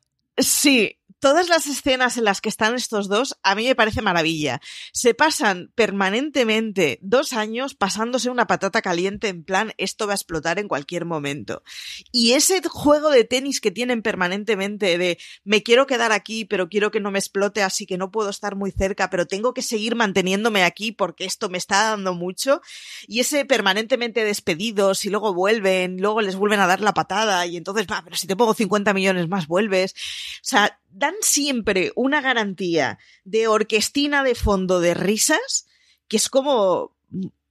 sí, 0.42 0.99
todas 1.26 1.48
las 1.48 1.66
escenas 1.66 2.16
en 2.18 2.22
las 2.22 2.40
que 2.40 2.48
están 2.48 2.76
estos 2.76 3.08
dos, 3.08 3.36
a 3.42 3.56
mí 3.56 3.66
me 3.66 3.74
parece 3.74 4.00
maravilla. 4.00 4.60
Se 4.92 5.12
pasan 5.12 5.72
permanentemente 5.74 7.00
dos 7.02 7.32
años 7.32 7.74
pasándose 7.74 8.30
una 8.30 8.46
patata 8.46 8.80
caliente 8.80 9.26
en 9.26 9.42
plan, 9.42 9.72
esto 9.76 10.06
va 10.06 10.12
a 10.12 10.14
explotar 10.14 10.60
en 10.60 10.68
cualquier 10.68 11.04
momento. 11.04 11.64
Y 12.12 12.34
ese 12.34 12.62
juego 12.68 13.10
de 13.10 13.24
tenis 13.24 13.60
que 13.60 13.72
tienen 13.72 14.02
permanentemente 14.02 14.98
de, 14.98 15.18
me 15.42 15.64
quiero 15.64 15.88
quedar 15.88 16.12
aquí, 16.12 16.44
pero 16.44 16.68
quiero 16.68 16.92
que 16.92 17.00
no 17.00 17.10
me 17.10 17.18
explote, 17.18 17.64
así 17.64 17.86
que 17.86 17.98
no 17.98 18.12
puedo 18.12 18.30
estar 18.30 18.54
muy 18.54 18.70
cerca, 18.70 19.10
pero 19.10 19.26
tengo 19.26 19.52
que 19.52 19.62
seguir 19.62 19.96
manteniéndome 19.96 20.62
aquí 20.62 20.92
porque 20.92 21.24
esto 21.24 21.48
me 21.48 21.58
está 21.58 21.90
dando 21.90 22.14
mucho. 22.14 22.60
Y 23.08 23.18
ese 23.18 23.44
permanentemente 23.44 24.22
despedidos 24.22 25.04
y 25.04 25.10
luego 25.10 25.34
vuelven, 25.34 26.00
luego 26.00 26.20
les 26.20 26.36
vuelven 26.36 26.60
a 26.60 26.68
dar 26.68 26.80
la 26.80 26.94
patada 26.94 27.44
y 27.46 27.56
entonces, 27.56 27.88
va, 27.90 28.02
pero 28.04 28.14
si 28.14 28.28
te 28.28 28.36
pongo 28.36 28.54
50 28.54 28.94
millones 28.94 29.26
más 29.26 29.48
vuelves. 29.48 29.92
O 30.36 30.48
sea, 30.48 30.78
dan 30.97 31.14
siempre 31.20 31.92
una 31.94 32.22
garantía 32.22 32.99
de 33.24 33.49
orquestina 33.49 34.24
de 34.24 34.34
fondo 34.34 34.80
de 34.80 34.94
risas 34.94 35.68
que 36.09 36.16
es 36.16 36.28
como 36.28 36.97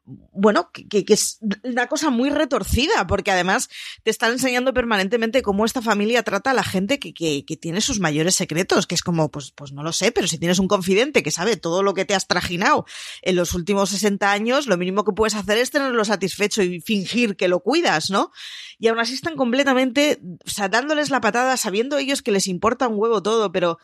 bueno, 0.05 0.69
que, 0.71 1.03
es 1.07 1.39
una 1.63 1.87
cosa 1.87 2.11
muy 2.11 2.29
retorcida, 2.29 3.07
porque 3.07 3.31
además 3.31 3.69
te 4.03 4.11
están 4.11 4.33
enseñando 4.33 4.73
permanentemente 4.73 5.41
cómo 5.41 5.65
esta 5.65 5.81
familia 5.81 6.21
trata 6.21 6.51
a 6.51 6.53
la 6.53 6.63
gente 6.63 6.99
que 6.99 7.57
tiene 7.59 7.81
sus 7.81 7.99
mayores 7.99 8.35
secretos, 8.35 8.85
que 8.85 8.93
es 8.95 9.01
como, 9.01 9.31
pues, 9.31 9.51
pues 9.51 9.71
no 9.71 9.81
lo 9.81 9.91
sé, 9.93 10.11
pero 10.11 10.27
si 10.27 10.37
tienes 10.37 10.59
un 10.59 10.67
confidente 10.67 11.23
que 11.23 11.31
sabe 11.31 11.57
todo 11.57 11.81
lo 11.81 11.93
que 11.95 12.05
te 12.05 12.13
has 12.13 12.27
trajinado 12.27 12.85
en 13.23 13.35
los 13.35 13.53
últimos 13.53 13.89
60 13.89 14.31
años, 14.31 14.67
lo 14.67 14.77
mínimo 14.77 15.03
que 15.03 15.13
puedes 15.13 15.33
hacer 15.33 15.57
es 15.57 15.71
tenerlo 15.71 16.05
satisfecho 16.05 16.61
y 16.61 16.81
fingir 16.81 17.35
que 17.35 17.47
lo 17.47 17.61
cuidas, 17.61 18.11
¿no? 18.11 18.31
Y 18.77 18.87
aún 18.87 18.99
así 18.99 19.15
están 19.15 19.35
completamente, 19.35 20.19
o 20.45 20.49
sea, 20.49 20.69
dándoles 20.69 21.09
la 21.09 21.21
patada, 21.21 21.57
sabiendo 21.57 21.97
ellos 21.97 22.21
que 22.21 22.31
les 22.31 22.47
importa 22.47 22.87
un 22.87 22.99
huevo 22.99 23.23
todo, 23.23 23.51
pero 23.51 23.79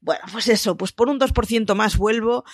bueno, 0.00 0.20
pues 0.32 0.48
eso, 0.48 0.76
pues 0.76 0.92
por 0.92 1.08
un 1.08 1.18
2% 1.18 1.74
más 1.74 1.96
vuelvo 1.96 2.44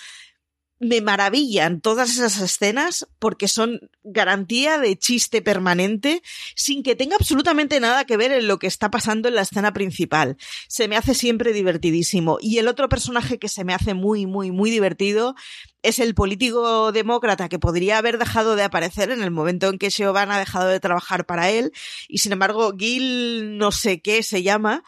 me 0.83 1.01
maravillan 1.01 1.81
todas 1.81 2.11
esas 2.11 2.39
escenas 2.39 3.07
porque 3.19 3.47
son 3.47 3.89
garantía 4.03 4.77
de 4.77 4.97
chiste 4.97 5.41
permanente 5.41 6.21
sin 6.55 6.83
que 6.83 6.95
tenga 6.95 7.15
absolutamente 7.15 7.79
nada 7.79 8.05
que 8.05 8.17
ver 8.17 8.31
en 8.31 8.47
lo 8.47 8.59
que 8.59 8.67
está 8.67 8.91
pasando 8.91 9.27
en 9.27 9.35
la 9.35 9.41
escena 9.41 9.73
principal. 9.73 10.37
Se 10.67 10.87
me 10.87 10.97
hace 10.97 11.13
siempre 11.13 11.53
divertidísimo. 11.53 12.37
Y 12.41 12.57
el 12.57 12.67
otro 12.67 12.89
personaje 12.89 13.39
que 13.39 13.49
se 13.49 13.63
me 13.63 13.73
hace 13.73 13.93
muy, 13.93 14.25
muy, 14.25 14.51
muy 14.51 14.69
divertido 14.71 15.35
es 15.81 15.99
el 15.99 16.15
político 16.15 16.91
demócrata 16.91 17.49
que 17.49 17.59
podría 17.59 17.97
haber 17.97 18.17
dejado 18.17 18.55
de 18.55 18.63
aparecer 18.63 19.11
en 19.11 19.21
el 19.21 19.31
momento 19.31 19.69
en 19.69 19.77
que 19.77 19.91
Siobhan 19.91 20.31
ha 20.31 20.39
dejado 20.39 20.67
de 20.69 20.79
trabajar 20.79 21.25
para 21.25 21.49
él 21.49 21.71
y 22.07 22.19
sin 22.19 22.31
embargo 22.31 22.73
Gil 22.77 23.57
no 23.57 23.71
sé 23.71 24.01
qué 24.01 24.23
se 24.23 24.43
llama 24.43 24.83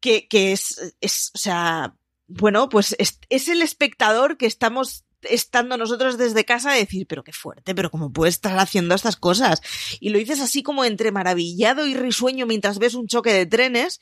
que, 0.00 0.26
que 0.26 0.52
es, 0.52 0.94
es, 1.00 1.30
o 1.34 1.38
sea, 1.38 1.94
bueno, 2.26 2.68
pues 2.68 2.96
es, 2.98 3.20
es 3.28 3.48
el 3.48 3.62
espectador 3.62 4.36
que 4.36 4.46
estamos 4.46 5.04
estando 5.22 5.76
nosotros 5.76 6.18
desde 6.18 6.44
casa 6.44 6.72
decir, 6.72 7.06
pero 7.06 7.24
qué 7.24 7.32
fuerte, 7.32 7.74
pero 7.74 7.90
cómo 7.90 8.12
puedes 8.12 8.34
estar 8.34 8.58
haciendo 8.58 8.94
estas 8.94 9.16
cosas. 9.16 9.60
Y 10.00 10.10
lo 10.10 10.18
dices 10.18 10.40
así 10.40 10.62
como 10.62 10.84
entre 10.84 11.12
maravillado 11.12 11.86
y 11.86 11.94
risueño 11.94 12.46
mientras 12.46 12.78
ves 12.78 12.94
un 12.94 13.06
choque 13.06 13.32
de 13.32 13.46
trenes. 13.46 14.00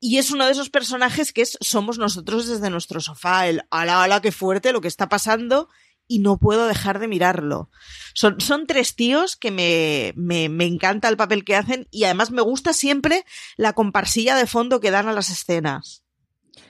Y 0.00 0.18
es 0.18 0.30
uno 0.30 0.46
de 0.46 0.52
esos 0.52 0.70
personajes 0.70 1.32
que 1.32 1.42
es, 1.42 1.58
somos 1.60 1.98
nosotros 1.98 2.46
desde 2.46 2.70
nuestro 2.70 3.00
sofá, 3.00 3.48
el 3.48 3.62
ala, 3.70 4.04
ala, 4.04 4.20
qué 4.20 4.30
fuerte 4.30 4.72
lo 4.72 4.80
que 4.80 4.88
está 4.88 5.08
pasando 5.08 5.68
y 6.06 6.20
no 6.20 6.38
puedo 6.38 6.66
dejar 6.66 6.98
de 6.98 7.08
mirarlo. 7.08 7.70
Son, 8.14 8.40
son 8.40 8.66
tres 8.66 8.96
tíos 8.96 9.36
que 9.36 9.50
me, 9.50 10.12
me, 10.16 10.48
me 10.48 10.64
encanta 10.64 11.08
el 11.08 11.16
papel 11.16 11.44
que 11.44 11.54
hacen 11.54 11.86
y 11.90 12.04
además 12.04 12.30
me 12.30 12.42
gusta 12.42 12.72
siempre 12.72 13.24
la 13.56 13.74
comparsilla 13.74 14.34
de 14.34 14.46
fondo 14.46 14.80
que 14.80 14.90
dan 14.90 15.08
a 15.08 15.12
las 15.12 15.30
escenas. 15.30 16.02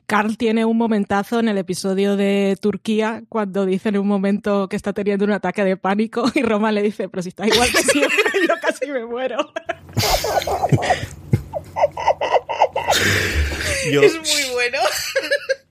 Carl 0.07 0.37
tiene 0.37 0.65
un 0.65 0.77
momentazo 0.77 1.41
en 1.41 1.49
el 1.49 1.59
episodio 1.59 2.17
de 2.17 2.57
Turquía 2.61 3.23
cuando 3.29 3.67
dice 3.67 3.91
en 3.91 3.99
un 3.99 4.09
momento 4.09 4.69
que 4.69 4.77
está 4.77 4.93
teniendo 4.93 5.25
un 5.25 5.33
ataque 5.33 5.65
de 5.65 5.77
pánico 5.77 6.31
y 6.35 6.43
Roma 6.43 6.73
le 6.73 6.83
dice, 6.83 7.09
pero 7.09 7.23
si 7.23 7.31
está 7.31 7.47
igual 7.47 7.71
que 7.71 7.83
siempre, 7.83 8.19
yo 8.49 8.55
casi 8.61 8.91
me 8.91 9.05
muero. 9.07 9.37
Yo, 13.91 14.03
Es 14.03 14.15
muy 14.15 14.55
bueno. 14.55 14.79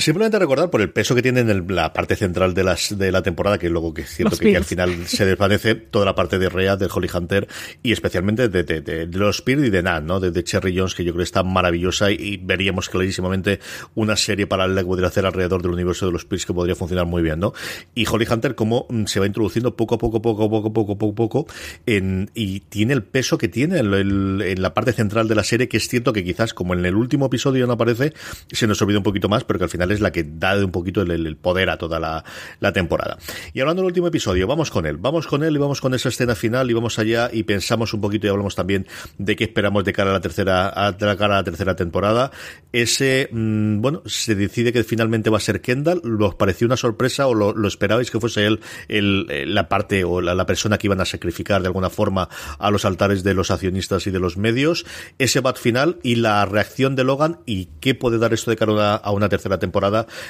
Simplemente 0.00 0.38
recordar 0.38 0.70
por 0.70 0.80
el 0.80 0.90
peso 0.90 1.14
que 1.14 1.22
tiene 1.22 1.40
en 1.40 1.50
el- 1.50 1.64
la 1.68 1.92
parte 1.92 2.16
central 2.16 2.54
de, 2.54 2.64
las, 2.64 2.96
de 2.98 3.12
la 3.12 3.22
temporada, 3.22 3.58
que 3.58 3.68
luego 3.70 3.92
que 3.94 4.02
es 4.02 4.08
cierto 4.10 4.30
Los 4.32 4.40
que, 4.40 4.50
que 4.50 4.56
al 4.56 4.64
final 4.64 5.06
se 5.06 5.24
desvanece 5.24 5.74
toda 5.74 6.04
la 6.04 6.14
parte 6.14 6.38
de 6.38 6.48
Rhea, 6.48 6.76
de 6.76 6.88
Holly 6.92 7.08
Hunter 7.12 7.46
y 7.82 7.92
especialmente 7.92 8.48
de, 8.48 8.62
de, 8.62 8.80
de- 8.80 9.06
de 9.06 9.18
los 9.18 9.36
Spears 9.36 9.64
y 9.66 9.70
de 9.70 9.82
Nan, 9.82 10.06
¿no? 10.06 10.20
De, 10.20 10.42
Cherry 10.44 10.76
Jones, 10.76 10.94
que 10.94 11.04
yo 11.04 11.12
creo 11.12 11.18
que 11.20 11.24
está 11.24 11.42
maravillosa 11.42 12.10
y, 12.10 12.14
y 12.14 12.36
veríamos 12.38 12.88
clarísimamente 12.88 13.60
una 13.94 14.16
serie 14.16 14.46
paralela 14.46 14.80
que 14.82 14.86
podría 14.86 15.08
hacer 15.08 15.26
alrededor 15.26 15.60
del 15.62 15.72
universo 15.72 16.06
de 16.06 16.12
los 16.12 16.22
Spears 16.22 16.46
que 16.46 16.54
podría 16.54 16.74
funcionar 16.74 17.06
muy 17.06 17.22
bien, 17.22 17.38
¿no? 17.40 17.52
Y 17.94 18.06
Holly 18.10 18.26
Hunter 18.30 18.54
como 18.54 18.86
mm, 18.88 19.04
se 19.04 19.20
va 19.20 19.26
introduciendo 19.26 19.76
poco 19.76 19.96
a 19.96 19.98
poco, 19.98 20.22
poco 20.22 20.44
a 20.44 20.48
poco, 20.48 20.72
poco 20.72 20.92
a 20.92 20.98
poco, 20.98 21.14
poco, 21.14 21.46
en, 21.86 22.30
y 22.34 22.60
tiene 22.60 22.94
el 22.94 23.02
peso 23.02 23.36
que 23.38 23.48
tiene 23.48 23.78
en, 23.78 23.92
el- 23.92 24.42
en 24.42 24.62
la 24.62 24.72
parte 24.74 24.92
central 24.92 25.28
de 25.28 25.34
la 25.34 25.44
serie, 25.44 25.68
que 25.68 25.76
es 25.76 25.88
cierto 25.88 26.12
que 26.12 26.24
quizás 26.24 26.54
como 26.54 26.74
en 26.74 26.84
el 26.86 26.94
último 26.94 27.26
episodio 27.26 27.66
no 27.66 27.74
aparece, 27.74 28.12
se 28.50 28.66
nos 28.66 28.80
olvida 28.82 28.98
un 28.98 29.04
poquito 29.04 29.28
más, 29.28 29.44
pero 29.44 29.58
que 29.58 29.64
al 29.64 29.70
final 29.70 29.89
es 29.92 30.00
la 30.00 30.12
que 30.12 30.24
da 30.24 30.56
un 30.56 30.70
poquito 30.70 31.02
el, 31.02 31.36
poder 31.36 31.70
a 31.70 31.78
toda 31.78 31.98
la, 32.00 32.72
temporada. 32.72 33.18
Y 33.52 33.60
hablando 33.60 33.82
del 33.82 33.88
último 33.88 34.06
episodio, 34.06 34.46
vamos 34.46 34.70
con 34.70 34.86
él, 34.86 34.96
vamos 34.96 35.26
con 35.26 35.42
él 35.42 35.54
y 35.54 35.58
vamos 35.58 35.80
con 35.80 35.94
esa 35.94 36.08
escena 36.08 36.34
final 36.34 36.70
y 36.70 36.74
vamos 36.74 36.98
allá 36.98 37.30
y 37.32 37.42
pensamos 37.42 37.92
un 37.94 38.00
poquito 38.00 38.26
y 38.26 38.30
hablamos 38.30 38.54
también 38.54 38.86
de 39.18 39.34
qué 39.34 39.44
esperamos 39.44 39.84
de 39.84 39.92
cara 39.92 40.10
a 40.10 40.12
la 40.14 40.20
tercera, 40.20 40.72
cara 40.98 41.24
a 41.24 41.28
la 41.28 41.44
tercera 41.44 41.74
temporada. 41.74 42.30
Ese, 42.72 43.28
mm, 43.32 43.80
bueno, 43.80 44.02
se 44.06 44.34
decide 44.34 44.72
que 44.72 44.84
finalmente 44.84 45.30
va 45.30 45.38
a 45.38 45.40
ser 45.40 45.60
Kendall, 45.60 46.02
¿os 46.20 46.34
pareció 46.34 46.66
una 46.66 46.76
sorpresa 46.76 47.26
o 47.26 47.34
lo, 47.34 47.66
esperabais 47.66 48.10
que 48.10 48.20
fuese 48.20 48.46
él 48.46 48.60
el, 48.88 49.54
la 49.54 49.68
parte 49.68 50.04
o 50.04 50.20
la, 50.20 50.34
la 50.34 50.46
persona 50.46 50.78
que 50.78 50.86
iban 50.86 51.00
a 51.00 51.04
sacrificar 51.04 51.60
de 51.60 51.68
alguna 51.68 51.90
forma 51.90 52.28
a 52.58 52.70
los 52.70 52.84
altares 52.84 53.22
de 53.24 53.34
los 53.34 53.50
accionistas 53.50 54.06
y 54.06 54.10
de 54.10 54.20
los 54.20 54.36
medios? 54.36 54.86
Ese 55.18 55.40
bat 55.40 55.58
final 55.58 55.98
y 56.02 56.16
la 56.16 56.44
reacción 56.46 56.96
de 56.96 57.04
Logan 57.04 57.40
y 57.46 57.68
qué 57.80 57.94
puede 57.94 58.18
dar 58.18 58.32
esto 58.32 58.50
de 58.50 58.56
cara 58.56 58.96
a 58.96 59.10
una 59.12 59.28
tercera 59.28 59.58
temporada 59.58 59.69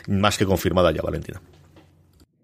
más 0.09 0.39
que 0.39 0.47
confirmada 0.47 0.93
ya, 0.93 1.03
Valentina. 1.03 1.41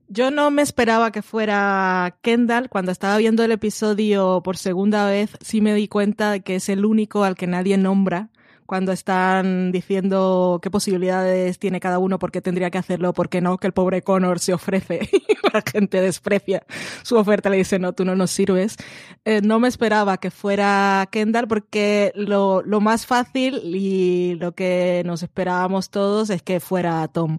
Yo 0.09 0.31
no 0.31 0.51
me 0.51 0.63
esperaba 0.63 1.11
que 1.11 1.23
fuera 1.23 2.17
Kendall. 2.23 2.69
Cuando 2.69 2.93
estaba 2.93 3.17
viendo 3.17 3.43
el 3.43 3.53
episodio 3.53 4.41
por 4.45 4.57
segunda 4.57 5.09
vez, 5.09 5.31
sí 5.41 5.61
me 5.61 5.75
di 5.75 5.89
cuenta 5.89 6.31
de 6.31 6.41
que 6.41 6.57
es 6.57 6.69
el 6.69 6.85
único 6.85 7.25
al 7.25 7.35
que 7.35 7.49
nadie 7.49 7.77
nombra 7.77 8.31
cuando 8.67 8.93
están 8.93 9.73
diciendo 9.73 10.61
qué 10.63 10.71
posibilidades 10.71 11.59
tiene 11.59 11.81
cada 11.81 11.99
uno, 11.99 12.19
por 12.19 12.33
qué 12.33 12.41
tendría 12.41 12.71
que 12.71 12.79
hacerlo, 12.79 13.13
por 13.13 13.29
qué 13.29 13.41
no, 13.41 13.59
que 13.59 13.67
el 13.67 13.73
pobre 13.73 14.03
Connor 14.03 14.39
se 14.39 14.53
ofrece 14.53 15.09
y 15.13 15.23
la 15.53 15.63
gente 15.63 16.01
desprecia 16.01 16.65
su 17.03 17.17
oferta, 17.17 17.49
le 17.49 17.59
dice, 17.59 17.79
no, 17.79 17.93
tú 17.93 18.05
no 18.05 18.15
nos 18.17 18.31
sirves. 18.31 18.77
Eh, 19.25 19.41
no 19.43 19.59
me 19.59 19.69
esperaba 19.69 20.19
que 20.19 20.31
fuera 20.31 21.09
Kendall 21.11 21.49
porque 21.49 22.13
lo, 22.15 22.63
lo 22.63 22.81
más 22.81 23.07
fácil 23.07 23.61
y 23.65 24.35
lo 24.35 24.53
que 24.53 25.03
nos 25.07 25.23
esperábamos 25.23 25.91
todos 25.91 26.31
es 26.31 26.43
que 26.43 26.61
fuera 26.61 27.07
Tom 27.09 27.39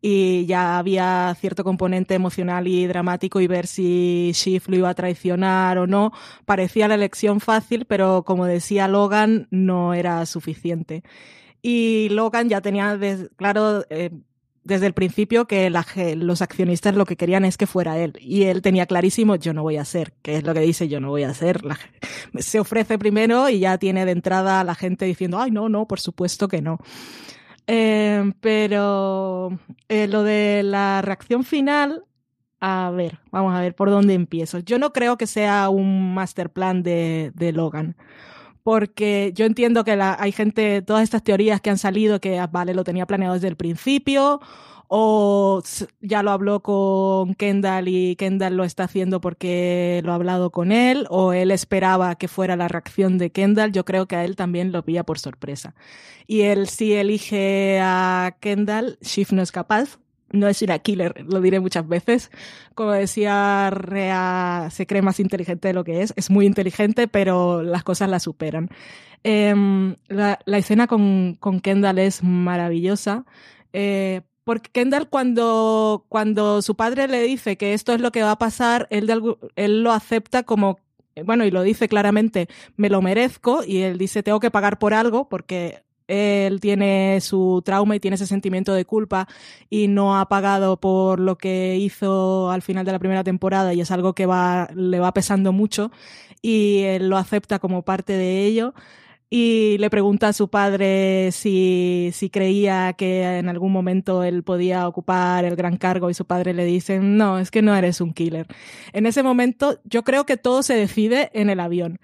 y 0.00 0.46
ya 0.46 0.78
había 0.78 1.34
cierto 1.40 1.64
componente 1.64 2.14
emocional 2.14 2.66
y 2.68 2.86
dramático 2.86 3.40
y 3.40 3.46
ver 3.46 3.66
si 3.66 4.30
Shift 4.34 4.68
lo 4.68 4.76
iba 4.76 4.90
a 4.90 4.94
traicionar 4.94 5.78
o 5.78 5.86
no. 5.86 6.12
Parecía 6.44 6.88
la 6.88 6.94
elección 6.94 7.40
fácil, 7.40 7.84
pero 7.86 8.24
como 8.24 8.46
decía 8.46 8.88
Logan, 8.88 9.48
no 9.50 9.94
era 9.94 10.24
suficiente. 10.26 11.02
Y 11.62 12.08
Logan 12.10 12.48
ya 12.48 12.60
tenía 12.60 12.98
claro 13.36 13.84
eh, 13.90 14.10
desde 14.66 14.86
el 14.86 14.94
principio 14.94 15.46
que 15.46 15.70
los 15.70 16.42
accionistas 16.42 16.96
lo 16.96 17.06
que 17.06 17.16
querían 17.16 17.44
es 17.44 17.56
que 17.56 17.68
fuera 17.68 17.98
él. 17.98 18.14
Y 18.20 18.44
él 18.44 18.62
tenía 18.62 18.86
clarísimo, 18.86 19.36
yo 19.36 19.54
no 19.54 19.62
voy 19.62 19.76
a 19.76 19.84
ser, 19.84 20.12
que 20.22 20.36
es 20.36 20.44
lo 20.44 20.54
que 20.54 20.60
dice, 20.60 20.88
yo 20.88 20.98
no 21.00 21.10
voy 21.10 21.22
a 21.22 21.32
ser. 21.32 21.62
Se 22.40 22.58
ofrece 22.58 22.98
primero 22.98 23.48
y 23.48 23.60
ya 23.60 23.78
tiene 23.78 24.04
de 24.04 24.10
entrada 24.10 24.60
a 24.60 24.64
la 24.64 24.74
gente 24.74 25.04
diciendo, 25.04 25.38
ay, 25.38 25.52
no, 25.52 25.68
no, 25.68 25.86
por 25.86 26.00
supuesto 26.00 26.48
que 26.48 26.62
no. 26.62 26.78
Eh, 27.66 28.32
pero 28.40 29.58
lo 29.88 30.22
de 30.22 30.62
la 30.62 31.02
reacción 31.02 31.44
final, 31.44 32.04
a 32.60 32.90
ver, 32.94 33.20
vamos 33.32 33.54
a 33.54 33.60
ver 33.60 33.74
por 33.74 33.90
dónde 33.90 34.14
empiezo. 34.14 34.60
Yo 34.60 34.78
no 34.78 34.92
creo 34.92 35.16
que 35.18 35.26
sea 35.26 35.68
un 35.70 36.14
master 36.14 36.50
plan 36.52 36.82
de, 36.82 37.32
de 37.34 37.52
Logan. 37.52 37.96
Porque 38.64 39.32
yo 39.34 39.46
entiendo 39.46 39.84
que 39.84 39.96
la- 39.96 40.16
hay 40.20 40.32
gente, 40.32 40.82
todas 40.82 41.04
estas 41.04 41.22
teorías 41.24 41.60
que 41.60 41.70
han 41.70 41.78
salido, 41.78 42.20
que 42.20 42.38
ah, 42.40 42.48
vale, 42.48 42.74
lo 42.74 42.84
tenía 42.84 43.06
planeado 43.06 43.34
desde 43.34 43.48
el 43.48 43.56
principio, 43.56 44.40
o 44.88 45.62
ya 46.00 46.22
lo 46.22 46.30
habló 46.30 46.60
con 46.62 47.34
Kendall 47.34 47.88
y 47.88 48.16
Kendall 48.16 48.56
lo 48.56 48.64
está 48.64 48.84
haciendo 48.84 49.20
porque 49.20 50.00
lo 50.04 50.12
ha 50.12 50.14
hablado 50.16 50.50
con 50.50 50.72
él, 50.72 51.06
o 51.10 51.32
él 51.32 51.50
esperaba 51.50 52.14
que 52.16 52.28
fuera 52.28 52.56
la 52.56 52.68
reacción 52.68 53.18
de 53.18 53.30
Kendall. 53.30 53.72
Yo 53.72 53.84
creo 53.84 54.06
que 54.06 54.16
a 54.16 54.24
él 54.24 54.36
también 54.36 54.72
lo 54.72 54.84
pilla 54.84 55.04
por 55.04 55.18
sorpresa. 55.18 55.74
Y 56.26 56.42
él 56.42 56.68
sí 56.68 56.92
elige 56.94 57.78
a 57.82 58.36
Kendall, 58.40 58.98
Shift 59.00 59.32
no 59.32 59.42
es 59.42 59.52
capaz, 59.52 59.98
no 60.32 60.48
es 60.48 60.60
una 60.62 60.78
killer, 60.80 61.24
lo 61.26 61.40
diré 61.40 61.60
muchas 61.60 61.86
veces. 61.88 62.30
Como 62.74 62.92
decía 62.92 63.70
Rea, 63.70 64.68
se 64.70 64.86
cree 64.86 65.02
más 65.02 65.20
inteligente 65.20 65.68
de 65.68 65.74
lo 65.74 65.84
que 65.84 66.02
es, 66.02 66.12
es 66.16 66.30
muy 66.30 66.46
inteligente, 66.46 67.08
pero 67.08 67.62
las 67.62 67.84
cosas 67.84 68.08
la 68.10 68.20
superan. 68.20 68.68
Em, 69.22 69.96
la, 70.08 70.38
la 70.44 70.58
escena 70.58 70.86
con, 70.86 71.34
con 71.40 71.60
Kendall 71.60 71.98
es 71.98 72.22
maravillosa. 72.22 73.24
eh, 73.72 74.22
porque 74.46 74.70
Kendall 74.70 75.08
cuando, 75.08 76.06
cuando 76.08 76.62
su 76.62 76.76
padre 76.76 77.08
le 77.08 77.20
dice 77.22 77.56
que 77.56 77.74
esto 77.74 77.92
es 77.92 78.00
lo 78.00 78.12
que 78.12 78.22
va 78.22 78.30
a 78.30 78.38
pasar, 78.38 78.86
él, 78.90 79.10
él 79.56 79.82
lo 79.82 79.90
acepta 79.90 80.44
como, 80.44 80.78
bueno, 81.24 81.44
y 81.44 81.50
lo 81.50 81.62
dice 81.62 81.88
claramente, 81.88 82.46
me 82.76 82.88
lo 82.88 83.02
merezco, 83.02 83.64
y 83.66 83.78
él 83.78 83.98
dice, 83.98 84.22
tengo 84.22 84.38
que 84.38 84.52
pagar 84.52 84.78
por 84.78 84.94
algo, 84.94 85.28
porque 85.28 85.82
él 86.06 86.60
tiene 86.60 87.20
su 87.22 87.60
trauma 87.64 87.96
y 87.96 88.00
tiene 88.00 88.14
ese 88.14 88.28
sentimiento 88.28 88.72
de 88.72 88.84
culpa 88.84 89.26
y 89.68 89.88
no 89.88 90.16
ha 90.16 90.28
pagado 90.28 90.76
por 90.76 91.18
lo 91.18 91.36
que 91.36 91.74
hizo 91.78 92.48
al 92.52 92.62
final 92.62 92.86
de 92.86 92.92
la 92.92 93.00
primera 93.00 93.24
temporada 93.24 93.74
y 93.74 93.80
es 93.80 93.90
algo 93.90 94.12
que 94.12 94.26
va, 94.26 94.68
le 94.76 95.00
va 95.00 95.12
pesando 95.12 95.50
mucho 95.50 95.90
y 96.40 96.82
él 96.82 97.08
lo 97.08 97.16
acepta 97.16 97.58
como 97.58 97.82
parte 97.82 98.12
de 98.12 98.44
ello 98.44 98.74
y 99.28 99.76
le 99.78 99.90
pregunta 99.90 100.28
a 100.28 100.32
su 100.32 100.48
padre 100.48 101.30
si, 101.32 102.10
si 102.12 102.30
creía 102.30 102.92
que 102.92 103.38
en 103.38 103.48
algún 103.48 103.72
momento 103.72 104.22
él 104.22 104.44
podía 104.44 104.86
ocupar 104.86 105.44
el 105.44 105.56
gran 105.56 105.76
cargo 105.76 106.10
y 106.10 106.14
su 106.14 106.26
padre 106.26 106.54
le 106.54 106.64
dice, 106.64 107.00
no, 107.00 107.38
es 107.38 107.50
que 107.50 107.62
no 107.62 107.74
eres 107.74 108.00
un 108.00 108.12
killer. 108.12 108.46
En 108.92 109.06
ese 109.06 109.22
momento 109.22 109.80
yo 109.84 110.04
creo 110.04 110.26
que 110.26 110.36
todo 110.36 110.62
se 110.62 110.74
decide 110.74 111.30
en 111.34 111.50
el 111.50 111.60
avión. 111.60 111.98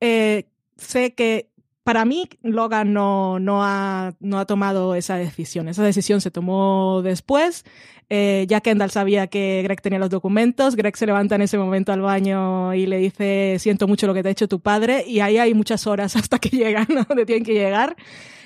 Eh, 0.00 0.48
sé 0.76 1.14
que 1.14 1.50
para 1.84 2.04
mí 2.04 2.28
Logan 2.42 2.92
no, 2.92 3.38
no, 3.38 3.62
ha, 3.62 4.14
no 4.18 4.40
ha 4.40 4.44
tomado 4.44 4.96
esa 4.96 5.16
decisión. 5.16 5.68
Esa 5.68 5.84
decisión 5.84 6.20
se 6.20 6.32
tomó 6.32 7.00
después. 7.04 7.64
Eh, 8.08 8.46
ya 8.48 8.60
Kendall 8.60 8.90
sabía 8.90 9.26
que 9.26 9.62
Greg 9.64 9.80
tenía 9.80 9.98
los 9.98 10.10
documentos. 10.10 10.76
Greg 10.76 10.96
se 10.96 11.06
levanta 11.06 11.34
en 11.34 11.42
ese 11.42 11.58
momento 11.58 11.92
al 11.92 12.00
baño 12.00 12.74
y 12.74 12.86
le 12.86 12.98
dice, 12.98 13.56
siento 13.58 13.88
mucho 13.88 14.06
lo 14.06 14.14
que 14.14 14.22
te 14.22 14.28
ha 14.28 14.32
hecho 14.32 14.48
tu 14.48 14.60
padre. 14.60 15.04
Y 15.06 15.20
ahí 15.20 15.38
hay 15.38 15.54
muchas 15.54 15.86
horas 15.86 16.16
hasta 16.16 16.38
que 16.38 16.50
llegan, 16.50 16.86
¿no? 16.88 17.04
donde 17.04 17.26
tienen 17.26 17.44
que 17.44 17.54
llegar. 17.54 17.96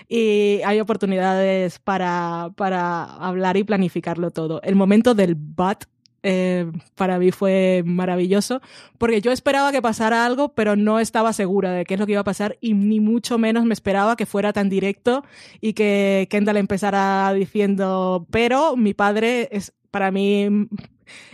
Y 0.09 0.61
hay 0.65 0.81
oportunidades 0.81 1.79
para, 1.79 2.51
para 2.57 3.05
hablar 3.05 3.57
y 3.57 3.65
planificarlo 3.65 4.31
todo. 4.31 4.61
El 4.63 4.75
momento 4.75 5.15
del 5.15 5.37
but 5.37 5.85
eh, 6.23 6.71
para 6.95 7.19
mí 7.19 7.31
fue 7.31 7.83
maravilloso, 7.85 8.61
porque 8.99 9.21
yo 9.21 9.33
esperaba 9.33 9.73
que 9.73 9.83
pasara 9.83 10.27
algo, 10.27 10.51
pero 10.51 10.77
no 10.77 11.01
estaba 11.01 11.33
segura 11.33 11.73
de 11.73 11.85
qué 11.85 11.95
es 11.95 12.01
lo 12.01 12.07
que 12.07 12.13
iba 12.13 12.21
a 12.21 12.25
pasar 12.25 12.59
y 12.61 12.75
ni 12.75 13.01
mucho 13.01 13.39
menos 13.39 13.65
me 13.65 13.75
esperaba 13.75 14.17
que 14.17 14.27
fuera 14.27 14.53
tan 14.53 14.69
directo 14.69 15.25
y 15.61 15.73
que 15.73 16.29
Kendall 16.31 16.59
empezara 16.59 17.33
diciendo, 17.33 18.27
pero 18.31 18.77
mi 18.77 18.95
padre 18.95 19.49
es 19.53 19.73
para 19.91 20.11
mí 20.11 20.69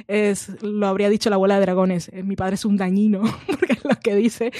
es 0.08 0.62
lo 0.62 0.86
habría 0.86 1.08
dicho 1.08 1.30
la 1.30 1.36
abuela 1.36 1.56
de 1.56 1.60
dragones, 1.62 2.10
eh, 2.12 2.22
mi 2.22 2.36
padre 2.36 2.54
es 2.54 2.64
un 2.64 2.76
dañino, 2.76 3.22
porque 3.46 3.74
es 3.74 3.84
lo 3.84 3.98
que 4.00 4.14
dice, 4.14 4.52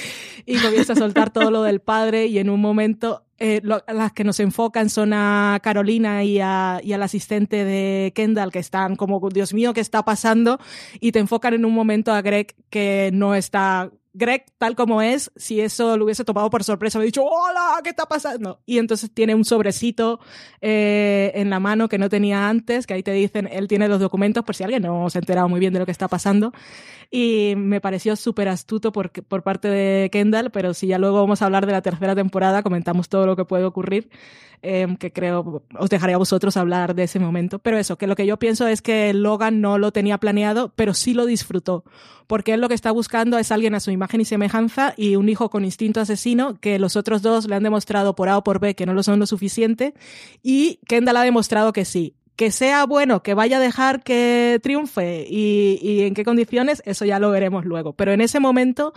y 0.45 0.57
comienza 0.57 0.93
a 0.93 0.95
soltar 0.95 1.31
todo 1.31 1.51
lo 1.51 1.63
del 1.63 1.79
padre 1.79 2.27
y 2.27 2.39
en 2.39 2.49
un 2.49 2.61
momento 2.61 3.23
eh, 3.39 3.61
las 3.63 4.13
que 4.13 4.23
nos 4.23 4.39
enfocan 4.39 4.89
son 4.89 5.13
a 5.13 5.59
Carolina 5.61 6.23
y, 6.23 6.39
a, 6.39 6.79
y 6.83 6.93
al 6.93 7.03
asistente 7.03 7.65
de 7.65 8.11
Kendall 8.15 8.51
que 8.51 8.57
están 8.57 8.95
como, 8.95 9.19
Dios 9.29 9.53
mío, 9.53 9.73
¿qué 9.73 9.81
está 9.81 10.03
pasando? 10.03 10.59
Y 10.99 11.11
te 11.11 11.19
enfocan 11.19 11.53
en 11.53 11.63
un 11.63 11.73
momento 11.73 12.11
a 12.11 12.21
Greg 12.23 12.55
que 12.71 13.11
no 13.13 13.35
está 13.35 13.91
Greg, 14.13 14.45
tal 14.57 14.75
como 14.75 15.01
es, 15.01 15.31
si 15.35 15.61
eso 15.61 15.97
lo 15.97 16.05
hubiese 16.05 16.25
tomado 16.25 16.49
por 16.49 16.63
sorpresa, 16.63 16.97
hubiera 16.97 17.07
dicho, 17.07 17.23
hola, 17.23 17.79
¿qué 17.83 17.89
está 17.89 18.05
pasando? 18.05 18.61
Y 18.65 18.79
entonces 18.79 19.11
tiene 19.13 19.35
un 19.35 19.45
sobrecito 19.45 20.19
eh, 20.61 21.31
en 21.35 21.49
la 21.49 21.59
mano 21.59 21.87
que 21.87 21.97
no 21.97 22.09
tenía 22.09 22.49
antes, 22.49 22.87
que 22.87 22.93
ahí 22.93 23.03
te 23.03 23.11
dicen, 23.11 23.47
él 23.51 23.67
tiene 23.67 23.87
los 23.87 23.99
documentos 23.99 24.43
por 24.43 24.55
si 24.55 24.63
alguien 24.63 24.83
no 24.83 25.09
se 25.09 25.17
ha 25.17 25.21
enterado 25.21 25.49
muy 25.49 25.59
bien 25.59 25.73
de 25.73 25.79
lo 25.79 25.85
que 25.85 25.91
está 25.91 26.07
pasando. 26.07 26.51
Y 27.09 27.53
me 27.55 27.79
pareció 27.79 28.15
súper 28.15 28.49
astuto 28.49 28.91
por, 28.91 29.11
por 29.11 29.43
parte 29.43 29.69
de 29.69 30.09
Kendall, 30.11 30.51
pero 30.51 30.73
si 30.73 30.87
ya 30.87 30.97
luego 30.97 31.21
vamos 31.21 31.41
a 31.41 31.45
hablar 31.45 31.65
de 31.65 31.71
la 31.71 31.81
tercera 31.81 32.15
temporada, 32.15 32.63
comentamos 32.63 33.07
todo 33.07 33.25
lo 33.25 33.35
que 33.35 33.45
puede 33.45 33.63
ocurrir, 33.63 34.09
eh, 34.61 34.87
que 34.99 35.13
creo 35.13 35.63
os 35.77 35.89
dejaré 35.89 36.13
a 36.13 36.17
vosotros 36.17 36.57
hablar 36.57 36.95
de 36.95 37.03
ese 37.03 37.19
momento. 37.19 37.59
Pero 37.59 37.77
eso, 37.77 37.97
que 37.97 38.07
lo 38.07 38.15
que 38.15 38.25
yo 38.25 38.37
pienso 38.37 38.67
es 38.67 38.81
que 38.81 39.13
Logan 39.13 39.61
no 39.61 39.77
lo 39.77 39.91
tenía 39.91 40.17
planeado, 40.17 40.73
pero 40.75 40.93
sí 40.93 41.13
lo 41.13 41.25
disfrutó, 41.25 41.85
porque 42.27 42.53
él 42.53 42.61
lo 42.61 42.67
que 42.67 42.75
está 42.75 42.91
buscando 42.91 43.37
es 43.37 43.51
alguien 43.51 43.75
a 43.75 43.79
su 43.79 43.91
imagen 43.91 44.19
y 44.19 44.25
semejanza 44.25 44.93
y 44.97 45.15
un 45.15 45.29
hijo 45.29 45.49
con 45.49 45.63
instinto 45.63 46.01
asesino 46.01 46.59
que 46.59 46.77
los 46.77 46.97
otros 46.97 47.21
dos 47.21 47.47
le 47.47 47.55
han 47.55 47.63
demostrado 47.63 48.15
por 48.15 48.27
A 48.27 48.37
o 48.37 48.43
por 48.43 48.59
B 48.59 48.75
que 48.75 48.85
no 48.85 48.93
lo 48.93 49.03
son 49.03 49.19
lo 49.19 49.27
suficiente 49.27 49.93
y 50.43 50.79
Kendall 50.87 51.17
ha 51.17 51.23
demostrado 51.23 51.71
que 51.71 51.85
sí. 51.85 52.15
Que 52.37 52.51
sea 52.51 52.85
bueno, 52.85 53.21
que 53.21 53.33
vaya 53.33 53.57
a 53.57 53.59
dejar 53.59 54.01
que 54.03 54.61
triunfe 54.63 55.25
y, 55.27 55.79
y 55.81 56.03
en 56.03 56.13
qué 56.13 56.23
condiciones, 56.23 56.81
eso 56.85 57.03
ya 57.03 57.19
lo 57.19 57.31
veremos 57.31 57.65
luego. 57.65 57.91
Pero 57.91 58.13
en 58.13 58.21
ese 58.21 58.39
momento 58.39 58.93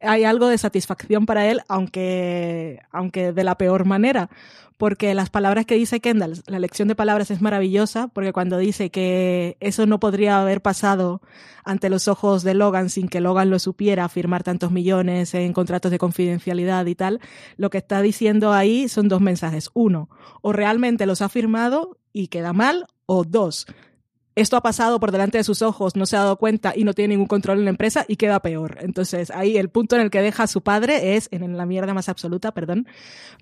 hay 0.00 0.24
algo 0.24 0.48
de 0.48 0.58
satisfacción 0.58 1.26
para 1.26 1.46
él, 1.46 1.60
aunque, 1.68 2.80
aunque 2.92 3.32
de 3.32 3.44
la 3.44 3.56
peor 3.56 3.84
manera. 3.84 4.30
Porque 4.76 5.14
las 5.14 5.30
palabras 5.30 5.66
que 5.66 5.76
dice 5.76 6.00
Kendall, 6.00 6.42
la 6.46 6.58
lección 6.58 6.88
de 6.88 6.96
palabras 6.96 7.30
es 7.30 7.40
maravillosa, 7.40 8.08
porque 8.08 8.32
cuando 8.32 8.58
dice 8.58 8.90
que 8.90 9.56
eso 9.60 9.86
no 9.86 10.00
podría 10.00 10.40
haber 10.40 10.62
pasado 10.62 11.20
ante 11.64 11.88
los 11.88 12.08
ojos 12.08 12.42
de 12.42 12.54
Logan 12.54 12.90
sin 12.90 13.08
que 13.08 13.20
Logan 13.20 13.50
lo 13.50 13.58
supiera, 13.60 14.08
firmar 14.08 14.42
tantos 14.42 14.72
millones 14.72 15.32
en 15.34 15.52
contratos 15.52 15.90
de 15.90 15.98
confidencialidad 15.98 16.86
y 16.86 16.94
tal, 16.96 17.20
lo 17.56 17.70
que 17.70 17.78
está 17.78 18.02
diciendo 18.02 18.52
ahí 18.52 18.88
son 18.88 19.08
dos 19.08 19.20
mensajes. 19.20 19.70
Uno, 19.74 20.08
o 20.42 20.52
realmente 20.52 21.06
los 21.06 21.22
ha 21.22 21.28
firmado 21.28 21.98
y 22.12 22.26
queda 22.26 22.52
mal, 22.52 22.86
o 23.06 23.24
dos, 23.24 23.66
esto 24.36 24.56
ha 24.56 24.62
pasado 24.62 24.98
por 24.98 25.12
delante 25.12 25.38
de 25.38 25.44
sus 25.44 25.62
ojos, 25.62 25.94
no 25.94 26.06
se 26.06 26.16
ha 26.16 26.20
dado 26.20 26.36
cuenta 26.36 26.72
y 26.74 26.84
no 26.84 26.92
tiene 26.92 27.14
ningún 27.14 27.28
control 27.28 27.58
en 27.58 27.64
la 27.64 27.70
empresa 27.70 28.04
y 28.08 28.16
queda 28.16 28.40
peor. 28.40 28.78
Entonces, 28.80 29.30
ahí 29.30 29.56
el 29.56 29.68
punto 29.68 29.94
en 29.94 30.02
el 30.02 30.10
que 30.10 30.22
deja 30.22 30.42
a 30.42 30.46
su 30.48 30.62
padre 30.62 31.16
es 31.16 31.28
en 31.30 31.56
la 31.56 31.66
mierda 31.66 31.94
más 31.94 32.08
absoluta, 32.08 32.52
perdón. 32.52 32.88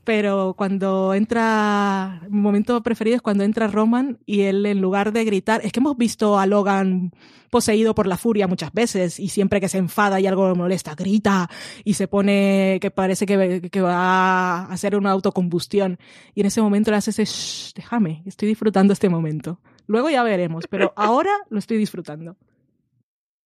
Pero 0.04 0.54
cuando 0.56 1.14
entra, 1.14 2.20
mi 2.28 2.40
momento 2.40 2.82
preferido 2.82 3.16
es 3.16 3.22
cuando 3.22 3.44
entra 3.44 3.68
Roman 3.68 4.18
y 4.26 4.42
él 4.42 4.66
en 4.66 4.80
lugar 4.80 5.12
de 5.12 5.24
gritar, 5.24 5.62
es 5.64 5.72
que 5.72 5.80
hemos 5.80 5.96
visto 5.96 6.38
a 6.38 6.46
Logan 6.46 7.12
poseído 7.48 7.94
por 7.94 8.06
la 8.06 8.16
furia 8.16 8.48
muchas 8.48 8.72
veces 8.72 9.20
y 9.20 9.28
siempre 9.28 9.60
que 9.60 9.68
se 9.68 9.76
enfada 9.76 10.18
y 10.18 10.26
algo 10.26 10.48
le 10.48 10.54
molesta, 10.54 10.94
grita 10.94 11.50
y 11.84 11.94
se 11.94 12.08
pone 12.08 12.78
que 12.80 12.90
parece 12.90 13.26
que, 13.26 13.68
que 13.70 13.80
va 13.82 13.94
a 13.94 14.72
hacer 14.72 14.96
una 14.96 15.10
autocombustión. 15.10 15.98
Y 16.34 16.40
en 16.40 16.46
ese 16.46 16.60
momento 16.60 16.90
le 16.90 16.98
hace 16.98 17.10
ese, 17.10 17.24
Shh, 17.24 17.74
déjame, 17.74 18.22
estoy 18.26 18.48
disfrutando 18.48 18.92
este 18.92 19.08
momento. 19.08 19.58
Luego 19.86 20.10
ya 20.10 20.22
veremos, 20.22 20.66
pero 20.68 20.92
ahora 20.96 21.32
lo 21.50 21.58
estoy 21.58 21.76
disfrutando. 21.76 22.36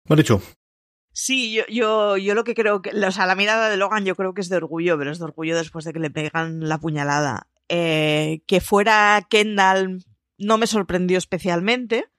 Lo 0.07 0.15
dicho. 0.15 0.41
Sí, 1.11 1.53
yo, 1.53 1.63
yo, 1.67 2.17
yo 2.17 2.33
lo 2.35 2.43
que 2.43 2.55
creo 2.55 2.81
que, 2.81 2.91
o 2.91 3.11
sea, 3.11 3.25
la 3.25 3.35
mirada 3.35 3.69
de 3.69 3.77
Logan 3.77 4.05
yo 4.05 4.15
creo 4.15 4.33
que 4.33 4.41
es 4.41 4.49
de 4.49 4.57
orgullo, 4.57 4.97
pero 4.97 5.11
es 5.11 5.19
de 5.19 5.25
orgullo 5.25 5.57
después 5.57 5.85
de 5.85 5.93
que 5.93 5.99
le 5.99 6.11
pegan 6.11 6.67
la 6.67 6.77
puñalada. 6.77 7.49
Eh, 7.67 8.41
que 8.47 8.61
fuera 8.61 9.25
Kendall 9.29 10.03
no 10.37 10.57
me 10.57 10.67
sorprendió 10.67 11.17
especialmente, 11.17 12.09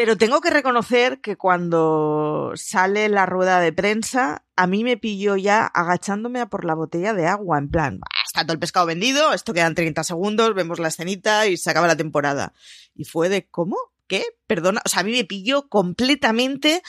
pero 0.00 0.16
tengo 0.16 0.40
que 0.40 0.48
reconocer 0.48 1.20
que 1.20 1.36
cuando 1.36 2.52
sale 2.54 3.10
la 3.10 3.26
rueda 3.26 3.60
de 3.60 3.70
prensa, 3.70 4.46
a 4.56 4.66
mí 4.66 4.82
me 4.82 4.96
pilló 4.96 5.36
ya 5.36 5.66
agachándome 5.66 6.40
a 6.40 6.46
por 6.46 6.64
la 6.64 6.74
botella 6.74 7.12
de 7.12 7.26
agua, 7.26 7.58
en 7.58 7.68
plan, 7.68 8.00
está 8.24 8.44
todo 8.44 8.54
el 8.54 8.58
pescado 8.58 8.86
vendido, 8.86 9.34
esto 9.34 9.52
quedan 9.52 9.74
30 9.74 10.02
segundos, 10.02 10.54
vemos 10.54 10.78
la 10.78 10.88
escenita 10.88 11.46
y 11.48 11.58
se 11.58 11.68
acaba 11.68 11.86
la 11.86 11.98
temporada. 11.98 12.54
Y 12.94 13.04
fue 13.04 13.28
de, 13.28 13.46
¿cómo? 13.50 13.76
¿Qué? 14.06 14.24
Perdona, 14.46 14.80
o 14.86 14.88
sea, 14.88 15.00
a 15.00 15.02
mí 15.02 15.12
me 15.12 15.26
pilló 15.26 15.68
completamente 15.68 16.82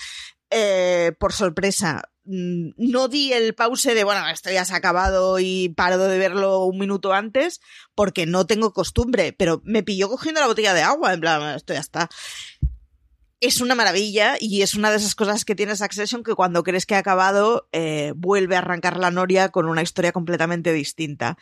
eh, 0.49 1.11
por 1.19 1.33
sorpresa. 1.33 2.03
Mm, 2.23 2.69
no 2.77 3.09
di 3.09 3.33
el 3.33 3.55
pause 3.55 3.93
de, 3.93 4.05
bueno, 4.05 4.25
esto 4.29 4.49
ya 4.51 4.63
se 4.63 4.73
ha 4.73 4.77
acabado 4.77 5.37
y 5.37 5.67
paro 5.75 5.97
de 5.97 6.17
verlo 6.17 6.63
un 6.63 6.77
minuto 6.77 7.11
antes 7.11 7.59
porque 7.93 8.25
no 8.25 8.47
tengo 8.47 8.71
costumbre, 8.71 9.33
pero 9.33 9.61
me 9.65 9.83
pilló 9.83 10.07
cogiendo 10.07 10.39
la 10.39 10.47
botella 10.47 10.73
de 10.73 10.83
agua, 10.83 11.13
en 11.13 11.19
plan, 11.19 11.55
esto 11.57 11.73
ya 11.73 11.81
está 11.81 12.09
es 13.41 13.59
una 13.59 13.73
maravilla 13.73 14.35
y 14.39 14.61
es 14.61 14.75
una 14.75 14.91
de 14.91 14.97
esas 14.97 15.15
cosas 15.15 15.45
que 15.45 15.55
tiene 15.55 15.75
Succession 15.75 16.23
que 16.23 16.35
cuando 16.35 16.63
crees 16.63 16.85
que 16.85 16.93
ha 16.93 16.99
acabado 16.99 17.67
eh, 17.71 18.13
vuelve 18.15 18.55
a 18.55 18.59
arrancar 18.59 18.97
la 18.97 19.09
noria 19.09 19.49
con 19.49 19.67
una 19.67 19.81
historia 19.81 20.11
completamente 20.11 20.71
distinta. 20.71 21.37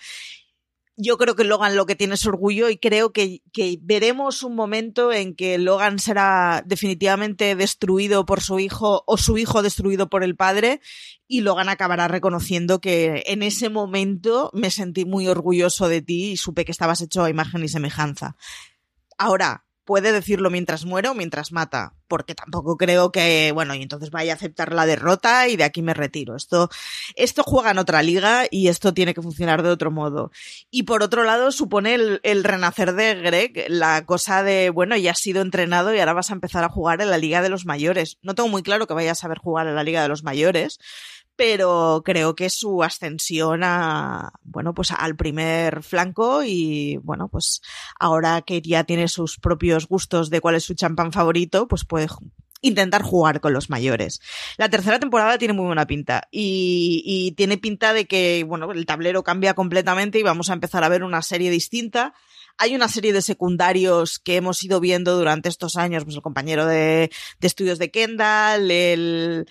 Yo 0.95 1.17
creo 1.17 1.35
que 1.35 1.43
Logan 1.43 1.75
lo 1.75 1.85
que 1.85 1.95
tiene 1.95 2.15
es 2.15 2.25
orgullo 2.25 2.69
y 2.69 2.77
creo 2.77 3.11
que, 3.11 3.41
que 3.53 3.79
veremos 3.81 4.43
un 4.43 4.55
momento 4.55 5.11
en 5.11 5.35
que 5.35 5.57
Logan 5.57 5.99
será 5.99 6.63
definitivamente 6.65 7.55
destruido 7.55 8.25
por 8.25 8.41
su 8.41 8.59
hijo 8.59 9.03
o 9.05 9.17
su 9.17 9.37
hijo 9.37 9.61
destruido 9.61 10.09
por 10.09 10.23
el 10.23 10.35
padre 10.35 10.81
y 11.27 11.41
Logan 11.41 11.69
acabará 11.69 12.07
reconociendo 12.07 12.79
que 12.79 13.23
en 13.27 13.43
ese 13.43 13.69
momento 13.69 14.51
me 14.53 14.71
sentí 14.71 15.03
muy 15.03 15.27
orgulloso 15.27 15.89
de 15.89 16.01
ti 16.01 16.31
y 16.31 16.37
supe 16.37 16.63
que 16.63 16.71
estabas 16.71 17.01
hecho 17.01 17.23
a 17.23 17.29
imagen 17.29 17.63
y 17.63 17.69
semejanza. 17.69 18.35
Ahora, 19.17 19.65
puede 19.89 20.11
decirlo 20.11 20.51
mientras 20.51 20.85
muere 20.85 21.09
o 21.09 21.15
mientras 21.15 21.51
mata, 21.51 21.95
porque 22.07 22.35
tampoco 22.35 22.77
creo 22.77 23.11
que, 23.11 23.51
bueno, 23.55 23.73
y 23.73 23.81
entonces 23.81 24.11
vaya 24.11 24.33
a 24.33 24.35
aceptar 24.35 24.71
la 24.71 24.85
derrota 24.85 25.47
y 25.47 25.57
de 25.57 25.63
aquí 25.63 25.81
me 25.81 25.95
retiro. 25.95 26.35
Esto, 26.35 26.69
esto 27.15 27.41
juega 27.41 27.71
en 27.71 27.79
otra 27.79 28.03
liga 28.03 28.43
y 28.51 28.67
esto 28.67 28.93
tiene 28.93 29.15
que 29.15 29.23
funcionar 29.23 29.63
de 29.63 29.69
otro 29.69 29.89
modo. 29.89 30.29
Y 30.69 30.83
por 30.83 31.01
otro 31.01 31.23
lado, 31.23 31.51
supone 31.51 31.95
el, 31.95 32.19
el 32.21 32.43
renacer 32.43 32.93
de 32.93 33.15
Greg, 33.15 33.65
la 33.67 34.05
cosa 34.05 34.43
de, 34.43 34.69
bueno, 34.69 34.95
ya 34.95 35.09
has 35.09 35.19
sido 35.19 35.41
entrenado 35.41 35.91
y 35.91 35.99
ahora 35.99 36.13
vas 36.13 36.29
a 36.29 36.33
empezar 36.33 36.63
a 36.63 36.69
jugar 36.69 37.01
en 37.01 37.09
la 37.09 37.17
Liga 37.17 37.41
de 37.41 37.49
los 37.49 37.65
Mayores. 37.65 38.19
No 38.21 38.35
tengo 38.35 38.47
muy 38.47 38.61
claro 38.61 38.85
que 38.85 38.93
vayas 38.93 39.17
a 39.17 39.21
saber 39.21 39.39
jugar 39.39 39.65
en 39.65 39.73
la 39.73 39.83
Liga 39.83 40.03
de 40.03 40.07
los 40.07 40.21
Mayores, 40.21 40.77
pero 41.39 42.01
creo 42.03 42.35
que 42.35 42.49
su 42.49 42.83
ascensión 42.83 43.61
a, 43.63 44.33
bueno, 44.43 44.73
pues 44.73 44.91
al 44.91 45.15
primer 45.15 45.83
flanco 45.83 46.43
y, 46.43 46.97
bueno, 46.97 47.29
pues 47.29 47.61
ahora 47.97 48.41
que 48.41 48.61
ya 48.61 48.83
tiene 48.83 49.07
sus 49.07 49.39
propios 49.39 49.87
gustos 49.87 50.29
de 50.29 50.41
cuál 50.41 50.55
es 50.55 50.65
su 50.65 50.73
champán 50.73 51.13
favorito, 51.13 51.69
pues 51.69 51.85
puede 51.85 52.07
intentar 52.59 53.03
jugar 53.03 53.39
con 53.39 53.53
los 53.53 53.69
mayores. 53.69 54.19
La 54.57 54.67
tercera 54.67 54.99
temporada 54.99 55.37
tiene 55.37 55.53
muy 55.53 55.67
buena 55.67 55.87
pinta 55.87 56.27
y, 56.29 57.03
y, 57.05 57.31
tiene 57.37 57.57
pinta 57.57 57.93
de 57.93 58.05
que, 58.05 58.43
bueno, 58.45 58.69
el 58.73 58.85
tablero 58.85 59.23
cambia 59.23 59.53
completamente 59.53 60.19
y 60.19 60.23
vamos 60.23 60.49
a 60.49 60.53
empezar 60.53 60.83
a 60.83 60.89
ver 60.89 61.05
una 61.05 61.21
serie 61.21 61.51
distinta 61.51 62.15
hay 62.59 62.75
una 62.75 62.89
serie 62.89 63.13
de 63.13 63.21
secundarios 63.21 64.19
que 64.19 64.35
hemos 64.35 64.61
ido 64.63 64.81
viendo 64.81 65.17
durante 65.17 65.47
estos 65.47 65.77
años, 65.77 66.03
pues 66.03 66.17
el 66.17 66.21
compañero 66.21 66.65
de, 66.65 67.09
estudios 67.39 67.79
de 67.79 67.89
Kendall, 67.89 68.69
el, 68.69 69.45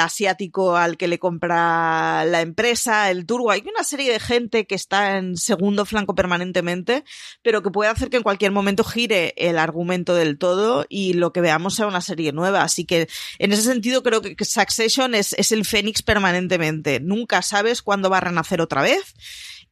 asiático 0.00 0.76
al 0.76 0.96
que 0.96 1.06
le 1.06 1.20
compra 1.20 2.24
la 2.24 2.40
empresa, 2.40 3.12
el 3.12 3.26
turbo. 3.26 3.52
Hay 3.52 3.62
una 3.72 3.84
serie 3.84 4.12
de 4.12 4.18
gente 4.18 4.66
que 4.66 4.74
está 4.74 5.18
en 5.18 5.36
segundo 5.36 5.86
flanco 5.86 6.16
permanentemente, 6.16 7.04
pero 7.42 7.62
que 7.62 7.70
puede 7.70 7.90
hacer 7.90 8.10
que 8.10 8.16
en 8.16 8.24
cualquier 8.24 8.50
momento 8.50 8.82
gire 8.82 9.34
el 9.36 9.56
argumento 9.56 10.16
del 10.16 10.36
todo 10.36 10.84
y 10.88 11.12
lo 11.12 11.32
que 11.32 11.40
veamos 11.40 11.76
sea 11.76 11.86
una 11.86 12.00
serie 12.00 12.32
nueva. 12.32 12.64
Así 12.64 12.84
que 12.84 13.08
en 13.38 13.52
ese 13.52 13.62
sentido 13.62 14.02
creo 14.02 14.20
que 14.20 14.44
Succession 14.44 15.14
es, 15.14 15.32
es 15.34 15.52
el 15.52 15.64
Fénix 15.64 16.02
permanentemente. 16.02 16.98
Nunca 16.98 17.40
sabes 17.42 17.82
cuándo 17.82 18.10
va 18.10 18.16
a 18.16 18.22
renacer 18.22 18.60
otra 18.60 18.82
vez 18.82 19.14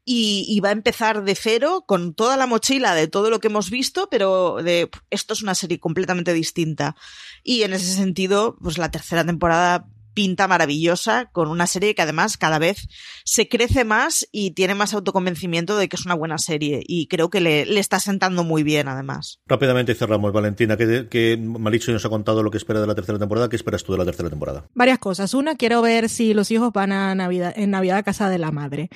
y, 0.09 0.61
va 0.61 0.69
a 0.69 0.73
empezar 0.73 1.25
de 1.25 1.35
cero 1.35 1.85
con 1.85 2.15
toda 2.15 2.37
la 2.37 2.47
mochila 2.47 2.95
de 2.95 3.09
todo 3.09 3.29
lo 3.29 3.41
que 3.41 3.49
hemos 3.49 3.71
visto, 3.71 4.09
pero 4.09 4.63
de 4.63 4.89
esto 5.11 5.35
es 5.35 5.43
una 5.43 5.57
serie 5.57 5.81
completamente 5.81 6.33
distinta. 6.33 6.95
Y 7.43 7.63
en 7.63 7.73
ese 7.73 7.93
sentido, 7.93 8.57
pues 8.63 8.79
la 8.79 8.93
tercera 8.93 9.25
temporada 9.25 9.89
pinta 10.17 10.49
maravillosa, 10.49 11.27
con 11.27 11.49
una 11.49 11.67
serie 11.67 11.95
que 11.95 12.01
además 12.01 12.39
cada 12.39 12.59
vez 12.59 12.89
se 13.25 13.49
crece 13.49 13.85
más 13.85 14.27
y 14.33 14.53
tiene 14.53 14.75
más 14.75 14.95
autoconvencimiento 14.95 15.77
de 15.77 15.91
que 15.91 15.97
es 15.97 16.07
una 16.07 16.14
buena 16.14 16.39
serie. 16.39 16.83
Y 16.87 17.07
creo 17.07 17.29
que 17.29 17.43
le, 17.43 17.67
le 17.67 17.81
está 17.81 18.01
sentando 18.01 18.43
muy 18.43 18.62
bien, 18.62 18.89
además. 18.89 19.41
Rápidamente 19.47 19.95
cerramos, 19.95 20.33
Valentina, 20.33 20.79
que, 20.79 21.09
que 21.11 21.37
Maricho 21.37 21.93
nos 21.93 22.03
ha 22.07 22.09
contado 22.09 22.43
lo 22.43 22.51
que 22.51 22.57
espera 22.57 22.81
de 22.81 22.87
la 22.87 22.95
tercera 22.95 23.19
temporada. 23.19 23.51
¿Qué 23.51 23.57
esperas 23.57 23.85
tú 23.85 23.93
de 23.93 23.99
la 23.99 24.07
tercera 24.07 24.31
temporada? 24.31 24.64
Varias 24.73 24.99
cosas. 24.99 25.35
Una, 25.35 25.55
quiero 25.57 25.83
ver 25.83 26.09
si 26.09 26.33
los 26.33 26.51
hijos 26.51 26.73
van 26.73 26.93
a 26.93 27.14
Navidad, 27.14 27.53
en 27.55 27.71
Navidad 27.71 27.99
a 27.99 28.03
casa 28.03 28.31
de 28.31 28.39
la 28.39 28.53
madre. 28.53 28.89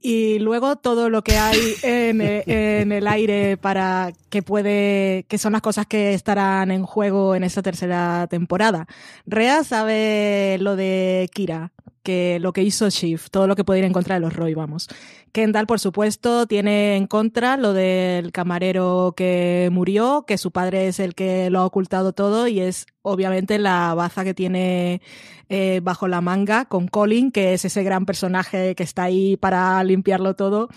Y 0.00 0.38
luego 0.38 0.76
todo 0.76 1.10
lo 1.10 1.24
que 1.24 1.38
hay 1.38 1.58
en, 1.82 2.20
en 2.20 2.92
el 2.92 3.08
aire 3.08 3.56
para 3.56 4.12
que 4.30 4.42
puede, 4.42 5.24
que 5.28 5.38
son 5.38 5.54
las 5.54 5.62
cosas 5.62 5.86
que 5.86 6.14
estarán 6.14 6.70
en 6.70 6.84
juego 6.84 7.34
en 7.34 7.42
esa 7.42 7.62
tercera 7.62 8.28
temporada. 8.28 8.86
Rea 9.26 9.64
sabe 9.64 10.56
lo 10.60 10.67
de 10.76 11.28
Kira, 11.32 11.72
que 12.02 12.38
lo 12.40 12.52
que 12.52 12.62
hizo 12.62 12.88
Shift, 12.88 13.30
todo 13.30 13.46
lo 13.46 13.54
que 13.54 13.64
puede 13.64 13.80
ir 13.80 13.84
en 13.84 13.92
contra 13.92 14.14
de 14.14 14.20
los 14.20 14.34
Roy, 14.34 14.54
vamos. 14.54 14.88
Kendall, 15.32 15.66
por 15.66 15.78
supuesto, 15.78 16.46
tiene 16.46 16.96
en 16.96 17.06
contra 17.06 17.56
lo 17.56 17.74
del 17.74 18.32
camarero 18.32 19.12
que 19.16 19.68
murió, 19.72 20.24
que 20.26 20.38
su 20.38 20.50
padre 20.50 20.88
es 20.88 21.00
el 21.00 21.14
que 21.14 21.50
lo 21.50 21.60
ha 21.60 21.66
ocultado 21.66 22.12
todo 22.12 22.48
y 22.48 22.60
es 22.60 22.86
obviamente 23.02 23.58
la 23.58 23.92
baza 23.94 24.24
que 24.24 24.32
tiene 24.32 25.02
eh, 25.50 25.80
bajo 25.82 26.08
la 26.08 26.20
manga 26.20 26.64
con 26.64 26.88
Colin, 26.88 27.30
que 27.30 27.52
es 27.52 27.64
ese 27.64 27.82
gran 27.82 28.06
personaje 28.06 28.74
que 28.74 28.82
está 28.82 29.04
ahí 29.04 29.36
para 29.36 29.84
limpiarlo 29.84 30.34
todo. 30.34 30.68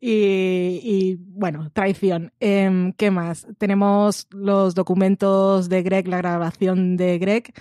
Y, 0.00 1.16
bueno, 1.16 1.70
traición. 1.72 2.32
Eh, 2.38 2.92
¿Qué 2.96 3.10
más? 3.10 3.48
Tenemos 3.58 4.28
los 4.30 4.76
documentos 4.76 5.68
de 5.68 5.82
Greg, 5.82 6.06
la 6.06 6.18
grabación 6.18 6.96
de 6.96 7.18
Greg 7.18 7.52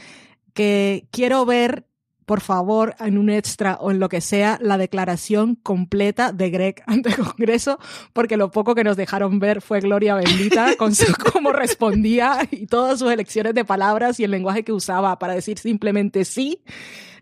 que 0.57 1.07
quiero 1.11 1.45
ver, 1.45 1.85
por 2.25 2.41
favor, 2.41 2.95
en 2.99 3.19
un 3.19 3.29
extra 3.29 3.77
o 3.79 3.91
en 3.91 3.99
lo 3.99 4.09
que 4.09 4.21
sea, 4.21 4.57
la 4.59 4.79
declaración 4.79 5.53
completa 5.53 6.31
de 6.31 6.49
Greg 6.49 6.81
ante 6.87 7.09
el 7.09 7.17
Congreso, 7.17 7.77
porque 8.11 8.37
lo 8.37 8.49
poco 8.49 8.73
que 8.73 8.83
nos 8.83 8.97
dejaron 8.97 9.37
ver 9.37 9.61
fue 9.61 9.81
gloria 9.81 10.15
bendita 10.15 10.75
con 10.79 10.95
su, 10.95 11.13
cómo 11.31 11.53
respondía 11.53 12.39
y 12.49 12.65
todas 12.65 12.97
sus 12.97 13.11
elecciones 13.11 13.53
de 13.53 13.65
palabras 13.65 14.19
y 14.19 14.23
el 14.23 14.31
lenguaje 14.31 14.63
que 14.63 14.73
usaba 14.73 15.19
para 15.19 15.35
decir 15.35 15.59
simplemente 15.59 16.25
sí. 16.25 16.63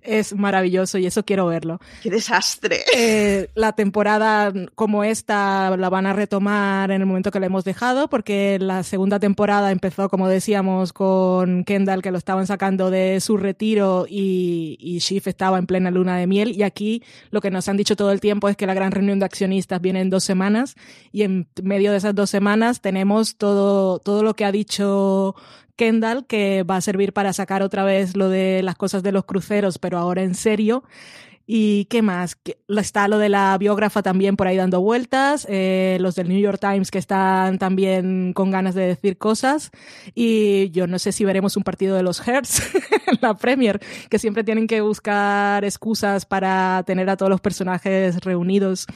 Es 0.01 0.35
maravilloso 0.35 0.97
y 0.97 1.05
eso 1.05 1.23
quiero 1.23 1.47
verlo. 1.47 1.80
¡Qué 2.01 2.09
desastre! 2.09 2.81
Eh, 2.95 3.49
la 3.55 3.73
temporada 3.73 4.53
como 4.76 5.03
esta 5.03 5.76
la 5.77 5.89
van 5.89 6.05
a 6.05 6.13
retomar 6.13 6.91
en 6.91 7.01
el 7.01 7.07
momento 7.07 7.31
que 7.31 7.39
la 7.39 7.47
hemos 7.47 7.63
dejado, 7.63 8.07
porque 8.09 8.57
la 8.59 8.84
segunda 8.84 9.19
temporada 9.19 9.72
empezó, 9.72 10.09
como 10.09 10.27
decíamos, 10.27 10.93
con 10.93 11.63
Kendall, 11.63 12.01
que 12.01 12.11
lo 12.11 12.17
estaban 12.17 12.47
sacando 12.47 12.89
de 12.89 13.19
su 13.19 13.38
retiro 13.38 14.05
y, 14.09 14.77
y 14.80 14.99
Shift 14.99 15.27
estaba 15.27 15.57
en 15.57 15.67
plena 15.67 15.91
luna 15.91 16.17
de 16.17 16.27
miel. 16.27 16.51
Y 16.55 16.63
aquí 16.63 17.03
lo 17.31 17.41
que 17.41 17.51
nos 17.51 17.67
han 17.69 17.77
dicho 17.77 17.95
todo 17.95 18.11
el 18.11 18.19
tiempo 18.19 18.49
es 18.49 18.57
que 18.57 18.67
la 18.67 18.73
gran 18.73 18.91
reunión 18.91 19.19
de 19.19 19.26
accionistas 19.26 19.81
viene 19.81 20.01
en 20.01 20.09
dos 20.09 20.23
semanas 20.23 20.76
y 21.11 21.23
en 21.23 21.47
medio 21.61 21.91
de 21.91 21.97
esas 21.97 22.15
dos 22.15 22.30
semanas 22.30 22.81
tenemos 22.81 23.38
todo, 23.38 23.99
todo 23.99 24.23
lo 24.23 24.35
que 24.35 24.45
ha 24.45 24.51
dicho 24.51 25.35
Kendall, 25.76 26.26
que 26.26 26.64
va 26.64 26.77
a 26.77 26.81
servir 26.81 27.14
para 27.14 27.34
sacar 27.34 27.61
otra 27.61 27.84
vez 27.84 28.15
lo 28.15 28.30
de 28.30 28.61
las 28.64 28.76
cosas 28.76 29.03
de 29.03 29.11
los 29.11 29.26
cruceros, 29.26 29.77
pero 29.77 29.97
ahora 29.97 30.23
en 30.23 30.35
serio. 30.35 30.84
¿Y 31.47 31.85
qué 31.85 32.02
más? 32.02 32.38
Está 32.68 33.07
lo 33.07 33.19
de 33.19 33.30
la 33.30 33.56
biógrafa 33.60 34.02
también 34.02 34.35
por 34.35 34.47
ahí 34.47 34.57
dando 34.57 34.81
vueltas, 34.81 35.45
eh, 35.47 35.97
los 36.02 36.15
del 36.15 36.27
New 36.27 36.39
York 36.39 36.60
Times 36.60 36.89
que 36.89 36.97
están 36.97 37.60
también 37.60 38.34
con 38.34 38.49
ganas 38.49 38.73
de 38.73 38.88
decir 38.88 39.19
cosas 39.19 39.69
y 40.15 40.72
yo 40.72 40.88
no 40.88 40.97
sé 40.97 41.11
si 41.11 41.23
veremos 41.23 41.56
un 41.56 41.64
partido 41.64 41.95
de 41.95 42.02
los 42.02 42.27
Hertz 42.27 42.64
en 43.07 43.19
la 43.22 43.35
Premier, 43.35 43.80
que 44.10 44.18
siempre 44.18 44.43
tienen 44.43 44.65
que 44.65 44.81
buscar 44.81 45.64
excusas 45.64 46.26
para 46.26 46.81
tener 46.88 47.07
a 47.11 47.18
todos 47.18 47.30
los 47.30 47.41
personajes 47.41 48.19
reunidos 48.22 48.88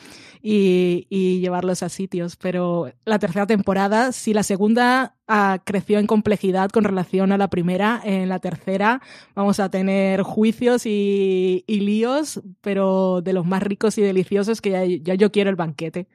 y, 0.41 1.39
llevarlos 1.39 1.83
a 1.83 1.89
sitios, 1.89 2.35
pero 2.35 2.91
la 3.05 3.19
tercera 3.19 3.45
temporada, 3.45 4.11
si 4.11 4.33
la 4.33 4.43
segunda 4.43 5.15
ah, 5.27 5.59
creció 5.63 5.99
en 5.99 6.07
complejidad 6.07 6.69
con 6.69 6.83
relación 6.83 7.31
a 7.31 7.37
la 7.37 7.49
primera, 7.49 8.01
en 8.03 8.29
la 8.29 8.39
tercera 8.39 9.01
vamos 9.35 9.59
a 9.59 9.69
tener 9.69 10.23
juicios 10.23 10.85
y, 10.85 11.63
y 11.67 11.79
líos, 11.81 12.41
pero 12.61 13.21
de 13.21 13.33
los 13.33 13.45
más 13.45 13.63
ricos 13.63 13.97
y 13.97 14.01
deliciosos 14.01 14.61
que 14.61 14.71
ya, 14.71 14.85
ya 14.85 15.15
yo 15.15 15.31
quiero 15.31 15.49
el 15.49 15.55
banquete. 15.55 16.07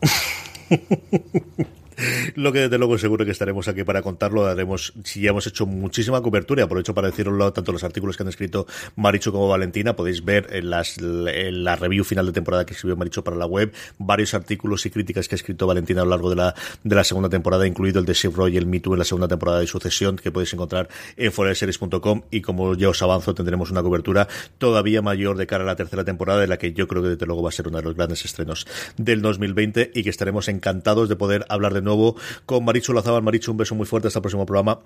Lo 2.34 2.52
que 2.52 2.60
desde 2.60 2.78
luego 2.78 2.98
seguro 2.98 3.24
que 3.24 3.30
estaremos 3.30 3.68
aquí 3.68 3.84
para 3.84 4.02
contarlo, 4.02 4.46
haremos, 4.46 4.92
si 5.04 5.20
ya 5.20 5.30
hemos 5.30 5.46
hecho 5.46 5.66
muchísima 5.66 6.20
cobertura, 6.22 6.64
aprovecho 6.64 6.94
para 6.94 7.08
decirlo 7.08 7.52
tanto 7.52 7.72
los 7.72 7.84
artículos 7.84 8.16
que 8.16 8.22
han 8.22 8.28
escrito 8.28 8.66
Maricho 8.96 9.32
como 9.32 9.48
Valentina, 9.48 9.96
podéis 9.96 10.24
ver 10.24 10.48
en, 10.50 10.70
las, 10.70 11.00
la 11.00 11.76
review 11.76 12.04
final 12.04 12.26
de 12.26 12.32
temporada 12.32 12.64
que 12.64 12.74
escribió 12.74 12.96
Maricho 12.96 13.22
para 13.22 13.36
la 13.36 13.46
web, 13.46 13.72
varios 13.98 14.34
artículos 14.34 14.84
y 14.86 14.90
críticas 14.90 15.28
que 15.28 15.34
ha 15.34 15.36
escrito 15.36 15.66
Valentina 15.66 16.02
a 16.02 16.04
lo 16.04 16.10
largo 16.10 16.30
de 16.30 16.36
la, 16.36 16.54
de 16.82 16.94
la 16.94 17.04
segunda 17.04 17.28
temporada, 17.28 17.66
incluido 17.66 18.00
el 18.00 18.06
de 18.06 18.14
Shift 18.14 18.36
Roy 18.36 18.54
y 18.54 18.56
el 18.56 18.66
Me 18.66 18.80
Too 18.80 18.94
en 18.94 18.98
la 18.98 19.04
segunda 19.04 19.28
temporada 19.28 19.60
de 19.60 19.66
Sucesión, 19.66 20.16
que 20.16 20.30
podéis 20.30 20.52
encontrar 20.52 20.88
en 21.16 21.32
foreseries.com 21.32 22.22
y 22.30 22.40
como 22.40 22.74
ya 22.74 22.88
os 22.88 23.02
avanzo, 23.02 23.34
tendremos 23.34 23.70
una 23.70 23.82
cobertura 23.82 24.28
todavía 24.58 25.02
mayor 25.02 25.36
de 25.36 25.46
cara 25.46 25.64
a 25.64 25.66
la 25.66 25.76
tercera 25.76 26.04
temporada, 26.04 26.40
de 26.40 26.46
la 26.46 26.56
que 26.56 26.72
yo 26.72 26.88
creo 26.88 27.02
que 27.02 27.10
desde 27.10 27.26
luego 27.26 27.42
va 27.42 27.50
a 27.50 27.52
ser 27.52 27.68
uno 27.68 27.78
de 27.78 27.84
los 27.84 27.94
grandes 27.94 28.24
estrenos 28.24 28.66
del 28.96 29.22
2020 29.22 29.92
y 29.94 30.02
que 30.02 30.10
estaremos 30.10 30.48
encantados 30.48 31.08
de 31.08 31.16
poder 31.16 31.44
hablar 31.48 31.74
de 31.74 31.82
nuevo 31.84 32.16
con 32.46 32.64
Marichu 32.64 32.92
Lazabal. 32.92 33.22
Marichu, 33.22 33.50
un 33.50 33.58
beso 33.58 33.74
muy 33.74 33.86
fuerte 33.86 34.08
hasta 34.08 34.18
el 34.18 34.22
próximo 34.22 34.46
programa. 34.46 34.80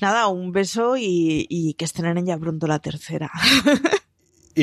Nada, 0.00 0.26
un 0.28 0.52
beso 0.52 0.96
y, 0.96 1.46
y 1.48 1.74
que 1.74 1.84
estrenen 1.84 2.26
ya 2.26 2.36
pronto 2.38 2.66
la 2.66 2.80
tercera. 2.80 3.30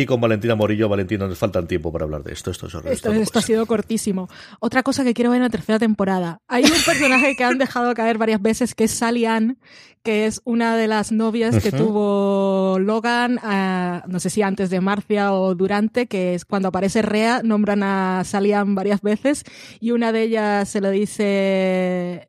Y 0.02 0.06
con 0.06 0.20
Valentina 0.20 0.56
Morillo, 0.56 0.90
Valentina, 0.90 1.28
nos 1.28 1.38
faltan 1.38 1.68
tiempo 1.68 1.92
para 1.92 2.04
hablar 2.06 2.24
de 2.24 2.34
esto. 2.34 2.52
Esto, 2.52 2.68
es 2.68 2.76
horrible, 2.76 2.94
Esto, 2.94 3.40
ha 3.40 3.42
sido 3.42 3.66
cortísimo. 3.66 4.28
Otra 4.60 4.84
cosa 4.84 5.04
que 5.04 5.14
quiero 5.14 5.32
ver 5.32 5.38
en 5.38 5.44
la 5.44 5.50
tercera 5.50 5.80
temporada. 5.80 6.40
Hay 6.48 6.64
un 6.64 6.72
personaje 6.86 7.36
que 7.38 7.44
han 7.44 7.58
dejado 7.58 7.94
caer 7.94 8.18
varias 8.18 8.42
veces, 8.42 8.76
que 8.76 8.84
es 8.86 8.92
Sally 8.92 9.26
Ann, 9.26 9.58
que 10.04 10.28
es 10.28 10.42
una 10.46 10.76
de 10.78 10.88
las 10.88 11.12
novias 11.12 11.64
que 11.64 11.72
tuvo 11.72 12.78
Logan, 12.78 13.40
ah, 13.42 14.04
no 14.08 14.20
sé 14.20 14.30
si 14.30 14.44
antes 14.44 14.70
de 14.70 14.80
Marcia 14.80 15.34
o 15.34 15.56
durante, 15.56 16.06
que 16.06 16.36
es 16.36 16.46
cuando 16.46 16.68
aparece 16.68 17.02
Rea, 17.02 17.42
nombran 17.44 17.82
a 17.82 18.22
Sally 18.24 18.54
Ann 18.54 18.76
varias 18.76 19.02
veces 19.02 19.44
y 19.80 19.90
una 19.92 20.12
de 20.12 20.22
ellas 20.22 20.70
se 20.70 20.80
lo 20.80 20.92
dice 20.92 21.24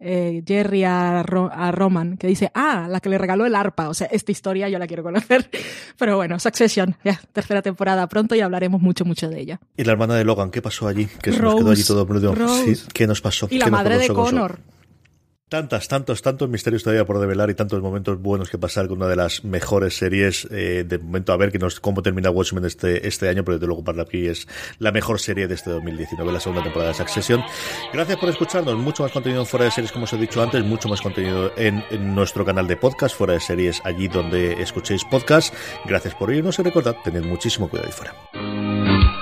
eh, 0.00 0.42
Jerry 0.46 0.84
a, 0.84 1.22
Ro- 1.22 1.50
a 1.52 1.70
Roman, 1.70 2.16
que 2.16 2.26
dice, 2.28 2.50
ah, 2.54 2.86
la 2.88 3.00
que 3.00 3.10
le 3.10 3.18
regaló 3.18 3.44
el 3.44 3.54
arpa. 3.54 3.90
O 3.90 3.94
sea, 3.94 4.06
esta 4.10 4.32
historia 4.32 4.70
yo 4.70 4.78
la 4.78 4.86
quiero 4.86 5.02
conocer. 5.02 5.50
Pero 5.98 6.16
bueno, 6.16 6.38
Succession, 6.38 6.96
ya, 7.04 7.20
tercera 7.34 7.55
temporada 7.62 8.06
pronto 8.08 8.34
y 8.34 8.40
hablaremos 8.40 8.80
mucho, 8.80 9.04
mucho 9.04 9.28
de 9.28 9.40
ella. 9.40 9.60
Y 9.76 9.84
la 9.84 9.92
hermana 9.92 10.14
de 10.14 10.24
Logan, 10.24 10.50
¿qué 10.50 10.62
pasó 10.62 10.88
allí? 10.88 11.06
Que 11.22 11.32
se 11.32 11.40
nos 11.40 11.52
Rose, 11.52 11.58
quedó 11.58 11.70
allí 11.70 11.84
todo. 11.84 12.34
Rose. 12.34 12.74
Sí, 12.76 12.86
¿Qué 12.92 13.06
nos 13.06 13.20
pasó? 13.20 13.48
Y 13.50 13.58
la 13.58 13.66
¿Qué 13.66 13.70
nos 13.70 13.78
madre 13.80 13.98
de? 13.98 14.08
Connor. 14.08 14.58
Tantas, 15.48 15.86
tantos, 15.86 16.22
tantos 16.22 16.48
misterios 16.48 16.82
todavía 16.82 17.06
por 17.06 17.20
develar 17.20 17.50
y 17.50 17.54
tantos 17.54 17.80
momentos 17.80 18.20
buenos 18.20 18.50
que 18.50 18.58
pasar 18.58 18.88
con 18.88 18.96
una 18.96 19.06
de 19.06 19.14
las 19.14 19.44
mejores 19.44 19.96
series 19.96 20.48
eh, 20.50 20.82
de 20.84 20.98
momento 20.98 21.32
a 21.32 21.36
ver 21.36 21.52
que 21.52 21.60
nos, 21.60 21.78
cómo 21.78 22.02
termina 22.02 22.30
Watchmen 22.30 22.64
este, 22.64 23.06
este 23.06 23.28
año, 23.28 23.44
pero 23.44 23.56
desde 23.56 23.68
luego 23.68 23.84
para 23.84 24.02
aquí 24.02 24.26
es 24.26 24.48
la 24.80 24.90
mejor 24.90 25.20
serie 25.20 25.46
de 25.46 25.54
este 25.54 25.70
2019, 25.70 26.32
la 26.32 26.40
segunda 26.40 26.64
temporada 26.64 26.90
de 26.90 26.98
Succession. 26.98 27.44
Gracias 27.92 28.18
por 28.18 28.28
escucharnos, 28.28 28.74
mucho 28.76 29.04
más 29.04 29.12
contenido 29.12 29.42
en 29.42 29.46
fuera 29.46 29.66
de 29.66 29.70
series 29.70 29.92
como 29.92 30.02
os 30.06 30.12
he 30.14 30.16
dicho 30.16 30.42
antes, 30.42 30.64
mucho 30.64 30.88
más 30.88 31.00
contenido 31.00 31.52
en, 31.56 31.84
nuestro 32.12 32.44
canal 32.44 32.66
de 32.66 32.76
podcast, 32.76 33.16
fuera 33.16 33.34
de 33.34 33.40
series, 33.40 33.80
allí 33.84 34.08
donde 34.08 34.60
escuchéis 34.60 35.04
podcast. 35.04 35.54
Gracias 35.84 36.16
por 36.16 36.30
oírnos 36.30 36.58
y 36.58 36.62
recordad, 36.64 36.96
tened 37.04 37.24
muchísimo 37.24 37.68
cuidado 37.68 37.86
ahí 37.86 37.92
fuera. 37.94 39.15